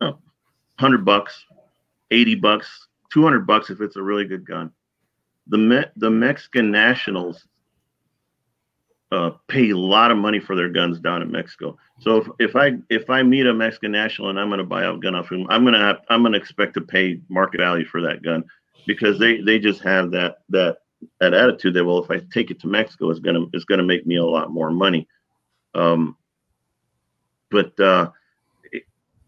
oh, 0.00 0.18
100 0.78 1.04
bucks, 1.04 1.44
80 2.10 2.36
bucks, 2.36 2.88
200 3.12 3.46
bucks 3.46 3.70
if 3.70 3.80
it's 3.80 3.96
a 3.96 4.02
really 4.02 4.24
good 4.24 4.46
gun. 4.46 4.70
The 5.48 5.58
Me- 5.58 5.84
the 5.96 6.10
Mexican 6.10 6.70
nationals 6.70 7.46
uh, 9.12 9.30
pay 9.46 9.70
a 9.70 9.76
lot 9.76 10.10
of 10.10 10.18
money 10.18 10.40
for 10.40 10.56
their 10.56 10.68
guns 10.68 10.98
down 10.98 11.22
in 11.22 11.30
Mexico. 11.30 11.76
So 12.00 12.16
if, 12.16 12.50
if 12.50 12.56
I 12.56 12.76
if 12.90 13.08
I 13.08 13.22
meet 13.22 13.46
a 13.46 13.54
Mexican 13.54 13.92
national 13.92 14.30
and 14.30 14.38
I'm 14.38 14.48
going 14.48 14.58
to 14.58 14.64
buy 14.64 14.84
a 14.84 14.96
gun 14.96 15.14
off 15.14 15.30
him, 15.30 15.46
I'm 15.48 15.62
going 15.62 15.74
to 15.74 15.80
have 15.80 16.00
I'm 16.08 16.22
going 16.22 16.32
to 16.32 16.38
expect 16.38 16.74
to 16.74 16.80
pay 16.80 17.20
market 17.28 17.58
value 17.58 17.86
for 17.86 18.02
that 18.02 18.22
gun 18.22 18.44
because 18.86 19.18
they 19.18 19.40
they 19.40 19.58
just 19.58 19.80
have 19.82 20.10
that 20.12 20.38
that 20.50 20.78
that 21.20 21.34
attitude 21.34 21.74
that 21.74 21.84
well 21.84 22.02
if 22.02 22.10
I 22.10 22.20
take 22.32 22.50
it 22.50 22.60
to 22.60 22.66
Mexico 22.66 23.10
it's 23.10 23.20
gonna 23.20 23.46
it's 23.52 23.64
gonna 23.64 23.82
make 23.82 24.06
me 24.06 24.16
a 24.16 24.24
lot 24.24 24.50
more 24.50 24.70
money. 24.70 25.06
Um, 25.76 26.16
but 27.50 27.78
uh, 27.78 28.10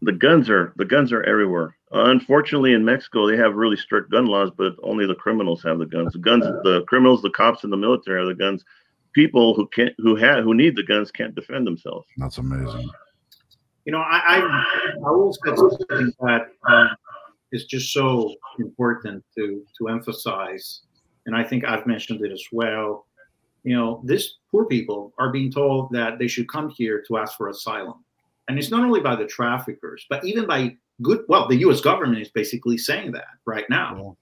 the 0.02 0.12
guns 0.12 0.48
are 0.48 0.72
the 0.76 0.84
guns 0.84 1.12
are 1.12 1.22
everywhere. 1.22 1.76
Uh, 1.92 2.10
unfortunately, 2.10 2.72
in 2.72 2.84
Mexico, 2.84 3.26
they 3.26 3.36
have 3.36 3.54
really 3.54 3.76
strict 3.76 4.10
gun 4.10 4.26
laws, 4.26 4.50
but 4.56 4.74
only 4.82 5.06
the 5.06 5.14
criminals 5.14 5.62
have 5.62 5.78
the 5.78 5.86
guns. 5.86 6.12
The 6.12 6.18
guns, 6.18 6.44
the 6.44 6.84
criminals, 6.86 7.22
the 7.22 7.30
cops, 7.30 7.64
and 7.64 7.72
the 7.72 7.76
military 7.76 8.20
are 8.20 8.26
the 8.26 8.34
guns. 8.34 8.64
People 9.14 9.54
who 9.54 9.66
can't, 9.68 9.94
who 9.98 10.14
have, 10.16 10.44
who 10.44 10.54
need 10.54 10.76
the 10.76 10.82
guns, 10.82 11.10
can't 11.10 11.34
defend 11.34 11.66
themselves. 11.66 12.06
That's 12.18 12.38
amazing. 12.38 12.90
You 13.84 13.92
know, 13.92 14.00
I 14.00 14.18
I, 14.18 14.64
I 15.04 15.08
always 15.08 15.38
said 15.44 15.56
something 15.56 16.12
that 16.20 16.48
um, 16.68 16.90
is 17.52 17.64
just 17.64 17.92
so 17.92 18.34
important 18.58 19.24
to 19.36 19.64
to 19.78 19.88
emphasize, 19.88 20.82
and 21.26 21.34
I 21.34 21.42
think 21.42 21.64
I've 21.64 21.86
mentioned 21.86 22.24
it 22.24 22.32
as 22.32 22.44
well 22.52 23.07
you 23.68 23.76
know, 23.76 24.00
these 24.02 24.36
poor 24.50 24.64
people 24.64 25.12
are 25.18 25.30
being 25.30 25.52
told 25.52 25.90
that 25.92 26.18
they 26.18 26.26
should 26.26 26.48
come 26.48 26.70
here 26.70 27.04
to 27.06 27.18
ask 27.18 27.36
for 27.36 27.48
asylum. 27.48 28.02
And 28.48 28.58
it's 28.58 28.70
not 28.70 28.82
only 28.82 29.00
by 29.00 29.14
the 29.14 29.26
traffickers, 29.26 30.06
but 30.08 30.24
even 30.24 30.46
by 30.46 30.74
good, 31.02 31.24
well, 31.28 31.46
the 31.46 31.56
US 31.56 31.82
government 31.82 32.22
is 32.22 32.30
basically 32.30 32.78
saying 32.78 33.12
that 33.12 33.26
right 33.44 33.68
now, 33.68 34.16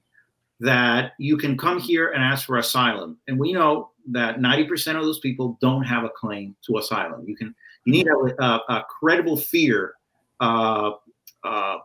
yeah. 0.58 0.66
that 0.66 1.12
you 1.20 1.36
can 1.36 1.56
come 1.56 1.78
here 1.78 2.08
and 2.10 2.24
ask 2.24 2.44
for 2.46 2.56
asylum. 2.56 3.18
And 3.28 3.38
we 3.38 3.52
know 3.52 3.90
that 4.08 4.40
90% 4.40 4.96
of 4.96 5.04
those 5.04 5.20
people 5.20 5.56
don't 5.60 5.84
have 5.84 6.02
a 6.02 6.08
claim 6.10 6.56
to 6.66 6.78
asylum. 6.78 7.24
You 7.24 7.36
can, 7.36 7.54
you 7.84 7.92
need 7.92 8.08
a, 8.08 8.44
a, 8.44 8.60
a 8.68 8.84
credible 8.98 9.36
fear 9.36 9.94
uh, 10.40 10.90
uh, 11.44 11.76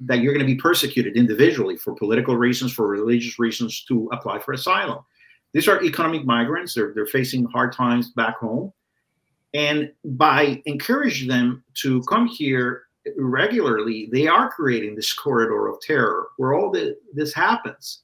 that 0.00 0.18
you're 0.18 0.34
going 0.34 0.46
to 0.46 0.52
be 0.52 0.60
persecuted 0.60 1.16
individually 1.16 1.78
for 1.78 1.94
political 1.94 2.36
reasons, 2.36 2.74
for 2.74 2.86
religious 2.86 3.38
reasons 3.38 3.84
to 3.84 4.06
apply 4.12 4.38
for 4.38 4.52
asylum. 4.52 4.98
These 5.56 5.68
are 5.68 5.82
economic 5.82 6.26
migrants. 6.26 6.74
They're, 6.74 6.92
they're 6.94 7.06
facing 7.06 7.46
hard 7.46 7.72
times 7.72 8.10
back 8.10 8.36
home. 8.36 8.74
And 9.54 9.90
by 10.04 10.62
encouraging 10.66 11.28
them 11.28 11.64
to 11.76 12.02
come 12.02 12.26
here 12.26 12.82
regularly, 13.16 14.10
they 14.12 14.26
are 14.26 14.50
creating 14.50 14.96
this 14.96 15.14
corridor 15.14 15.68
of 15.68 15.80
terror 15.80 16.28
where 16.36 16.52
all 16.52 16.70
the, 16.70 16.94
this 17.14 17.32
happens. 17.32 18.02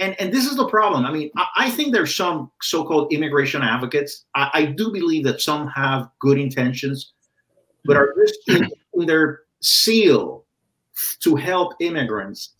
and 0.00 0.16
and 0.18 0.32
this 0.32 0.46
is 0.46 0.56
the 0.56 0.66
problem. 0.66 1.06
I 1.06 1.12
mean, 1.12 1.30
I, 1.36 1.46
I 1.58 1.70
think 1.70 1.92
there's 1.92 2.16
some 2.16 2.50
so-called 2.60 3.12
immigration 3.12 3.62
advocates. 3.62 4.24
I, 4.34 4.50
I, 4.52 4.64
do 4.64 4.90
believe 4.90 5.22
that 5.26 5.40
some 5.40 5.68
have 5.68 6.08
good 6.18 6.38
intentions, 6.40 7.12
but 7.84 7.96
are 7.96 8.12
risking 8.16 8.68
their 8.94 9.42
seal 9.60 10.44
to 11.20 11.36
help 11.36 11.74
immigrants. 11.78 12.54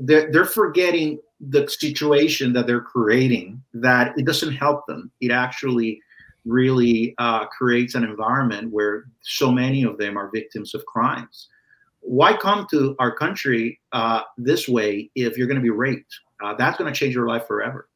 They're, 0.00 0.30
they're 0.30 0.44
forgetting 0.44 1.18
the 1.48 1.68
situation 1.68 2.52
that 2.52 2.66
they're 2.66 2.80
creating. 2.80 3.62
That 3.74 4.14
it 4.16 4.26
doesn't 4.26 4.54
help 4.54 4.86
them. 4.86 5.10
It 5.20 5.30
actually 5.30 6.00
really 6.44 7.14
uh, 7.18 7.46
creates 7.46 7.94
an 7.94 8.04
environment 8.04 8.72
where 8.72 9.04
so 9.20 9.52
many 9.52 9.84
of 9.84 9.98
them 9.98 10.16
are 10.16 10.30
victims 10.32 10.74
of 10.74 10.84
crimes. 10.86 11.48
Why 12.00 12.36
come 12.36 12.66
to 12.72 12.96
our 12.98 13.14
country 13.14 13.80
uh, 13.92 14.22
this 14.36 14.68
way 14.68 15.08
if 15.14 15.36
you're 15.36 15.46
going 15.46 15.60
to 15.60 15.62
be 15.62 15.70
raped? 15.70 16.12
uh, 16.42 16.54
that's 16.54 16.76
going 16.76 16.92
to 16.92 16.98
change 16.98 17.14
your 17.14 17.26
life 17.26 17.46
forever. 17.46 17.88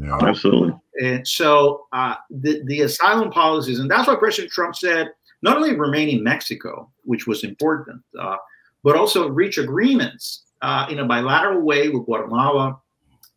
Yeah. 0.00 0.18
Absolutely. 0.20 0.74
And 1.00 1.26
so 1.26 1.86
uh, 1.92 2.14
the, 2.30 2.62
the 2.66 2.82
asylum 2.82 3.30
policies, 3.30 3.78
and 3.78 3.90
that's 3.90 4.08
why 4.08 4.16
President 4.16 4.52
Trump 4.52 4.76
said 4.76 5.10
not 5.42 5.56
only 5.56 5.74
remain 5.74 6.08
in 6.08 6.22
Mexico, 6.22 6.90
which 7.04 7.26
was 7.26 7.42
important, 7.42 8.02
uh, 8.18 8.36
but 8.84 8.96
also 8.96 9.28
reach 9.28 9.58
agreements 9.58 10.42
uh, 10.62 10.86
in 10.88 11.00
a 11.00 11.04
bilateral 11.04 11.62
way 11.62 11.88
with 11.88 12.04
Guatemala, 12.04 12.78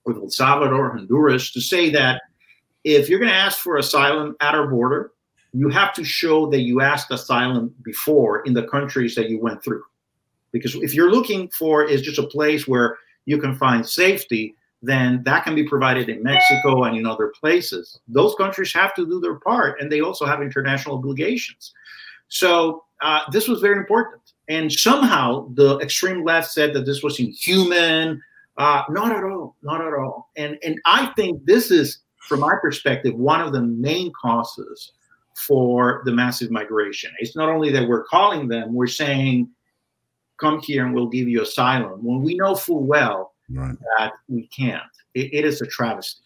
with 0.05 0.17
El 0.17 0.29
Salvador, 0.29 0.91
Honduras, 0.95 1.51
to 1.51 1.61
say 1.61 1.89
that 1.91 2.21
if 2.83 3.09
you're 3.09 3.19
going 3.19 3.31
to 3.31 3.37
ask 3.37 3.59
for 3.59 3.77
asylum 3.77 4.35
at 4.41 4.55
our 4.55 4.67
border, 4.67 5.11
you 5.53 5.69
have 5.69 5.93
to 5.93 6.03
show 6.03 6.49
that 6.51 6.61
you 6.61 6.81
asked 6.81 7.11
asylum 7.11 7.73
before 7.83 8.41
in 8.41 8.53
the 8.53 8.67
countries 8.67 9.15
that 9.15 9.29
you 9.29 9.39
went 9.39 9.63
through. 9.63 9.83
Because 10.51 10.75
if 10.75 10.93
you're 10.93 11.11
looking 11.11 11.49
for 11.49 11.83
is 11.83 12.01
just 12.01 12.19
a 12.19 12.27
place 12.27 12.67
where 12.67 12.97
you 13.25 13.39
can 13.39 13.55
find 13.55 13.85
safety, 13.85 14.55
then 14.81 15.23
that 15.23 15.43
can 15.43 15.55
be 15.55 15.63
provided 15.63 16.09
in 16.09 16.21
Mexico 16.21 16.83
and 16.83 16.95
in 16.95 17.05
other 17.05 17.33
places. 17.39 17.99
Those 18.07 18.35
countries 18.35 18.71
have 18.73 18.93
to 18.95 19.05
do 19.05 19.19
their 19.19 19.35
part, 19.35 19.81
and 19.81 19.91
they 19.91 20.01
also 20.01 20.25
have 20.25 20.41
international 20.41 20.97
obligations. 20.97 21.73
So 22.27 22.83
uh, 23.01 23.21
this 23.31 23.47
was 23.47 23.61
very 23.61 23.77
important. 23.77 24.21
And 24.47 24.71
somehow 24.71 25.49
the 25.55 25.79
extreme 25.79 26.23
left 26.23 26.51
said 26.51 26.73
that 26.73 26.85
this 26.85 27.01
was 27.01 27.19
inhuman. 27.19 28.21
Uh, 28.57 28.83
not 28.89 29.11
at 29.11 29.23
all, 29.23 29.55
not 29.63 29.81
at 29.81 29.93
all. 29.93 30.29
And 30.37 30.57
and 30.63 30.79
I 30.85 31.07
think 31.15 31.45
this 31.45 31.71
is, 31.71 31.99
from 32.27 32.39
my 32.39 32.55
perspective, 32.61 33.13
one 33.15 33.41
of 33.41 33.51
the 33.51 33.61
main 33.61 34.11
causes 34.19 34.93
for 35.35 36.01
the 36.05 36.11
massive 36.11 36.51
migration. 36.51 37.11
It's 37.19 37.35
not 37.35 37.49
only 37.49 37.69
that 37.71 37.87
we're 37.87 38.05
calling 38.05 38.47
them, 38.47 38.73
we're 38.73 38.87
saying 38.87 39.49
come 40.39 40.59
here 40.61 40.85
and 40.85 40.93
we'll 40.93 41.07
give 41.07 41.27
you 41.27 41.41
asylum 41.41 42.03
when 42.03 42.21
we 42.21 42.35
know 42.35 42.55
full 42.55 42.83
well 42.83 43.33
right. 43.49 43.77
that 43.97 44.13
we 44.27 44.47
can't. 44.47 44.83
It, 45.13 45.33
it 45.33 45.45
is 45.45 45.61
a 45.61 45.67
travesty. 45.67 46.21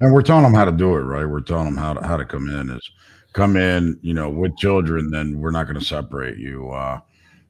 And 0.00 0.12
we're 0.12 0.22
telling 0.22 0.44
them 0.44 0.54
how 0.54 0.64
to 0.64 0.72
do 0.72 0.94
it, 0.96 1.00
right? 1.00 1.24
We're 1.24 1.40
telling 1.40 1.66
them 1.66 1.76
how 1.76 1.94
to 1.94 2.06
how 2.06 2.16
to 2.16 2.24
come 2.24 2.48
in 2.48 2.70
is 2.70 2.90
come 3.32 3.56
in, 3.56 3.98
you 4.00 4.14
know, 4.14 4.30
with 4.30 4.56
children, 4.56 5.10
then 5.10 5.40
we're 5.40 5.50
not 5.50 5.64
going 5.64 5.78
to 5.78 5.84
separate 5.84 6.38
you. 6.38 6.70
Uh, 6.70 7.00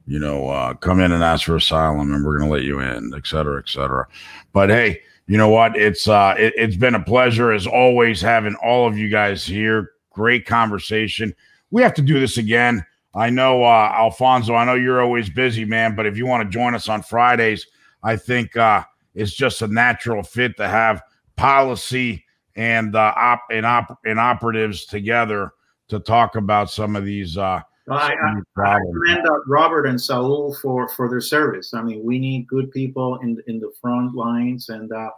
you 0.07 0.19
know, 0.19 0.49
uh, 0.49 0.73
come 0.73 0.99
in 1.01 1.11
and 1.11 1.21
ask 1.21 1.45
for 1.45 1.57
asylum, 1.57 2.13
and 2.13 2.25
we're 2.25 2.37
going 2.37 2.49
to 2.49 2.53
let 2.55 2.63
you 2.63 2.79
in, 2.79 3.13
et 3.15 3.27
cetera, 3.27 3.59
et 3.59 3.69
cetera. 3.69 4.07
But 4.53 4.69
hey, 4.69 5.01
you 5.27 5.37
know 5.37 5.49
what? 5.49 5.75
It's 5.75 6.07
uh, 6.07 6.33
it, 6.37 6.53
it's 6.55 6.77
been 6.77 6.95
a 6.95 7.03
pleasure 7.03 7.51
as 7.51 7.67
always 7.67 8.21
having 8.21 8.55
all 8.63 8.87
of 8.87 8.97
you 8.97 9.09
guys 9.09 9.45
here. 9.45 9.91
Great 10.11 10.45
conversation. 10.45 11.35
We 11.69 11.81
have 11.81 11.93
to 11.95 12.01
do 12.01 12.19
this 12.19 12.37
again. 12.37 12.85
I 13.13 13.29
know, 13.29 13.63
uh, 13.63 13.91
Alfonso, 13.93 14.55
I 14.55 14.63
know 14.63 14.75
you're 14.75 15.01
always 15.01 15.29
busy, 15.29 15.65
man, 15.65 15.95
but 15.95 16.05
if 16.05 16.17
you 16.17 16.25
want 16.25 16.43
to 16.43 16.49
join 16.49 16.75
us 16.75 16.87
on 16.87 17.01
Fridays, 17.01 17.65
I 18.03 18.15
think 18.15 18.55
uh, 18.55 18.83
it's 19.15 19.33
just 19.33 19.61
a 19.61 19.67
natural 19.67 20.23
fit 20.23 20.55
to 20.57 20.67
have 20.67 21.01
policy 21.35 22.23
and 22.55 22.95
uh, 22.95 23.13
op- 23.15 23.47
and, 23.51 23.65
op- 23.65 23.99
and 24.05 24.19
operatives 24.19 24.85
together 24.85 25.51
to 25.89 25.99
talk 25.99 26.35
about 26.35 26.69
some 26.69 26.95
of 26.95 27.05
these. 27.05 27.37
Uh, 27.37 27.61
I, 27.89 28.13
I, 28.13 28.61
I 28.61 28.79
commend 28.79 29.27
uh, 29.27 29.39
Robert 29.47 29.85
and 29.85 29.99
Saul 29.99 30.55
for 30.61 30.89
for 30.89 31.09
their 31.09 31.21
service. 31.21 31.73
I 31.73 31.81
mean, 31.81 32.03
we 32.03 32.19
need 32.19 32.47
good 32.47 32.71
people 32.71 33.17
in 33.19 33.41
in 33.47 33.59
the 33.59 33.71
front 33.81 34.15
lines, 34.15 34.69
and 34.69 34.91
uh, 34.91 35.09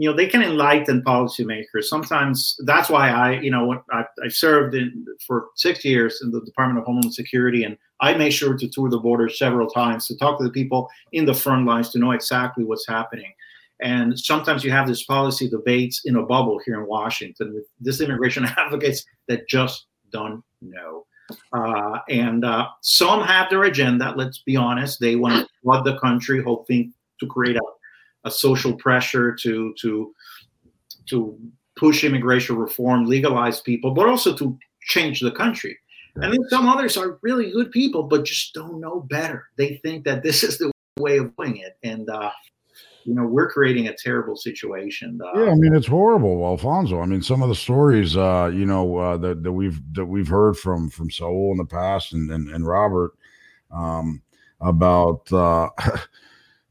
you 0.00 0.08
know 0.08 0.16
they 0.16 0.26
can 0.26 0.42
enlighten 0.42 1.02
policymakers. 1.02 1.84
Sometimes 1.84 2.56
that's 2.64 2.88
why 2.88 3.10
i 3.10 3.32
you 3.32 3.50
know 3.50 3.82
I, 3.92 4.04
I 4.24 4.28
served 4.28 4.74
in 4.74 5.04
for 5.26 5.48
six 5.56 5.84
years 5.84 6.20
in 6.22 6.30
the 6.30 6.40
department 6.40 6.78
of 6.78 6.86
homeland 6.86 7.12
security 7.12 7.64
and 7.64 7.76
i 8.00 8.14
made 8.14 8.30
sure 8.30 8.56
to 8.56 8.68
tour 8.68 8.88
the 8.88 8.98
border 8.98 9.28
several 9.28 9.68
times 9.68 10.06
to 10.06 10.16
talk 10.16 10.38
to 10.38 10.44
the 10.44 10.56
people 10.60 10.88
in 11.12 11.26
the 11.26 11.34
front 11.34 11.66
lines 11.66 11.90
to 11.90 11.98
know 11.98 12.12
exactly 12.12 12.64
what's 12.64 12.86
happening. 12.86 13.32
And 13.82 14.18
sometimes 14.18 14.62
you 14.62 14.70
have 14.70 14.86
this 14.86 15.04
policy 15.04 15.48
debates 15.48 16.02
in 16.04 16.16
a 16.16 16.22
bubble 16.22 16.60
here 16.64 16.80
in 16.80 16.86
washington 16.86 17.52
with 17.52 17.66
disintegration 17.82 18.44
advocates 18.56 19.04
that 19.28 19.48
just 19.48 19.86
don't 20.10 20.42
know 20.62 21.04
uh, 21.52 21.98
and 22.08 22.44
uh, 22.44 22.66
some 22.80 23.22
have 23.22 23.48
their 23.50 23.64
agenda 23.64 24.12
let's 24.16 24.38
be 24.38 24.56
honest 24.56 25.00
they 25.00 25.16
want 25.16 25.34
to 25.34 25.48
flood 25.62 25.84
the 25.84 25.98
country 25.98 26.42
hoping 26.42 26.92
to 27.18 27.26
create 27.26 27.56
a 27.56 27.62
a 28.24 28.30
social 28.30 28.74
pressure 28.74 29.34
to 29.34 29.74
to 29.80 30.14
to 31.08 31.38
push 31.76 32.04
immigration 32.04 32.56
reform, 32.56 33.06
legalize 33.06 33.60
people, 33.60 33.92
but 33.92 34.08
also 34.08 34.36
to 34.36 34.58
change 34.82 35.20
the 35.20 35.32
country. 35.32 35.78
And 36.16 36.32
then 36.32 36.48
some 36.48 36.68
others 36.68 36.96
are 36.96 37.18
really 37.22 37.50
good 37.52 37.70
people, 37.70 38.02
but 38.02 38.24
just 38.24 38.52
don't 38.52 38.80
know 38.80 39.00
better. 39.00 39.48
They 39.56 39.76
think 39.76 40.04
that 40.04 40.22
this 40.22 40.42
is 40.42 40.58
the 40.58 40.70
way 40.98 41.18
of 41.18 41.34
doing 41.36 41.56
it, 41.56 41.76
and 41.82 42.10
uh, 42.10 42.30
you 43.04 43.14
know 43.14 43.24
we're 43.24 43.50
creating 43.50 43.88
a 43.88 43.96
terrible 43.96 44.36
situation. 44.36 45.20
Yeah, 45.34 45.50
I 45.50 45.54
mean 45.54 45.74
it's 45.74 45.86
horrible, 45.86 46.44
Alfonso. 46.44 47.00
I 47.00 47.06
mean 47.06 47.22
some 47.22 47.42
of 47.42 47.48
the 47.48 47.54
stories, 47.54 48.16
uh, 48.16 48.50
you 48.52 48.66
know, 48.66 48.96
uh, 48.96 49.16
that 49.18 49.42
that 49.42 49.52
we've 49.52 49.80
that 49.94 50.04
we've 50.04 50.28
heard 50.28 50.56
from 50.56 50.90
from 50.90 51.10
Saul 51.10 51.52
in 51.52 51.58
the 51.58 51.64
past 51.64 52.12
and 52.12 52.30
and, 52.30 52.48
and 52.50 52.66
Robert 52.66 53.12
um, 53.70 54.22
about. 54.60 55.32
Uh, 55.32 55.68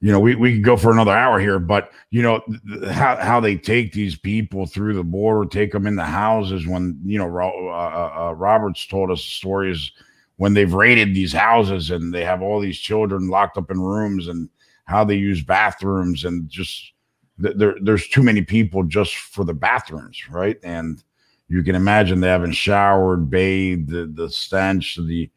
you 0.01 0.13
know, 0.13 0.19
we, 0.19 0.35
we 0.35 0.53
could 0.53 0.63
go 0.63 0.77
for 0.77 0.93
another 0.93 1.11
hour 1.11 1.39
here, 1.39 1.59
but 1.59 1.91
you 2.09 2.21
know 2.21 2.41
how 2.89 3.17
how 3.17 3.39
they 3.41 3.57
take 3.57 3.91
these 3.91 4.17
people 4.17 4.65
through 4.65 4.93
the 4.93 5.03
border, 5.03 5.47
take 5.47 5.73
them 5.73 5.85
in 5.85 5.95
the 5.95 6.05
houses. 6.05 6.65
When 6.65 6.97
you 7.03 7.17
know, 7.17 7.25
uh, 7.27 7.49
uh, 7.49 8.27
uh, 8.29 8.33
Roberts 8.33 8.87
told 8.87 9.11
us 9.11 9.21
stories 9.21 9.91
when 10.37 10.53
they've 10.53 10.73
raided 10.73 11.13
these 11.13 11.33
houses 11.33 11.91
and 11.91 12.13
they 12.13 12.23
have 12.23 12.41
all 12.41 12.61
these 12.61 12.79
children 12.79 13.27
locked 13.27 13.57
up 13.57 13.71
in 13.71 13.81
rooms 13.81 14.29
and 14.29 14.47
how 14.89 15.03
they 15.03 15.15
use 15.15 15.41
bathrooms 15.43 16.25
and 16.25 16.49
just 16.49 16.93
there 17.37 17.75
there's 17.81 18.07
too 18.07 18.23
many 18.23 18.41
people 18.41 18.83
just 18.83 19.15
for 19.15 19.45
the 19.45 19.53
bathrooms, 19.53 20.27
right? 20.29 20.57
And 20.63 21.01
you 21.47 21.63
can 21.63 21.75
imagine 21.75 22.19
they 22.19 22.27
haven't 22.27 22.53
showered, 22.53 23.29
bathed, 23.29 23.89
the 23.89 24.07
the 24.07 24.29
stench, 24.29 24.97
the 24.97 25.29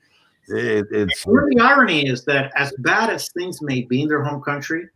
it, 0.49 0.87
it's 0.91 1.24
the 1.24 1.59
irony 1.61 2.09
is 2.09 2.24
that 2.24 2.51
as 2.57 2.73
bad 2.79 3.11
as 3.11 3.31
things 3.33 3.62
may 3.62 3.83
be 3.83 4.03
in 4.03 4.09
their 4.09 4.23
home 4.23 4.43
country, 4.43 4.89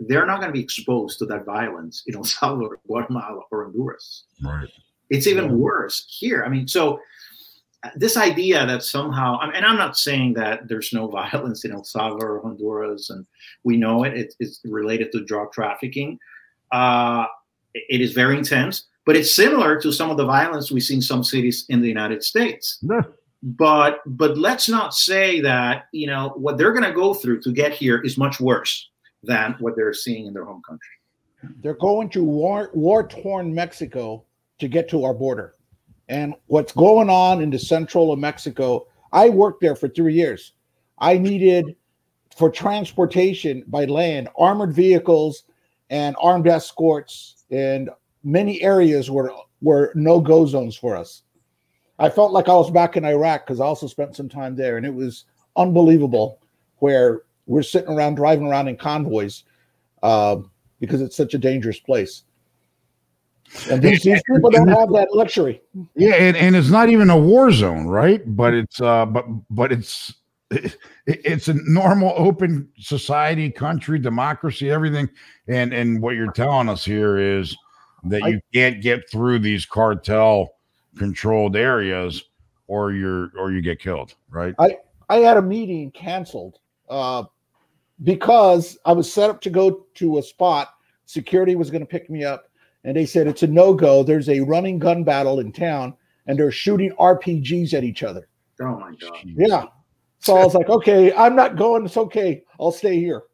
they're 0.00 0.26
not 0.26 0.40
going 0.40 0.48
to 0.48 0.52
be 0.52 0.62
exposed 0.62 1.18
to 1.20 1.26
that 1.26 1.44
violence 1.44 2.02
in 2.06 2.16
El 2.16 2.24
Salvador, 2.24 2.78
Guatemala, 2.86 3.42
or 3.50 3.64
Honduras. 3.64 4.24
Right. 4.42 4.68
It's 5.10 5.26
even 5.26 5.58
worse 5.58 6.06
here. 6.08 6.44
I 6.44 6.48
mean, 6.48 6.66
so 6.68 7.00
this 7.94 8.16
idea 8.16 8.66
that 8.66 8.82
somehow, 8.82 9.38
and 9.40 9.64
I'm 9.64 9.76
not 9.76 9.96
saying 9.96 10.34
that 10.34 10.68
there's 10.68 10.92
no 10.92 11.06
violence 11.22 11.64
in 11.64 11.72
El 11.72 11.84
Salvador 11.84 12.36
or 12.36 12.42
Honduras, 12.42 13.10
and 13.10 13.26
we 13.64 13.76
know 13.76 14.04
it, 14.04 14.14
it 14.14 14.34
it's 14.40 14.60
related 14.64 15.12
to 15.12 15.24
drug 15.24 15.52
trafficking. 15.52 16.18
Uh, 16.72 17.26
it 17.74 18.00
is 18.00 18.12
very 18.12 18.36
intense, 18.36 18.86
but 19.04 19.16
it's 19.16 19.34
similar 19.34 19.80
to 19.80 19.92
some 19.92 20.10
of 20.10 20.16
the 20.16 20.24
violence 20.24 20.70
we 20.72 20.80
see 20.80 20.94
in 20.94 21.02
some 21.02 21.22
cities 21.22 21.66
in 21.68 21.80
the 21.80 21.88
United 21.88 22.22
States. 22.22 22.78
Yeah 22.90 23.02
but 23.42 24.00
but 24.06 24.36
let's 24.36 24.68
not 24.68 24.94
say 24.94 25.40
that 25.40 25.86
you 25.92 26.06
know 26.06 26.32
what 26.36 26.56
they're 26.58 26.72
going 26.72 26.84
to 26.84 26.92
go 26.92 27.14
through 27.14 27.40
to 27.40 27.52
get 27.52 27.72
here 27.72 28.00
is 28.00 28.16
much 28.16 28.40
worse 28.40 28.90
than 29.22 29.54
what 29.60 29.76
they're 29.76 29.92
seeing 29.92 30.26
in 30.26 30.34
their 30.34 30.44
home 30.44 30.62
country 30.66 30.88
they're 31.62 31.74
going 31.74 32.08
to 32.08 32.24
war 32.24 32.70
war 32.74 33.06
torn 33.06 33.54
mexico 33.54 34.24
to 34.58 34.68
get 34.68 34.88
to 34.88 35.04
our 35.04 35.14
border 35.14 35.54
and 36.08 36.34
what's 36.46 36.72
going 36.72 37.10
on 37.10 37.42
in 37.42 37.50
the 37.50 37.58
central 37.58 38.12
of 38.12 38.18
mexico 38.18 38.86
i 39.12 39.28
worked 39.28 39.60
there 39.60 39.76
for 39.76 39.88
three 39.88 40.14
years 40.14 40.52
i 40.98 41.16
needed 41.16 41.76
for 42.36 42.50
transportation 42.50 43.64
by 43.68 43.84
land 43.84 44.28
armored 44.38 44.72
vehicles 44.74 45.44
and 45.90 46.16
armed 46.20 46.46
escorts 46.46 47.44
and 47.50 47.90
many 48.24 48.62
areas 48.62 49.10
were 49.10 49.32
were 49.62 49.92
no 49.94 50.20
go 50.20 50.46
zones 50.46 50.76
for 50.76 50.96
us 50.96 51.22
I 51.98 52.10
felt 52.10 52.32
like 52.32 52.48
I 52.48 52.54
was 52.54 52.70
back 52.70 52.96
in 52.96 53.04
Iraq 53.04 53.46
because 53.46 53.60
I 53.60 53.64
also 53.64 53.86
spent 53.86 54.16
some 54.16 54.28
time 54.28 54.54
there, 54.54 54.76
and 54.76 54.84
it 54.84 54.94
was 54.94 55.24
unbelievable. 55.56 56.40
Where 56.78 57.22
we're 57.46 57.62
sitting 57.62 57.90
around, 57.90 58.16
driving 58.16 58.46
around 58.46 58.68
in 58.68 58.76
convoys, 58.76 59.44
uh, 60.02 60.36
because 60.78 61.00
it's 61.00 61.16
such 61.16 61.32
a 61.32 61.38
dangerous 61.38 61.78
place. 61.78 62.24
And 63.70 63.82
these, 63.82 64.02
these 64.02 64.22
people 64.30 64.50
don't 64.50 64.68
have 64.68 64.90
that 64.92 65.08
luxury. 65.12 65.62
Yeah, 65.94 66.14
and, 66.14 66.36
and 66.36 66.54
it's 66.56 66.70
not 66.70 66.88
even 66.88 67.10
a 67.10 67.18
war 67.18 67.50
zone, 67.50 67.86
right? 67.86 68.22
But 68.36 68.54
it's 68.54 68.80
uh, 68.80 69.06
but 69.06 69.24
but 69.50 69.72
it's 69.72 70.14
it, 70.50 70.76
it's 71.06 71.48
a 71.48 71.54
normal 71.54 72.12
open 72.16 72.68
society 72.78 73.50
country 73.50 73.98
democracy 73.98 74.70
everything 74.70 75.08
and 75.48 75.72
and 75.74 76.00
what 76.00 76.14
you're 76.14 76.30
telling 76.30 76.68
us 76.68 76.84
here 76.84 77.18
is 77.18 77.56
that 78.04 78.22
you 78.28 78.40
can't 78.54 78.80
get 78.80 79.10
through 79.10 79.40
these 79.40 79.66
cartel 79.66 80.54
controlled 80.96 81.56
areas 81.56 82.22
or 82.68 82.92
you're 82.92 83.32
or 83.36 83.50
you 83.50 83.60
get 83.60 83.80
killed 83.80 84.14
right 84.30 84.54
I 84.60 84.76
I 85.08 85.16
had 85.18 85.36
a 85.36 85.42
meeting 85.42 85.90
canceled 85.90 86.58
uh, 86.88 87.24
because 88.02 88.78
I 88.84 88.92
was 88.92 89.12
set 89.12 89.30
up 89.30 89.40
to 89.42 89.50
go 89.50 89.86
to 89.94 90.18
a 90.18 90.22
spot. 90.22 90.74
Security 91.06 91.54
was 91.54 91.70
going 91.70 91.80
to 91.80 91.86
pick 91.86 92.10
me 92.10 92.24
up, 92.24 92.48
and 92.86 92.96
they 92.96 93.04
said 93.04 93.26
it's 93.26 93.42
a 93.42 93.46
no 93.46 93.74
go. 93.74 94.02
There's 94.02 94.30
a 94.30 94.40
running 94.40 94.78
gun 94.78 95.04
battle 95.04 95.40
in 95.40 95.52
town, 95.52 95.92
and 96.26 96.38
they're 96.38 96.50
shooting 96.50 96.92
RPGs 96.92 97.74
at 97.74 97.84
each 97.84 98.02
other. 98.02 98.28
Oh 98.62 98.78
my 98.78 98.94
god, 98.98 99.18
Yeah. 99.24 99.64
So 100.20 100.36
I 100.38 100.44
was 100.44 100.54
like, 100.54 100.70
okay, 100.70 101.12
I'm 101.12 101.36
not 101.36 101.56
going. 101.56 101.84
It's 101.84 101.98
okay. 101.98 102.42
I'll 102.58 102.72
stay 102.72 102.98
here. 102.98 103.24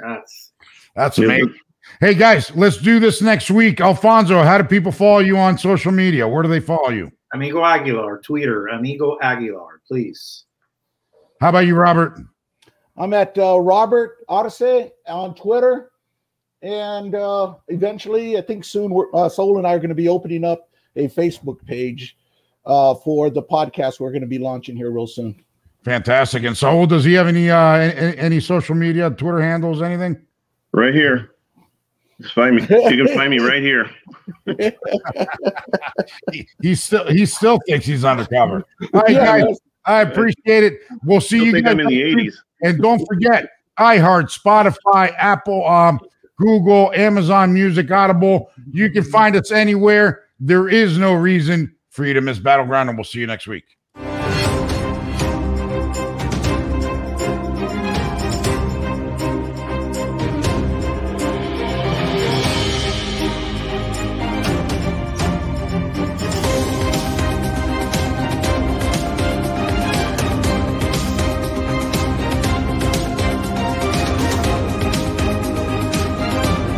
that's 0.00 0.52
that's 0.96 1.18
Yeah, 1.18 1.26
amazing 1.26 1.54
hey 2.00 2.14
guys 2.14 2.54
let's 2.54 2.76
do 2.76 3.00
this 3.00 3.20
next 3.20 3.50
week 3.50 3.80
alfonso 3.80 4.42
how 4.42 4.56
do 4.56 4.62
people 4.64 4.92
follow 4.92 5.18
you 5.18 5.36
on 5.36 5.58
social 5.58 5.90
media 5.90 6.26
where 6.26 6.42
do 6.42 6.48
they 6.48 6.60
follow 6.60 6.90
you 6.90 7.10
Amigo 7.34 7.64
Aguilar, 7.64 8.20
Twitter, 8.20 8.68
Amigo 8.68 9.18
Aguilar, 9.20 9.80
please. 9.88 10.44
how 11.40 11.48
about 11.48 11.66
you 11.66 11.74
robert 11.74 12.18
I'm 12.96 13.14
at 13.14 13.36
uh, 13.38 13.58
Robert 13.58 14.18
Odyssey 14.28 14.90
on 15.08 15.34
Twitter, 15.34 15.91
and 16.62 17.14
uh, 17.14 17.54
eventually, 17.68 18.38
I 18.38 18.42
think 18.42 18.64
soon, 18.64 18.92
we're, 18.92 19.14
uh, 19.14 19.28
Saul 19.28 19.58
and 19.58 19.66
I 19.66 19.74
are 19.74 19.78
going 19.78 19.88
to 19.88 19.94
be 19.94 20.08
opening 20.08 20.44
up 20.44 20.70
a 20.96 21.08
Facebook 21.08 21.64
page 21.66 22.16
uh, 22.66 22.94
for 22.94 23.30
the 23.30 23.42
podcast 23.42 23.98
we're 24.00 24.10
going 24.10 24.22
to 24.22 24.26
be 24.26 24.38
launching 24.38 24.76
here 24.76 24.90
real 24.90 25.06
soon. 25.06 25.42
fantastic 25.84 26.44
and 26.44 26.56
so 26.56 26.86
does 26.86 27.04
he 27.04 27.12
have 27.12 27.26
any 27.26 27.50
uh 27.50 27.74
any, 27.74 28.16
any 28.16 28.40
social 28.40 28.74
media 28.76 29.10
twitter 29.10 29.40
handles 29.40 29.82
anything 29.82 30.16
Right 30.72 30.94
here. 30.94 31.32
Just 32.20 32.34
find 32.34 32.56
me. 32.56 32.62
You 32.70 33.04
can 33.04 33.14
find 33.14 33.30
me 33.30 33.38
right 33.40 33.62
here. 33.62 33.90
he, 36.32 36.48
he 36.62 36.74
still 36.74 37.06
he 37.08 37.26
still 37.26 37.58
thinks 37.68 37.84
he's 37.86 38.04
undercover. 38.04 38.64
All 38.94 39.02
right, 39.02 39.14
guys, 39.14 39.58
I 39.84 40.02
appreciate 40.02 40.64
it. 40.64 40.80
We'll 41.04 41.20
see 41.20 41.40
I 41.40 41.44
you 41.44 41.52
think 41.52 41.66
guys 41.66 41.72
I'm 41.72 41.80
in 41.80 41.86
the 41.88 42.00
80s. 42.00 42.34
And 42.62 42.80
don't 42.80 43.04
forget, 43.06 43.50
iHeart, 43.78 44.30
Spotify, 44.36 45.12
Apple, 45.18 45.66
um, 45.66 46.00
Google, 46.42 46.92
Amazon 46.94 47.54
Music, 47.54 47.90
Audible. 47.90 48.50
You 48.70 48.90
can 48.90 49.04
find 49.04 49.36
us 49.36 49.52
anywhere. 49.52 50.24
There 50.40 50.68
is 50.68 50.98
no 50.98 51.14
reason 51.14 51.74
for 51.90 52.04
you 52.04 52.14
to 52.14 52.20
miss 52.20 52.38
Battleground, 52.38 52.88
and 52.88 52.98
we'll 52.98 53.04
see 53.04 53.20
you 53.20 53.26
next 53.26 53.46
week. 53.46 53.64